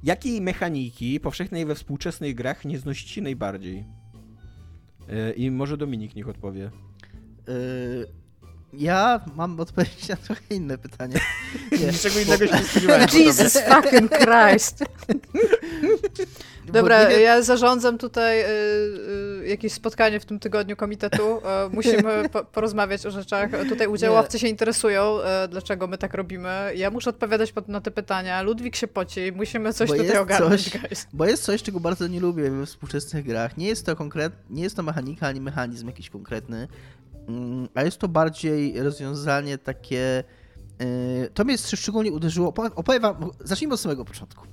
jakiej 0.03 0.41
mechaniki 0.41 1.19
powszechnej 1.19 1.65
we 1.65 1.75
współczesnych 1.75 2.35
grach 2.35 2.65
nie 2.65 2.79
znosicie 2.79 3.21
najbardziej? 3.21 3.85
E, 5.09 5.31
I 5.31 5.51
może 5.51 5.77
Dominik 5.77 6.15
niech 6.15 6.29
odpowie. 6.29 6.71
E, 8.73 8.77
ja 8.77 9.19
mam 9.35 9.59
odpowiedź 9.59 10.07
na 10.09 10.15
trochę 10.15 10.41
inne 10.49 10.77
pytanie. 10.77 11.19
Nie, 11.71 11.87
Niczego 11.91 12.19
innego 12.19 12.47
się 12.47 12.53
nie 12.53 12.63
spodziewałem. 12.63 13.07
Jesus 13.13 13.57
fucking 13.57 14.11
Christ. 14.11 14.83
Dobra, 16.73 17.09
nie... 17.09 17.19
ja 17.19 17.41
zarządzam 17.41 17.97
tutaj 17.97 18.41
y, 18.41 18.45
y, 19.43 19.47
jakieś 19.47 19.73
spotkanie 19.73 20.19
w 20.19 20.25
tym 20.25 20.39
tygodniu 20.39 20.75
komitetu. 20.75 21.37
Y, 21.37 21.41
musimy 21.71 22.29
po, 22.29 22.43
porozmawiać 22.43 23.05
o 23.05 23.11
rzeczach. 23.11 23.51
Tutaj 23.69 23.87
udziałowcy 23.87 24.37
nie. 24.37 24.41
się 24.41 24.47
interesują, 24.47 25.19
y, 25.19 25.47
dlaczego 25.47 25.87
my 25.87 25.97
tak 25.97 26.13
robimy. 26.13 26.71
Ja 26.75 26.91
muszę 26.91 27.09
odpowiadać 27.09 27.53
na 27.67 27.81
te 27.81 27.91
pytania. 27.91 28.41
Ludwik 28.41 28.75
się 28.75 28.87
poci, 28.87 29.31
musimy 29.31 29.73
coś 29.73 29.89
bo 29.89 29.95
tutaj 29.95 30.17
ogarnąć, 30.17 30.71
coś, 30.71 30.81
guys. 30.81 31.07
Bo 31.13 31.25
jest 31.25 31.43
coś, 31.43 31.63
czego 31.63 31.79
bardzo 31.79 32.07
nie 32.07 32.19
lubię 32.19 32.51
we 32.51 32.65
współczesnych 32.65 33.25
grach. 33.25 33.57
Nie 33.57 33.67
jest 33.67 33.85
to 33.85 33.95
konkret, 33.95 34.33
nie 34.49 34.63
jest 34.63 34.75
to 34.75 34.83
mechanika 34.83 35.27
ani 35.27 35.41
mechanizm 35.41 35.87
jakiś 35.87 36.09
konkretny, 36.09 36.67
a 37.75 37.83
jest 37.83 37.97
to 37.97 38.07
bardziej 38.07 38.83
rozwiązanie 38.83 39.57
takie... 39.57 40.23
Y, 40.81 41.29
to 41.33 41.43
mnie 41.43 41.57
szczególnie 41.57 42.11
uderzyło. 42.11 42.53
Opowiem 42.75 43.01
wam, 43.01 43.31
zacznijmy 43.39 43.73
od 43.73 43.79
samego 43.79 44.05
początku. 44.05 44.45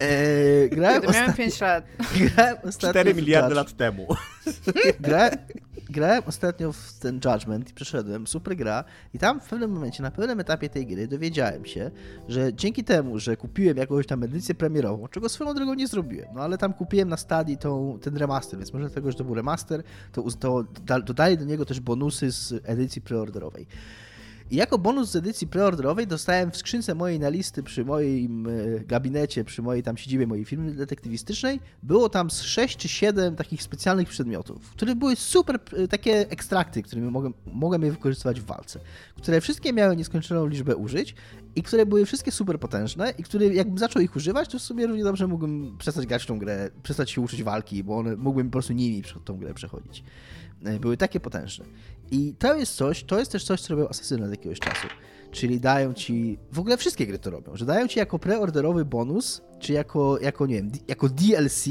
Eee, 0.00 0.70
grałem 0.70 1.00
Kiedy 1.00 1.12
miałem 1.12 1.32
5 1.34 1.60
lat. 1.60 1.84
Grałem 2.36 2.56
4 2.78 3.14
miliardy 3.14 3.54
lat 3.54 3.76
temu. 3.76 4.06
Gra, 5.00 5.30
grałem 5.90 6.22
ostatnio 6.26 6.72
w 6.72 6.98
ten 6.98 7.20
Judgment 7.24 7.70
i 7.70 7.74
przeszedłem, 7.74 8.26
super 8.26 8.56
gra 8.56 8.84
i 9.14 9.18
tam 9.18 9.40
w 9.40 9.48
pewnym 9.48 9.70
momencie, 9.70 10.02
na 10.02 10.10
pewnym 10.10 10.40
etapie 10.40 10.68
tej 10.68 10.86
gry 10.86 11.08
dowiedziałem 11.08 11.64
się, 11.64 11.90
że 12.28 12.54
dzięki 12.54 12.84
temu, 12.84 13.18
że 13.18 13.36
kupiłem 13.36 13.76
jakąś 13.76 14.06
tam 14.06 14.22
edycję 14.22 14.54
premierową, 14.54 15.08
czego 15.08 15.28
swoją 15.28 15.54
drogą 15.54 15.74
nie 15.74 15.86
zrobiłem, 15.86 16.28
no 16.34 16.40
ale 16.42 16.58
tam 16.58 16.72
kupiłem 16.72 17.08
na 17.08 17.16
stadii 17.16 17.58
tą, 17.58 17.98
ten 18.02 18.16
remaster, 18.16 18.58
więc 18.58 18.72
może 18.72 18.84
dlatego, 18.84 19.10
że 19.10 19.18
to 19.18 19.24
był 19.24 19.34
remaster, 19.34 19.82
to, 20.12 20.22
to 20.40 20.64
dodali 21.04 21.38
do 21.38 21.44
niego 21.44 21.64
też 21.64 21.80
bonusy 21.80 22.32
z 22.32 22.54
edycji 22.64 23.02
preorderowej. 23.02 23.66
I 24.50 24.56
jako 24.56 24.78
bonus 24.78 25.10
z 25.10 25.16
edycji 25.16 25.46
preorderowej 25.46 26.06
dostałem 26.06 26.50
w 26.50 26.56
skrzynce 26.56 26.94
mojej 26.94 27.20
na 27.20 27.28
listy 27.28 27.62
przy 27.62 27.84
moim 27.84 28.46
e, 28.46 28.50
gabinecie, 28.80 29.44
przy 29.44 29.62
mojej 29.62 29.82
tam 29.82 29.96
siedzibie 29.96 30.26
mojej 30.26 30.44
firmy 30.44 30.72
detektywistycznej, 30.72 31.60
było 31.82 32.08
tam 32.08 32.30
z 32.30 32.42
6 32.42 32.76
czy 32.76 32.88
7 32.88 33.36
takich 33.36 33.62
specjalnych 33.62 34.08
przedmiotów, 34.08 34.70
które 34.70 34.94
były 34.94 35.16
super 35.16 35.60
e, 35.72 35.88
takie 35.88 36.28
ekstrakty, 36.30 36.82
którymi 36.82 37.10
mogłem, 37.10 37.34
mogłem 37.46 37.82
je 37.82 37.90
wykorzystywać 37.90 38.40
w 38.40 38.44
walce, 38.44 38.80
które 39.16 39.40
wszystkie 39.40 39.72
miały 39.72 39.96
nieskończoną 39.96 40.46
liczbę 40.46 40.76
użyć 40.76 41.14
i 41.56 41.62
które 41.62 41.86
były 41.86 42.06
wszystkie 42.06 42.32
super 42.32 42.60
potężne 42.60 43.14
i 43.18 43.22
które 43.22 43.46
jakbym 43.46 43.78
zaczął 43.78 44.02
ich 44.02 44.16
używać, 44.16 44.48
to 44.48 44.58
w 44.58 44.62
sumie 44.62 44.86
równie 44.86 45.04
dobrze 45.04 45.26
mógłbym 45.26 45.76
przestać 45.78 46.06
grać 46.06 46.22
w 46.22 46.26
tą 46.26 46.38
grę, 46.38 46.70
przestać 46.82 47.10
się 47.10 47.20
uczyć 47.20 47.42
walki, 47.42 47.84
bo 47.84 47.98
one, 47.98 48.16
mógłbym 48.16 48.46
po 48.46 48.52
prostu 48.52 48.72
nimi 48.72 49.02
tą 49.24 49.36
grę 49.36 49.54
przechodzić. 49.54 50.04
E, 50.64 50.80
były 50.80 50.96
takie 50.96 51.20
potężne. 51.20 51.64
I 52.10 52.34
to 52.34 52.54
jest 52.54 52.74
coś, 52.74 53.04
to 53.04 53.18
jest 53.18 53.32
też 53.32 53.44
coś, 53.44 53.60
co 53.60 53.74
robią 53.74 53.88
asesyny 53.88 54.24
od 54.24 54.30
jakiegoś 54.30 54.58
czasu. 54.58 54.88
Czyli 55.30 55.60
dają 55.60 55.94
ci, 55.94 56.38
w 56.52 56.58
ogóle 56.58 56.76
wszystkie 56.76 57.06
gry 57.06 57.18
to 57.18 57.30
robią, 57.30 57.56
że 57.56 57.64
dają 57.66 57.88
ci 57.88 57.98
jako 57.98 58.18
preorderowy 58.18 58.84
bonus, 58.84 59.42
czy 59.58 59.72
jako, 59.72 60.18
jako 60.20 60.46
nie 60.46 60.54
wiem, 60.54 60.72
jako 60.88 61.08
DLC 61.08 61.66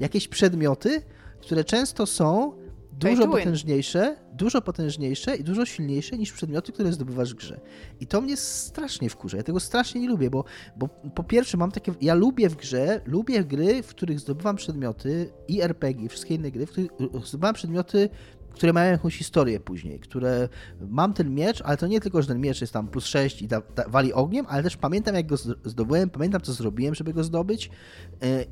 jakieś 0.00 0.28
przedmioty, 0.28 1.02
które 1.40 1.64
często 1.64 2.06
są 2.06 2.52
dużo 3.00 3.28
potężniejsze, 3.28 4.16
dużo 4.32 4.62
potężniejsze 4.62 5.36
i 5.36 5.44
dużo 5.44 5.66
silniejsze 5.66 6.18
niż 6.18 6.32
przedmioty, 6.32 6.72
które 6.72 6.92
zdobywasz 6.92 7.34
w 7.34 7.36
grze. 7.36 7.60
I 8.00 8.06
to 8.06 8.20
mnie 8.20 8.36
strasznie 8.36 9.10
wkurza. 9.10 9.36
Ja 9.36 9.42
tego 9.42 9.60
strasznie 9.60 10.00
nie 10.00 10.08
lubię, 10.08 10.30
bo, 10.30 10.44
bo 10.76 10.88
po 10.88 11.24
pierwsze 11.24 11.56
mam 11.56 11.72
takie. 11.72 11.92
Ja 12.00 12.14
lubię 12.14 12.48
w 12.48 12.56
grze, 12.56 13.00
lubię 13.06 13.44
gry, 13.44 13.82
w 13.82 13.88
których 13.88 14.20
zdobywam 14.20 14.56
przedmioty 14.56 15.30
i 15.48 15.62
RPG, 15.62 16.04
i 16.04 16.08
wszystkie 16.08 16.34
inne 16.34 16.50
gry, 16.50 16.66
w 16.66 16.70
których 16.70 16.90
zdobywam 17.24 17.54
przedmioty 17.54 18.08
które 18.52 18.72
mają 18.72 18.92
jakąś 18.92 19.16
historię 19.16 19.60
później, 19.60 20.00
które 20.00 20.48
mam 20.80 21.14
ten 21.14 21.34
miecz, 21.34 21.62
ale 21.62 21.76
to 21.76 21.86
nie 21.86 22.00
tylko, 22.00 22.22
że 22.22 22.28
ten 22.28 22.40
miecz 22.40 22.60
jest 22.60 22.72
tam 22.72 22.88
plus 22.88 23.06
6 23.06 23.42
i 23.42 23.48
da, 23.48 23.62
da, 23.76 23.88
wali 23.88 24.12
ogniem, 24.12 24.46
ale 24.48 24.62
też 24.62 24.76
pamiętam 24.76 25.14
jak 25.14 25.26
go 25.26 25.36
zdobyłem, 25.64 26.10
pamiętam 26.10 26.40
co 26.40 26.52
zrobiłem, 26.52 26.94
żeby 26.94 27.12
go 27.12 27.24
zdobyć, 27.24 27.70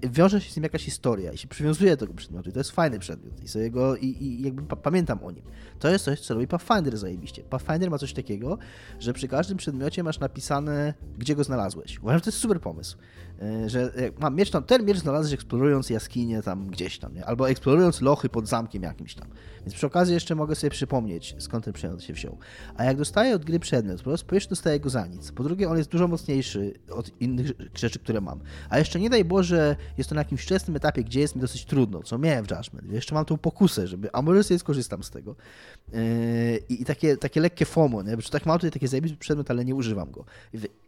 yy, 0.03 0.11
wiąże 0.11 0.41
się 0.41 0.53
z 0.53 0.57
nim 0.57 0.63
jakaś 0.63 0.85
historia 0.85 1.33
i 1.33 1.39
się 1.39 1.49
przywiązuje 1.49 1.91
do 1.91 1.97
tego 1.97 2.15
przedmiotu 2.15 2.51
i 2.51 2.53
to 2.53 2.61
jest 2.61 2.71
fajny 2.71 2.99
przedmiot 2.99 3.43
i 3.45 3.49
sobie 3.49 3.71
go, 3.71 3.97
i, 3.97 4.07
i 4.07 4.43
jakby 4.43 4.63
pa 4.63 4.77
pamiętam 4.77 5.25
o 5.25 5.31
nim. 5.31 5.45
To 5.79 5.89
jest 5.89 6.05
coś, 6.05 6.21
co 6.21 6.35
robi 6.35 6.47
Pathfinder 6.47 6.99
zajebiście. 6.99 7.43
Pathfinder 7.43 7.91
ma 7.91 7.99
coś 7.99 8.13
takiego, 8.13 8.59
że 8.99 9.13
przy 9.13 9.29
każdym 9.29 9.57
przedmiocie 9.57 10.03
masz 10.03 10.21
napisane, 10.21 10.95
gdzie 11.19 11.35
go 11.35 11.45
znalazłeś. 11.45 11.99
Uważam, 11.99 12.19
że 12.19 12.25
to 12.25 12.29
jest 12.29 12.39
super 12.39 12.61
pomysł. 12.61 12.97
E, 13.43 13.69
że 13.69 13.93
mam 14.19 14.35
miecz 14.35 14.51
tam, 14.51 14.63
ten 14.63 14.85
miecz 14.85 14.99
znalazłeś 14.99 15.35
eksplorując 15.35 15.91
jaskinię 15.91 16.43
tam 16.43 16.67
gdzieś 16.67 16.99
tam, 16.99 17.15
nie? 17.15 17.25
albo 17.27 17.51
eksplorując 17.51 18.01
lochy 18.01 18.29
pod 18.29 18.49
zamkiem 18.49 18.83
jakimś 18.83 19.15
tam. 19.15 19.29
Więc 19.69 19.75
przy 19.75 19.87
okazji 19.87 20.15
jeszcze 20.15 20.35
mogę 20.35 20.55
sobie 20.55 20.71
przypomnieć, 20.71 21.35
skąd 21.39 21.65
ten 21.65 21.75
przedmiot 21.75 22.03
się 22.03 22.13
wziął. 22.13 22.39
A 22.77 22.85
jak 22.85 22.97
dostaję 22.97 23.35
od 23.35 23.45
gry 23.45 23.59
przedmiot, 23.61 23.97
po 23.97 24.05
prostu 24.05 24.27
po 24.27 24.33
pierwsze 24.33 24.49
dostaję 24.49 24.81
go 24.81 24.91
za 24.91 25.07
nic, 25.07 25.33
po 25.33 25.43
drugie 25.45 25.69
on 25.69 25.79
jest 25.79 25.91
dużo 25.91 26.09
mocniejszy 26.09 26.75
od 26.91 27.21
innych 27.21 27.51
rzeczy, 27.75 27.99
które 27.99 28.21
mam. 28.21 28.41
A 28.71 28.79
jeszcze 28.79 29.01
nie 29.01 29.11
daj 29.11 29.25
Boże, 29.25 29.77
jest 29.99 30.11
to 30.11 30.15
na 30.15 30.21
jakimś 30.21 30.43
wczesnym 30.43 30.77
etapie, 30.77 31.05
gdzie 31.05 31.21
jest 31.21 31.37
mi 31.37 31.41
dosyć 31.41 31.65
trudno, 31.65 32.03
co 32.03 32.19
miałem 32.19 32.45
w 32.45 32.51
Judgment. 32.51 32.93
Jeszcze 32.93 33.15
mam 33.15 33.25
tą 33.25 33.39
pokusę, 33.39 33.87
żeby, 33.87 34.13
a 34.13 34.23
może 34.23 34.45
sobie 34.45 34.59
skorzystam 34.59 35.03
z 35.03 35.11
tego. 35.11 35.37
Yy, 35.93 35.99
I, 36.69 36.85
takie, 36.85 37.17
takie 37.17 37.41
lekkie 37.41 37.65
FOMO, 37.65 38.03
nie? 38.03 38.17
Bo 38.17 38.23
tak 38.23 38.47
mam 38.47 38.59
tutaj 38.59 38.71
taki 38.71 38.89
zajebisty 38.89 39.17
przedmiot, 39.19 39.51
ale 39.51 39.65
nie 39.65 39.75
używam 39.75 40.11
go. 40.11 40.25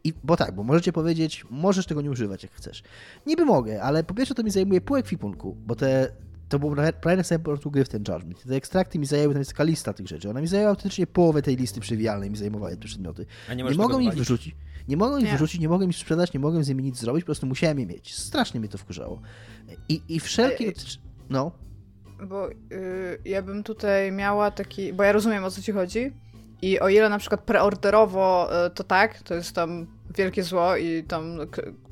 I, 0.03 0.13
bo 0.23 0.37
tak, 0.37 0.55
bo 0.55 0.63
możecie 0.63 0.93
powiedzieć, 0.93 1.45
możesz 1.49 1.85
tego 1.85 2.01
nie 2.01 2.11
używać 2.11 2.43
jak 2.43 2.51
chcesz. 2.51 2.83
Niby 3.25 3.45
mogę, 3.45 3.83
ale 3.83 4.03
po 4.03 4.13
pierwsze 4.13 4.35
to 4.35 4.43
mi 4.43 4.51
zajmuje 4.51 4.81
pół 4.81 4.97
ekwipunku, 4.97 5.57
bo 5.65 5.75
te 5.75 6.11
to 6.51 6.59
było 6.59 6.75
prawie 7.01 7.17
na 7.17 7.23
samym 7.23 7.43
początku 7.43 7.71
gry 7.71 7.85
w 7.85 7.89
ten 7.89 8.03
Judgment. 8.07 8.43
Te 8.43 8.55
ekstrakty 8.55 8.99
mi 8.99 9.05
zajęły, 9.05 9.33
tam 9.33 9.41
jest 9.41 9.51
taka 9.51 9.63
lista 9.63 9.93
tych 9.93 10.07
rzeczy. 10.07 10.29
Ona 10.29 10.41
mi 10.41 10.47
zajęła 10.47 10.69
autentycznie 10.69 11.07
połowę 11.07 11.41
tej 11.41 11.55
listy 11.55 11.79
przewijalnej, 11.79 12.29
mi 12.29 12.37
zajmowały 12.37 12.77
te 12.77 12.85
przedmioty. 12.87 13.25
A 13.49 13.53
nie, 13.53 13.63
nie 13.63 13.73
mogą 13.73 13.99
ich 13.99 14.13
wyrzucić. 14.13 14.55
Nie 14.87 14.97
mogą 14.97 15.17
ich 15.17 15.31
wyrzucić, 15.31 15.61
nie 15.61 15.69
mogą 15.69 15.87
ich 15.87 15.95
sprzedać, 15.95 16.33
nie 16.33 16.39
mogą 16.39 16.63
z 16.63 16.69
nimi 16.69 16.83
nic 16.83 16.97
zrobić, 16.97 17.23
po 17.23 17.25
prostu 17.25 17.45
musiałem 17.47 17.79
je 17.79 17.85
mieć. 17.85 18.15
Strasznie 18.15 18.59
mnie 18.59 18.69
to 18.69 18.77
wkurzało. 18.77 19.21
I, 19.89 20.01
i 20.09 20.19
wszelkie... 20.19 20.73
No. 21.29 21.51
Bo 22.27 22.49
yy, 22.49 22.57
ja 23.25 23.41
bym 23.41 23.63
tutaj 23.63 24.11
miała 24.11 24.51
taki... 24.51 24.93
Bo 24.93 25.03
ja 25.03 25.11
rozumiem, 25.11 25.43
o 25.43 25.51
co 25.51 25.61
ci 25.61 25.71
chodzi. 25.71 26.13
I 26.61 26.79
o 26.79 26.89
ile 26.89 27.09
na 27.09 27.19
przykład 27.19 27.41
preorderowo 27.41 28.49
y, 28.67 28.69
to 28.69 28.83
tak, 28.83 29.21
to 29.21 29.33
jest 29.33 29.55
tam 29.55 29.87
wielkie 30.17 30.43
zło 30.43 30.75
i 30.75 31.03
tam 31.03 31.37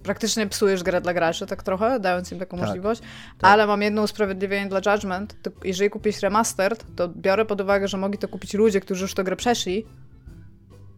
praktycznie 0.03 0.47
psujesz 0.47 0.83
grę 0.83 1.01
dla 1.01 1.13
graczy, 1.13 1.45
tak 1.45 1.63
trochę, 1.63 1.99
dając 1.99 2.31
im 2.31 2.39
taką 2.39 2.57
tak, 2.57 2.65
możliwość. 2.65 3.01
Tak. 3.01 3.51
Ale 3.51 3.67
mam 3.67 3.81
jedno 3.81 4.01
usprawiedliwienie 4.01 4.69
dla 4.69 4.93
Judgment. 4.93 5.35
To 5.41 5.51
jeżeli 5.63 5.89
kupisz 5.89 6.21
remastered, 6.21 6.85
to 6.95 7.07
biorę 7.07 7.45
pod 7.45 7.61
uwagę, 7.61 7.87
że 7.87 7.97
mogli 7.97 8.17
to 8.17 8.27
kupić 8.27 8.53
ludzie, 8.53 8.81
którzy 8.81 9.01
już 9.01 9.13
tę 9.13 9.23
grę 9.23 9.35
przeszli 9.35 9.85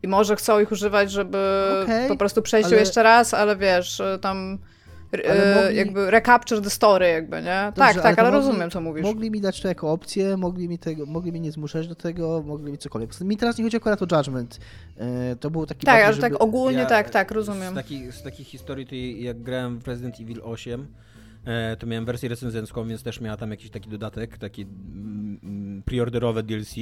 i 0.04 0.08
może 0.08 0.36
chcą 0.36 0.60
ich 0.60 0.72
używać, 0.72 1.12
żeby 1.12 1.38
okay, 1.84 2.08
po 2.08 2.18
prostu 2.18 2.42
przejść 2.42 2.70
ale... 2.70 2.80
jeszcze 2.80 3.04
raz, 3.04 3.34
ale 3.34 3.56
wiesz, 3.56 4.02
tam 4.22 4.60
E, 4.81 4.81
mogli... 5.18 5.76
jakby 5.76 6.12
recapture 6.12 6.62
the 6.62 6.70
story 6.70 7.08
jakby, 7.10 7.42
nie? 7.42 7.72
Dobrze, 7.76 7.94
tak, 7.94 8.04
tak, 8.04 8.20
ale, 8.20 8.30
ale 8.30 8.38
rozumiem, 8.38 8.70
co 8.70 8.82
mówisz. 8.82 9.04
Mogli 9.04 9.32
mi 9.32 9.42
dać 9.42 9.62
to 9.62 9.68
jako 9.68 9.92
opcję, 9.92 10.38
mogli 10.38 10.70
mi, 10.70 10.80
tego, 10.80 11.06
mogli 11.06 11.32
mi 11.32 11.42
nie 11.42 11.52
zmuszać 11.52 11.88
do 11.88 11.96
tego, 11.96 12.44
mogli 12.46 12.72
mi 12.72 12.78
cokolwiek. 12.78 13.22
Mi 13.22 13.38
teraz 13.38 13.58
nie 13.58 13.64
chodzi 13.64 13.78
akurat 13.78 14.02
o 14.02 14.18
Judgment. 14.18 14.60
E, 14.98 15.36
to 15.36 15.52
był 15.52 15.66
taki... 15.66 15.86
Tak, 15.86 16.04
ale 16.04 16.14
żeby... 16.14 16.30
tak 16.30 16.44
ogólnie 16.44 16.80
ja, 16.80 16.86
tak, 16.86 17.10
tak, 17.10 17.32
rozumiem. 17.32 17.74
Z 17.74 17.76
takich, 17.76 18.14
z 18.14 18.24
takich 18.24 18.48
historii, 18.48 18.88
to 18.88 18.96
jak 19.24 19.42
grałem 19.42 19.80
w 19.80 19.88
Resident 19.88 20.20
Evil 20.20 20.42
8, 20.44 20.88
e, 21.46 21.76
to 21.76 21.88
miałem 21.88 22.06
wersję 22.06 22.30
recenzencką, 22.30 22.88
więc 22.88 23.04
też 23.04 23.22
miała 23.22 23.38
tam 23.38 23.52
jakiś 23.52 23.70
taki 23.70 23.90
dodatek, 23.90 24.38
taki 24.38 24.62
mm, 24.62 25.40
mm, 25.44 25.84
preorderowe 25.84 26.44
DLC. 26.44 26.76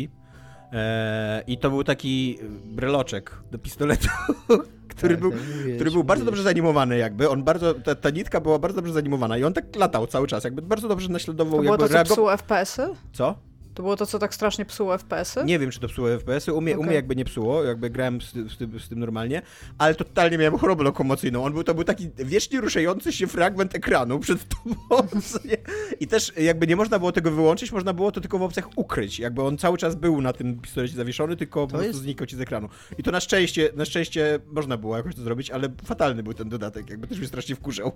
I 1.47 1.57
to 1.57 1.69
był 1.69 1.83
taki 1.83 2.39
breloczek 2.65 3.31
do 3.51 3.59
pistoletu, 3.59 4.09
który, 4.99 5.13
tak, 5.15 5.21
był, 5.21 5.31
mówię, 5.31 5.75
który 5.75 5.91
był 5.91 6.03
bardzo 6.03 6.25
dobrze 6.25 6.43
zanimowany 6.43 6.97
jakby, 6.97 7.29
on 7.29 7.43
bardzo, 7.43 7.73
ta, 7.73 7.95
ta, 7.95 8.09
nitka 8.09 8.41
była 8.41 8.59
bardzo 8.59 8.75
dobrze 8.75 8.93
zanimowana 8.93 9.37
i 9.37 9.43
on 9.43 9.53
tak 9.53 9.75
latał 9.75 10.07
cały 10.07 10.27
czas, 10.27 10.43
jakby 10.43 10.61
bardzo 10.61 10.87
dobrze 10.87 11.09
naśladował 11.09 11.51
to 11.51 11.63
jakby 11.63 11.87
było 11.87 12.03
to, 12.03 12.15
co 12.15 12.37
FPS-y? 12.37 12.89
Co? 13.13 13.35
To 13.79 13.83
było 13.83 13.95
to, 13.95 14.05
co 14.05 14.19
tak 14.19 14.35
strasznie 14.35 14.65
psuło 14.65 14.97
FPS-y? 14.97 15.45
Nie 15.45 15.59
wiem, 15.59 15.71
czy 15.71 15.79
to 15.79 15.87
psuło 15.87 16.09
FPS-y. 16.09 16.53
U 16.53 16.61
mnie, 16.61 16.71
Okej. 16.71 16.83
u 16.83 16.85
mnie 16.85 16.95
jakby 16.95 17.15
nie 17.15 17.25
psuło, 17.25 17.63
jakby 17.63 17.89
grałem 17.89 18.21
z, 18.21 18.31
z, 18.31 18.57
tym, 18.57 18.79
z 18.79 18.89
tym 18.89 18.99
normalnie, 18.99 19.41
ale 19.77 19.95
totalnie 19.95 20.37
miałem 20.37 20.57
chorobę 20.57 20.83
lokomocyjną. 20.83 21.43
On 21.43 21.53
był, 21.53 21.63
to 21.63 21.73
był 21.73 21.83
taki 21.83 22.09
wiecznie 22.17 22.61
ruszający 22.61 23.11
się 23.11 23.27
fragment 23.27 23.75
ekranu 23.75 24.19
przed 24.19 24.39
tobą. 24.49 25.07
I 25.99 26.07
też 26.07 26.33
jakby 26.37 26.67
nie 26.67 26.75
można 26.75 26.99
było 26.99 27.11
tego 27.11 27.31
wyłączyć, 27.31 27.71
można 27.71 27.93
było 27.93 28.11
to 28.11 28.21
tylko 28.21 28.39
w 28.39 28.43
opcjach 28.43 28.69
ukryć. 28.75 29.19
Jakby 29.19 29.43
on 29.43 29.57
cały 29.57 29.77
czas 29.77 29.95
był 29.95 30.21
na 30.21 30.33
tym 30.33 30.59
pistolecie 30.61 30.95
zawieszony, 30.95 31.37
tylko 31.37 31.61
po 31.61 31.67
prostu 31.67 31.87
jest- 31.87 31.99
znikał 31.99 32.27
ci 32.27 32.35
z 32.35 32.41
ekranu. 32.41 32.69
I 32.97 33.03
to 33.03 33.11
na 33.11 33.19
szczęście, 33.19 33.69
na 33.75 33.85
szczęście 33.85 34.39
można 34.51 34.77
było 34.77 34.97
jakoś 34.97 35.15
to 35.15 35.21
zrobić, 35.21 35.51
ale 35.51 35.69
fatalny 35.85 36.23
był 36.23 36.33
ten 36.33 36.49
dodatek, 36.49 36.89
jakby 36.89 37.07
też 37.07 37.17
mnie 37.17 37.27
strasznie 37.27 37.55
wkurzał. 37.55 37.91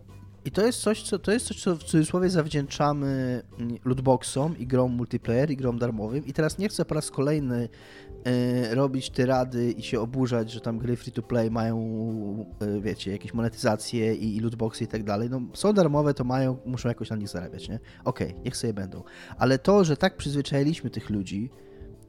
I 0.46 0.52
to 0.52 0.66
jest 0.66 0.82
coś, 0.82 1.02
co, 1.04 1.20
to 1.20 1.32
jest 1.32 1.48
coś, 1.48 1.62
co 1.62 1.76
w 1.76 1.84
cudzysłowie 1.84 2.30
zawdzięczamy 2.30 3.42
lootboxom 3.86 4.58
i 4.58 4.68
grom 4.68 4.92
multiplayer 4.92 5.52
i 5.52 5.58
grom 5.58 5.73
darmowym. 5.80 6.26
I 6.26 6.34
teraz 6.34 6.58
nie 6.58 6.70
chcę 6.70 6.86
po 6.86 6.96
raz 6.96 7.12
kolejny 7.12 7.70
e, 8.24 8.76
robić 8.76 9.10
tyrady 9.10 9.72
i 9.72 9.84
się 9.84 10.00
oburzać, 10.00 10.52
że 10.52 10.62
tam 10.62 10.80
gry 10.80 10.96
free 10.96 11.12
to 11.12 11.22
play 11.22 11.52
mają, 11.52 11.78
e, 12.60 12.82
wiecie, 12.82 13.12
jakieś 13.12 13.34
monetyzacje 13.34 14.16
i, 14.16 14.36
i 14.36 14.40
lootboxy 14.40 14.84
i 14.84 14.88
tak 14.88 15.04
dalej. 15.04 15.30
No, 15.30 15.42
są 15.54 15.74
darmowe, 15.74 16.14
to 16.14 16.24
mają, 16.24 16.58
muszą 16.66 16.90
jakoś 16.90 17.10
na 17.10 17.16
nich 17.16 17.30
zarabiać, 17.30 17.70
nie? 17.70 17.80
Okej, 18.06 18.36
niech 18.46 18.58
sobie 18.58 18.74
będą. 18.74 19.04
Ale 19.38 19.60
to, 19.60 19.84
że 19.84 19.98
tak 19.98 20.18
przyzwyczailiśmy 20.18 20.90
tych 20.90 21.10
ludzi 21.10 21.50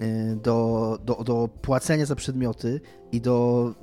e, 0.01 0.36
do, 0.36 0.99
do, 1.05 1.24
do 1.24 1.49
płacenia 1.62 2.07
za 2.07 2.16
przedmioty 2.16 2.81
i 3.12 3.20
do 3.20 3.74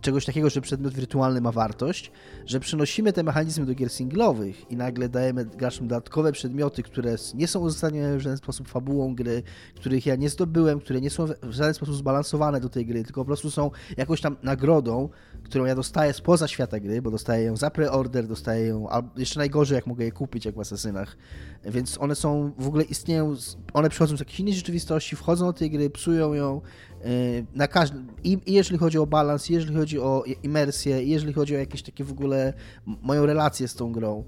czegoś 0.00 0.24
takiego, 0.24 0.50
że 0.50 0.60
przedmiot 0.60 0.94
wirtualny 0.94 1.40
ma 1.40 1.52
wartość, 1.52 2.12
że 2.46 2.60
przynosimy 2.60 3.12
te 3.12 3.22
mechanizmy 3.22 3.66
do 3.66 3.74
gier 3.74 3.90
singlowych 3.90 4.70
i 4.70 4.76
nagle 4.76 5.08
dajemy 5.08 5.44
graczom 5.44 5.88
dodatkowe 5.88 6.32
przedmioty, 6.32 6.82
które 6.82 7.16
nie 7.34 7.48
są 7.48 7.60
uzasadnione 7.60 8.16
w 8.16 8.20
żaden 8.20 8.38
sposób 8.38 8.68
fabułą 8.68 9.14
gry, 9.14 9.42
których 9.76 10.06
ja 10.06 10.16
nie 10.16 10.28
zdobyłem, 10.28 10.80
które 10.80 11.00
nie 11.00 11.10
są 11.10 11.26
w 11.42 11.52
żaden 11.52 11.74
sposób 11.74 11.94
zbalansowane 11.94 12.60
do 12.60 12.68
tej 12.68 12.86
gry, 12.86 13.04
tylko 13.04 13.20
po 13.20 13.26
prostu 13.26 13.50
są 13.50 13.70
jakąś 13.96 14.20
tam 14.20 14.36
nagrodą, 14.42 15.08
którą 15.44 15.64
ja 15.64 15.74
dostaję 15.74 16.12
spoza 16.12 16.48
świata 16.48 16.80
gry, 16.80 17.02
bo 17.02 17.10
dostaję 17.10 17.44
ją 17.44 17.56
za 17.56 17.70
preorder, 17.70 18.26
dostaję 18.26 18.66
ją, 18.66 18.88
albo 18.88 19.20
jeszcze 19.20 19.38
najgorzej, 19.38 19.76
jak 19.76 19.86
mogę 19.86 20.04
je 20.04 20.12
kupić, 20.12 20.44
jak 20.44 20.54
w 20.54 20.60
Asasynach. 20.60 21.16
Więc 21.64 21.98
one 22.00 22.14
są, 22.14 22.52
w 22.58 22.66
ogóle 22.66 22.84
istnieją, 22.84 23.34
one 23.72 23.90
przychodzą 23.90 24.16
z 24.16 24.20
jakiejś 24.20 24.40
innej 24.40 24.54
rzeczywistości, 24.54 25.16
wchodzą 25.16 25.46
do 25.46 25.52
tej 25.52 25.70
gry, 25.70 25.90
psują 25.90 26.34
ją, 26.34 26.60
Yy, 27.04 27.46
na 27.54 27.68
każdym, 27.68 28.06
i, 28.24 28.38
i 28.46 28.52
jeżeli 28.52 28.78
chodzi 28.78 28.98
o 28.98 29.06
balans, 29.06 29.50
i 29.50 29.52
jeżeli 29.52 29.76
chodzi 29.76 30.00
o 30.00 30.24
imersję, 30.42 31.02
i 31.02 31.10
jeżeli 31.10 31.32
chodzi 31.32 31.56
o 31.56 31.58
jakieś 31.58 31.82
takie 31.82 32.04
w 32.04 32.10
ogóle 32.10 32.52
moją 32.86 33.26
relację 33.26 33.68
z 33.68 33.74
tą 33.74 33.92
grą, 33.92 34.24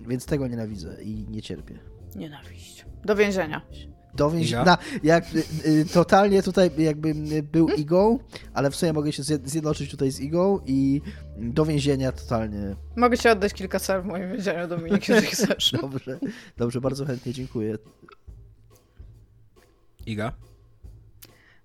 więc 0.00 0.26
tego 0.26 0.48
nienawidzę 0.48 1.02
i 1.02 1.26
nie 1.28 1.42
cierpię. 1.42 1.78
Nienawiść. 2.16 2.86
Do 3.04 3.16
więzienia. 3.16 3.60
Do 4.16 4.30
więzi- 4.30 4.48
Iga? 4.48 4.64
na, 4.64 4.78
jak 5.02 5.24
y, 5.34 5.68
y, 5.68 5.84
totalnie 5.92 6.42
tutaj 6.42 6.70
jakbym 6.78 7.32
y, 7.32 7.42
był 7.42 7.68
igą, 7.68 8.18
ale 8.54 8.70
w 8.70 8.76
sumie 8.76 8.92
mogę 8.92 9.12
się 9.12 9.22
zjed- 9.22 9.48
zjednoczyć 9.48 9.90
tutaj 9.90 10.10
z 10.10 10.20
igą 10.20 10.60
i 10.66 11.00
do 11.38 11.64
więzienia 11.64 12.12
totalnie. 12.12 12.76
Mogę 12.96 13.18
ci 13.18 13.28
oddać 13.28 13.52
kilka 13.54 13.80
cel 13.80 14.02
w 14.02 14.04
moim 14.04 14.32
więzieniu, 14.32 14.68
Dominik, 14.68 15.08
jeżeli 15.08 15.26
chcesz. 15.36 15.72
Dobrze, 15.80 16.18
dobrze, 16.56 16.80
bardzo 16.80 17.06
chętnie 17.06 17.32
dziękuję. 17.32 17.78
Iga? 20.06 20.32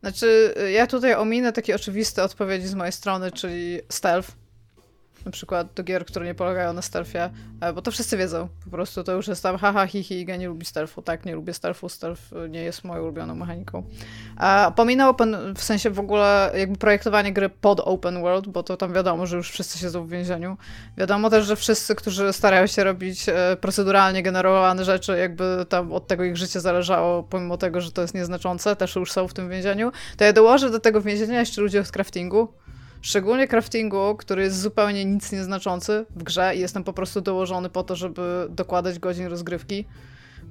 Znaczy, 0.02 0.54
ja 0.74 0.88
tutaj 0.88 1.14
ominę 1.16 1.54
takie 1.54 1.76
oczywiste 1.76 2.24
odpowiedzi 2.24 2.68
z 2.68 2.74
mojej 2.76 2.92
strony, 2.92 3.32
czyli 3.32 3.80
stealth. 3.90 4.32
Na 5.26 5.32
przykład 5.32 5.74
do 5.74 5.84
gier, 5.84 6.06
które 6.06 6.26
nie 6.26 6.36
polegają 6.36 6.74
na 6.74 6.82
stealthie, 6.82 7.30
e, 7.62 7.74
bo 7.74 7.82
to 7.82 7.92
wszyscy 7.92 8.18
wiedzą. 8.18 8.48
Po 8.64 8.70
prostu 8.70 9.04
to 9.04 9.12
już 9.12 9.28
jest 9.28 9.44
tam 9.44 9.58
haha, 9.58 9.88
hi, 9.88 10.04
hi, 10.04 10.20
Iga 10.20 10.36
nie 10.36 10.48
lubi 10.48 10.66
stealthu. 10.66 11.02
Tak, 11.02 11.26
nie 11.26 11.36
lubię 11.36 11.54
stealthu, 11.54 11.90
stealth 11.90 12.22
nie 12.50 12.62
jest 12.62 12.84
moją 12.84 13.04
ulubioną 13.04 13.36
mechaniką. 13.36 13.84
A 14.38 14.72
pominę 14.76 15.10
open, 15.10 15.38
w 15.56 15.64
sensie 15.64 15.90
w 15.90 16.00
ogóle 16.00 16.52
jakby 16.56 16.78
projektowanie 16.78 17.34
gry 17.34 17.50
pod 17.50 17.80
open 17.80 18.22
world, 18.22 18.48
bo 18.48 18.64
to 18.64 18.78
tam 18.78 18.94
wiadomo, 18.94 19.26
że 19.26 19.38
już 19.38 19.52
wszyscy 19.52 19.80
siedzą 19.80 20.06
w 20.06 20.10
więzieniu. 20.10 20.58
Wiadomo 20.98 21.30
też, 21.30 21.46
że 21.46 21.56
wszyscy, 21.56 21.96
którzy 21.96 22.34
starają 22.34 22.68
się 22.68 22.84
robić 22.84 23.30
e, 23.30 23.58
proceduralnie 23.62 24.24
generowane 24.24 24.86
rzeczy, 24.86 25.18
jakby 25.18 25.66
tam 25.70 25.94
od 25.94 26.08
tego 26.08 26.24
ich 26.24 26.38
życie 26.38 26.60
zależało, 26.60 27.24
pomimo 27.24 27.58
tego, 27.58 27.82
że 27.82 27.92
to 27.92 28.02
jest 28.02 28.14
nieznaczące, 28.14 28.76
też 28.76 28.96
już 28.96 29.12
są 29.12 29.28
w 29.28 29.34
tym 29.34 29.50
więzieniu, 29.50 29.92
to 30.18 30.24
ja 30.24 30.34
dołożę 30.34 30.70
do 30.70 30.80
tego 30.80 31.02
więzienia 31.02 31.40
jeszcze 31.40 31.62
ludzi 31.62 31.80
od 31.80 31.92
craftingu. 31.92 32.54
Szczególnie 33.02 33.48
craftingu, 33.48 34.16
który 34.18 34.44
jest 34.44 34.62
zupełnie 34.62 35.06
nic 35.06 35.32
nieznaczący 35.32 36.06
w 36.16 36.24
grze 36.24 36.56
i 36.56 36.60
jestem 36.60 36.84
po 36.84 36.94
prostu 36.94 37.22
dołożony 37.22 37.70
po 37.70 37.84
to, 37.84 37.96
żeby 37.96 38.48
dokładać 38.50 39.00
godzin 39.00 39.26
rozgrywki. 39.26 39.86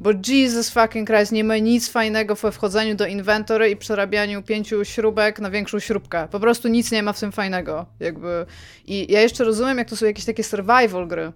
Bo 0.01 0.11
Jesus 0.29 0.71
fucking 0.71 1.09
Christ, 1.09 1.33
nie 1.33 1.45
ma 1.45 1.57
nic 1.57 1.89
fajnego 1.89 2.35
we 2.35 2.53
wchodzeniu 2.53 2.95
do 2.95 3.07
inventory 3.07 3.71
i 3.71 3.77
przerabianiu 3.77 4.43
pięciu 4.43 4.85
śrubek 4.85 5.41
na 5.41 5.51
większą 5.51 5.79
śrubkę. 5.79 6.29
Po 6.31 6.41
prostu 6.41 6.69
nic 6.69 6.93
nie 6.93 7.03
ma 7.03 7.13
w 7.13 7.21
tym 7.21 7.33
fajnego. 7.33 7.87
Jakby. 8.01 8.47
I 8.87 9.13
ja 9.13 9.21
jeszcze 9.21 9.45
rozumiem, 9.45 9.79
jak 9.79 9.89
to 9.89 9.97
są 9.97 10.07
jakieś 10.07 10.25
takie 10.25 10.45
survival 10.45 11.09
gry, 11.09 11.33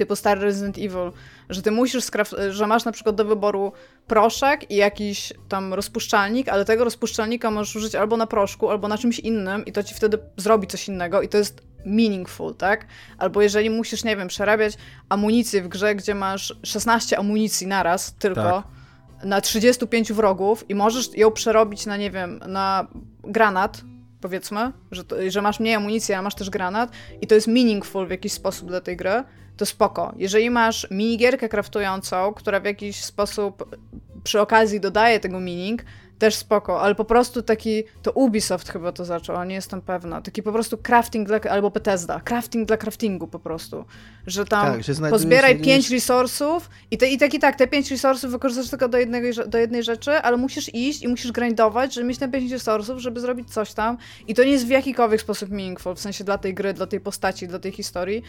typu 0.00 0.16
stary 0.16 0.40
Resident 0.40 0.78
Evil, 0.78 1.12
że 1.50 1.62
ty 1.62 1.70
musisz, 1.70 2.04
że 2.50 2.66
masz 2.66 2.84
na 2.84 2.92
przykład 2.92 3.16
do 3.16 3.24
wyboru 3.24 3.72
proszek 4.06 4.70
i 4.70 4.76
jakiś 4.76 5.32
tam 5.48 5.74
rozpuszczalnik, 5.74 6.48
ale 6.48 6.64
tego 6.64 6.84
rozpuszczalnika 6.84 7.50
możesz 7.50 7.76
użyć 7.76 7.94
albo 7.94 8.16
na 8.16 8.26
proszku, 8.26 8.70
albo 8.70 8.88
na 8.88 8.98
czymś 8.98 9.18
innym 9.18 9.64
i 9.64 9.72
to 9.72 9.82
ci 9.82 9.94
wtedy 9.94 10.18
zrobi 10.36 10.66
coś 10.66 10.88
innego 10.88 11.22
i 11.22 11.28
to 11.28 11.38
jest 11.38 11.62
meaningful, 11.84 12.54
tak? 12.54 12.86
Albo 13.18 13.42
jeżeli 13.42 13.70
musisz, 13.70 14.04
nie 14.04 14.16
wiem, 14.16 14.28
przerabiać 14.28 14.74
amunicję 15.08 15.62
w 15.62 15.68
grze, 15.68 15.94
gdzie 15.94 16.14
masz 16.14 16.54
16 16.62 17.18
amunicji 17.18 17.66
naraz 17.66 18.14
tylko, 18.14 18.42
Tak. 18.42 19.24
na 19.24 19.40
35 19.40 20.12
wrogów 20.12 20.70
i 20.70 20.74
możesz 20.74 21.16
ją 21.16 21.30
przerobić 21.30 21.86
na, 21.86 21.96
nie 21.96 22.10
wiem, 22.10 22.40
na 22.46 22.86
granat, 23.24 23.80
powiedzmy, 24.20 24.72
że, 24.92 25.04
to, 25.04 25.16
że 25.28 25.42
masz 25.42 25.60
mniej 25.60 25.74
amunicji, 25.74 26.14
a 26.14 26.22
masz 26.22 26.34
też 26.34 26.50
granat 26.50 26.90
i 27.20 27.26
to 27.26 27.34
jest 27.34 27.46
meaningful 27.46 28.06
w 28.06 28.10
jakiś 28.10 28.32
sposób 28.32 28.68
dla 28.68 28.80
tej 28.80 28.96
gry, 28.96 29.24
to 29.60 29.66
spoko. 29.66 30.12
Jeżeli 30.16 30.50
masz 30.50 30.86
minigierkę 30.90 31.48
craftującą, 31.48 32.34
która 32.34 32.60
w 32.60 32.64
jakiś 32.64 33.04
sposób 33.04 33.76
przy 34.24 34.40
okazji 34.40 34.80
dodaje 34.80 35.20
tego 35.20 35.40
meaning, 35.40 35.82
też 36.20 36.34
spoko, 36.34 36.80
ale 36.80 36.94
po 36.94 37.04
prostu 37.04 37.42
taki, 37.42 37.84
to 38.02 38.12
Ubisoft 38.12 38.68
chyba 38.68 38.92
to 38.92 39.04
zaczął, 39.04 39.36
a 39.36 39.44
nie 39.44 39.54
jestem 39.54 39.82
pewna, 39.82 40.20
taki 40.20 40.42
po 40.42 40.52
prostu 40.52 40.78
crafting 40.78 41.28
dla, 41.28 41.40
albo 41.50 41.70
Bethesda, 41.70 42.20
crafting 42.20 42.68
dla 42.68 42.76
craftingu 42.76 43.28
po 43.28 43.38
prostu, 43.38 43.84
że 44.26 44.44
tam 44.44 44.72
Tak, 44.72 44.84
że 44.84 44.94
pozbieraj 45.10 45.60
pięć 45.60 45.90
resursów 45.90 46.70
i, 46.90 46.98
te, 46.98 47.08
i 47.08 47.18
tak 47.18 47.34
i 47.34 47.38
tak, 47.38 47.56
te 47.56 47.66
pięć 47.66 47.90
resursów 47.90 48.30
wykorzystasz 48.30 48.70
tylko 48.70 48.88
do, 48.88 48.98
jednego, 48.98 49.46
do 49.46 49.58
jednej 49.58 49.82
rzeczy, 49.82 50.10
ale 50.10 50.36
musisz 50.36 50.74
iść 50.74 51.02
i 51.02 51.08
musisz 51.08 51.32
grindować, 51.32 51.94
żeby 51.94 52.06
mieć 52.06 52.18
te 52.18 52.28
pięć 52.28 52.52
resursów, 52.52 52.98
żeby 52.98 53.20
zrobić 53.20 53.52
coś 53.52 53.72
tam. 53.72 53.96
I 54.28 54.34
to 54.34 54.44
nie 54.44 54.50
jest 54.50 54.66
w 54.66 54.70
jakikolwiek 54.70 55.20
sposób 55.20 55.50
meaningful, 55.50 55.94
w 55.94 56.00
sensie 56.00 56.24
dla 56.24 56.38
tej 56.38 56.54
gry, 56.54 56.72
dla 56.72 56.86
tej 56.86 57.00
postaci, 57.00 57.48
dla 57.48 57.58
tej 57.58 57.72
historii. 57.72 58.22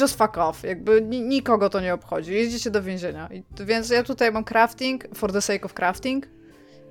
Just 0.00 0.18
fuck 0.18 0.38
off, 0.38 0.62
jakby 0.62 1.02
ni- 1.02 1.22
nikogo 1.22 1.70
to 1.70 1.80
nie 1.80 1.94
obchodzi, 1.94 2.32
jeździcie 2.32 2.70
do 2.70 2.82
więzienia. 2.82 3.28
I, 3.32 3.44
więc 3.64 3.90
ja 3.90 4.02
tutaj 4.02 4.32
mam 4.32 4.44
crafting 4.44 5.04
for 5.14 5.32
the 5.32 5.40
sake 5.40 5.64
of 5.64 5.74
crafting 5.74 6.26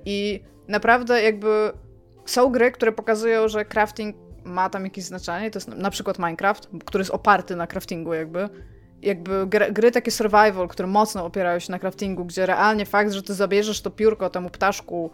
i 0.04 0.42
naprawdę 0.68 1.22
jakby 1.22 1.72
są 2.26 2.48
gry, 2.52 2.72
które 2.72 2.92
pokazują, 2.92 3.48
że 3.48 3.64
crafting 3.64 4.16
ma 4.44 4.70
tam 4.70 4.84
jakieś 4.84 5.04
znaczenie, 5.04 5.50
to 5.50 5.56
jest 5.56 5.68
na- 5.68 5.90
przykład 5.90 6.18
Minecraft, 6.18 6.68
który 6.84 7.02
jest 7.02 7.10
oparty 7.10 7.56
na 7.56 7.66
craftingu 7.66 8.14
jakby, 8.14 8.48
jakby 9.02 9.46
gry, 9.46 9.72
gry 9.72 9.90
takie 9.90 10.10
survival, 10.10 10.68
które 10.68 10.88
mocno 10.88 11.24
opierają 11.24 11.58
się 11.58 11.72
na 11.72 11.78
craftingu, 11.78 12.24
gdzie 12.24 12.46
realnie 12.46 12.86
fakt, 12.86 13.12
że 13.12 13.22
ty 13.22 13.34
zabierzesz 13.34 13.80
to 13.82 13.90
piórko 13.90 14.30
temu 14.30 14.50
ptaszku 14.50 15.10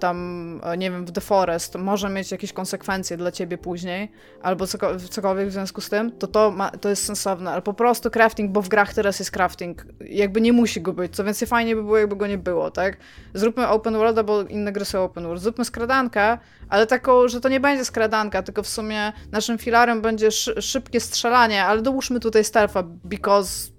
tam, 0.00 0.60
e, 0.64 0.76
nie 0.76 0.90
wiem, 0.90 1.06
w 1.06 1.12
The 1.12 1.20
Forest, 1.20 1.74
może 1.74 2.08
mieć 2.08 2.30
jakieś 2.32 2.52
konsekwencje 2.52 3.16
dla 3.16 3.32
ciebie 3.32 3.58
później, 3.58 4.12
albo 4.42 4.64
coko- 4.64 5.08
cokolwiek 5.10 5.48
w 5.48 5.52
związku 5.52 5.80
z 5.80 5.88
tym, 5.90 6.12
to 6.12 6.26
to, 6.26 6.50
ma, 6.50 6.70
to 6.70 6.88
jest 6.88 7.04
sensowne, 7.06 7.50
ale 7.50 7.62
po 7.62 7.74
prostu 7.74 8.10
crafting, 8.10 8.50
bo 8.52 8.62
w 8.62 8.68
grach 8.68 8.94
teraz 8.94 9.18
jest 9.18 9.30
crafting, 9.30 9.86
jakby 10.00 10.40
nie 10.40 10.52
musi 10.52 10.80
go 10.80 10.92
być, 10.92 11.16
co 11.16 11.24
więcej 11.24 11.48
fajnie 11.48 11.76
by 11.76 11.82
było, 11.82 11.98
jakby 11.98 12.16
go 12.16 12.26
nie 12.26 12.38
było, 12.38 12.70
tak? 12.70 12.96
Zróbmy 13.34 13.68
open 13.68 13.94
world, 13.94 14.22
bo 14.26 14.42
inne 14.42 14.72
gry 14.72 14.84
są 14.84 15.04
open 15.04 15.24
world, 15.24 15.42
zróbmy 15.42 15.64
skradankę, 15.64 16.38
ale 16.68 16.86
taką, 16.86 17.28
że 17.28 17.40
to 17.40 17.48
nie 17.48 17.60
będzie 17.60 17.84
skradanka, 17.84 18.42
tylko 18.42 18.62
w 18.62 18.68
sumie 18.68 19.12
naszym 19.32 19.58
filarem 19.58 20.02
będzie 20.02 20.30
szy- 20.30 20.62
szybkie 20.62 21.00
strzelanie, 21.00 21.64
ale 21.64 21.82
dołóżmy 21.82 22.20
tutaj 22.20 22.44
stealtha, 22.44 22.82
because, 22.82 23.70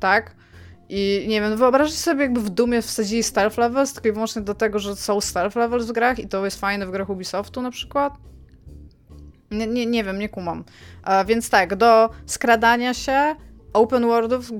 tak? 0.00 0.41
I 0.94 1.24
nie 1.28 1.40
wiem, 1.40 1.56
wyobraźcie 1.56 1.96
sobie, 1.96 2.22
jakby 2.22 2.40
w 2.40 2.50
Dumie 2.50 2.82
wsadzili 2.82 3.22
stealth 3.22 3.58
levels, 3.58 3.92
tylko 3.92 4.08
i 4.08 4.12
wyłącznie 4.12 4.42
do 4.42 4.54
tego, 4.54 4.78
że 4.78 4.96
są 4.96 5.20
stealth 5.20 5.56
levels 5.56 5.86
w 5.86 5.92
grach 5.92 6.18
i 6.18 6.28
to 6.28 6.44
jest 6.44 6.60
fajne 6.60 6.86
w 6.86 6.90
grach 6.90 7.10
Ubisoftu 7.10 7.62
na 7.62 7.70
przykład. 7.70 8.12
Nie, 9.50 9.66
nie, 9.66 9.86
nie 9.86 10.04
wiem, 10.04 10.18
nie 10.18 10.28
kumam. 10.28 10.64
A, 11.02 11.24
więc 11.24 11.50
tak, 11.50 11.76
do 11.76 12.10
skradania 12.26 12.94
się, 12.94 13.36
open 13.72 14.06
worldów, 14.06 14.50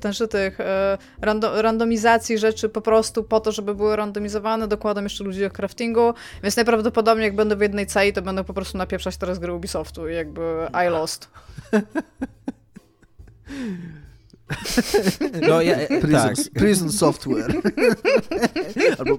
znaczy 0.00 0.28
tych 0.38 0.60
e, 0.60 0.98
rando, 1.20 1.62
randomizacji 1.62 2.38
rzeczy 2.38 2.68
po 2.68 2.80
prostu 2.80 3.24
po 3.24 3.40
to, 3.40 3.52
żeby 3.52 3.74
były 3.74 3.96
randomizowane, 3.96 4.68
dokładam 4.68 5.04
jeszcze 5.04 5.24
ludzi 5.24 5.40
do 5.40 5.50
craftingu, 5.50 6.14
więc 6.42 6.56
najprawdopodobniej 6.56 7.24
jak 7.24 7.36
będę 7.36 7.56
w 7.56 7.60
jednej 7.60 7.86
celi, 7.86 8.12
to 8.12 8.22
będę 8.22 8.44
po 8.44 8.54
prostu 8.54 8.78
napieprzać 8.78 9.16
teraz 9.16 9.38
gry 9.38 9.52
Ubisoftu 9.52 10.08
i 10.08 10.14
jakby 10.14 10.68
I 10.86 10.90
lost. 10.90 11.30
No, 15.48 15.62
ja, 15.62 15.76
e, 15.76 16.00
Prison, 16.00 16.34
tak. 16.34 16.50
prison 16.54 16.92
Software. 16.92 17.54
Albo... 18.98 19.18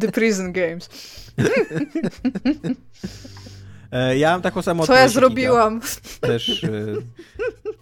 The 0.00 0.12
Prison 0.12 0.52
Games. 0.52 0.88
E, 3.92 4.18
Ja 4.18 4.30
mam 4.30 4.42
taką 4.42 4.62
samą 4.62 4.86
Co 4.86 4.94
ja 4.94 5.08
zrobiłam? 5.08 5.80
Też... 6.20 6.64
e, 6.64 6.68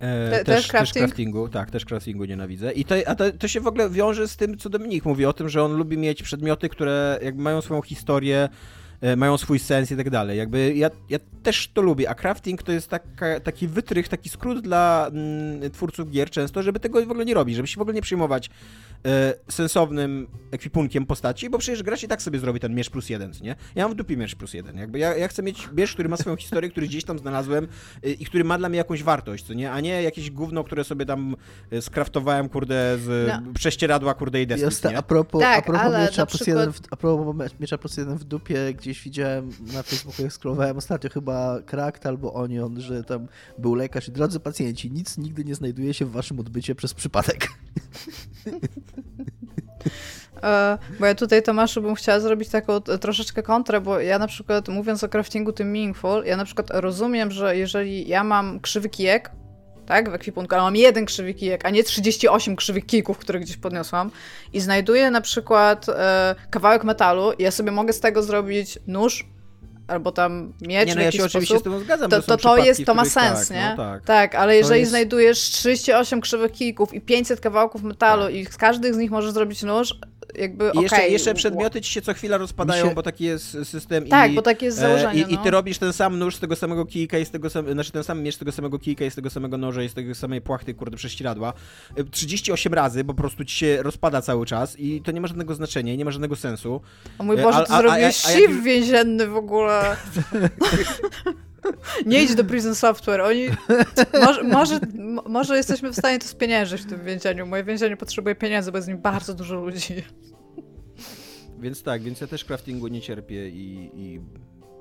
E, 0.00 0.30
Te- 0.30 0.36
też, 0.36 0.44
też 0.44 0.56
też 0.56 0.70
crafting? 0.70 1.06
craftingu, 1.06 1.48
tak, 1.48 1.70
też 1.70 1.84
craftingu 1.84 2.24
nienawidzę. 2.24 2.72
I 2.72 2.84
to, 2.84 2.94
a 3.06 3.14
to, 3.14 3.32
to 3.32 3.48
się 3.48 3.60
w 3.60 3.66
ogóle 3.66 3.90
wiąże 3.90 4.28
z 4.28 4.36
tym, 4.36 4.58
co 4.58 4.70
Dominik 4.70 5.04
mówi 5.04 5.26
o 5.26 5.32
tym, 5.32 5.48
że 5.48 5.62
on 5.64 5.72
lubi 5.76 5.98
mieć 5.98 6.22
przedmioty, 6.22 6.68
które 6.68 7.18
jakby 7.22 7.42
mają 7.42 7.60
swoją 7.60 7.82
historię, 7.82 8.38
e, 8.38 8.48
mają 9.16 9.38
swój 9.38 9.58
sens 9.58 9.92
i 9.92 9.96
tak 9.96 10.10
dalej. 10.10 10.38
Jakby 10.38 10.74
ja, 10.74 10.90
ja 11.08 11.18
też 11.42 11.68
to 11.68 11.82
lubię, 11.82 12.10
a 12.10 12.14
crafting 12.14 12.62
to 12.62 12.72
jest 12.72 12.88
taka, 12.88 13.40
taki 13.40 13.68
wytrych, 13.68 14.08
taki 14.08 14.28
skrót 14.28 14.60
dla 14.60 15.10
mm, 15.12 15.70
twórców 15.70 16.10
gier 16.10 16.30
często, 16.30 16.62
żeby 16.62 16.80
tego 16.80 17.06
w 17.06 17.10
ogóle 17.10 17.24
nie 17.24 17.34
robić, 17.34 17.56
żeby 17.56 17.68
się 17.68 17.78
w 17.78 17.80
ogóle 17.80 17.94
nie 17.94 18.02
przejmować 18.02 18.46
e, 18.46 18.50
sensownym 19.48 20.26
ekwipunkiem 20.50 21.06
postaci, 21.06 21.50
bo 21.50 21.58
przecież 21.58 21.82
gra 21.82 21.96
się 21.96 22.08
tak 22.08 22.22
sobie 22.22 22.38
zrobi 22.38 22.60
ten 22.60 22.74
miecz 22.74 22.90
plus 22.90 23.10
jeden, 23.10 23.32
co 23.32 23.44
nie? 23.44 23.56
Ja 23.74 23.84
mam 23.84 23.92
w 23.92 23.94
dupie 23.94 24.16
miecz 24.16 24.34
plus 24.36 24.54
jeden, 24.54 24.76
jakby 24.78 24.98
ja, 24.98 25.16
ja 25.16 25.28
chcę 25.28 25.42
mieć 25.42 25.68
miecz, 25.76 25.92
który 25.92 26.08
ma 26.08 26.16
swoją 26.16 26.36
historię, 26.36 26.70
który 26.70 26.86
gdzieś 26.86 27.04
tam 27.04 27.18
znalazłem 27.18 27.68
e, 28.04 28.10
i 28.10 28.24
który 28.24 28.44
ma 28.44 28.58
dla 28.58 28.68
mnie 28.68 28.78
jakąś 28.78 29.02
wartość, 29.02 29.44
co 29.44 29.54
nie? 29.54 29.72
A 29.72 29.80
nie 29.80 30.02
jakieś 30.02 30.30
gówno, 30.30 30.64
które 30.64 30.84
sobie 30.84 31.06
tam 31.06 31.36
e, 31.70 31.82
skraftowałem, 31.82 32.48
kurde, 32.48 32.98
z 33.04 33.28
No. 33.44 33.52
prześcieradła, 33.52 34.14
kurde, 34.14 34.42
i 34.42 34.46
deski, 34.46 34.88
nie? 34.88 34.98
a 34.98 35.02
propos, 35.02 35.40
Tak, 35.40 35.58
a 35.58 35.62
propos 35.62 35.92
miecza 36.00 36.26
plus 36.26 36.42
przykład- 36.42 36.58
jeden 36.60 36.72
w, 36.72 36.80
a 36.90 36.96
propos 36.96 37.36
mie- 37.36 37.60
miecza 37.60 37.78
plus 37.78 37.96
jeden 37.96 38.16
w 38.18 38.24
dupie, 38.24 38.74
gdzieś 38.74 39.02
widziałem 39.02 39.50
na 39.72 39.82
Facebooku, 39.82 40.22
jak 40.22 40.32
scrollowałem 40.32 40.76
ostatnio 40.76 41.10
chyba 41.10 41.62
Krakt 41.66 42.06
albo 42.06 42.34
Onion, 42.34 42.80
że 42.80 43.04
tam 43.04 43.26
był 43.58 43.74
lekarz 43.74 44.08
i 44.08 44.12
drodzy 44.12 44.40
pacjenci, 44.40 44.90
nic 44.90 45.18
nigdy 45.18 45.44
nie 45.44 45.54
znajduje 45.54 45.94
się 45.94 46.04
w 46.04 46.10
waszym 46.10 46.40
odbycie 46.40 46.74
przez 46.74 46.94
przypadek. 46.94 47.48
E, 50.42 50.78
Bo 51.00 51.06
ja 51.06 51.14
tutaj, 51.14 51.42
Tomaszu, 51.42 51.82
bym 51.82 51.94
chciała 51.94 52.20
zrobić 52.20 52.48
taką 52.48 52.80
troszeczkę 52.80 53.42
kontrę, 53.42 53.80
bo 53.80 54.00
ja 54.00 54.18
na 54.18 54.26
przykład, 54.26 54.68
mówiąc 54.68 55.04
o 55.04 55.08
craftingu 55.08 55.52
tym 55.52 55.70
meaningful, 55.70 56.24
ja 56.24 56.36
na 56.36 56.44
przykład 56.44 56.70
rozumiem, 56.70 57.30
że 57.30 57.56
jeżeli 57.56 58.08
ja 58.08 58.24
mam 58.24 58.60
krzywy 58.60 58.88
kijek, 58.88 59.30
tak, 59.86 60.10
w 60.10 60.14
ekwipunku, 60.14 60.54
ale 60.54 60.64
mam 60.64 60.76
jeden 60.76 61.04
krzywy 61.06 61.34
kijek, 61.34 61.64
a 61.64 61.70
nie 61.70 61.84
38 61.84 62.56
krzywych 62.56 62.86
kijków, 62.86 63.18
które 63.18 63.40
gdzieś 63.40 63.56
podniosłam 63.56 64.10
i 64.52 64.60
znajduję 64.60 65.10
na 65.10 65.20
przykład 65.20 65.88
e, 65.88 66.34
kawałek 66.50 66.84
metalu 66.84 67.32
i 67.32 67.42
ja 67.42 67.50
sobie 67.50 67.70
mogę 67.70 67.92
z 67.92 68.00
tego 68.00 68.22
zrobić 68.22 68.78
nóż, 68.86 69.26
albo 69.88 70.12
tam 70.12 70.52
miecz 70.60 70.86
Nie, 70.86 70.92
w 70.92 70.96
no 70.96 71.00
ja 71.00 71.06
jakiś 71.06 71.20
oczywiście 71.20 71.58
sposób, 71.58 71.72
z 71.72 71.76
tym 71.76 71.84
zgadzam, 71.84 72.10
to, 72.10 72.22
to, 72.22 72.36
to 72.36 72.56
jest, 72.56 72.80
w 72.80 72.84
to 72.84 72.94
ma 72.94 73.04
sens, 73.04 73.48
tak, 73.48 73.56
nie? 73.56 73.74
No, 73.76 73.76
tak. 73.76 74.04
Tak, 74.04 74.34
ale 74.34 74.56
jeżeli 74.56 74.80
jest- 74.80 74.90
znajdujesz 74.90 75.38
38 75.38 76.20
krzywych 76.20 76.52
kijków 76.52 76.94
i 76.94 77.00
500 77.00 77.40
kawałków 77.40 77.82
metalu 77.82 78.28
i 78.28 78.46
z 78.46 78.56
każdych 78.56 78.94
z 78.94 78.96
nich 78.96 79.10
możesz 79.10 79.32
zrobić 79.32 79.62
nóż, 79.62 79.94
jakby 80.34 80.70
I 80.74 80.80
jeszcze, 80.80 80.96
okej, 80.96 81.12
jeszcze 81.12 81.34
przedmioty 81.34 81.80
ci 81.80 81.92
się 81.92 82.02
co 82.02 82.14
chwila 82.14 82.36
rozpadają, 82.38 82.88
się- 82.88 82.94
bo 82.94 83.02
taki 83.02 83.24
jest 83.24 83.56
system 83.64 84.06
Tak, 84.06 84.32
i... 84.32 84.34
bo 84.34 84.42
takie 84.42 84.66
jest 84.66 84.78
e, 84.78 84.80
założenie, 84.80 85.20
I, 85.22 85.32
I 85.32 85.36
no. 85.36 85.42
ty 85.42 85.50
robisz 85.50 85.78
ten 85.78 85.92
sam 85.92 86.18
nóż 86.18 86.36
z 86.36 86.40
tego 86.40 86.56
samego 86.56 86.86
kijka 86.86 87.18
i 87.18 87.24
z 87.24 87.30
tego 87.30 87.50
samego, 87.50 87.72
znaczy 87.72 87.92
ten 87.92 88.04
sam 88.04 88.22
miecz 88.22 88.34
z 88.34 88.38
tego 88.38 88.52
samego 88.52 88.78
kijka 88.78 89.04
i 89.04 89.10
z 89.10 89.14
tego 89.14 89.30
samego 89.30 89.58
noża 89.58 89.82
i 89.82 89.88
z 89.88 89.94
tego 89.94 90.14
samej 90.14 90.40
płachty, 90.40 90.74
kurde, 90.74 90.96
prześcieradła. 90.96 91.52
e, 91.96 92.04
38 92.04 92.74
razy, 92.74 93.04
po 93.04 93.14
prostu 93.14 93.44
ci 93.44 93.56
się 93.56 93.82
rozpada 93.82 94.22
cały 94.22 94.46
czas 94.46 94.78
i 94.78 95.02
to 95.02 95.12
nie 95.12 95.20
ma 95.20 95.28
żadnego 95.28 95.54
znaczenia 95.54 95.94
i 95.94 95.98
nie 95.98 96.04
ma 96.04 96.10
żadnego 96.10 96.36
sensu. 96.36 96.80
O 97.18 97.24
mój 97.24 97.40
E, 97.40 97.42
Boże, 97.42 97.58
a- 97.58 97.64
ty 97.64 97.72
a- 97.72 97.76
a 97.76 97.80
zrobiłeś 97.82 98.24
jak- 98.24 98.26
a 98.26 98.30
jak 98.30 98.40
siw 98.40 98.50
już- 98.50 98.64
więzienny 98.64 99.26
w 99.26 99.36
ogóle. 99.36 99.96
Nie 102.06 102.22
idź 102.22 102.34
do 102.34 102.44
Prison 102.44 102.74
Software, 102.74 103.20
oni... 103.20 103.46
Może, 104.26 104.42
może, 104.42 104.80
może 105.26 105.56
jesteśmy 105.56 105.90
w 105.90 105.96
stanie 105.96 106.18
to 106.18 106.26
spieniężyć 106.26 106.82
w 106.82 106.86
tym 106.86 107.04
więzieniu. 107.04 107.46
Moje 107.46 107.64
więzienie 107.64 107.96
potrzebuje 107.96 108.34
pieniędzy, 108.34 108.72
bo 108.72 108.78
jest 108.78 108.88
w 108.88 108.90
nim 108.90 108.98
bardzo 108.98 109.34
dużo 109.34 109.54
ludzi. 109.54 109.94
Więc 111.58 111.82
tak, 111.82 112.02
więc 112.02 112.20
ja 112.20 112.26
też 112.26 112.44
craftingu 112.44 112.88
nie 112.88 113.00
cierpię 113.00 113.48
i, 113.48 113.90
i 113.94 114.20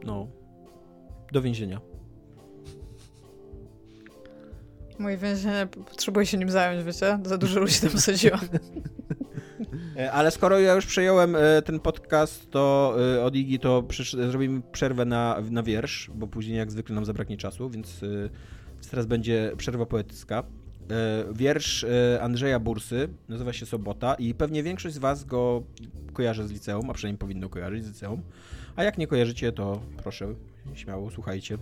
no, 0.03 0.27
do 1.31 1.41
więzienia. 1.41 1.81
Moje 4.99 5.17
więzienie 5.17 5.67
potrzebuje 5.85 6.25
się 6.25 6.37
nim 6.37 6.49
zająć, 6.49 6.83
wiecie? 6.85 7.19
Za 7.25 7.37
dużo 7.37 7.59
ludzi 7.59 7.79
tam 7.79 7.99
sadziło. 7.99 8.37
E, 9.97 10.11
Ale 10.11 10.31
skoro 10.31 10.59
ja 10.59 10.73
już 10.73 10.85
przejąłem 10.85 11.35
e, 11.35 11.61
ten 11.61 11.79
podcast, 11.79 12.51
to 12.51 12.95
e, 13.15 13.23
od 13.23 13.35
Igi 13.35 13.59
to 13.59 13.83
zrobimy 14.29 14.61
przerwę 14.71 15.05
na, 15.05 15.41
na 15.51 15.63
wiersz, 15.63 16.11
bo 16.15 16.27
później 16.27 16.57
jak 16.57 16.71
zwykle 16.71 16.95
nam 16.95 17.05
zabraknie 17.05 17.37
czasu, 17.37 17.69
więc 17.69 18.01
teraz 18.91 19.05
będzie 19.05 19.51
przerwa 19.57 19.85
poetycka. 19.85 20.43
Wiersz 21.33 21.85
Andrzeja 22.21 22.59
Bursy 22.59 23.09
nazywa 23.29 23.53
się 23.53 23.65
Sobota 23.65 24.15
i 24.15 24.33
pewnie 24.33 24.63
większość 24.63 24.95
z 24.95 24.97
was 24.97 25.23
go 25.23 25.63
kojarzy 26.13 26.47
z 26.47 26.51
liceum, 26.51 26.89
a 26.89 26.93
przynajmniej 26.93 27.19
powinno 27.19 27.49
kojarzyć 27.49 27.85
z 27.85 27.87
liceum. 27.87 28.21
A 28.75 28.83
jak 28.83 28.97
nie 28.97 29.07
kojarzycie, 29.07 29.51
to 29.51 29.81
proszę, 30.03 30.33
śmiało, 30.73 31.11
słuchajcie. 31.11 31.57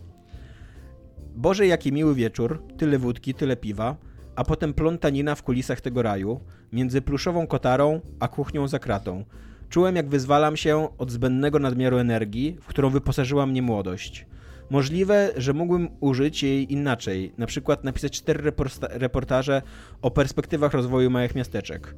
Boże, 1.36 1.68
jaki 1.68 1.92
miły 1.92 2.16
wieczór, 2.16 2.64
tyle 2.78 2.98
wódki, 2.98 3.34
tyle 3.34 3.58
piwa, 3.58 3.96
a 4.36 4.44
potem 4.44 4.74
plątanina 4.74 5.36
w 5.36 5.44
kulisach 5.44 5.82
tego 5.82 6.02
raju, 6.02 6.40
między 6.72 7.02
pluszową 7.02 7.48
kotarą 7.48 8.02
a 8.20 8.28
kuchnią 8.28 8.68
za 8.68 8.80
kratą. 8.80 9.26
Czułem, 9.70 9.96
jak 9.96 10.10
wyzwalam 10.10 10.58
się 10.58 10.98
od 10.98 11.12
zbędnego 11.12 11.60
nadmiaru 11.60 11.98
energii, 11.98 12.58
w 12.62 12.66
którą 12.66 12.90
wyposażyła 12.90 13.46
mnie 13.46 13.62
młodość. 13.62 14.26
Możliwe, 14.70 15.32
że 15.38 15.54
mógłbym 15.54 15.90
użyć 16.00 16.44
jej 16.44 16.74
inaczej, 16.74 17.34
na 17.38 17.46
przykład 17.46 17.84
napisać 17.84 18.12
cztery 18.12 18.54
reportaże 18.80 19.62
o 20.02 20.12
perspektywach 20.12 20.74
rozwoju 20.74 21.10
małych 21.10 21.36
miasteczek. 21.36 21.96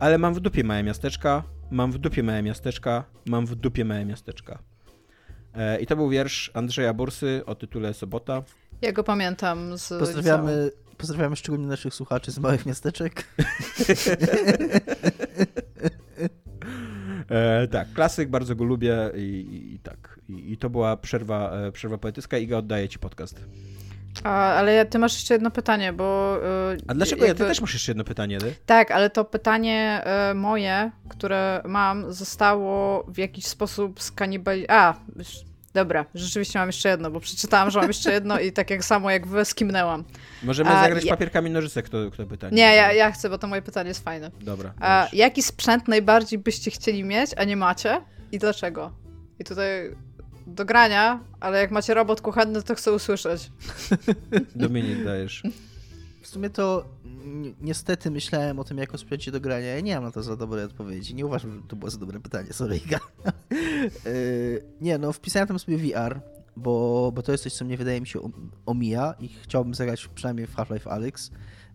Ale 0.00 0.18
mam 0.18 0.34
w 0.34 0.40
dupie 0.40 0.64
małe 0.64 0.82
miasteczka, 0.82 1.42
mam 1.70 1.92
w 1.92 1.98
dupie 1.98 2.22
małe 2.22 2.42
miasteczka, 2.42 3.04
mam 3.26 3.46
w 3.46 3.54
dupie 3.54 3.84
małe 3.84 4.04
miasteczka. 4.04 4.58
E, 5.54 5.80
I 5.80 5.86
to 5.86 5.96
był 5.96 6.08
wiersz 6.08 6.50
Andrzeja 6.54 6.94
Bursy 6.94 7.42
o 7.46 7.54
tytule 7.54 7.94
Sobota. 7.94 8.42
Ja 8.82 8.92
go 8.92 9.04
pamiętam 9.04 9.78
z 9.78 9.82
liceum. 9.82 10.00
Pozdrawiamy, 10.00 10.70
pozdrawiamy 10.96 11.36
szczególnie 11.36 11.66
naszych 11.66 11.94
słuchaczy 11.94 12.30
z 12.30 12.38
małych 12.38 12.66
miasteczek. 12.66 13.24
E, 17.30 17.66
tak, 17.68 17.92
klasyk, 17.92 18.28
bardzo 18.28 18.56
go 18.56 18.64
lubię 18.64 19.10
i, 19.14 19.18
i, 19.20 19.74
i 19.74 19.78
tak. 19.78 20.20
I, 20.28 20.52
I 20.52 20.56
to 20.56 20.70
była 20.70 20.96
przerwa, 20.96 21.50
e, 21.50 21.72
przerwa 21.72 21.98
poetycka. 21.98 22.38
Iga, 22.38 22.56
oddaję 22.56 22.88
ci 22.88 22.98
podcast. 22.98 23.40
A, 24.24 24.54
ale 24.54 24.74
ja, 24.74 24.84
ty 24.84 24.98
masz 24.98 25.14
jeszcze 25.14 25.34
jedno 25.34 25.50
pytanie, 25.50 25.92
bo... 25.92 26.38
y, 26.74 26.78
A 26.86 26.94
dlaczego 26.94 27.24
ja? 27.24 27.34
Ty 27.34 27.40
jakby- 27.40 27.44
też 27.44 27.60
masz 27.60 27.72
jeszcze 27.72 27.92
jedno 27.92 28.04
pytanie, 28.04 28.38
ty? 28.38 28.54
Tak, 28.66 28.90
ale 28.90 29.10
to 29.10 29.24
pytanie 29.24 30.02
e, 30.04 30.34
moje, 30.34 30.90
które 31.08 31.62
mam, 31.66 32.12
zostało 32.12 33.04
w 33.08 33.18
jakiś 33.18 33.46
sposób 33.46 34.02
skanibali... 34.02 34.68
A, 34.68 34.94
dobra, 35.78 36.04
rzeczywiście 36.14 36.58
mam 36.58 36.68
jeszcze 36.68 36.88
jedno, 36.88 37.10
bo 37.10 37.20
przeczytałam, 37.20 37.70
że 37.70 37.78
mam 37.78 37.88
jeszcze 37.88 38.12
jedno 38.12 38.40
i 38.40 38.52
tak 38.52 38.70
jak 38.70 38.84
samo 38.84 39.10
jak 39.10 39.26
wy 39.26 39.44
skimnęłam. 39.44 40.04
Możemy 40.42 40.70
A, 40.70 40.82
zagrać 40.82 41.04
ja- 41.04 41.10
papierkami 41.12 41.50
nożyce, 41.50 41.82
kto, 41.82 42.10
kto 42.10 42.26
pytanie. 42.26 42.56
Nie, 42.56 42.62
ja, 42.76 42.92
ja 42.92 43.10
chcę, 43.12 43.30
bo 43.30 43.38
to 43.38 43.46
moje 43.46 43.62
pytanie 43.62 43.88
jest 43.88 44.04
fajne. 44.04 44.30
Dobra. 44.40 44.74
A, 44.80 45.08
jaki 45.12 45.42
sprzęt 45.42 45.88
najbardziej 45.88 46.38
byście 46.38 46.70
chcieli 46.70 47.04
mieć, 47.04 47.30
a 47.36 47.44
nie 47.44 47.56
macie? 47.56 48.00
I 48.32 48.38
dlaczego? 48.38 48.92
I 49.38 49.44
tutaj 49.44 49.68
do 50.46 50.64
grania, 50.64 51.20
ale 51.40 51.58
jak 51.60 51.70
macie 51.70 51.94
robot 51.94 52.20
kuchenny, 52.20 52.62
to 52.62 52.74
chcę 52.74 52.92
usłyszeć. 52.92 53.50
Dominik, 54.54 55.04
dajesz. 55.04 55.42
W 56.22 56.26
sumie 56.26 56.50
to 56.50 56.84
niestety 57.60 58.10
myślałem 58.10 58.58
o 58.58 58.64
tym 58.64 58.78
jako 58.78 58.98
sprzęcie 58.98 59.32
do 59.32 59.40
grania. 59.40 59.66
Ja 59.66 59.80
nie 59.80 59.94
mam 59.94 60.04
na 60.04 60.10
to 60.10 60.22
za 60.22 60.36
dobre 60.36 60.64
odpowiedzi. 60.64 61.14
Nie 61.14 61.26
uważam, 61.26 61.52
że 61.52 61.62
to 61.68 61.76
było 61.76 61.90
za 61.90 61.98
dobre 61.98 62.20
pytanie. 62.20 62.52
Sorry. 62.52 62.80
Yy, 64.04 64.64
nie, 64.80 64.98
no 64.98 65.12
wpisałem 65.12 65.48
tam 65.48 65.58
sobie 65.58 65.78
VR, 65.78 66.20
bo, 66.56 67.12
bo 67.14 67.22
to 67.22 67.32
jest 67.32 67.44
coś, 67.44 67.52
co 67.52 67.64
mnie 67.64 67.76
wydaje 67.76 68.00
mi 68.00 68.06
się 68.06 68.22
om- 68.22 68.50
omija 68.66 69.14
i 69.20 69.28
chciałbym 69.28 69.74
zagrać 69.74 70.08
przynajmniej 70.08 70.46
w 70.46 70.56
Half-Life 70.56 70.90
Alyx. 70.90 71.30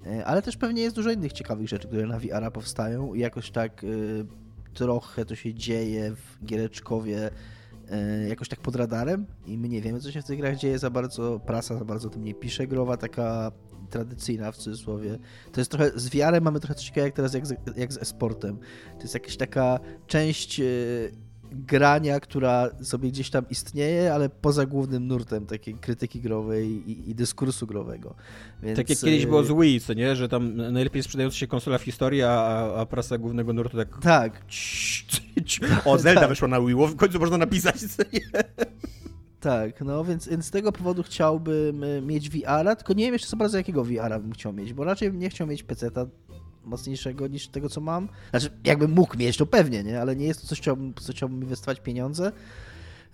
Yy, 0.05 0.25
Ale 0.25 0.41
też 0.41 0.57
pewnie 0.57 0.81
jest 0.81 0.95
dużo 0.95 1.11
innych 1.11 1.33
ciekawych 1.33 1.67
rzeczy, 1.67 1.87
które 1.87 2.07
na 2.07 2.19
VR-a 2.19 2.51
powstają 2.51 3.13
i 3.13 3.19
jakoś 3.19 3.51
tak 3.51 3.83
yy, 3.83 4.25
trochę 4.73 5.25
to 5.25 5.35
się 5.35 5.53
dzieje 5.53 6.15
w 6.15 6.45
Giereczkowie 6.45 7.29
jakoś 8.29 8.49
tak 8.49 8.59
pod 8.59 8.75
radarem 8.75 9.25
i 9.45 9.57
my 9.57 9.69
nie 9.69 9.81
wiemy, 9.81 9.99
co 9.99 10.11
się 10.11 10.21
w 10.21 10.25
tych 10.25 10.39
grach 10.39 10.57
dzieje 10.57 10.79
za 10.79 10.89
bardzo, 10.89 11.39
prasa 11.45 11.77
za 11.77 11.85
bardzo 11.85 12.07
o 12.07 12.11
tym 12.11 12.23
nie 12.23 12.33
pisze, 12.33 12.67
growa 12.67 12.97
taka 12.97 13.51
tradycyjna 13.93 14.51
w 14.51 14.57
cudzysłowie. 14.57 15.19
To 15.51 15.61
jest 15.61 15.71
trochę, 15.71 15.91
z 15.95 16.09
VR-em 16.09 16.43
mamy 16.43 16.59
trochę 16.59 16.75
coś 16.75 16.85
takiego 16.87 17.05
jak 17.05 17.15
teraz 17.15 17.33
jak 17.33 17.47
z, 17.47 17.55
jak 17.75 17.93
z 17.93 17.97
e-sportem. 17.97 18.57
To 18.97 19.01
jest 19.01 19.13
jakaś 19.13 19.37
taka 19.37 19.79
część 20.07 20.59
e, 20.59 20.63
grania, 21.51 22.19
która 22.19 22.69
sobie 22.81 23.09
gdzieś 23.09 23.29
tam 23.29 23.45
istnieje, 23.49 24.13
ale 24.13 24.29
poza 24.29 24.65
głównym 24.65 25.07
nurtem 25.07 25.45
takiej 25.45 25.73
krytyki 25.73 26.21
growej 26.21 26.91
i, 26.91 27.09
i 27.09 27.15
dyskursu 27.15 27.67
growego. 27.67 28.15
Więc, 28.63 28.77
Tak 28.77 28.89
jak 28.89 28.99
kiedyś 28.99 29.23
e, 29.23 29.27
było 29.27 29.43
z 29.43 29.61
Wii, 29.61 29.81
co 29.81 29.93
nie? 29.93 30.15
Że 30.15 30.29
tam 30.29 30.55
najlepiej 30.55 31.03
sprzedająca 31.03 31.37
się 31.37 31.47
konsola 31.47 31.77
w 31.77 31.83
historii, 31.83 32.21
a, 32.21 32.73
a, 32.75 32.85
prasa 32.85 33.17
głównego 33.17 33.53
nurtu 33.53 33.77
tak... 33.77 33.99
Tak, 34.01 34.45
O, 35.85 35.97
Zelda 35.97 36.27
wyszła 36.27 36.47
na 36.47 36.61
Wii, 36.61 36.75
w 36.75 36.95
końcu 36.95 37.19
można 37.19 37.37
napisać, 37.37 37.75
co 37.75 38.03
nie? 38.13 38.43
Tak, 39.43 39.81
no 39.81 40.03
więc, 40.03 40.27
więc 40.27 40.45
z 40.45 40.51
tego 40.51 40.71
powodu 40.71 41.03
chciałbym 41.03 41.83
y, 41.83 42.01
mieć 42.01 42.29
VR-a, 42.29 42.75
tylko 42.75 42.93
nie 42.93 43.03
wiem 43.03 43.13
jeszcze 43.13 43.27
co 43.27 43.37
bardzo 43.37 43.57
jakiego 43.57 43.83
VR-a 43.83 44.19
bym 44.19 44.31
chciał 44.31 44.53
mieć, 44.53 44.73
bo 44.73 44.83
raczej 44.83 45.13
nie 45.13 45.29
chciał 45.29 45.47
mieć 45.47 45.63
PC-ta 45.63 46.05
mocniejszego 46.63 47.27
niż 47.27 47.47
tego, 47.47 47.69
co 47.69 47.81
mam. 47.81 48.09
Znaczy, 48.29 48.49
jakbym 48.63 48.91
mógł 48.91 49.17
mieć, 49.17 49.37
to 49.37 49.45
pewnie, 49.45 49.83
nie? 49.83 50.01
Ale 50.01 50.15
nie 50.15 50.25
jest 50.25 50.41
to 50.41 50.47
coś, 50.47 50.61
co 51.01 51.13
chciałbym 51.13 51.41
inwestować 51.41 51.79
pieniądze. 51.79 52.31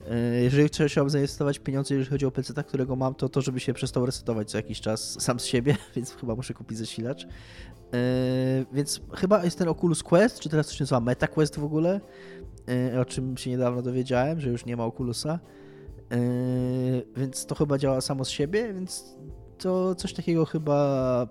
Y, 0.01 0.41
jeżeli 0.43 0.69
chciałbym 0.87 1.09
zainwestować 1.09 1.59
pieniądze, 1.59 1.95
jeżeli 1.95 2.11
chodzi 2.11 2.25
o 2.25 2.31
PC, 2.31 2.63
którego 2.63 2.95
mam, 2.95 3.15
to 3.15 3.29
to, 3.29 3.41
żeby 3.41 3.59
się 3.59 3.73
przestał 3.73 4.05
resetować 4.05 4.51
co 4.51 4.57
jakiś 4.57 4.81
czas 4.81 5.21
sam 5.21 5.39
z 5.39 5.45
siebie, 5.45 5.77
więc 5.95 6.15
chyba 6.15 6.35
muszę 6.35 6.53
kupić 6.53 6.77
zasilacz. 6.77 7.23
Yy, 7.23 7.29
więc 8.73 9.01
chyba 9.13 9.43
jest 9.43 9.57
ten 9.57 9.67
Oculus 9.67 10.03
Quest, 10.03 10.39
czy 10.39 10.49
teraz 10.49 10.67
to 10.67 10.73
się 10.73 10.83
nazywa 10.83 10.99
Meta 10.99 11.27
Quest 11.27 11.59
w 11.59 11.63
ogóle, 11.63 12.01
o 13.01 13.05
czym 13.05 13.37
się 13.37 13.49
niedawno 13.49 13.81
dowiedziałem, 13.81 14.41
że 14.41 14.49
już 14.49 14.65
nie 14.65 14.77
ma 14.77 14.85
Oculusa. 14.85 15.39
Yy, 16.11 17.05
więc 17.17 17.45
to 17.45 17.55
chyba 17.55 17.77
działa 17.77 18.01
samo 18.01 18.25
z 18.25 18.29
siebie, 18.29 18.73
więc 18.73 19.15
to 19.57 19.95
coś 19.95 20.13
takiego 20.13 20.45
chyba 20.45 21.27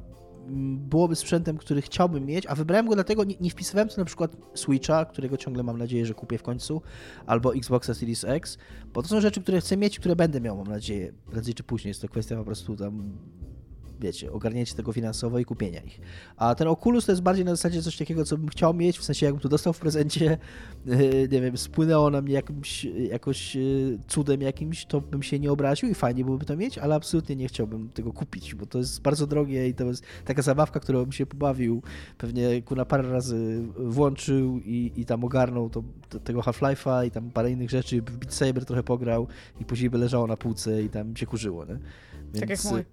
byłoby 0.51 1.17
sprzętem, 1.17 1.59
który 1.59 1.83
chciałbym 1.83 2.27
mieć, 2.27 2.47
a 2.47 2.55
wybrałem 2.55 2.87
go 2.87 2.95
dlatego, 2.95 3.25
nie, 3.25 3.35
nie 3.41 3.51
wpisywałem 3.51 3.89
tu 3.89 3.95
na 3.99 4.05
przykład 4.05 4.37
Switcha, 4.55 5.05
którego 5.05 5.37
ciągle 5.37 5.63
mam 5.63 5.79
nadzieję, 5.79 6.07
że 6.07 6.15
kupię 6.15 6.39
w 6.39 6.43
końcu, 6.43 6.83
albo 7.27 7.55
Xboxa 7.55 7.95
Series 7.95 8.25
X, 8.25 8.59
bo 8.95 9.03
to 9.03 9.09
są 9.09 9.21
rzeczy, 9.21 9.43
które 9.43 9.61
chcę 9.61 9.77
mieć, 9.77 9.99
które 9.99 10.17
będę 10.17 10.41
miał, 10.41 10.57
mam 10.57 10.67
nadzieję, 10.67 11.13
prędzej 11.31 11.55
czy 11.55 11.63
później, 11.63 11.91
jest 11.91 12.03
to 12.03 12.09
kwestia 12.09 12.37
po 12.37 12.45
prostu 12.45 12.77
tam 12.77 13.19
wiecie, 14.01 14.33
ogarnięcie 14.33 14.75
tego 14.75 14.93
finansowo 14.93 15.39
i 15.39 15.45
kupienia 15.45 15.81
ich. 15.81 16.01
A 16.37 16.55
ten 16.55 16.69
Oculus 16.69 17.07
to 17.07 17.13
jest 17.13 17.23
bardziej 17.23 17.45
na 17.45 17.51
zasadzie 17.51 17.83
coś 17.83 17.97
takiego, 17.97 18.25
co 18.25 18.39
bym 18.39 18.49
chciał 18.49 18.75
mieć, 18.75 18.99
w 18.99 19.05
sensie 19.05 19.27
jakbym 19.27 19.41
to 19.43 19.49
dostał 19.49 19.73
w 19.73 19.79
prezencie, 19.79 20.39
nie 21.33 21.41
wiem, 21.41 21.59
spłynęło 21.59 22.11
na 22.11 22.23
mnie 22.23 22.35
jakimś, 22.35 22.85
jakoś 22.85 23.57
e, 23.57 23.61
cudem 24.09 24.41
jakimś, 24.41 24.87
to 24.87 25.01
bym 25.01 25.23
się 25.23 25.39
nie 25.39 25.53
obraził 25.53 25.89
i 25.89 25.95
fajnie 25.95 26.25
byłoby 26.25 26.45
to 26.45 26.57
mieć, 26.57 26.79
ale 26.79 26.95
absolutnie 26.95 27.37
nie 27.37 27.49
chciałbym 27.49 27.89
tego 27.89 28.13
kupić, 28.13 28.55
bo 28.55 28.67
to 28.67 28.79
jest 28.79 29.03
bardzo 29.03 29.27
drogie 29.27 29.69
i 29.69 29.75
to 29.75 29.85
jest 29.85 30.05
taka 30.25 30.43
zabawka, 30.43 30.81
którą 30.81 31.03
bym 31.03 31.13
się 31.13 31.27
pobawił, 31.27 31.83
pewnie 32.19 32.63
na 32.77 32.85
parę 32.85 33.11
razy 33.11 33.63
włączył 33.79 34.59
i, 34.65 34.93
i 34.97 35.05
tam 35.05 35.25
ogarnął 35.25 35.71
to, 35.71 35.83
to 36.09 36.21
tego 36.21 36.41
Half-Life'a 36.41 37.07
i 37.07 37.11
tam 37.11 37.31
parę 37.31 37.51
innych 37.51 37.71
rzeczy, 37.71 38.03
w 38.03 38.17
Beat 38.17 38.35
Saber 38.35 38.65
trochę 38.65 38.83
pograł 38.83 39.27
i 39.61 39.65
później 39.65 39.91
by 39.91 39.99
leżało 39.99 40.27
na 40.27 40.37
półce 40.37 40.83
i 40.83 40.89
tam 40.89 41.17
się 41.17 41.27
kurzyło, 41.27 41.65
nie? 41.65 41.79
Więc, 42.35 42.41
tak 42.41 42.51
jak 42.51 42.65
mój. 42.65 42.85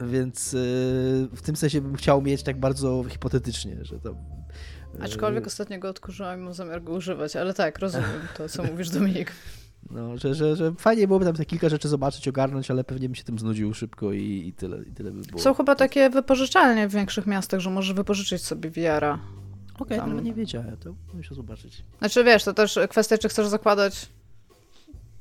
Więc 0.00 0.54
y, 0.54 1.28
w 1.32 1.42
tym 1.42 1.56
sensie 1.56 1.80
bym 1.80 1.96
chciał 1.96 2.22
mieć 2.22 2.42
tak 2.42 2.60
bardzo 2.60 3.04
hipotetycznie, 3.08 3.76
że 3.82 3.98
to. 3.98 4.10
Y, 4.10 5.02
Aczkolwiek 5.02 5.46
ostatnio 5.46 5.78
go 5.78 5.88
odkurzyłam 5.88 6.40
i 6.40 6.42
mam 6.42 6.54
zamiar 6.54 6.82
go 6.82 6.92
używać, 6.92 7.36
ale 7.36 7.54
tak, 7.54 7.78
rozumiem 7.78 8.20
to, 8.36 8.48
co 8.48 8.62
mówisz, 8.64 8.90
Dominik. 8.90 9.32
No, 9.90 10.18
że, 10.18 10.34
że, 10.34 10.56
że 10.56 10.72
fajnie 10.74 11.06
byłoby 11.06 11.24
tam 11.24 11.34
te 11.34 11.44
kilka 11.44 11.68
rzeczy 11.68 11.88
zobaczyć, 11.88 12.28
ogarnąć, 12.28 12.70
ale 12.70 12.84
pewnie 12.84 13.08
bym 13.08 13.14
się 13.14 13.24
tym 13.24 13.38
znudził 13.38 13.74
szybko 13.74 14.12
i, 14.12 14.46
i, 14.48 14.52
tyle, 14.52 14.82
i 14.82 14.92
tyle 14.92 15.10
by 15.10 15.22
było. 15.22 15.40
Są 15.40 15.54
chyba 15.54 15.74
takie 15.74 16.10
wypożyczalnie 16.10 16.88
w 16.88 16.92
większych 16.92 17.26
miastach, 17.26 17.60
że 17.60 17.70
możesz 17.70 17.92
wypożyczyć 17.92 18.44
sobie 18.44 18.70
VR-a. 18.70 19.18
Okej, 19.78 19.98
okay, 19.98 19.98
tam... 19.98 20.24
nie 20.24 20.34
wiedziałem, 20.34 20.76
to 20.76 20.94
muszę 21.14 21.34
zobaczyć. 21.34 21.84
Znaczy 21.98 22.24
wiesz, 22.24 22.44
to 22.44 22.54
też 22.54 22.78
kwestia, 22.90 23.18
czy 23.18 23.28
chcesz 23.28 23.46
zakładać 23.46 24.08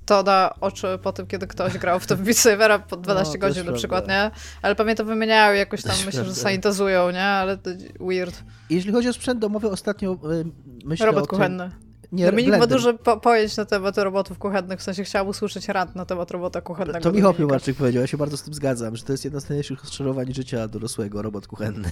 to 0.10 0.24
na 0.24 0.56
oczy 0.62 1.00
po 1.04 1.14
tym, 1.14 1.28
kiedy 1.28 1.48
ktoś 1.48 1.78
grał 1.78 2.00
w 2.00 2.08
to 2.08 2.18
Beat 2.18 2.38
Sabera 2.38 2.80
po 2.80 2.98
12 2.98 3.34
no, 3.34 3.48
godzin 3.48 3.66
na 3.66 3.72
przykład, 3.72 4.08
nie? 4.08 4.32
Ale 4.62 4.76
pamiętam, 4.76 5.08
wymieniają 5.08 5.56
jakoś 5.56 5.84
tam, 5.84 5.96
myślę, 6.06 6.26
że 6.26 6.36
sanitazują, 6.36 7.12
nie? 7.12 7.24
Ale 7.24 7.58
to 7.58 7.70
weird. 8.00 8.44
Jeśli 8.70 8.92
chodzi 8.92 9.10
o 9.10 9.14
sprzęt 9.14 9.40
domowy, 9.40 9.70
ostatnio 9.70 10.14
y, 10.14 10.46
myślę 10.86 11.06
Robot 11.06 11.24
o 11.24 11.28
tym... 11.28 11.38
kuchenny. 11.38 11.72
Nie, 12.12 12.26
Dominik 12.26 12.50
blender. 12.50 12.70
ma 12.70 12.76
dużo 12.76 12.94
po 12.94 13.18
pojęć 13.18 13.58
na 13.58 13.66
temat 13.66 13.98
robotów 13.98 14.38
kuchennych, 14.38 14.80
w 14.80 14.84
sensie 14.84 15.04
chciał 15.04 15.28
usłyszeć 15.28 15.68
rant 15.68 15.96
na 15.96 16.06
temat 16.06 16.32
robota 16.32 16.62
kuchennego. 16.62 17.00
To 17.00 17.12
Michał 17.12 17.34
Piłarczyk 17.34 17.78
powiedział, 17.78 18.02
ja 18.02 18.08
się 18.08 18.18
bardzo 18.18 18.38
z 18.38 18.44
tym 18.44 18.54
zgadzam, 18.54 18.96
że 18.96 19.04
to 19.04 19.14
jest 19.14 19.24
jedno 19.24 19.42
z 19.42 19.50
najlepszych 19.50 19.80
rozczarowań 19.80 20.34
życia 20.34 20.68
dorosłego, 20.68 21.22
robot 21.22 21.48
kuchenny. 21.48 21.92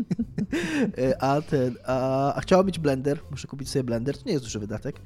a 1.20 1.42
ten, 1.42 1.76
a, 1.86 2.34
a 2.34 2.40
chciałem 2.40 2.66
mieć 2.66 2.78
blender, 2.78 3.18
muszę 3.30 3.48
kupić 3.48 3.70
sobie 3.70 3.84
blender, 3.84 4.18
to 4.18 4.22
nie 4.26 4.32
jest 4.32 4.44
duży 4.44 4.58
wydatek. 4.58 4.96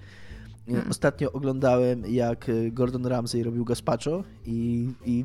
Hmm. 0.67 0.91
Ostatnio 0.91 1.33
oglądałem, 1.33 2.03
jak 2.07 2.49
e, 2.49 2.71
Gordon 2.71 3.07
Ramsay 3.07 3.43
robił 3.43 3.65
gazpacho 3.65 4.25
i, 4.47 4.89
i 5.05 5.25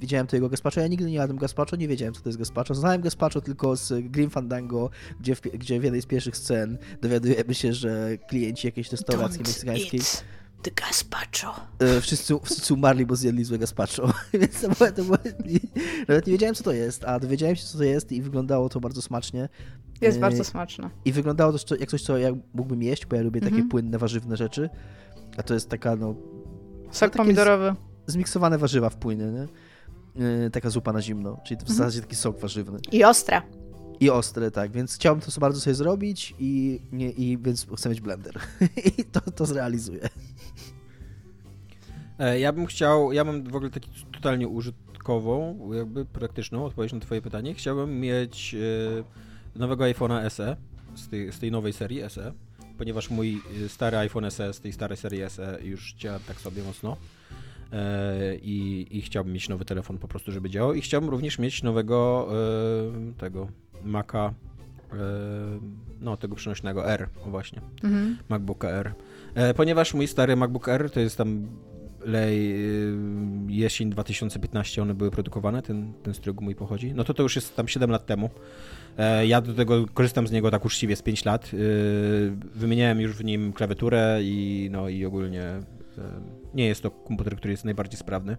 widziałem 0.00 0.26
to 0.26 0.36
jego 0.36 0.48
gazpacho. 0.48 0.80
Ja 0.80 0.88
nigdy 0.88 1.06
nie 1.06 1.14
jadłem 1.14 1.38
gazpacho, 1.38 1.76
nie 1.76 1.88
wiedziałem, 1.88 2.14
co 2.14 2.20
to 2.20 2.28
jest 2.28 2.38
gazpacho. 2.38 2.74
Znałem 2.74 3.00
gazpacho 3.00 3.40
tylko 3.40 3.76
z 3.76 4.10
Grim 4.10 4.30
Fandango, 4.30 4.90
gdzie 5.20 5.34
w, 5.34 5.40
gdzie 5.40 5.80
w 5.80 5.84
jednej 5.84 6.02
z 6.02 6.06
pierwszych 6.06 6.36
scen 6.36 6.78
dowiadujemy 7.02 7.54
się, 7.54 7.72
że 7.72 8.18
klienci 8.28 8.66
jakiejś 8.66 8.92
restauracji 8.92 9.38
meksykańskiej... 9.38 10.00
The 10.62 10.70
gazpacho. 10.70 11.66
E, 11.78 12.00
wszyscy, 12.00 12.34
wszyscy 12.42 12.74
umarli, 12.74 13.06
bo 13.06 13.16
zjedli 13.16 13.44
złe 13.44 13.58
gazpacho. 13.58 14.12
Więc 14.40 14.60
to 14.60 14.68
było, 14.68 14.92
to 14.92 15.04
było, 15.04 15.18
nawet 16.08 16.26
nie 16.26 16.32
wiedziałem, 16.32 16.54
co 16.54 16.64
to 16.64 16.72
jest, 16.72 17.04
a 17.04 17.20
dowiedziałem 17.20 17.56
się, 17.56 17.64
co 17.64 17.78
to 17.78 17.84
jest 17.84 18.12
i 18.12 18.22
wyglądało 18.22 18.68
to 18.68 18.80
bardzo 18.80 19.02
smacznie. 19.02 19.48
Jest 20.00 20.18
e, 20.18 20.20
bardzo 20.20 20.44
smaczne. 20.44 20.90
I 21.04 21.12
wyglądało 21.12 21.52
to 21.52 21.76
jak 21.76 21.90
coś, 21.90 22.02
co 22.02 22.18
ja 22.18 22.30
mógłbym 22.54 22.82
jeść, 22.82 23.06
bo 23.06 23.16
ja 23.16 23.22
lubię 23.22 23.40
takie 23.40 23.52
mhm. 23.52 23.68
płynne, 23.68 23.98
warzywne 23.98 24.36
rzeczy. 24.36 24.70
A 25.36 25.42
to 25.42 25.54
jest 25.54 25.68
taka, 25.68 25.96
no... 25.96 26.14
Sok 26.90 27.14
no, 27.14 27.24
pomidorowy. 27.24 27.74
Zmiksowane 28.06 28.58
warzywa 28.58 28.90
w? 28.90 28.96
Yy, 30.14 30.50
taka 30.50 30.70
zupa 30.70 30.92
na 30.92 31.02
zimno, 31.02 31.40
czyli 31.44 31.58
w 31.58 31.60
mhm. 31.60 31.78
zasadzie 31.78 32.00
taki 32.00 32.16
sok 32.16 32.40
warzywny. 32.40 32.78
I 32.92 33.04
ostre. 33.04 33.42
I 34.00 34.10
ostre, 34.10 34.50
tak, 34.50 34.72
więc 34.72 34.94
chciałbym 34.94 35.22
to 35.22 35.40
bardzo 35.40 35.60
sobie 35.60 35.74
zrobić 35.74 36.34
i, 36.38 36.80
nie, 36.92 37.10
i 37.10 37.38
więc 37.38 37.66
chcę 37.76 37.88
mieć 37.88 38.00
blender. 38.00 38.40
I 38.98 39.04
to, 39.04 39.20
to 39.20 39.46
zrealizuję. 39.46 40.08
E, 42.18 42.40
ja 42.40 42.52
bym 42.52 42.66
chciał, 42.66 43.12
ja 43.12 43.24
mam 43.24 43.44
w 43.44 43.56
ogóle 43.56 43.70
taki 43.70 43.90
totalnie 44.12 44.48
użytkową, 44.48 45.70
jakby 45.72 46.04
praktyczną 46.04 46.64
odpowiedź 46.64 46.92
na 46.92 47.00
twoje 47.00 47.22
pytanie. 47.22 47.54
Chciałbym 47.54 48.00
mieć 48.00 48.54
e, 48.54 48.58
nowego 49.56 49.84
iPhone'a 49.84 50.30
SE 50.30 50.56
z 50.94 51.08
tej, 51.08 51.32
z 51.32 51.38
tej 51.38 51.50
nowej 51.50 51.72
serii 51.72 52.02
SE, 52.08 52.32
ponieważ 52.78 53.10
mój 53.10 53.40
e, 53.64 53.68
stary 53.68 53.96
iPhone 53.96 54.30
SE 54.30 54.52
z 54.52 54.60
tej 54.60 54.72
starej 54.72 54.96
serii 54.96 55.30
SE 55.30 55.58
już 55.62 55.94
działa 55.94 56.18
tak 56.18 56.40
sobie 56.40 56.62
mocno. 56.62 56.96
I, 58.42 58.86
i, 58.90 59.02
chciałbym 59.02 59.32
mieć 59.32 59.48
nowy 59.48 59.64
telefon 59.64 59.98
po 59.98 60.08
prostu, 60.08 60.32
żeby 60.32 60.50
działał. 60.50 60.74
I 60.74 60.80
chciałbym 60.80 61.10
również 61.10 61.38
mieć 61.38 61.62
nowego 61.62 62.28
tego 63.18 63.48
Maca, 63.84 64.34
no 66.00 66.16
tego 66.16 66.36
przenośnego 66.36 66.90
R, 66.90 67.08
o 67.26 67.30
właśnie, 67.30 67.60
mhm. 67.84 68.18
MacBooka 68.28 68.68
R. 68.68 68.94
Ponieważ 69.56 69.94
mój 69.94 70.06
stary 70.06 70.36
MacBook 70.36 70.68
R 70.68 70.90
to 70.90 71.00
jest 71.00 71.16
tam 71.16 71.46
lej 72.04 72.52
y, 72.52 72.96
jesień 73.48 73.90
2015 73.90 74.82
one 74.82 74.94
były 74.94 75.10
produkowane, 75.10 75.62
ten, 75.62 75.92
ten 76.02 76.14
którego 76.14 76.40
mój 76.40 76.54
pochodzi, 76.54 76.94
no 76.94 77.04
to 77.04 77.14
to 77.14 77.22
już 77.22 77.36
jest 77.36 77.56
tam 77.56 77.68
7 77.68 77.90
lat 77.90 78.06
temu. 78.06 78.30
E, 78.98 79.26
ja 79.26 79.40
do 79.40 79.54
tego 79.54 79.86
korzystam 79.94 80.26
z 80.26 80.32
niego 80.32 80.50
tak 80.50 80.64
uczciwie 80.64 80.96
z 80.96 81.02
5 81.02 81.24
lat. 81.24 81.54
Y, 81.54 82.32
wymieniałem 82.54 83.00
już 83.00 83.16
w 83.16 83.24
nim 83.24 83.52
klawiaturę 83.52 84.18
i 84.22 84.68
no 84.72 84.88
i 84.88 85.04
ogólnie 85.04 85.42
e, 85.42 85.62
nie 86.54 86.66
jest 86.66 86.82
to 86.82 86.90
komputer, 86.90 87.36
który 87.36 87.52
jest 87.52 87.64
najbardziej 87.64 87.98
sprawny. 87.98 88.36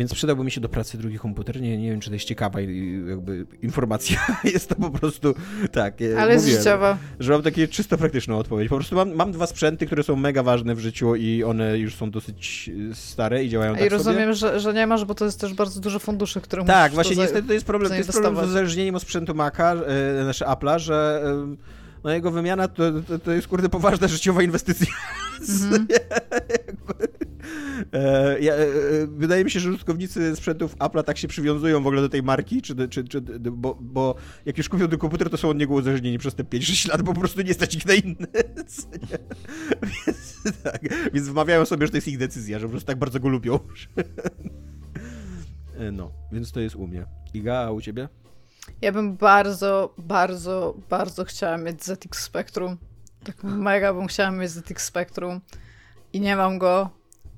Więc 0.00 0.14
przydałby 0.14 0.44
mi 0.44 0.50
się 0.50 0.60
do 0.60 0.68
pracy 0.68 0.98
drugi 0.98 1.18
komputer. 1.18 1.60
Nie, 1.60 1.78
nie 1.78 1.90
wiem, 1.90 2.00
czy 2.00 2.10
to 2.10 2.14
jest 2.14 2.26
ciekawa 2.26 2.60
jakby 3.08 3.46
informacja. 3.62 4.26
jest 4.54 4.68
to 4.68 4.74
po 4.74 4.90
prostu 4.90 5.34
tak. 5.72 6.02
E, 6.02 6.20
Ale 6.20 6.36
mówiłem, 6.36 6.58
życiowa. 6.58 6.98
Że 7.18 7.32
mam 7.32 7.42
takie 7.42 7.68
czysto 7.68 7.98
praktyczną 7.98 8.38
odpowiedź. 8.38 8.68
Po 8.68 8.74
prostu 8.74 8.96
mam, 8.96 9.14
mam 9.14 9.32
dwa 9.32 9.46
sprzęty, 9.46 9.86
które 9.86 10.02
są 10.02 10.16
mega 10.16 10.42
ważne 10.42 10.74
w 10.74 10.78
życiu 10.78 11.14
i 11.14 11.44
one 11.44 11.78
już 11.78 11.94
są 11.94 12.10
dosyć 12.10 12.70
e, 12.90 12.94
stare 12.94 13.44
i 13.44 13.48
działają 13.48 13.74
I 13.74 13.76
tak 13.76 13.86
I 13.86 13.88
rozumiem, 13.88 14.32
że, 14.32 14.60
że 14.60 14.74
nie 14.74 14.86
masz, 14.86 15.04
bo 15.04 15.14
to 15.14 15.24
jest 15.24 15.40
też 15.40 15.54
bardzo 15.54 15.80
dużo 15.80 15.98
funduszy, 15.98 16.40
które 16.40 16.64
Tak, 16.64 16.92
właśnie 16.92 17.16
to 17.16 17.22
niestety 17.22 17.48
to 17.48 17.52
jest 17.52 17.66
problem, 17.66 17.90
to 17.90 17.96
jest 17.96 18.12
problem 18.12 18.46
z 18.46 18.48
uzależnieniem 18.48 18.94
od 18.94 19.02
sprzętu 19.02 19.34
Maca, 19.34 19.74
e, 19.74 20.22
znaczy 20.22 20.44
Apple'a, 20.44 20.78
że 20.78 21.22
e, 21.24 21.56
no 22.04 22.10
jego 22.10 22.30
wymiana 22.30 22.68
to, 22.68 22.82
to, 23.08 23.18
to, 23.18 23.32
jest 23.32 23.48
kurde 23.48 23.68
poważna 23.68 24.08
życiowa 24.08 24.42
inwestycja. 24.42 24.86
Mm 25.62 25.86
ja, 28.40 28.54
e, 28.54 28.62
e, 28.62 29.06
wydaje 29.06 29.44
mi 29.44 29.50
się, 29.50 29.60
że 29.60 29.70
użytkownicy 29.70 30.36
sprzętów 30.36 30.76
Apple'a 30.76 31.04
tak 31.04 31.18
się 31.18 31.28
przywiązują 31.28 31.82
w 31.82 31.86
ogóle 31.86 32.02
do 32.02 32.08
tej 32.08 32.22
marki, 32.22 32.62
czy, 32.62 32.88
czy, 32.88 33.04
czy, 33.04 33.20
bo, 33.40 33.78
bo 33.80 34.14
jak 34.46 34.58
już 34.58 34.68
kupią 34.68 34.88
ten 34.88 34.98
komputer, 34.98 35.30
to 35.30 35.36
są 35.36 35.48
od 35.48 35.58
niego 35.58 35.74
uzależnieni 35.74 36.18
przez 36.18 36.34
te 36.34 36.44
5-6 36.44 36.88
lat, 36.88 37.02
bo 37.02 37.12
po 37.12 37.20
prostu 37.20 37.42
nie 37.42 37.54
stać 37.54 37.74
ich 37.74 37.86
na 37.86 37.94
inne. 37.94 38.26
więc, 38.62 38.88
tak, 40.62 40.80
więc 41.12 41.28
wmawiają 41.28 41.64
sobie, 41.64 41.86
że 41.86 41.90
to 41.90 41.96
jest 41.96 42.08
ich 42.08 42.18
decyzja, 42.18 42.58
że 42.58 42.66
po 42.66 42.70
prostu 42.70 42.86
tak 42.86 42.98
bardzo 42.98 43.20
go 43.20 43.28
lubią. 43.28 43.58
no, 45.92 46.12
więc 46.32 46.52
to 46.52 46.60
jest 46.60 46.76
u 46.76 46.86
mnie. 46.86 47.06
Iga, 47.34 47.58
a 47.58 47.70
u 47.70 47.80
ciebie? 47.80 48.08
Ja 48.82 48.92
bym 48.92 49.16
bardzo, 49.16 49.94
bardzo, 49.98 50.74
bardzo 50.90 51.24
chciała 51.24 51.56
mieć 51.56 51.84
ZX 51.84 52.18
Spectrum. 52.18 52.76
Tak 53.24 53.44
mega 53.44 53.94
bym 53.94 54.06
chciała 54.06 54.30
mieć 54.30 54.50
ZX 54.50 54.84
Spectrum 54.84 55.40
i 56.12 56.20
nie 56.20 56.36
mam 56.36 56.58
go, 56.58 56.90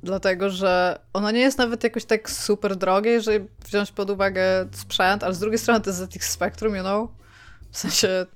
dlatego 0.03 0.51
że 0.51 0.99
ono 1.13 1.31
nie 1.31 1.41
jest 1.41 1.59
nawet 1.59 1.85
jakoś 1.85 2.05
tak 2.05 2.31
super 2.31 2.77
drogie, 2.77 3.11
jeżeli 3.11 3.47
wziąć 3.67 3.93
pod 3.93 4.11
uwagę 4.11 4.69
sprzęt, 4.73 5.25
ale 5.25 5.35
z 5.35 5.39
drugiej 5.39 5.59
strony 5.59 5.81
to 5.81 5.91
jest 5.91 6.01
ZX 6.01 6.31
Spectrum, 6.31 6.77
you 6.77 6.83
know? 6.83 7.11
W 7.71 7.79
sensie 7.79 8.27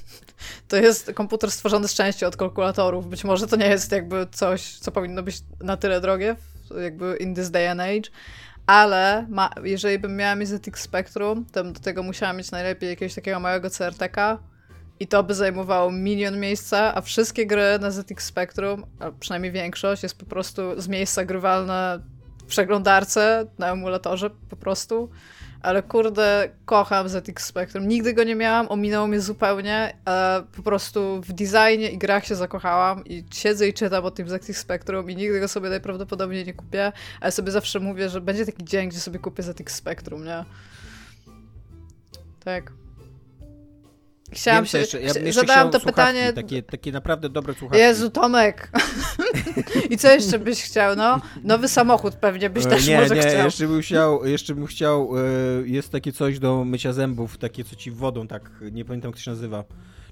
to 0.68 0.76
jest 0.76 1.12
komputer 1.14 1.50
stworzony 1.50 1.88
z 1.88 1.94
części 1.94 2.24
od 2.24 2.36
kalkulatorów. 2.36 3.08
Być 3.08 3.24
może 3.24 3.46
to 3.46 3.56
nie 3.56 3.68
jest 3.68 3.92
jakby 3.92 4.26
coś, 4.32 4.78
co 4.78 4.92
powinno 4.92 5.22
być 5.22 5.36
na 5.60 5.76
tyle 5.76 6.00
drogie, 6.00 6.36
jakby 6.82 7.16
in 7.16 7.34
this 7.34 7.50
day 7.50 7.70
and 7.70 7.80
age, 7.80 8.10
ale 8.66 9.26
ma, 9.28 9.50
jeżeli 9.64 9.98
bym 9.98 10.16
miała 10.16 10.34
mieć 10.34 10.48
ZX 10.48 10.80
Spectrum, 10.82 11.44
to 11.52 11.64
do 11.64 11.80
tego 11.80 12.02
musiała 12.02 12.32
mieć 12.32 12.50
najlepiej 12.50 12.90
jakiegoś 12.90 13.14
takiego 13.14 13.40
małego 13.40 13.70
CRTK 13.70 14.38
i 15.00 15.06
to 15.06 15.22
by 15.22 15.34
zajmowało 15.34 15.92
milion 15.92 16.40
miejsca, 16.40 16.94
a 16.94 17.00
wszystkie 17.00 17.46
gry 17.46 17.78
na 17.80 17.90
ZX 17.90 18.24
Spectrum, 18.24 18.86
a 18.98 19.10
przynajmniej 19.10 19.52
większość, 19.52 20.02
jest 20.02 20.18
po 20.18 20.26
prostu 20.26 20.80
z 20.80 20.88
miejsca 20.88 21.24
grywalne 21.24 22.00
w 22.42 22.46
przeglądarce, 22.46 23.46
na 23.58 23.72
emulatorze 23.72 24.30
po 24.30 24.56
prostu. 24.56 25.10
Ale 25.62 25.82
kurde, 25.82 26.48
kocham 26.64 27.08
ZX 27.08 27.44
Spectrum. 27.44 27.88
Nigdy 27.88 28.14
go 28.14 28.24
nie 28.24 28.34
miałam, 28.34 28.66
ominęło 28.68 29.06
mnie 29.06 29.20
zupełnie. 29.20 29.96
po 30.56 30.62
prostu 30.62 31.20
w 31.20 31.32
designie 31.32 31.90
i 31.90 31.98
grach 31.98 32.26
się 32.26 32.34
zakochałam 32.34 33.04
i 33.04 33.24
siedzę 33.34 33.68
i 33.68 33.74
czytam 33.74 34.04
o 34.04 34.10
tym 34.10 34.28
ZX 34.28 34.56
Spectrum 34.56 35.10
i 35.10 35.16
nigdy 35.16 35.40
go 35.40 35.48
sobie 35.48 35.68
najprawdopodobniej 35.68 36.46
nie 36.46 36.54
kupię, 36.54 36.92
ale 37.20 37.32
sobie 37.32 37.50
zawsze 37.52 37.80
mówię, 37.80 38.08
że 38.08 38.20
będzie 38.20 38.46
taki 38.46 38.64
dzień, 38.64 38.88
gdzie 38.88 39.00
sobie 39.00 39.18
kupię 39.18 39.42
ZX 39.42 39.74
Spectrum, 39.74 40.24
nie? 40.24 40.44
Tak. 42.44 42.83
Chciałam 44.34 44.66
się. 44.66 44.78
Jeszcze, 44.78 45.00
ja 45.00 45.06
jeszcze 45.06 45.32
zadałam 45.32 45.70
to 45.70 45.80
pytanie. 45.80 46.32
Takie, 46.32 46.62
takie 46.62 46.92
naprawdę 46.92 47.28
dobre 47.28 47.54
słuchawki. 47.54 47.78
Jezu, 47.78 48.10
Tomek. 48.10 48.70
I 49.90 49.98
co 49.98 50.08
jeszcze 50.12 50.38
byś 50.38 50.62
chciał? 50.62 50.96
No, 50.96 51.20
nowy 51.44 51.68
samochód 51.68 52.14
pewnie 52.14 52.50
byś 52.50 52.66
E, 52.66 52.68
też 52.68 52.86
nie, 52.86 53.00
może 53.00 53.14
nie, 53.14 53.20
chciał. 53.20 53.44
jeszcze 53.44 53.66
bym 53.68 53.80
chciał, 53.80 54.26
jeszcze 54.26 54.54
bym 54.54 54.66
chciał, 54.66 55.10
e, 55.18 55.22
jest 55.64 55.92
takie 55.92 56.12
coś 56.12 56.38
do 56.38 56.64
mycia 56.64 56.92
zębów, 56.92 57.38
takie 57.38 57.64
co 57.64 57.76
ci 57.76 57.90
wodą 57.90 58.26
tak, 58.26 58.50
nie 58.72 58.84
pamiętam 58.84 59.08
jak 59.08 59.16
to 59.16 59.22
się 59.22 59.30
nazywa. 59.30 59.64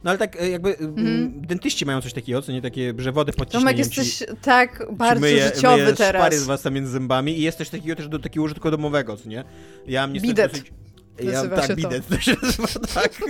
No 0.05 0.11
ale 0.11 0.19
tak 0.19 0.43
e, 0.43 0.51
jakby 0.51 0.79
mm. 0.79 1.41
dentyści 1.41 1.87
mają 1.87 2.01
coś 2.01 2.13
takiego, 2.13 2.43
co 2.43 2.53
nie 2.53 2.63
takie, 2.63 2.95
że 2.99 3.13
wodę 3.13 3.33
pod 3.33 3.49
Mhm. 3.49 3.63
Tomek, 3.63 3.79
jesteś 3.79 4.19
ci, 4.19 4.25
tak 4.43 4.87
bardzo 4.93 5.21
myje, 5.21 5.45
życiowy 5.55 5.83
myje 5.83 5.97
teraz. 5.97 6.23
szpary 6.23 6.39
z 6.39 6.45
was 6.45 6.63
tam 6.63 6.75
między 6.75 6.93
zębami 6.93 7.39
i 7.39 7.43
jest 7.43 7.59
coś 7.59 7.69
takiego 7.69 7.97
też 7.97 8.09
do 8.09 8.19
takiego 8.19 8.45
użytku 8.45 8.71
domowego, 8.71 9.17
co 9.17 9.29
nie? 9.29 9.45
Ja 9.87 10.01
mam 10.01 10.13
niestety 10.13 10.35
Bidet. 10.35 10.53
dosyć... 10.53 10.82
Ja, 11.21 11.33
Nazywa 11.33 11.57
tak, 11.57 11.77
bidet 11.77 12.05
się 12.21 12.35
nazywa, 12.43 12.69
tak. 12.95 13.13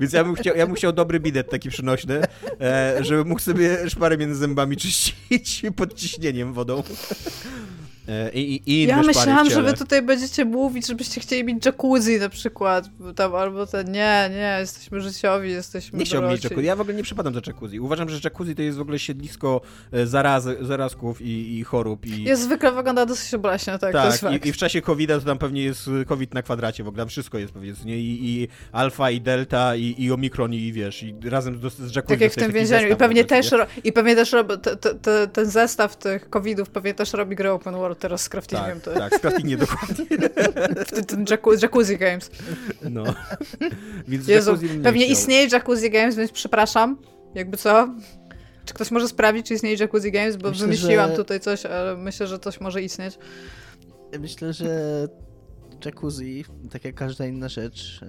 Więc 0.00 0.12
ja 0.12 0.24
bym, 0.24 0.34
chciał, 0.34 0.56
ja 0.56 0.66
bym 0.66 0.74
chciał 0.74 0.92
dobry 0.92 1.20
bidet 1.20 1.50
taki 1.50 1.70
przynośny, 1.70 2.22
e, 2.60 2.96
żeby 3.00 3.24
mógł 3.24 3.40
sobie 3.40 3.90
szparę 3.90 4.16
między 4.16 4.36
zębami 4.36 4.76
czyścić 4.76 5.62
pod 5.76 5.94
ciśnieniem 5.94 6.52
wodą. 6.52 6.82
E, 8.08 8.30
I, 8.32 8.54
i, 8.54 8.70
i 8.72 8.86
Ja 8.86 9.02
myślałam, 9.02 9.50
że 9.50 9.62
wy 9.62 9.74
tutaj 9.74 10.02
będziecie 10.02 10.44
mówić, 10.44 10.86
żebyście 10.86 11.20
chcieli 11.20 11.44
mieć 11.44 11.66
jacuzzi 11.66 12.18
na 12.18 12.28
przykład, 12.28 12.90
tam, 13.16 13.34
albo 13.34 13.66
ten, 13.66 13.92
nie, 13.92 14.30
nie, 14.30 14.56
jesteśmy 14.60 15.00
życiowi, 15.00 15.50
jesteśmy 15.50 15.98
Nie 15.98 16.04
chciałbym 16.04 16.30
mieć 16.30 16.44
jacuzzi. 16.44 16.66
Ja 16.66 16.76
w 16.76 16.80
ogóle 16.80 16.96
nie 16.96 17.02
przypadam 17.02 17.34
za 17.34 17.40
jacuzzi. 17.46 17.80
Uważam, 17.80 18.08
że 18.08 18.20
jacuzzi 18.24 18.54
to 18.54 18.62
jest 18.62 18.78
w 18.78 18.80
ogóle 18.80 18.98
siedlisko 18.98 19.60
e, 19.92 20.06
zarazy, 20.06 20.56
zarazków 20.60 21.22
i, 21.22 21.58
i 21.58 21.64
chorób. 21.64 22.06
I, 22.06 22.22
Jest 22.22 22.42
zwykle 22.42 22.72
wygląda 22.72 23.06
dosyć 23.06 23.34
obleśnie, 23.34 23.78
tak, 23.78 23.92
tak, 23.92 24.44
i, 24.44 24.48
i 24.48 24.52
w 24.52 24.56
czasie 24.56 24.82
COVID-a 24.82 25.18
to 25.18 25.26
tam 25.26 25.38
pewnie 25.38 25.62
jest 25.62 25.90
COVID 26.06 26.34
na 26.34 26.42
kwadracie, 26.42 26.84
w 26.84 26.88
ogóle 26.88 27.02
tam 27.02 27.08
wszystko 27.08 27.38
jest 27.38 27.52
powiedzmy, 27.52 27.96
i, 27.96 28.42
i 28.42 28.48
alfa, 28.72 29.10
i 29.10 29.20
delta, 29.20 29.76
i, 29.76 29.94
i 29.98 30.12
omikron, 30.12 30.54
i 30.54 30.72
wiesz, 30.72 31.02
i 31.02 31.14
razem 31.24 31.58
z, 31.58 31.60
z 31.60 31.96
jacuzzi 31.96 32.08
Tak 32.08 32.20
jak 32.20 32.32
w 32.32 32.36
tym 32.36 32.52
więzieniu. 32.52 32.92
I 32.92 32.96
pewnie 32.96 33.24
też, 33.24 33.52
ro- 33.52 33.66
i 33.84 33.92
pewnie 33.92 34.14
też 34.16 34.32
robi, 34.32 34.58
te, 34.58 34.76
te, 34.76 34.94
te, 34.94 35.28
ten 35.28 35.46
zestaw 35.46 35.96
tych 35.96 36.30
covidów 36.30 36.70
pewnie 36.70 36.94
też 36.94 37.12
robi 37.12 37.36
grę 37.36 37.52
open 37.52 37.74
world 37.74 37.93
teraz 37.94 38.22
z 38.22 38.28
craftingiem. 38.28 38.80
Tak, 38.80 38.94
to, 38.94 39.00
tak, 39.00 39.20
craftingnie 39.20 39.56
dokładnie. 39.56 40.06
ten, 40.94 41.04
ten 41.04 41.24
jacuzzi, 41.30 41.62
jacuzzi 41.62 41.96
Games. 41.98 42.30
No. 42.90 43.04
Więc 44.08 44.28
Jezu, 44.28 44.50
jacuzzi 44.50 44.68
pewnie 44.68 45.04
chciał. 45.04 45.12
istnieje 45.12 45.48
Jacuzzi 45.52 45.90
Games, 45.90 46.16
więc 46.16 46.32
przepraszam, 46.32 46.96
jakby 47.34 47.56
co. 47.56 47.94
Czy 48.64 48.74
ktoś 48.74 48.90
może 48.90 49.08
sprawdzić, 49.08 49.46
czy 49.46 49.54
istnieje 49.54 49.76
Jacuzzi 49.80 50.12
Games, 50.12 50.36
bo 50.36 50.48
Myślę, 50.48 50.66
wymyśliłam 50.66 51.10
że- 51.10 51.16
tutaj 51.16 51.40
coś, 51.40 51.66
ale 51.66 51.96
myślę, 51.96 52.26
że 52.26 52.38
coś 52.38 52.60
może 52.60 52.82
istnieć. 52.82 53.18
Myślę, 54.20 54.52
że 54.52 55.08
jacuzzi, 55.84 56.44
tak 56.70 56.84
jak 56.84 56.94
każda 56.94 57.26
inna 57.26 57.48
rzecz, 57.48 58.00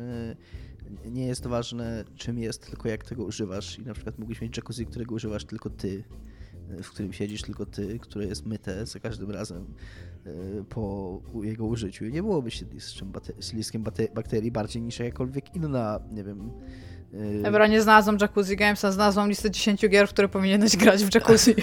y, 1.06 1.12
nie 1.12 1.28
jest 1.28 1.48
ważne 1.48 2.04
czym 2.18 2.40
jest, 2.40 2.68
tylko 2.68 2.90
jak 2.90 3.04
tego 3.06 3.24
używasz. 3.24 3.80
I 3.80 3.82
na 3.86 3.94
przykład 3.94 4.20
mógłbyś 4.20 4.42
mieć 4.42 4.58
jacuzzi, 4.58 4.86
którego 4.86 5.16
używasz 5.16 5.46
tylko 5.46 5.70
ty, 5.70 6.04
w 6.84 6.90
którym 6.90 7.14
siedzisz 7.14 7.42
tylko 7.42 7.66
ty, 7.66 8.00
które 8.00 8.26
jest 8.26 8.46
myte 8.46 8.86
za 8.86 9.00
każdym 9.00 9.32
razem 9.32 9.66
y, 10.26 10.64
po 10.70 11.22
jego 11.44 11.66
użyciu. 11.66 12.06
Nie 12.06 12.24
byłoby 12.24 12.52
siedliskiem, 12.52 13.12
siedliskiem 13.40 13.84
bakterii 14.14 14.52
bardziej 14.52 14.82
niż 14.82 15.00
jakakolwiek 15.00 15.56
inna, 15.56 16.00
nie 16.12 16.24
wiem... 16.24 16.52
Dobra, 17.44 17.68
nie 17.68 17.82
znalazłam 17.82 18.18
Jacuzzi 18.22 18.56
Games, 18.56 18.86
a 18.86 18.92
znalazłam 18.92 19.30
listę 19.30 19.52
10 19.52 19.90
gier, 19.90 20.08
w 20.08 20.10
które 20.10 20.30
powinieneś 20.30 20.78
grać 20.78 21.04
w 21.04 21.16
Jacuzzi. 21.16 21.56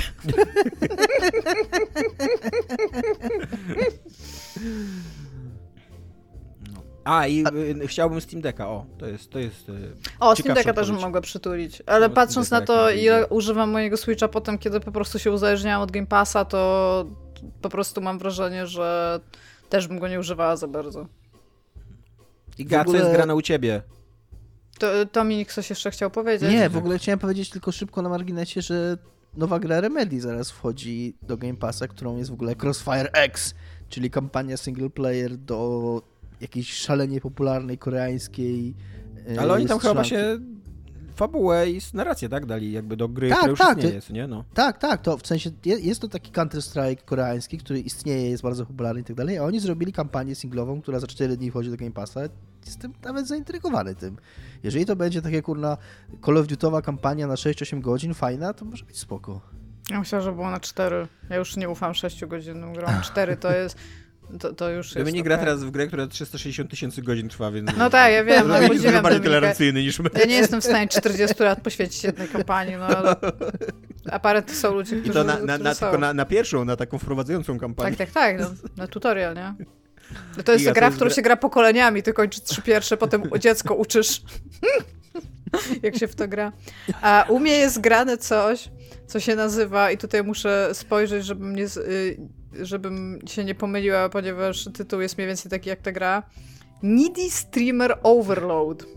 A, 7.05 7.27
i 7.27 7.45
y, 7.83 7.87
chciałbym 7.87 8.20
Steam 8.20 8.43
Decka, 8.43 8.69
o, 8.69 8.87
to 8.99 9.07
jest, 9.07 9.31
to 9.31 9.39
jest... 9.39 9.69
y, 9.69 9.73
O, 10.20 10.37
Steam 10.37 10.55
Decka 10.55 10.73
też 10.73 10.91
bym 10.93 11.01
mogła 11.01 11.20
przytulić. 11.20 11.83
Ale 11.87 12.09
No, 12.09 12.15
patrząc 12.15 12.51
na 12.51 12.61
to, 12.61 12.91
ile 12.91 13.27
używam 13.27 13.70
mojego 13.70 13.97
Switcha 13.97 14.29
potem, 14.29 14.59
kiedy 14.59 14.81
po 14.81 14.93
prostu 14.93 15.19
się 15.19 15.33
uzależniałam 15.33 15.83
od 15.83 15.91
Game 15.91 16.07
Passa, 16.07 16.45
to 16.45 17.07
po 17.62 17.69
prostu 17.69 18.01
mam 18.01 18.19
wrażenie, 18.19 18.66
że 18.66 19.20
też 19.69 19.89
bym 19.89 19.99
go 19.99 20.09
nie 20.09 20.20
używała 20.20 20.57
za 20.57 20.69
bardzo. 20.69 21.07
Iga, 22.59 22.79
W 22.79 22.81
ogóle- 22.81 22.99
co 22.99 23.05
jest 23.05 23.16
grane 23.16 23.35
u 23.35 23.43
ciebie? 23.43 23.83
To, 24.79 24.87
Dominik 25.12 25.53
coś 25.53 25.70
jeszcze 25.70 25.91
chciał 25.91 26.11
powiedzieć? 26.11 26.51
Nie, 26.51 26.69
w 26.69 26.77
ogóle 26.77 26.99
chciałem 26.99 27.19
powiedzieć 27.19 27.51
tylko 27.51 27.73
szybko 27.73 28.03
na 28.03 28.09
marginesie, 28.09 28.62
że 28.62 28.97
nowa 29.37 29.59
gra 29.59 29.81
Remedy 29.81 30.20
zaraz 30.20 30.51
wchodzi 30.51 31.16
do 31.23 31.37
Game 31.37 31.55
Passa, 31.57 31.89
którą 31.89 32.16
jest 32.16 32.31
w 32.31 32.33
ogóle 32.33 32.55
Crossfire 32.62 33.11
X, 33.12 33.55
czyli 33.89 34.11
kampania 34.11 34.57
single 34.57 34.91
player 34.91 35.37
do 35.37 36.03
jakiejś 36.43 36.73
szalenie 36.73 37.20
popularnej 37.20 37.78
koreańskiej 37.78 38.74
e, 39.36 39.40
Ale 39.40 39.52
oni 39.52 39.66
tam 39.66 39.78
chyba 39.78 40.05
się 40.05 40.39
fabułę 41.14 41.70
i 41.70 41.81
narrację, 41.94 42.28
tak, 42.28 42.47
dali 42.47 42.73
jakby 42.73 42.97
do 42.97 43.09
gry, 43.09 43.28
Tak, 43.28 43.39
która 43.39 43.51
już 43.51 43.59
tak, 43.59 43.78
istnieje, 43.78 44.01
ty- 44.01 44.06
co 44.06 44.12
nie? 44.12 44.27
No. 44.27 44.44
Tak, 44.55 44.78
tak, 44.78 45.02
to 45.02 45.16
w 45.19 45.27
sensie 45.27 45.51
je- 45.64 45.78
jest 45.78 46.01
to 46.01 46.09
taki 46.09 46.32
Counter-Strike 46.32 47.05
koreański, 47.05 47.59
który 47.59 47.81
istnieje, 47.81 48.31
jest 48.31 48.43
bardzo 48.43 48.66
popularny 48.66 49.01
i 49.01 49.05
tak 49.05 49.16
dalej, 49.16 49.39
a 49.39 49.44
oni 49.44 49.60
zrobili 49.60 49.93
kampanię 49.93 50.35
singlową, 50.35 50.82
która 50.82 51.01
za 51.01 51.06
4 51.06 51.36
dni 51.36 51.51
wchodzi 51.51 51.70
do 51.70 51.77
Game 51.77 51.90
Passa. 51.90 52.20
Jestem 52.66 52.93
nawet 53.05 53.28
zaintrygowany 53.28 53.94
tym. 53.94 54.16
Jeżeli 54.62 54.86
to 54.86 54.97
będzie 54.97 55.23
takie 55.23 55.43
kurna 55.43 55.77
Call 56.27 56.36
of 56.39 56.47
Duty'owa 56.47 56.82
kampania 56.82 57.27
na 57.27 57.35
6-8 57.35 57.81
godzin, 57.81 58.14
fajna, 58.14 58.52
to 58.55 58.64
może 58.64 58.85
być 58.85 58.98
spoko. 58.98 59.40
Ja 59.90 59.98
myślałam, 59.98 60.24
że 60.24 60.32
było 60.32 60.51
na 60.51 60.60
4. 60.60 61.06
Ja 61.31 61.36
już 61.36 61.56
nie 61.56 61.69
ufam 61.69 61.94
6 61.94 62.24
godzinnym 62.27 62.73
grom. 62.73 62.90
4 63.02 63.36
to 63.36 63.52
jest. 63.52 63.77
To, 64.40 64.53
to 64.55 64.70
już 64.70 64.94
jest. 64.94 65.12
nie 65.12 65.23
gra 65.23 65.39
teraz 65.39 65.65
w 65.65 65.70
grę, 65.70 65.86
która 65.86 66.07
360 66.07 66.70
tysięcy 66.70 67.03
godzin 67.03 67.28
trwa, 67.28 67.51
więc... 67.51 67.70
No 67.78 67.90
tak, 67.90 68.12
ja 68.12 68.24
wiem, 68.24 68.49
no 68.49 68.55
podziwiam 68.55 68.70
dużo 68.77 68.85
bardziej 68.85 69.03
Dominika. 69.03 69.24
tolerancyjny 69.24 69.82
niż 69.82 69.99
my. 69.99 70.11
Ja 70.19 70.24
nie 70.24 70.35
jestem 70.35 70.61
w 70.61 70.65
stanie 70.65 70.89
40 70.89 71.43
lat 71.43 71.61
poświęcić 71.61 72.05
jednej 72.05 72.28
kampanii, 72.28 72.77
no 72.77 72.85
ale. 72.86 73.16
Aparat 74.11 74.51
są 74.51 74.74
ludzie, 74.74 74.97
I 74.97 75.01
którzy. 75.01 75.15
to 75.15 75.24
na, 75.24 75.39
na, 75.39 75.59
na, 75.59 75.74
tylko 75.74 75.99
na, 75.99 76.15
na 76.15 76.24
pierwszą, 76.24 76.65
na 76.65 76.77
taką 76.77 76.99
wprowadzającą 76.99 77.59
kampanię. 77.59 77.97
Tak, 77.97 78.11
tak, 78.11 78.39
tak. 78.39 78.40
No, 78.40 78.69
na 78.77 78.86
tutorial, 78.86 79.35
nie? 79.35 79.55
No 80.36 80.43
to 80.43 80.53
jest 80.53 80.65
Iga, 80.65 80.73
gra, 80.73 80.81
to 80.82 80.86
w 80.86 80.90
jest 80.90 80.97
którą 80.97 81.09
gra- 81.11 81.15
się 81.16 81.23
gra 81.23 81.36
pokoleniami. 81.36 82.03
Ty 82.03 82.12
kończysz 82.12 82.43
trzy 82.43 82.62
pierwsze, 82.62 82.97
potem 82.97 83.23
dziecko 83.39 83.74
uczysz. 83.74 84.23
Jak 85.82 85.97
się 85.99 86.09
w 86.09 86.15
to 86.15 86.28
gra. 86.28 86.53
A 87.03 87.24
u 87.28 87.39
mnie 87.40 87.53
jest 87.57 87.81
grane 87.81 88.19
coś, 88.19 88.69
co 89.07 89.20
się 89.20 89.36
nazywa, 89.36 89.90
i 89.90 89.99
tutaj 89.99 90.23
muszę 90.24 90.70
spojrzeć, 90.73 91.24
żebym, 91.27 91.57
nie, 91.57 91.69
z- 91.69 91.77
y, 91.77 92.16
żebym 92.61 93.19
się 93.27 93.45
nie 93.45 93.55
pomyliła, 93.55 94.09
ponieważ 94.09 94.69
tytuł 94.74 95.01
jest 95.01 95.16
mniej 95.16 95.29
więcej 95.29 95.51
taki 95.51 95.69
jak 95.69 95.81
ta 95.81 95.93
gra. 95.93 96.23
Needy 96.83 97.31
Streamer 97.31 97.99
Overload. 98.03 98.85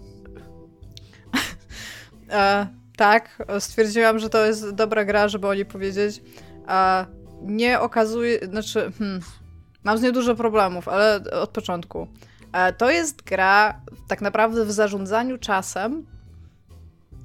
e, 2.30 2.68
tak, 2.98 3.44
stwierdziłam, 3.60 4.20
że 4.20 4.30
to 4.30 4.46
jest 4.46 4.72
dobra 4.72 5.06
gra, 5.06 5.28
żeby 5.28 5.48
o 5.48 5.54
niej 5.54 5.66
powiedzieć. 5.66 6.22
A 6.68 7.06
nie 7.42 7.80
okazuje, 7.80 8.46
znaczy, 8.46 8.92
hmm, 9.00 9.22
mam 9.84 9.98
z 9.98 10.02
nią 10.02 10.12
dużo 10.12 10.36
problemów, 10.36 10.88
ale 10.88 11.24
od 11.32 11.50
początku. 11.50 12.08
E, 12.54 12.74
to 12.74 12.92
jest 12.92 13.22
gra 13.22 13.82
tak 14.08 14.22
naprawdę 14.22 14.66
w 14.66 14.72
zarządzaniu 14.72 15.38
czasem 15.38 16.06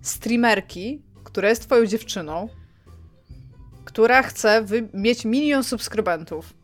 streamerki, 0.02 1.02
która 1.24 1.48
jest 1.48 1.62
twoją 1.62 1.86
dziewczyną, 1.86 2.48
która 3.90 4.22
chce 4.22 4.64
mieć 4.94 5.24
milion 5.24 5.64
subskrybentów. 5.64 6.54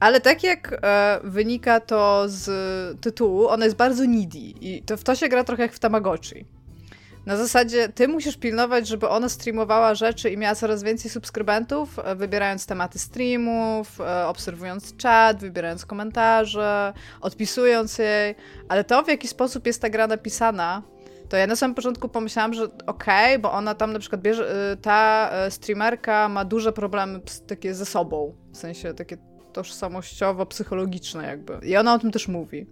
Ale 0.00 0.20
tak 0.20 0.42
jak 0.42 0.78
e, 0.82 1.20
wynika 1.24 1.80
to 1.80 2.24
z 2.26 2.50
tytułu, 3.00 3.48
ona 3.48 3.64
jest 3.64 3.76
bardzo 3.76 4.04
needy 4.06 4.38
i 4.38 4.82
to, 4.82 4.96
w 4.96 5.04
to 5.04 5.14
się 5.14 5.28
gra 5.28 5.44
trochę 5.44 5.62
jak 5.62 5.72
w 5.72 5.78
Tamagotchi. 5.78 6.44
Na 7.26 7.36
zasadzie 7.36 7.88
ty 7.88 8.08
musisz 8.08 8.36
pilnować, 8.36 8.88
żeby 8.88 9.08
ona 9.08 9.28
streamowała 9.28 9.94
rzeczy 9.94 10.30
i 10.30 10.36
miała 10.36 10.54
coraz 10.54 10.82
więcej 10.82 11.10
subskrybentów, 11.10 11.98
e, 11.98 12.14
wybierając 12.16 12.66
tematy 12.66 12.98
streamów, 12.98 14.00
e, 14.00 14.26
obserwując 14.26 14.96
czat, 14.96 15.40
wybierając 15.40 15.86
komentarze, 15.86 16.92
odpisując 17.20 17.98
jej, 17.98 18.34
ale 18.68 18.84
to 18.84 19.02
w 19.02 19.08
jaki 19.08 19.28
sposób 19.28 19.66
jest 19.66 19.82
ta 19.82 19.90
gra 19.90 20.06
napisana, 20.06 20.82
to 21.34 21.38
ja 21.38 21.46
na 21.46 21.56
samym 21.56 21.74
początku 21.74 22.08
pomyślałam, 22.08 22.54
że 22.54 22.64
okej, 22.64 23.34
okay, 23.34 23.38
bo 23.38 23.52
ona 23.52 23.74
tam 23.74 23.92
na 23.92 23.98
przykład 23.98 24.22
bierze, 24.22 24.72
y, 24.72 24.76
ta 24.76 25.30
y, 25.46 25.50
streamerka 25.50 26.28
ma 26.28 26.44
duże 26.44 26.72
problemy 26.72 27.20
takie 27.46 27.74
ze 27.74 27.86
sobą, 27.86 28.34
w 28.52 28.56
sensie 28.56 28.94
takie 28.94 29.16
tożsamościowo-psychologiczne 29.52 31.22
jakby. 31.22 31.58
I 31.66 31.76
ona 31.76 31.94
o 31.94 31.98
tym 31.98 32.10
też 32.10 32.28
mówi. 32.28 32.66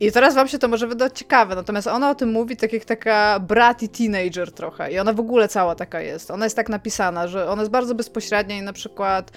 I 0.00 0.12
teraz 0.12 0.34
wam 0.34 0.48
się 0.48 0.58
to 0.58 0.68
może 0.68 0.86
wydać 0.86 1.18
ciekawe, 1.18 1.54
natomiast 1.54 1.86
ona 1.86 2.10
o 2.10 2.14
tym 2.14 2.32
mówi 2.32 2.56
tak 2.56 2.72
jak 2.72 2.84
taka 2.84 3.40
brat 3.40 3.82
i 3.82 3.88
teenager 3.88 4.52
trochę. 4.52 4.92
I 4.92 4.98
ona 4.98 5.12
w 5.12 5.20
ogóle 5.20 5.48
cała 5.48 5.74
taka 5.74 6.00
jest. 6.00 6.30
Ona 6.30 6.46
jest 6.46 6.56
tak 6.56 6.68
napisana, 6.68 7.28
że 7.28 7.48
ona 7.48 7.62
jest 7.62 7.72
bardzo 7.72 7.94
bezpośrednia 7.94 8.58
i 8.58 8.62
na 8.62 8.72
przykład 8.72 9.30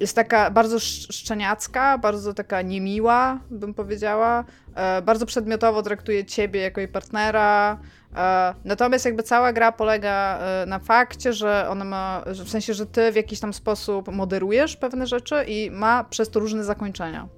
jest 0.00 0.16
taka 0.16 0.50
bardzo 0.50 0.80
szczeniacka, 0.80 1.98
bardzo 1.98 2.34
taka 2.34 2.62
niemiła, 2.62 3.40
bym 3.50 3.74
powiedziała. 3.74 4.44
E, 4.74 5.02
bardzo 5.02 5.26
przedmiotowo 5.26 5.82
traktuje 5.82 6.24
ciebie 6.24 6.60
jako 6.60 6.80
jej 6.80 6.88
partnera. 6.88 7.78
E, 8.16 8.54
natomiast 8.64 9.04
jakby 9.04 9.22
cała 9.22 9.52
gra 9.52 9.72
polega 9.72 10.38
e, 10.38 10.66
na 10.66 10.78
fakcie, 10.78 11.32
że 11.32 11.66
ona 11.68 11.84
ma, 11.84 12.24
w 12.26 12.50
sensie, 12.50 12.74
że 12.74 12.86
ty 12.86 13.12
w 13.12 13.16
jakiś 13.16 13.40
tam 13.40 13.52
sposób 13.52 14.12
moderujesz 14.12 14.76
pewne 14.76 15.06
rzeczy 15.06 15.44
i 15.48 15.70
ma 15.70 16.04
przez 16.04 16.30
to 16.30 16.40
różne 16.40 16.64
zakończenia. 16.64 17.28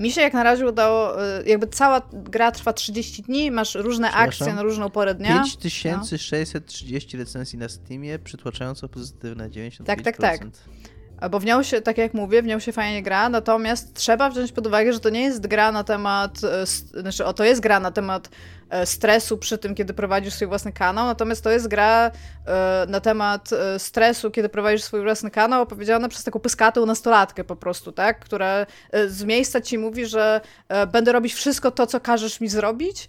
Mi 0.00 0.12
się 0.12 0.20
jak 0.20 0.32
na 0.32 0.42
razie 0.42 0.66
udało, 0.66 1.24
e, 1.24 1.42
jakby 1.46 1.66
cała 1.66 2.02
gra 2.12 2.52
trwa 2.52 2.72
30 2.72 3.22
dni, 3.22 3.50
masz 3.50 3.74
różne 3.74 4.12
akcje 4.12 4.54
na 4.54 4.62
różną 4.62 4.90
porę 4.90 5.14
dnia. 5.14 5.42
5630 5.42 7.16
no. 7.16 7.24
recenzji 7.24 7.58
na 7.58 7.68
Steamie, 7.68 8.18
przytłaczająco 8.18 8.88
pozytywne 8.88 9.50
95%. 9.50 9.84
Tak, 9.84 10.02
tak, 10.02 10.16
tak. 10.16 10.40
Bo 11.30 11.40
w 11.40 11.44
nią 11.44 11.62
się, 11.62 11.80
tak 11.80 11.98
jak 11.98 12.14
mówię, 12.14 12.42
w 12.42 12.46
nią 12.46 12.58
się 12.58 12.72
fajnie 12.72 13.02
gra, 13.02 13.28
natomiast 13.28 13.94
trzeba 13.94 14.30
wziąć 14.30 14.52
pod 14.52 14.66
uwagę, 14.66 14.92
że 14.92 15.00
to 15.00 15.10
nie 15.10 15.22
jest 15.22 15.46
gra 15.46 15.72
na 15.72 15.84
temat, 15.84 16.38
e, 16.44 16.66
znaczy 17.00 17.24
o, 17.24 17.32
to 17.32 17.44
jest 17.44 17.60
gra 17.60 17.80
na 17.80 17.90
temat 17.90 18.28
e, 18.70 18.86
stresu 18.86 19.38
przy 19.38 19.58
tym, 19.58 19.74
kiedy 19.74 19.94
prowadzisz 19.94 20.34
swój 20.34 20.48
własny 20.48 20.72
kanał, 20.72 21.06
natomiast 21.06 21.44
to 21.44 21.50
jest 21.50 21.68
gra 21.68 22.10
e, 22.46 22.86
na 22.88 23.00
temat 23.00 23.50
stresu, 23.78 24.30
kiedy 24.30 24.48
prowadzisz 24.48 24.82
swój 24.82 25.02
własny 25.02 25.30
kanał, 25.30 25.62
opowiedziana 25.62 26.08
przez 26.08 26.24
taką 26.24 26.40
pyskatą 26.40 26.86
nastolatkę 26.86 27.44
po 27.44 27.56
prostu, 27.56 27.92
tak, 27.92 28.20
która 28.20 28.66
z 29.06 29.24
miejsca 29.24 29.60
ci 29.60 29.78
mówi, 29.78 30.06
że 30.06 30.40
będę 30.92 31.12
robić 31.12 31.34
wszystko 31.34 31.70
to, 31.70 31.86
co 31.86 32.00
każesz 32.00 32.40
mi 32.40 32.48
zrobić, 32.48 33.08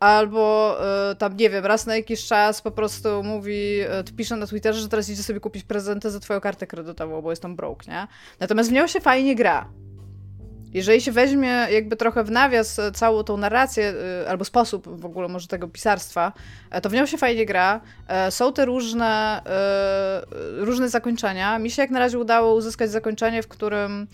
albo 0.00 0.76
e, 1.10 1.14
tam, 1.14 1.36
nie 1.36 1.50
wiem, 1.50 1.66
raz 1.66 1.86
na 1.86 1.96
jakiś 1.96 2.26
czas 2.26 2.62
po 2.62 2.70
prostu 2.70 3.22
mówi, 3.22 3.80
e, 3.80 4.04
pisze 4.16 4.36
na 4.36 4.46
Twitterze, 4.46 4.80
że 4.80 4.88
teraz 4.88 5.08
idzie 5.08 5.22
sobie 5.22 5.40
kupić 5.40 5.64
prezenty 5.64 6.10
za 6.10 6.20
twoją 6.20 6.40
kartę 6.40 6.66
kredytową, 6.66 7.22
bo 7.22 7.30
jest 7.30 7.42
tam 7.42 7.56
broke, 7.56 7.92
nie? 7.92 8.06
Natomiast 8.40 8.70
w 8.70 8.72
nią 8.72 8.86
się 8.86 9.00
fajnie 9.00 9.34
gra. 9.34 9.68
Jeżeli 10.72 11.00
się 11.00 11.12
weźmie 11.12 11.66
jakby 11.70 11.96
trochę 11.96 12.24
w 12.24 12.30
nawias 12.30 12.80
całą 12.94 13.22
tą 13.22 13.36
narrację, 13.36 13.94
albo 14.28 14.44
sposób 14.44 15.00
w 15.00 15.04
ogóle 15.04 15.28
może 15.28 15.48
tego 15.48 15.68
pisarstwa, 15.68 16.32
to 16.82 16.90
w 16.90 16.92
nią 16.92 17.06
się 17.06 17.18
fajnie 17.18 17.46
gra. 17.46 17.80
Są 18.30 18.52
te 18.52 18.64
różne, 18.64 19.42
różne 20.56 20.88
zakończenia. 20.88 21.58
Mi 21.58 21.70
się 21.70 21.82
jak 21.82 21.90
na 21.90 21.98
razie 21.98 22.18
udało 22.18 22.54
uzyskać 22.54 22.90
zakończenie, 22.90 23.42
w 23.42 23.48
którym 23.48 24.06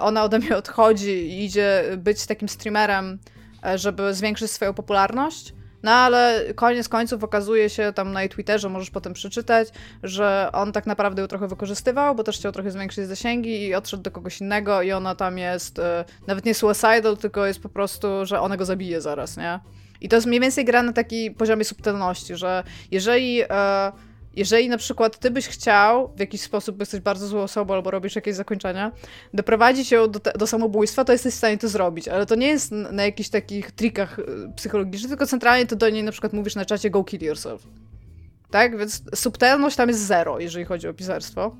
ona 0.00 0.24
ode 0.24 0.38
mnie 0.38 0.56
odchodzi 0.56 1.10
i 1.10 1.44
idzie 1.44 1.84
być 1.96 2.26
takim 2.26 2.48
streamerem, 2.48 3.18
E, 3.18 3.41
żeby 3.74 4.14
zwiększyć 4.14 4.50
swoją 4.50 4.74
popularność. 4.74 5.54
No 5.82 5.90
ale 5.90 6.44
koniec 6.54 6.88
końców 6.88 7.24
okazuje 7.24 7.70
się 7.70 7.92
tam 7.92 8.12
na 8.12 8.20
jej 8.20 8.30
Twitterze, 8.30 8.68
możesz 8.68 8.90
potem 8.90 9.12
przeczytać, 9.12 9.68
że 10.02 10.50
on 10.52 10.72
tak 10.72 10.86
naprawdę 10.86 11.22
ją 11.22 11.28
trochę 11.28 11.48
wykorzystywał, 11.48 12.14
bo 12.14 12.24
też 12.24 12.38
chciał 12.38 12.52
trochę 12.52 12.70
zwiększyć 12.70 13.06
zasięgi 13.06 13.62
i 13.62 13.74
odszedł 13.74 14.02
do 14.02 14.10
kogoś 14.10 14.40
innego 14.40 14.82
i 14.82 14.92
ona 14.92 15.14
tam 15.14 15.38
jest 15.38 15.78
e, 15.78 16.04
nawet 16.26 16.44
nie 16.44 16.54
suicidal, 16.54 17.16
tylko 17.16 17.46
jest 17.46 17.62
po 17.62 17.68
prostu, 17.68 18.26
że 18.26 18.40
ona 18.40 18.56
go 18.56 18.64
zabije 18.64 19.00
zaraz, 19.00 19.36
nie? 19.36 19.60
I 20.00 20.08
to 20.08 20.16
jest 20.16 20.26
mniej 20.26 20.40
więcej 20.40 20.64
gra 20.64 20.82
na 20.82 20.92
takiej 20.92 21.30
poziomie 21.30 21.64
subtelności, 21.64 22.36
że 22.36 22.64
jeżeli... 22.90 23.42
E, 23.42 23.92
jeżeli 24.34 24.68
na 24.68 24.78
przykład 24.78 25.18
ty 25.18 25.30
byś 25.30 25.48
chciał 25.48 26.12
w 26.16 26.20
jakiś 26.20 26.40
sposób, 26.40 26.76
bo 26.76 26.82
jesteś 26.82 27.00
bardzo 27.00 27.26
złą 27.26 27.40
osobą 27.40 27.74
albo 27.74 27.90
robisz 27.90 28.16
jakieś 28.16 28.34
zakończenia, 28.34 28.92
doprowadzić 29.34 29.90
ją 29.90 30.10
do, 30.10 30.20
do 30.38 30.46
samobójstwa, 30.46 31.04
to 31.04 31.12
jesteś 31.12 31.34
w 31.34 31.36
stanie 31.36 31.58
to 31.58 31.68
zrobić, 31.68 32.08
ale 32.08 32.26
to 32.26 32.34
nie 32.34 32.46
jest 32.46 32.72
na 32.72 33.04
jakichś 33.04 33.28
takich 33.28 33.72
trikach 33.72 34.18
y, 34.18 34.24
psychologicznych, 34.56 35.10
tylko 35.10 35.26
centralnie 35.26 35.66
to 35.66 35.76
do 35.76 35.90
niej 35.90 36.02
na 36.02 36.12
przykład 36.12 36.32
mówisz 36.32 36.54
na 36.54 36.64
czacie 36.64 36.90
go 36.90 37.04
kill 37.04 37.22
yourself. 37.22 37.66
Tak? 38.50 38.78
Więc 38.78 39.02
subtelność 39.14 39.76
tam 39.76 39.88
jest 39.88 40.06
zero, 40.06 40.40
jeżeli 40.40 40.64
chodzi 40.64 40.88
o 40.88 40.94
pisarstwo 40.94 41.56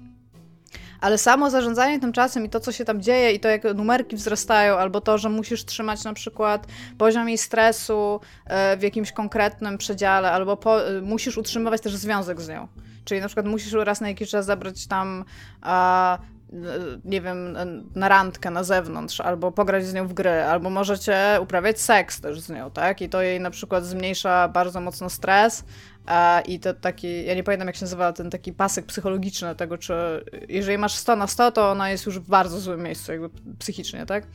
ale 1.02 1.18
samo 1.18 1.50
zarządzanie 1.50 2.00
tym 2.00 2.12
czasem 2.12 2.44
i 2.44 2.48
to, 2.48 2.60
co 2.60 2.72
się 2.72 2.84
tam 2.84 3.02
dzieje, 3.02 3.32
i 3.32 3.40
to, 3.40 3.48
jak 3.48 3.64
numerki 3.64 4.16
wzrastają, 4.16 4.76
albo 4.76 5.00
to, 5.00 5.18
że 5.18 5.28
musisz 5.28 5.64
trzymać 5.64 6.04
na 6.04 6.12
przykład 6.12 6.66
poziom 6.98 7.28
jej 7.28 7.38
stresu 7.38 8.20
e, 8.46 8.76
w 8.76 8.82
jakimś 8.82 9.12
konkretnym 9.12 9.78
przedziale, 9.78 10.32
albo 10.32 10.56
po, 10.56 10.88
e, 10.88 11.00
musisz 11.00 11.36
utrzymywać 11.36 11.80
też 11.80 11.96
związek 11.96 12.40
z 12.40 12.48
nią. 12.48 12.68
Czyli 13.04 13.20
na 13.20 13.26
przykład 13.26 13.46
musisz 13.46 13.72
raz 13.72 14.00
na 14.00 14.08
jakiś 14.08 14.30
czas 14.30 14.46
zabrać 14.46 14.86
tam 14.86 15.24
nie 17.04 17.20
wiem, 17.20 17.56
na 17.94 18.08
randkę 18.08 18.50
na 18.50 18.64
zewnątrz, 18.64 19.20
albo 19.20 19.52
pograć 19.52 19.86
z 19.86 19.94
nią 19.94 20.08
w 20.08 20.12
gry, 20.12 20.42
albo 20.42 20.70
możecie 20.70 21.38
uprawiać 21.40 21.80
seks 21.80 22.20
też 22.20 22.40
z 22.40 22.50
nią, 22.50 22.70
tak? 22.70 23.02
I 23.02 23.08
to 23.08 23.22
jej 23.22 23.40
na 23.40 23.50
przykład 23.50 23.84
zmniejsza 23.84 24.48
bardzo 24.48 24.80
mocno 24.80 25.10
stres, 25.10 25.64
i 26.46 26.60
to 26.60 26.74
taki, 26.74 27.24
ja 27.24 27.34
nie 27.34 27.44
pamiętam 27.44 27.66
jak 27.66 27.76
się 27.76 27.84
nazywa 27.84 28.12
ten 28.12 28.30
taki 28.30 28.52
pasek 28.52 28.86
psychologiczny 28.86 29.54
tego, 29.54 29.78
czy 29.78 29.94
jeżeli 30.48 30.78
masz 30.78 30.94
100 30.94 31.16
na 31.16 31.26
100, 31.26 31.52
to 31.52 31.70
ona 31.70 31.90
jest 31.90 32.06
już 32.06 32.18
w 32.18 32.28
bardzo 32.28 32.60
złym 32.60 32.82
miejscu, 32.82 33.12
jakby 33.12 33.30
psychicznie, 33.58 34.06
tak? 34.06 34.26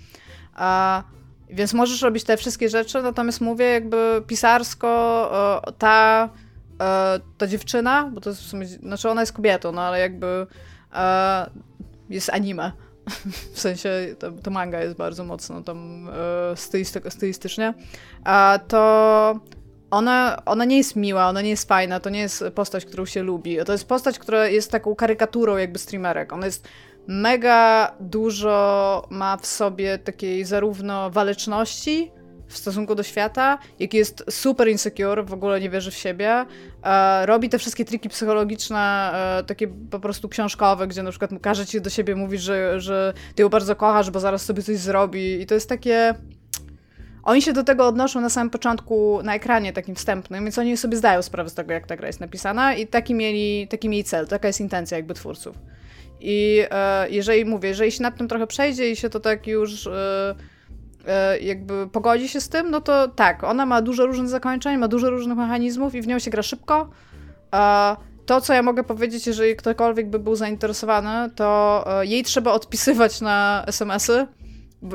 A, 0.55 1.03
więc 1.49 1.73
możesz 1.73 2.01
robić 2.01 2.23
te 2.23 2.37
wszystkie 2.37 2.69
rzeczy, 2.69 3.01
natomiast 3.01 3.41
mówię 3.41 3.65
jakby 3.65 4.23
pisarsko, 4.27 4.87
ta, 5.77 6.29
e, 6.81 7.19
ta 7.37 7.47
dziewczyna, 7.47 8.11
bo 8.13 8.21
to 8.21 8.29
jest 8.29 8.41
w 8.41 8.47
sumie, 8.47 8.67
znaczy 8.67 9.09
ona 9.09 9.21
jest 9.21 9.33
kobietą, 9.33 9.71
no 9.71 9.81
ale 9.81 9.99
jakby 9.99 10.47
e, 10.93 11.49
jest 12.09 12.29
anime. 12.29 12.71
W 13.53 13.59
sensie 13.59 13.89
to, 14.19 14.31
to 14.31 14.51
manga 14.51 14.81
jest 14.81 14.95
bardzo 14.95 15.23
mocno 15.23 15.61
tam 15.63 16.09
e, 16.09 17.09
stylistycznie. 17.09 17.73
A 18.23 18.59
to 18.67 19.39
ona, 19.91 20.41
ona 20.45 20.65
nie 20.65 20.77
jest 20.77 20.95
miła, 20.95 21.29
ona 21.29 21.41
nie 21.41 21.49
jest 21.49 21.67
fajna, 21.67 21.99
to 21.99 22.09
nie 22.09 22.19
jest 22.19 22.43
postać, 22.55 22.85
którą 22.85 23.05
się 23.05 23.23
lubi. 23.23 23.57
To 23.65 23.71
jest 23.71 23.87
postać, 23.87 24.19
która 24.19 24.47
jest 24.47 24.71
taką 24.71 24.95
karykaturą 24.95 25.57
jakby 25.57 25.79
streamerek. 25.79 26.33
Ona 26.33 26.45
jest 26.45 26.67
mega 27.07 27.91
dużo, 27.99 29.07
ma 29.09 29.37
w 29.37 29.45
sobie 29.45 29.97
takiej 29.97 30.45
zarówno 30.45 31.09
waleczności 31.09 32.11
w 32.47 32.57
stosunku 32.57 32.95
do 32.95 33.03
świata, 33.03 33.57
jak 33.79 33.93
jest 33.93 34.23
super 34.29 34.67
insecure, 34.67 35.23
w 35.23 35.33
ogóle 35.33 35.61
nie 35.61 35.69
wierzy 35.69 35.91
w 35.91 35.95
siebie. 35.95 36.45
E, 36.83 37.25
robi 37.25 37.49
te 37.49 37.59
wszystkie 37.59 37.85
triki 37.85 38.09
psychologiczne, 38.09 39.11
e, 39.39 39.43
takie 39.43 39.67
po 39.67 39.99
prostu 39.99 40.29
książkowe, 40.29 40.87
gdzie 40.87 41.03
na 41.03 41.09
przykład 41.09 41.31
każe 41.41 41.65
ci 41.65 41.81
do 41.81 41.89
siebie 41.89 42.15
mówić, 42.15 42.41
że, 42.41 42.79
że 42.79 43.13
ty 43.35 43.43
ją 43.43 43.49
bardzo 43.49 43.75
kochasz, 43.75 44.11
bo 44.11 44.19
zaraz 44.19 44.45
sobie 44.45 44.63
coś 44.63 44.77
zrobi. 44.77 45.41
I 45.41 45.45
to 45.45 45.53
jest 45.53 45.69
takie 45.69 46.15
oni 47.27 47.41
się 47.41 47.53
do 47.53 47.63
tego 47.63 47.87
odnoszą 47.87 48.21
na 48.21 48.29
samym 48.29 48.49
początku 48.49 49.19
na 49.23 49.35
ekranie 49.35 49.73
takim 49.73 49.95
wstępnym, 49.95 50.43
więc 50.43 50.57
oni 50.57 50.77
sobie 50.77 50.97
zdają 50.97 51.21
sprawę 51.21 51.49
z 51.49 51.53
tego, 51.53 51.73
jak 51.73 51.87
ta 51.87 51.95
gra 51.95 52.07
jest 52.07 52.19
napisana 52.19 52.73
i 52.73 52.87
taki 52.87 53.13
mieli, 53.13 53.67
taki 53.67 53.89
mieli 53.89 54.03
cel, 54.03 54.27
taka 54.27 54.47
jest 54.47 54.59
intencja 54.59 54.97
jakby 54.97 55.13
twórców. 55.13 55.55
I 56.19 56.63
e, 56.71 57.09
jeżeli 57.09 57.45
mówię, 57.45 57.69
jeżeli 57.69 57.91
się 57.91 58.03
nad 58.03 58.17
tym 58.17 58.27
trochę 58.27 58.47
przejdzie 58.47 58.91
i 58.91 58.95
się 58.95 59.09
to 59.09 59.19
tak 59.19 59.47
już 59.47 59.87
e, 59.87 60.35
e, 61.07 61.39
jakby 61.39 61.87
pogodzi 61.87 62.29
się 62.29 62.41
z 62.41 62.49
tym, 62.49 62.71
no 62.71 62.81
to 62.81 63.07
tak, 63.07 63.43
ona 63.43 63.65
ma 63.65 63.81
dużo 63.81 64.05
różnych 64.05 64.29
zakończeń, 64.29 64.77
ma 64.77 64.87
dużo 64.87 65.09
różnych 65.09 65.37
mechanizmów 65.37 65.95
i 65.95 66.01
w 66.01 66.07
nią 66.07 66.19
się 66.19 66.31
gra 66.31 66.43
szybko. 66.43 66.89
E, 67.55 67.95
to, 68.25 68.41
co 68.41 68.53
ja 68.53 68.63
mogę 68.63 68.83
powiedzieć, 68.83 69.27
jeżeli 69.27 69.55
ktokolwiek 69.55 70.09
by 70.09 70.19
był 70.19 70.35
zainteresowany, 70.35 71.29
to 71.35 71.83
e, 72.01 72.05
jej 72.05 72.23
trzeba 72.23 72.51
odpisywać 72.51 73.21
na 73.21 73.63
SMS-y, 73.67 74.27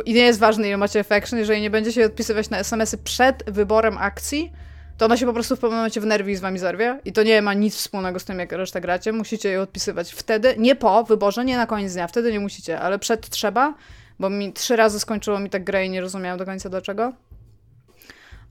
i 0.04 0.14
nie 0.14 0.20
jest 0.20 0.38
ważne, 0.38 0.68
ile 0.68 0.76
macie 0.76 1.00
affection, 1.00 1.38
jeżeli 1.38 1.60
nie 1.60 1.70
będzie 1.70 1.92
się 1.92 2.04
odpisywać 2.04 2.50
na 2.50 2.58
SMS-y 2.58 2.98
przed 2.98 3.50
wyborem 3.50 3.98
akcji, 3.98 4.52
to 4.98 5.04
ona 5.04 5.16
się 5.16 5.26
po 5.26 5.32
prostu 5.32 5.56
w 5.56 5.58
pewnym 5.58 5.78
momencie 5.78 6.00
wnerwi 6.00 6.32
i 6.32 6.36
z 6.36 6.40
wami 6.40 6.58
zerwie. 6.58 7.00
I 7.04 7.12
to 7.12 7.22
nie 7.22 7.42
ma 7.42 7.54
nic 7.54 7.76
wspólnego 7.76 8.18
z 8.18 8.24
tym, 8.24 8.38
jak 8.38 8.52
reszta 8.52 8.80
gracie. 8.80 9.12
Musicie 9.12 9.48
je 9.48 9.60
odpisywać 9.60 10.12
wtedy, 10.12 10.54
nie 10.58 10.76
po 10.76 11.04
wyborze, 11.04 11.44
nie 11.44 11.56
na 11.56 11.66
koniec 11.66 11.92
dnia, 11.92 12.06
wtedy 12.06 12.32
nie 12.32 12.40
musicie, 12.40 12.80
ale 12.80 12.98
przed 12.98 13.28
trzeba, 13.28 13.74
bo 14.18 14.30
mi 14.30 14.52
trzy 14.52 14.76
razy 14.76 15.00
skończyło 15.00 15.38
mi 15.38 15.50
tak 15.50 15.64
grę 15.64 15.86
i 15.86 15.90
nie 15.90 16.00
rozumiałam 16.00 16.38
do 16.38 16.44
końca 16.44 16.68
dlaczego. 16.68 17.12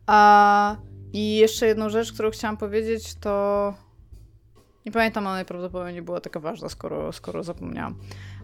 A, 0.08 0.76
I 1.14 1.36
jeszcze 1.36 1.68
jedną 1.68 1.90
rzecz, 1.90 2.14
którą 2.14 2.32
chciałam 2.32 2.58
powiedzieć, 2.58 3.16
to 3.16 3.74
nie 4.86 4.92
pamiętam, 4.92 5.28
ale 5.28 5.36
najprawdopodobniej 5.36 5.96
nie 5.96 6.02
była 6.02 6.22
taka 6.22 6.40
ważna, 6.40 6.70
skoro, 6.70 7.14
skoro 7.14 7.44
zapomniałam. 7.44 7.96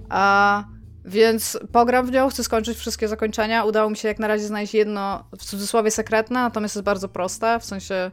A 0.10 0.64
Więc 1.08 1.60
pogram 1.72 2.06
w 2.06 2.12
nią, 2.12 2.30
chcę 2.30 2.44
skończyć 2.44 2.78
wszystkie 2.78 3.08
zakończenia. 3.08 3.64
Udało 3.64 3.90
mi 3.90 3.98
się 3.98 4.08
jak 4.08 4.20
na 4.20 4.28
razie 4.28 4.46
znaleźć 4.46 4.74
jedno, 4.74 5.24
w 5.38 5.46
cudzysłowie 5.46 5.92
sekretne, 5.92 6.40
natomiast 6.40 6.76
jest 6.76 6.86
bardzo 6.86 7.10
proste, 7.10 7.60
w 7.60 7.66
sensie 7.66 8.12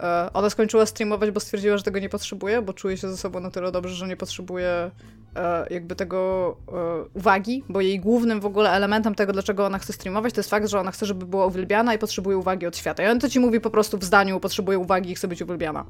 e, 0.00 0.30
ona 0.32 0.50
skończyła 0.50 0.86
streamować, 0.86 1.30
bo 1.30 1.40
stwierdziła, 1.40 1.76
że 1.76 1.82
tego 1.82 1.98
nie 1.98 2.08
potrzebuje, 2.08 2.62
bo 2.62 2.72
czuje 2.72 2.96
się 2.96 3.08
ze 3.08 3.16
sobą 3.16 3.40
na 3.40 3.50
tyle 3.50 3.72
dobrze, 3.72 3.94
że 3.94 4.08
nie 4.08 4.16
potrzebuje 4.16 4.90
e, 5.36 5.66
jakby 5.70 5.96
tego 5.96 6.56
e, 6.68 7.04
uwagi, 7.14 7.64
bo 7.68 7.80
jej 7.80 8.00
głównym 8.00 8.40
w 8.40 8.46
ogóle 8.46 8.70
elementem 8.70 9.14
tego, 9.14 9.32
dlaczego 9.32 9.66
ona 9.66 9.78
chce 9.78 9.92
streamować, 9.92 10.34
to 10.34 10.40
jest 10.40 10.50
fakt, 10.50 10.68
że 10.68 10.80
ona 10.80 10.90
chce, 10.90 11.06
żeby 11.06 11.26
była 11.26 11.46
uwielbiana 11.46 11.94
i 11.94 11.98
potrzebuje 11.98 12.38
uwagi 12.38 12.66
od 12.66 12.76
świata. 12.76 13.02
I 13.02 13.06
on 13.06 13.20
to 13.20 13.28
ci 13.28 13.40
mówi 13.40 13.60
po 13.60 13.70
prostu 13.70 13.98
w 13.98 14.04
zdaniu, 14.04 14.40
potrzebuje 14.40 14.78
uwagi 14.78 15.10
i 15.10 15.14
chce 15.14 15.28
być 15.28 15.42
uwielbiana. 15.42 15.84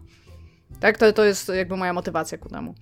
Tak, 0.80 0.98
to, 0.98 1.12
to 1.12 1.24
jest 1.24 1.48
jakby 1.48 1.76
moja 1.76 1.92
motywacja 1.92 2.38
ku 2.38 2.48
temu. 2.48 2.74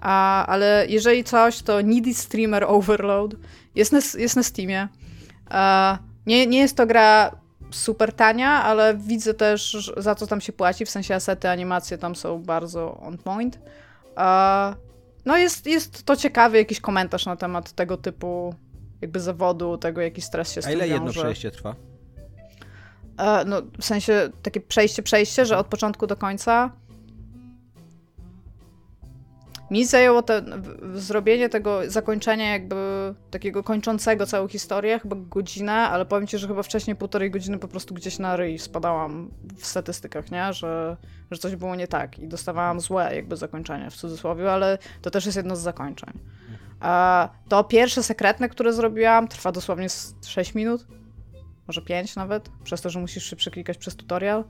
A, 0.00 0.46
ale 0.46 0.86
jeżeli 0.88 1.24
coś, 1.24 1.62
to 1.62 1.82
Needy 1.82 2.14
Streamer 2.14 2.64
Overload 2.64 3.34
jest 3.74 3.92
na, 3.92 3.98
jest 4.18 4.36
na 4.36 4.42
Steamie. 4.42 4.88
A, 5.50 5.98
nie, 6.26 6.46
nie 6.46 6.58
jest 6.58 6.76
to 6.76 6.86
gra 6.86 7.30
super 7.70 8.12
tania, 8.12 8.62
ale 8.64 8.94
widzę 8.94 9.34
też, 9.34 9.92
za 9.96 10.14
co 10.14 10.26
tam 10.26 10.40
się 10.40 10.52
płaci, 10.52 10.84
w 10.84 10.90
sensie 10.90 11.14
asety, 11.14 11.48
animacje 11.48 11.98
tam 11.98 12.16
są 12.16 12.42
bardzo 12.42 13.00
on 13.00 13.18
point. 13.18 13.58
A, 14.16 14.74
no 15.24 15.36
jest, 15.36 15.66
jest 15.66 16.04
to 16.04 16.16
ciekawy 16.16 16.58
jakiś 16.58 16.80
komentarz 16.80 17.26
na 17.26 17.36
temat 17.36 17.72
tego 17.72 17.96
typu 17.96 18.54
jakby 19.00 19.20
zawodu, 19.20 19.78
tego 19.78 20.00
jaki 20.00 20.22
stres 20.22 20.52
się 20.52 20.62
z 20.62 20.66
A 20.66 20.72
ile 20.72 20.88
jedno 20.88 21.06
wiąże. 21.06 21.20
przejście 21.20 21.50
trwa? 21.50 21.74
E, 23.18 23.44
no, 23.44 23.62
w 23.80 23.84
sensie 23.84 24.30
takie 24.42 24.60
przejście, 24.60 25.02
przejście, 25.02 25.46
że 25.46 25.58
od 25.58 25.66
początku 25.66 26.06
do 26.06 26.16
końca. 26.16 26.70
Mi 29.70 29.86
zajęło 29.86 30.22
te, 30.22 30.42
zrobienie 30.94 31.48
tego 31.48 31.80
zakończenia, 31.86 32.52
jakby 32.52 32.76
takiego 33.30 33.62
kończącego 33.62 34.26
całą 34.26 34.48
historię, 34.48 34.98
chyba 34.98 35.16
godzinę, 35.18 35.72
ale 35.72 36.06
powiem 36.06 36.26
ci, 36.26 36.38
że 36.38 36.48
chyba 36.48 36.62
wcześniej 36.62 36.96
półtorej 36.96 37.30
godziny 37.30 37.58
po 37.58 37.68
prostu 37.68 37.94
gdzieś 37.94 38.18
na 38.18 38.36
ryj 38.36 38.58
spadałam 38.58 39.30
w 39.56 39.66
statystykach, 39.66 40.30
nie? 40.30 40.52
Że, 40.52 40.96
że 41.30 41.38
coś 41.38 41.56
było 41.56 41.76
nie 41.76 41.88
tak 41.88 42.18
i 42.18 42.28
dostawałam 42.28 42.80
złe 42.80 43.14
jakby 43.14 43.36
zakończenie 43.36 43.90
w 43.90 43.96
cudzysłowie, 43.96 44.52
ale 44.52 44.78
to 45.02 45.10
też 45.10 45.26
jest 45.26 45.36
jedno 45.36 45.56
z 45.56 45.60
zakończeń. 45.60 46.12
A 46.80 47.28
to 47.48 47.64
pierwsze 47.64 48.02
sekretne, 48.02 48.48
które 48.48 48.72
zrobiłam, 48.72 49.28
trwa 49.28 49.52
dosłownie 49.52 49.88
z 49.88 50.14
6 50.26 50.54
minut 50.54 50.86
może 51.70 51.82
5 51.82 52.16
nawet, 52.16 52.50
przez 52.64 52.80
to, 52.80 52.90
że 52.90 53.00
musisz 53.00 53.30
się 53.30 53.36
przeklikać 53.36 53.78
przez 53.78 53.96
tutorial. 53.96 54.44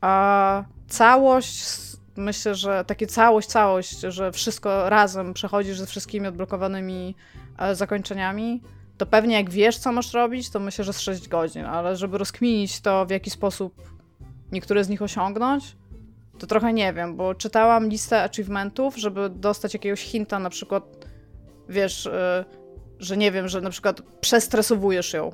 A 0.00 0.64
całość, 0.88 1.64
myślę, 2.18 2.54
że 2.54 2.84
takie 2.84 3.06
całość, 3.06 3.48
całość, 3.48 4.00
że 4.00 4.32
wszystko 4.32 4.90
razem 4.90 5.34
przechodzisz 5.34 5.78
ze 5.78 5.86
wszystkimi 5.86 6.26
odblokowanymi 6.26 7.14
e, 7.58 7.74
zakończeniami, 7.74 8.62
to 8.98 9.06
pewnie 9.06 9.36
jak 9.36 9.50
wiesz, 9.50 9.78
co 9.78 9.92
masz 9.92 10.12
robić, 10.14 10.50
to 10.50 10.60
myślę, 10.60 10.84
że 10.84 10.92
z 10.92 11.00
6 11.00 11.28
godzin, 11.28 11.64
ale 11.64 11.96
żeby 11.96 12.18
rozkminić 12.18 12.80
to, 12.80 13.06
w 13.06 13.10
jaki 13.10 13.30
sposób 13.30 13.74
niektóre 14.52 14.84
z 14.84 14.88
nich 14.88 15.02
osiągnąć, 15.02 15.76
to 16.38 16.46
trochę 16.46 16.72
nie 16.72 16.92
wiem, 16.92 17.16
bo 17.16 17.34
czytałam 17.34 17.88
listę 17.88 18.22
achievementów, 18.22 18.96
żeby 18.96 19.30
dostać 19.30 19.74
jakiegoś 19.74 20.00
hinta, 20.00 20.38
na 20.38 20.50
przykład, 20.50 20.84
wiesz, 21.68 22.06
e, 22.06 22.44
że 22.98 23.16
nie 23.16 23.32
wiem, 23.32 23.48
że 23.48 23.60
na 23.60 23.70
przykład 23.70 24.02
przestresowujesz 24.20 25.12
ją 25.12 25.30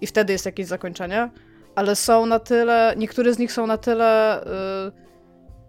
i 0.00 0.06
wtedy 0.06 0.32
jest 0.32 0.46
jakieś 0.46 0.66
zakończenie, 0.66 1.30
ale 1.74 1.96
są 1.96 2.26
na 2.26 2.38
tyle, 2.38 2.94
niektóre 2.96 3.34
z 3.34 3.38
nich 3.38 3.52
są 3.52 3.66
na 3.66 3.78
tyle 3.78 4.42
y, 4.42 4.92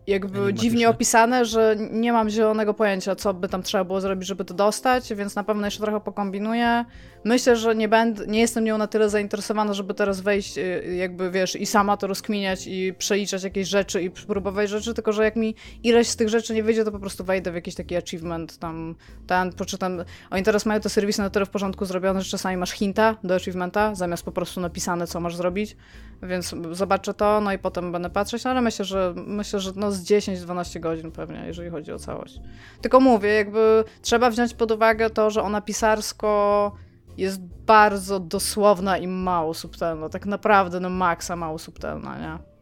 jakby 0.08 0.54
dziwnie 0.54 0.90
opisane, 0.90 1.46
że 1.46 1.76
nie 1.92 2.14
mam 2.14 2.30
zielonego 2.30 2.74
pojęcia, 2.74 3.16
co 3.16 3.34
by 3.34 3.50
tam 3.50 3.64
trzeba 3.64 3.84
było 3.84 4.02
zrobić, 4.02 4.28
żeby 4.28 4.46
to 4.46 4.54
dostać, 4.54 5.14
więc 5.14 5.36
na 5.36 5.44
pewno 5.44 5.68
jeszcze 5.68 5.84
trochę 5.84 6.00
pokombinuję. 6.00 6.86
Myślę, 7.26 7.56
że 7.56 7.76
nie 7.76 7.88
będę, 7.88 8.28
nie 8.28 8.40
jestem 8.40 8.64
nią 8.64 8.78
na 8.78 8.88
tyle 8.88 9.10
zainteresowana, 9.10 9.74
żeby 9.74 9.94
teraz 9.94 10.22
wejść, 10.22 10.58
y, 10.58 10.96
jakby 10.98 11.32
wiesz, 11.32 11.56
i 11.56 11.66
sama 11.66 11.98
to 11.98 12.08
rozkminiać 12.08 12.68
i 12.68 12.94
przeliczać 12.98 13.44
jakieś 13.44 13.68
rzeczy 13.68 14.02
i 14.02 14.12
próbować 14.12 14.70
rzeczy, 14.70 14.94
tylko 14.94 15.12
że 15.12 15.24
jak 15.24 15.36
mi 15.36 15.56
ileś 15.84 16.08
z 16.08 16.16
tych 16.16 16.30
rzeczy 16.30 16.54
nie 16.54 16.64
wyjdzie, 16.64 16.84
to 16.84 16.92
po 16.92 17.00
prostu 17.00 17.24
wejdę 17.24 17.52
w 17.52 17.56
jakiś 17.56 17.76
taki 17.76 17.96
achievement 17.96 18.58
tam, 18.58 18.96
ten, 19.28 19.54
poczytam. 19.54 20.04
Oni 20.32 20.44
teraz 20.44 20.66
mają 20.66 20.82
te 20.82 20.90
serwisy 20.90 21.22
na 21.22 21.30
tyle 21.30 21.46
w 21.46 21.50
porządku 21.50 21.86
zrobione, 21.86 22.22
że 22.22 22.32
czasami 22.32 22.58
masz 22.58 22.72
hinta 22.72 23.18
do 23.24 23.36
achievementa, 23.36 23.96
zamiast 23.96 24.24
po 24.24 24.32
prostu 24.32 24.62
napisane, 24.62 25.08
co 25.08 25.20
masz 25.20 25.36
zrobić, 25.36 25.78
więc 26.24 26.56
zobaczę 26.72 27.14
to, 27.14 27.42
no 27.42 27.54
i 27.54 27.58
potem 27.58 27.92
będę 27.92 28.10
patrzeć, 28.10 28.44
no 28.44 28.52
ale 28.52 28.62
myślę, 28.62 28.86
że 28.86 29.14
myślę, 29.16 29.60
że 29.60 29.72
no 29.76 29.92
z 29.92 30.04
10-12 30.04 30.80
godzin 30.80 31.12
pewnie, 31.12 31.44
jeżeli 31.48 31.70
chodzi 31.70 31.92
o 31.92 32.00
całość. 32.00 32.40
Tylko 32.82 33.00
mówię, 33.00 33.30
jakby 33.30 33.84
trzeba 34.02 34.30
wziąć 34.30 34.54
pod 34.54 34.72
uwagę 34.72 35.10
to, 35.10 35.30
że 35.30 35.42
ona 35.42 35.62
pisarsko 35.62 36.72
jest 37.18 37.42
bardzo 37.42 38.20
dosłowna 38.20 38.98
i 38.98 39.08
mało 39.08 39.54
subtelna. 39.54 40.10
Tak 40.10 40.26
naprawdę 40.26 40.80
na 40.80 40.90
maksa 40.90 41.36
mało 41.36 41.60
subtelna, 41.60 42.20
nie? 42.20 42.54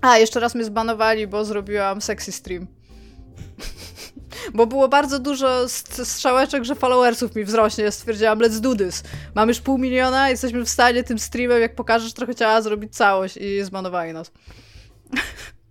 A, 0.00 0.18
jeszcze 0.18 0.40
raz 0.40 0.54
mnie 0.54 0.64
zbanowali, 0.64 1.26
bo 1.26 1.44
zrobiłam 1.44 2.00
sexy 2.00 2.32
stream. 2.32 2.66
bo 4.54 4.66
było 4.66 4.88
bardzo 4.88 5.18
dużo 5.18 5.68
st- 5.68 6.08
strzałeczek, 6.08 6.64
że 6.64 6.74
followersów 6.74 7.36
mi 7.36 7.44
wzrośnie. 7.44 7.90
Stwierdziłam, 7.90 8.38
let's 8.38 8.60
do 8.60 8.76
this. 8.76 9.02
Mam 9.34 9.48
już 9.48 9.60
pół 9.60 9.78
miliona, 9.78 10.28
jesteśmy 10.30 10.64
w 10.64 10.68
stanie 10.68 11.04
tym 11.04 11.18
streamem, 11.18 11.60
jak 11.60 11.74
pokażesz 11.74 12.12
trochę 12.12 12.34
ciała, 12.34 12.62
zrobić 12.62 12.96
całość 12.96 13.36
i 13.36 13.62
zbanowali 13.62 14.12
nas. 14.12 14.32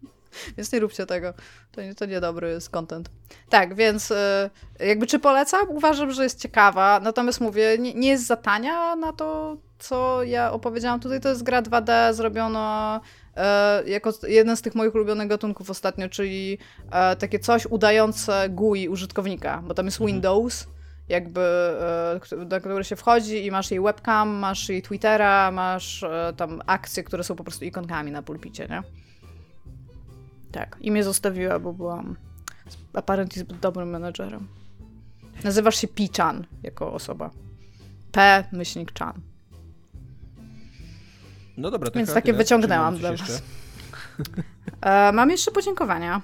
Więc 0.58 0.72
nie 0.72 0.80
róbcie 0.80 1.06
tego. 1.06 1.34
To, 1.72 1.82
nie- 1.82 1.96
to 1.96 2.06
niedobry 2.06 2.50
jest 2.50 2.70
content. 2.70 3.10
Tak, 3.50 3.76
więc 3.76 4.12
e, 4.12 4.50
jakby 4.80 5.08
czy 5.08 5.20
polecam? 5.20 5.70
Uważam, 5.70 6.12
że 6.12 6.24
jest 6.24 6.40
ciekawa. 6.42 7.00
Natomiast 7.04 7.42
mówię, 7.42 7.78
nie, 7.80 7.94
nie 7.94 8.10
jest 8.10 8.28
za 8.28 8.36
tania 8.36 8.96
na 8.96 9.14
to, 9.14 9.58
co 9.80 10.24
ja 10.24 10.52
opowiedziałam 10.52 11.00
tutaj. 11.00 11.22
To 11.22 11.30
jest 11.30 11.44
gra 11.44 11.62
2D 11.62 12.14
zrobiona 12.14 13.02
e, 13.38 13.84
jako 13.90 14.14
jeden 14.28 14.58
z 14.58 14.62
tych 14.62 14.76
moich 14.76 14.96
ulubionych 14.96 15.28
gatunków 15.28 15.70
ostatnio, 15.70 16.10
czyli 16.10 16.58
e, 16.92 17.16
takie 17.16 17.40
coś 17.40 17.66
udające 17.66 18.50
GUI 18.50 18.90
użytkownika, 18.90 19.62
bo 19.68 19.74
tam 19.74 19.86
jest 19.86 20.00
Windows, 20.06 20.68
jakby 21.10 21.42
któ- 22.22 22.46
na 22.46 22.60
który 22.60 22.84
się 22.84 22.96
wchodzi 22.96 23.46
i 23.46 23.52
masz 23.52 23.72
jej 23.72 23.82
webcam, 23.82 24.30
masz 24.30 24.70
jej 24.70 24.82
Twittera, 24.82 25.52
masz 25.52 26.06
tam 26.38 26.62
akcje, 26.66 27.04
które 27.04 27.24
są 27.24 27.36
po 27.36 27.44
prostu 27.44 27.66
ikonkami 27.66 28.12
na 28.12 28.22
pulpicie, 28.22 28.68
nie? 28.70 28.84
Tak. 30.52 30.78
I 30.82 30.92
mnie 30.92 31.04
zostawiła, 31.04 31.60
bo 31.60 31.74
byłam 31.74 32.16
apparently 32.94 33.42
zbyt 33.42 33.60
dobrym 33.60 33.90
menedżerem. 33.90 34.48
Nazywasz 35.44 35.76
się 35.76 35.88
P-chan 35.88 36.46
jako 36.64 36.94
osoba. 36.94 37.30
P 38.12 38.44
myślnik 38.52 39.00
Chan. 39.00 39.22
No 41.58 41.72
dobra, 41.72 41.90
to 41.92 41.98
Więc 42.00 42.14
takie 42.14 42.34
wyciągnęłam 42.34 42.98
dla 42.98 43.12
was. 43.12 43.20
jeszcze? 43.20 43.34
E, 44.82 45.12
mam 45.12 45.30
jeszcze 45.30 45.52
podziękowania. 45.52 46.22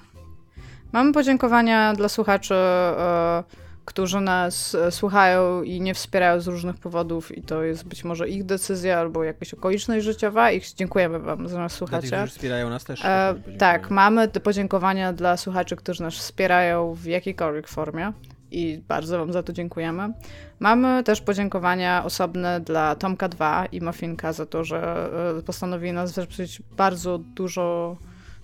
Mamy 0.92 1.12
podziękowania 1.12 1.92
dla 1.94 2.08
słuchaczy, 2.08 2.54
e, 2.54 3.44
którzy 3.88 4.20
nas 4.20 4.74
e, 4.74 4.90
słuchają 4.90 5.62
i 5.62 5.80
nie 5.80 5.94
wspierają 5.94 6.40
z 6.40 6.46
różnych 6.46 6.76
powodów 6.76 7.38
i 7.38 7.42
to 7.42 7.62
jest 7.62 7.84
być 7.84 8.04
może 8.04 8.28
ich 8.28 8.44
decyzja 8.44 8.98
albo 8.98 9.24
jakaś 9.24 9.54
okoliczność 9.54 10.04
życiowa 10.04 10.52
i 10.52 10.60
dziękujemy 10.76 11.18
wam, 11.18 11.48
że 11.48 11.58
nas 11.58 11.78
Dla 11.78 12.00
tych, 12.00 12.10
słuchacie. 12.10 12.26
wspierają 12.26 12.70
nas 12.70 12.84
też. 12.84 13.04
E, 13.04 13.34
tak, 13.58 13.90
mamy 13.90 14.28
te 14.28 14.40
podziękowania 14.40 15.12
dla 15.12 15.36
słuchaczy, 15.36 15.76
którzy 15.76 16.02
nas 16.02 16.14
wspierają 16.14 16.94
w 16.94 17.04
jakiejkolwiek 17.04 17.68
formie 17.68 18.12
i 18.50 18.82
bardzo 18.88 19.18
Wam 19.18 19.32
za 19.32 19.42
to 19.42 19.52
dziękujemy. 19.52 20.12
Mamy 20.60 21.04
też 21.04 21.20
podziękowania 21.20 22.04
osobne 22.04 22.60
dla 22.60 22.94
Tomka 22.94 23.28
2 23.28 23.66
i 23.66 23.80
Mafinka 23.80 24.32
za 24.32 24.46
to, 24.46 24.64
że 24.64 25.10
e, 25.38 25.42
postanowili 25.42 25.92
nas 25.92 26.12
wesprzeć 26.12 26.62
bardzo 26.76 27.18
dużo, 27.18 27.96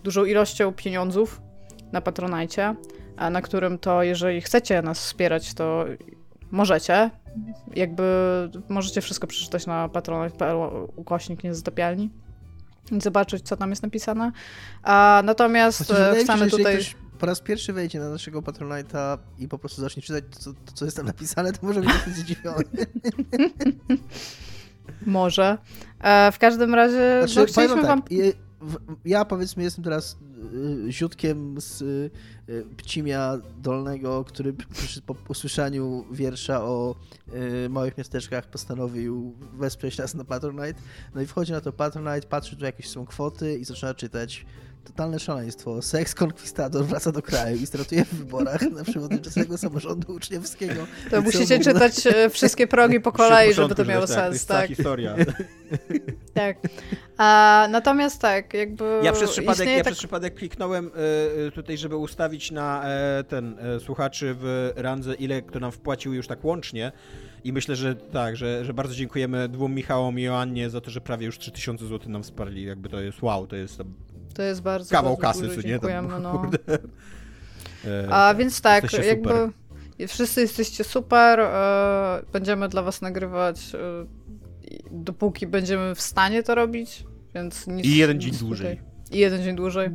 dużą 0.04 0.24
ilością 0.24 0.72
pieniądzów 0.72 1.40
na 1.92 2.00
Patronajcie, 2.00 2.74
a 3.16 3.30
na 3.30 3.42
którym 3.42 3.78
to, 3.78 4.02
jeżeli 4.02 4.40
chcecie 4.40 4.82
nas 4.82 4.98
wspierać, 4.98 5.54
to 5.54 5.84
możecie. 6.50 7.10
Jakby 7.74 8.04
możecie 8.68 9.00
wszystko 9.00 9.26
przeczytać 9.26 9.66
na 9.66 9.88
patronite.pl 9.88 10.56
ukośnik 10.96 11.44
niezatapialni 11.44 12.10
i 12.92 13.00
zobaczyć, 13.00 13.48
co 13.48 13.56
tam 13.56 13.70
jest 13.70 13.82
napisane. 13.82 14.32
A, 14.82 15.22
natomiast 15.24 15.78
Chociaż 15.78 16.16
się, 16.16 16.24
chcemy 16.24 16.44
jeżeli 16.44 16.62
tutaj... 16.62 16.74
ktoś 16.74 16.96
po 17.18 17.26
raz 17.26 17.40
pierwszy 17.40 17.72
wejdzie 17.72 17.98
na 17.98 18.08
naszego 18.10 18.40
Patronite'a 18.42 19.18
i 19.38 19.48
po 19.48 19.58
prostu 19.58 19.80
zacznie 19.80 20.02
czytać 20.02 20.24
to, 20.30 20.38
co- 20.38 20.52
to, 20.52 20.72
co 20.72 20.84
jest 20.84 20.96
tam 20.96 21.06
napisane, 21.06 21.52
to 21.52 21.66
może 21.66 21.80
być 21.80 21.90
zdziwiony. 22.06 22.64
Może. 25.06 25.58
E, 26.00 26.32
w 26.32 26.38
każdym 26.38 26.74
razie 26.74 27.18
Znaczy, 27.18 27.40
no, 27.40 27.46
chcieliśmy 27.46 27.82
wam 27.82 27.86
wam... 27.86 28.02
ja 29.04 29.24
powiedzmy 29.24 29.62
jestem 29.62 29.84
teraz 29.84 30.16
y, 30.88 30.92
ziutkiem 30.92 31.60
z 31.60 31.82
y, 31.82 32.10
Pcimia 32.76 33.38
Dolnego, 33.62 34.24
który 34.24 34.52
przy, 34.52 35.02
po 35.02 35.16
usłyszeniu 35.28 36.04
wiersza 36.12 36.64
o 36.64 36.94
y, 37.64 37.68
małych 37.68 37.98
miasteczkach 37.98 38.46
postanowił 38.46 39.34
wesprzeć 39.52 39.98
nas 39.98 40.14
na 40.14 40.24
Patronite. 40.24 40.80
No 41.14 41.20
i 41.20 41.26
wchodzi 41.26 41.52
na 41.52 41.60
to 41.60 41.72
Patronite, 41.72 42.28
patrzy 42.28 42.56
tu 42.56 42.64
jakieś 42.64 42.88
są 42.88 43.06
kwoty 43.06 43.58
i 43.58 43.64
zaczyna 43.64 43.94
czytać 43.94 44.46
Totalne 44.84 45.18
szaleństwo. 45.18 45.82
Seks 45.82 46.14
konkwistador 46.14 46.84
wraca 46.84 47.12
do 47.12 47.22
kraju 47.22 47.56
i 47.56 47.66
startuje 47.66 48.04
w 48.04 48.14
wyborach 48.14 48.62
na 48.62 48.84
przewodniczącego 48.84 49.58
samorządu 49.58 50.12
uczniowskiego. 50.14 50.86
To 51.10 51.22
musicie 51.22 51.54
ogóle- 51.54 51.72
czytać 51.72 52.06
e, 52.06 52.30
wszystkie 52.30 52.66
progi 52.66 53.00
po 53.00 53.12
kolei, 53.12 53.54
żeby 53.54 53.74
to 53.74 53.84
miało 53.84 54.06
tak, 54.06 54.16
to 54.16 54.22
sens, 54.22 54.34
jest 54.34 54.48
cała 54.48 54.60
tak. 54.60 54.68
historia. 54.68 55.14
tak. 56.34 56.56
A, 57.16 57.68
natomiast 57.70 58.20
tak, 58.20 58.54
jakby 58.54 59.00
Ja 59.02 59.12
przez 59.12 59.30
przypadek, 59.30 59.68
ja 59.68 59.74
tak... 59.74 59.84
przez 59.84 59.98
przypadek 59.98 60.34
kliknąłem 60.34 60.90
e, 61.46 61.50
tutaj, 61.50 61.78
żeby 61.78 61.96
ustawić 61.96 62.50
na 62.50 62.84
e, 62.84 63.24
ten 63.24 63.58
e, 63.58 63.80
słuchaczy 63.80 64.34
w 64.38 64.72
randze, 64.76 65.14
ile 65.14 65.42
kto 65.42 65.60
nam 65.60 65.72
wpłacił 65.72 66.14
już 66.14 66.26
tak 66.26 66.44
łącznie. 66.44 66.92
I 67.44 67.52
myślę, 67.52 67.76
że 67.76 67.94
tak, 67.94 68.36
że, 68.36 68.64
że 68.64 68.74
bardzo 68.74 68.94
dziękujemy 68.94 69.48
dwóm 69.48 69.74
Michałom 69.74 70.18
i 70.18 70.22
Joannie 70.22 70.70
za 70.70 70.80
to, 70.80 70.90
że 70.90 71.00
prawie 71.00 71.26
już 71.26 71.38
3000 71.38 71.86
zł 71.86 72.10
nam 72.10 72.22
wsparli. 72.22 72.64
Jakby 72.64 72.88
to 72.88 73.00
jest 73.00 73.22
wow, 73.22 73.46
to 73.46 73.56
jest 73.56 73.82
To 74.34 74.42
jest 74.42 74.62
bardzo, 74.62 74.90
kawał 74.90 75.16
bardzo 75.16 75.48
kasy, 75.48 75.68
nie? 75.68 75.78
Tam, 75.78 76.22
no. 76.22 76.38
kurde. 76.38 76.58
E, 77.86 78.08
A 78.10 78.34
więc 78.34 78.60
tak, 78.60 78.92
jakby 78.92 79.28
super. 79.28 80.08
wszyscy 80.08 80.40
jesteście 80.40 80.84
super, 80.84 81.40
e, 81.40 82.22
będziemy 82.32 82.68
dla 82.68 82.82
was 82.82 83.02
nagrywać 83.02 83.74
e, 83.74 84.06
dopóki 84.90 85.46
będziemy 85.46 85.94
w 85.94 86.00
stanie 86.00 86.42
to 86.42 86.54
robić, 86.54 87.04
więc 87.34 87.66
nic... 87.66 87.86
I 87.86 87.96
jeden 87.96 88.20
dzień 88.20 88.34
dłużej. 88.34 88.80
I 89.10 89.18
jeden 89.18 89.42
dzień 89.42 89.56
dłużej. 89.56 89.90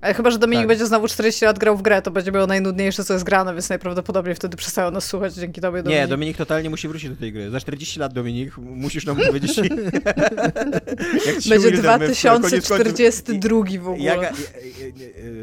Ale 0.00 0.14
chyba, 0.14 0.30
że 0.30 0.38
Dominik 0.38 0.62
Tak. 0.62 0.68
będzie 0.68 0.86
znowu 0.86 1.08
40 1.08 1.44
lat 1.44 1.58
grał 1.58 1.76
w 1.76 1.82
grę, 1.82 2.02
to 2.02 2.10
będzie 2.10 2.32
miał 2.32 2.46
najnudniejsze, 2.46 3.04
co 3.04 3.12
jest 3.12 3.24
grane, 3.24 3.52
więc 3.52 3.68
najprawdopodobniej 3.68 4.34
wtedy 4.34 4.56
przestają 4.56 4.90
nas 4.90 5.04
słuchać 5.06 5.34
dzięki 5.34 5.60
tobie, 5.60 5.82
Dominik. 5.82 6.02
Nie, 6.02 6.08
Dominik 6.08 6.36
totalnie 6.36 6.70
musi 6.70 6.88
wrócić 6.88 7.10
do 7.10 7.16
tej 7.16 7.32
gry. 7.32 7.50
Za 7.50 7.60
40 7.60 8.00
lat, 8.00 8.12
Dominik, 8.12 8.58
musisz 8.58 9.06
nam 9.06 9.16
powiedzieć. 9.16 9.60
Będzie 11.48 11.70
Wildermy 11.70 12.14
w 12.14 12.22
koniec 12.22 12.22
końców- 12.22 12.66
2042 12.66 13.64
w 13.80 13.88
ogóle. 13.88 14.12
E, 14.12 14.20
e, 14.22 14.30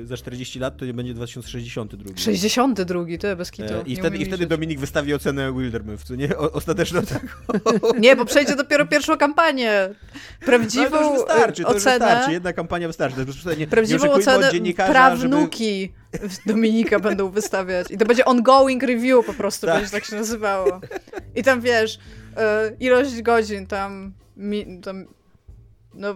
e, 0.01 0.05
za 0.05 0.17
40 0.17 0.59
lat 0.59 0.77
to 0.77 0.85
nie 0.85 0.93
będzie 0.93 1.13
2062. 1.13 2.09
62, 2.17 3.05
ty, 3.19 3.35
bez 3.35 3.51
kitu. 3.51 3.73
I 3.85 3.95
wtedy, 3.95 4.17
I 4.17 4.25
wtedy. 4.25 4.45
Dominik 4.45 4.79
wystawi 4.79 5.13
ocenę 5.13 5.53
Wildermyth, 5.53 6.03
co 6.03 6.15
nie? 6.15 6.37
O, 6.37 6.51
ostateczną. 6.51 7.01
Nie, 7.99 8.15
bo 8.15 8.25
przejdzie 8.25 8.55
dopiero 8.55 8.85
pierwszą 8.85 9.17
kampanię. 9.17 9.89
Prawdziwą 10.45 10.83
No, 10.91 10.97
to 10.99 11.03
już 11.03 11.13
wystarczy, 11.13 11.63
to 11.63 11.73
już 11.73 11.81
ocenę. 11.81 12.05
wystarczy. 12.05 12.31
Jedna 12.31 12.53
kampania 12.53 12.87
wystarczy. 12.87 13.15
To 13.15 13.21
już 13.21 13.67
Prawdziwą 13.69 14.11
oczekujmy 14.11 14.42
dziennikarza, 14.51 14.91
prawnuki 14.91 15.93
Dominika 16.45 16.99
będą 16.99 17.29
wystawiać. 17.29 17.91
I 17.91 17.97
to 17.97 18.05
będzie 18.05 18.25
ongoing 18.25 18.83
review 18.83 19.25
po 19.25 19.33
prostu, 19.33 19.67
Tak. 19.67 19.75
będzie 19.75 19.91
tak 19.91 20.05
się 20.05 20.15
nazywało. 20.15 20.81
I 21.35 21.43
tam 21.43 21.61
wiesz, 21.61 21.99
e, 22.37 22.71
ilość 22.79 23.21
godzin 23.21 23.67
tam, 23.67 24.13
mi, 24.37 24.81
tam 24.81 25.05
no 25.93 26.15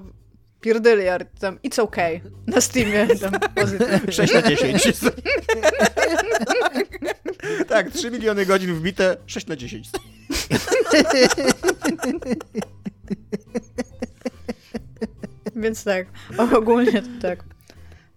pierdyliard, 0.61 1.39
tam 1.39 1.59
it's 1.63 1.81
okay 1.81 2.21
na 2.47 2.61
Steamie. 2.61 3.07
Tam, 3.21 3.31
pozytywnie. 3.55 3.97
Żeby 3.97 4.11
6 4.11 4.33
na 4.33 4.41
10. 4.41 4.83
tak, 7.67 7.91
3 7.91 8.11
miliony 8.11 8.45
godzin 8.45 8.73
wbite, 8.73 9.17
6 9.25 9.47
na 9.47 9.55
10. 9.55 9.89
Więc 15.55 15.83
tak, 15.83 16.07
ogólnie 16.57 17.03
tak. 17.21 17.56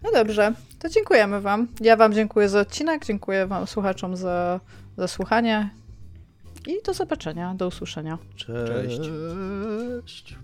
No 0.02 0.10
dobrze, 0.12 0.52
to 0.78 0.88
dziękujemy 0.88 1.40
wam. 1.40 1.68
Ja 1.80 1.96
wam 1.96 2.12
dziękuję 2.12 2.48
za 2.48 2.60
odcinek, 2.60 3.04
dziękuję 3.06 3.46
wam 3.46 3.66
słuchaczom 3.66 4.16
za, 4.16 4.60
za 4.96 5.08
słuchanie 5.08 5.70
i 6.66 6.82
do 6.86 6.94
zobaczenia, 6.94 7.54
do 7.54 7.66
usłyszenia. 7.66 8.18
Cześć. 8.36 9.00
Cześć. 10.02 10.36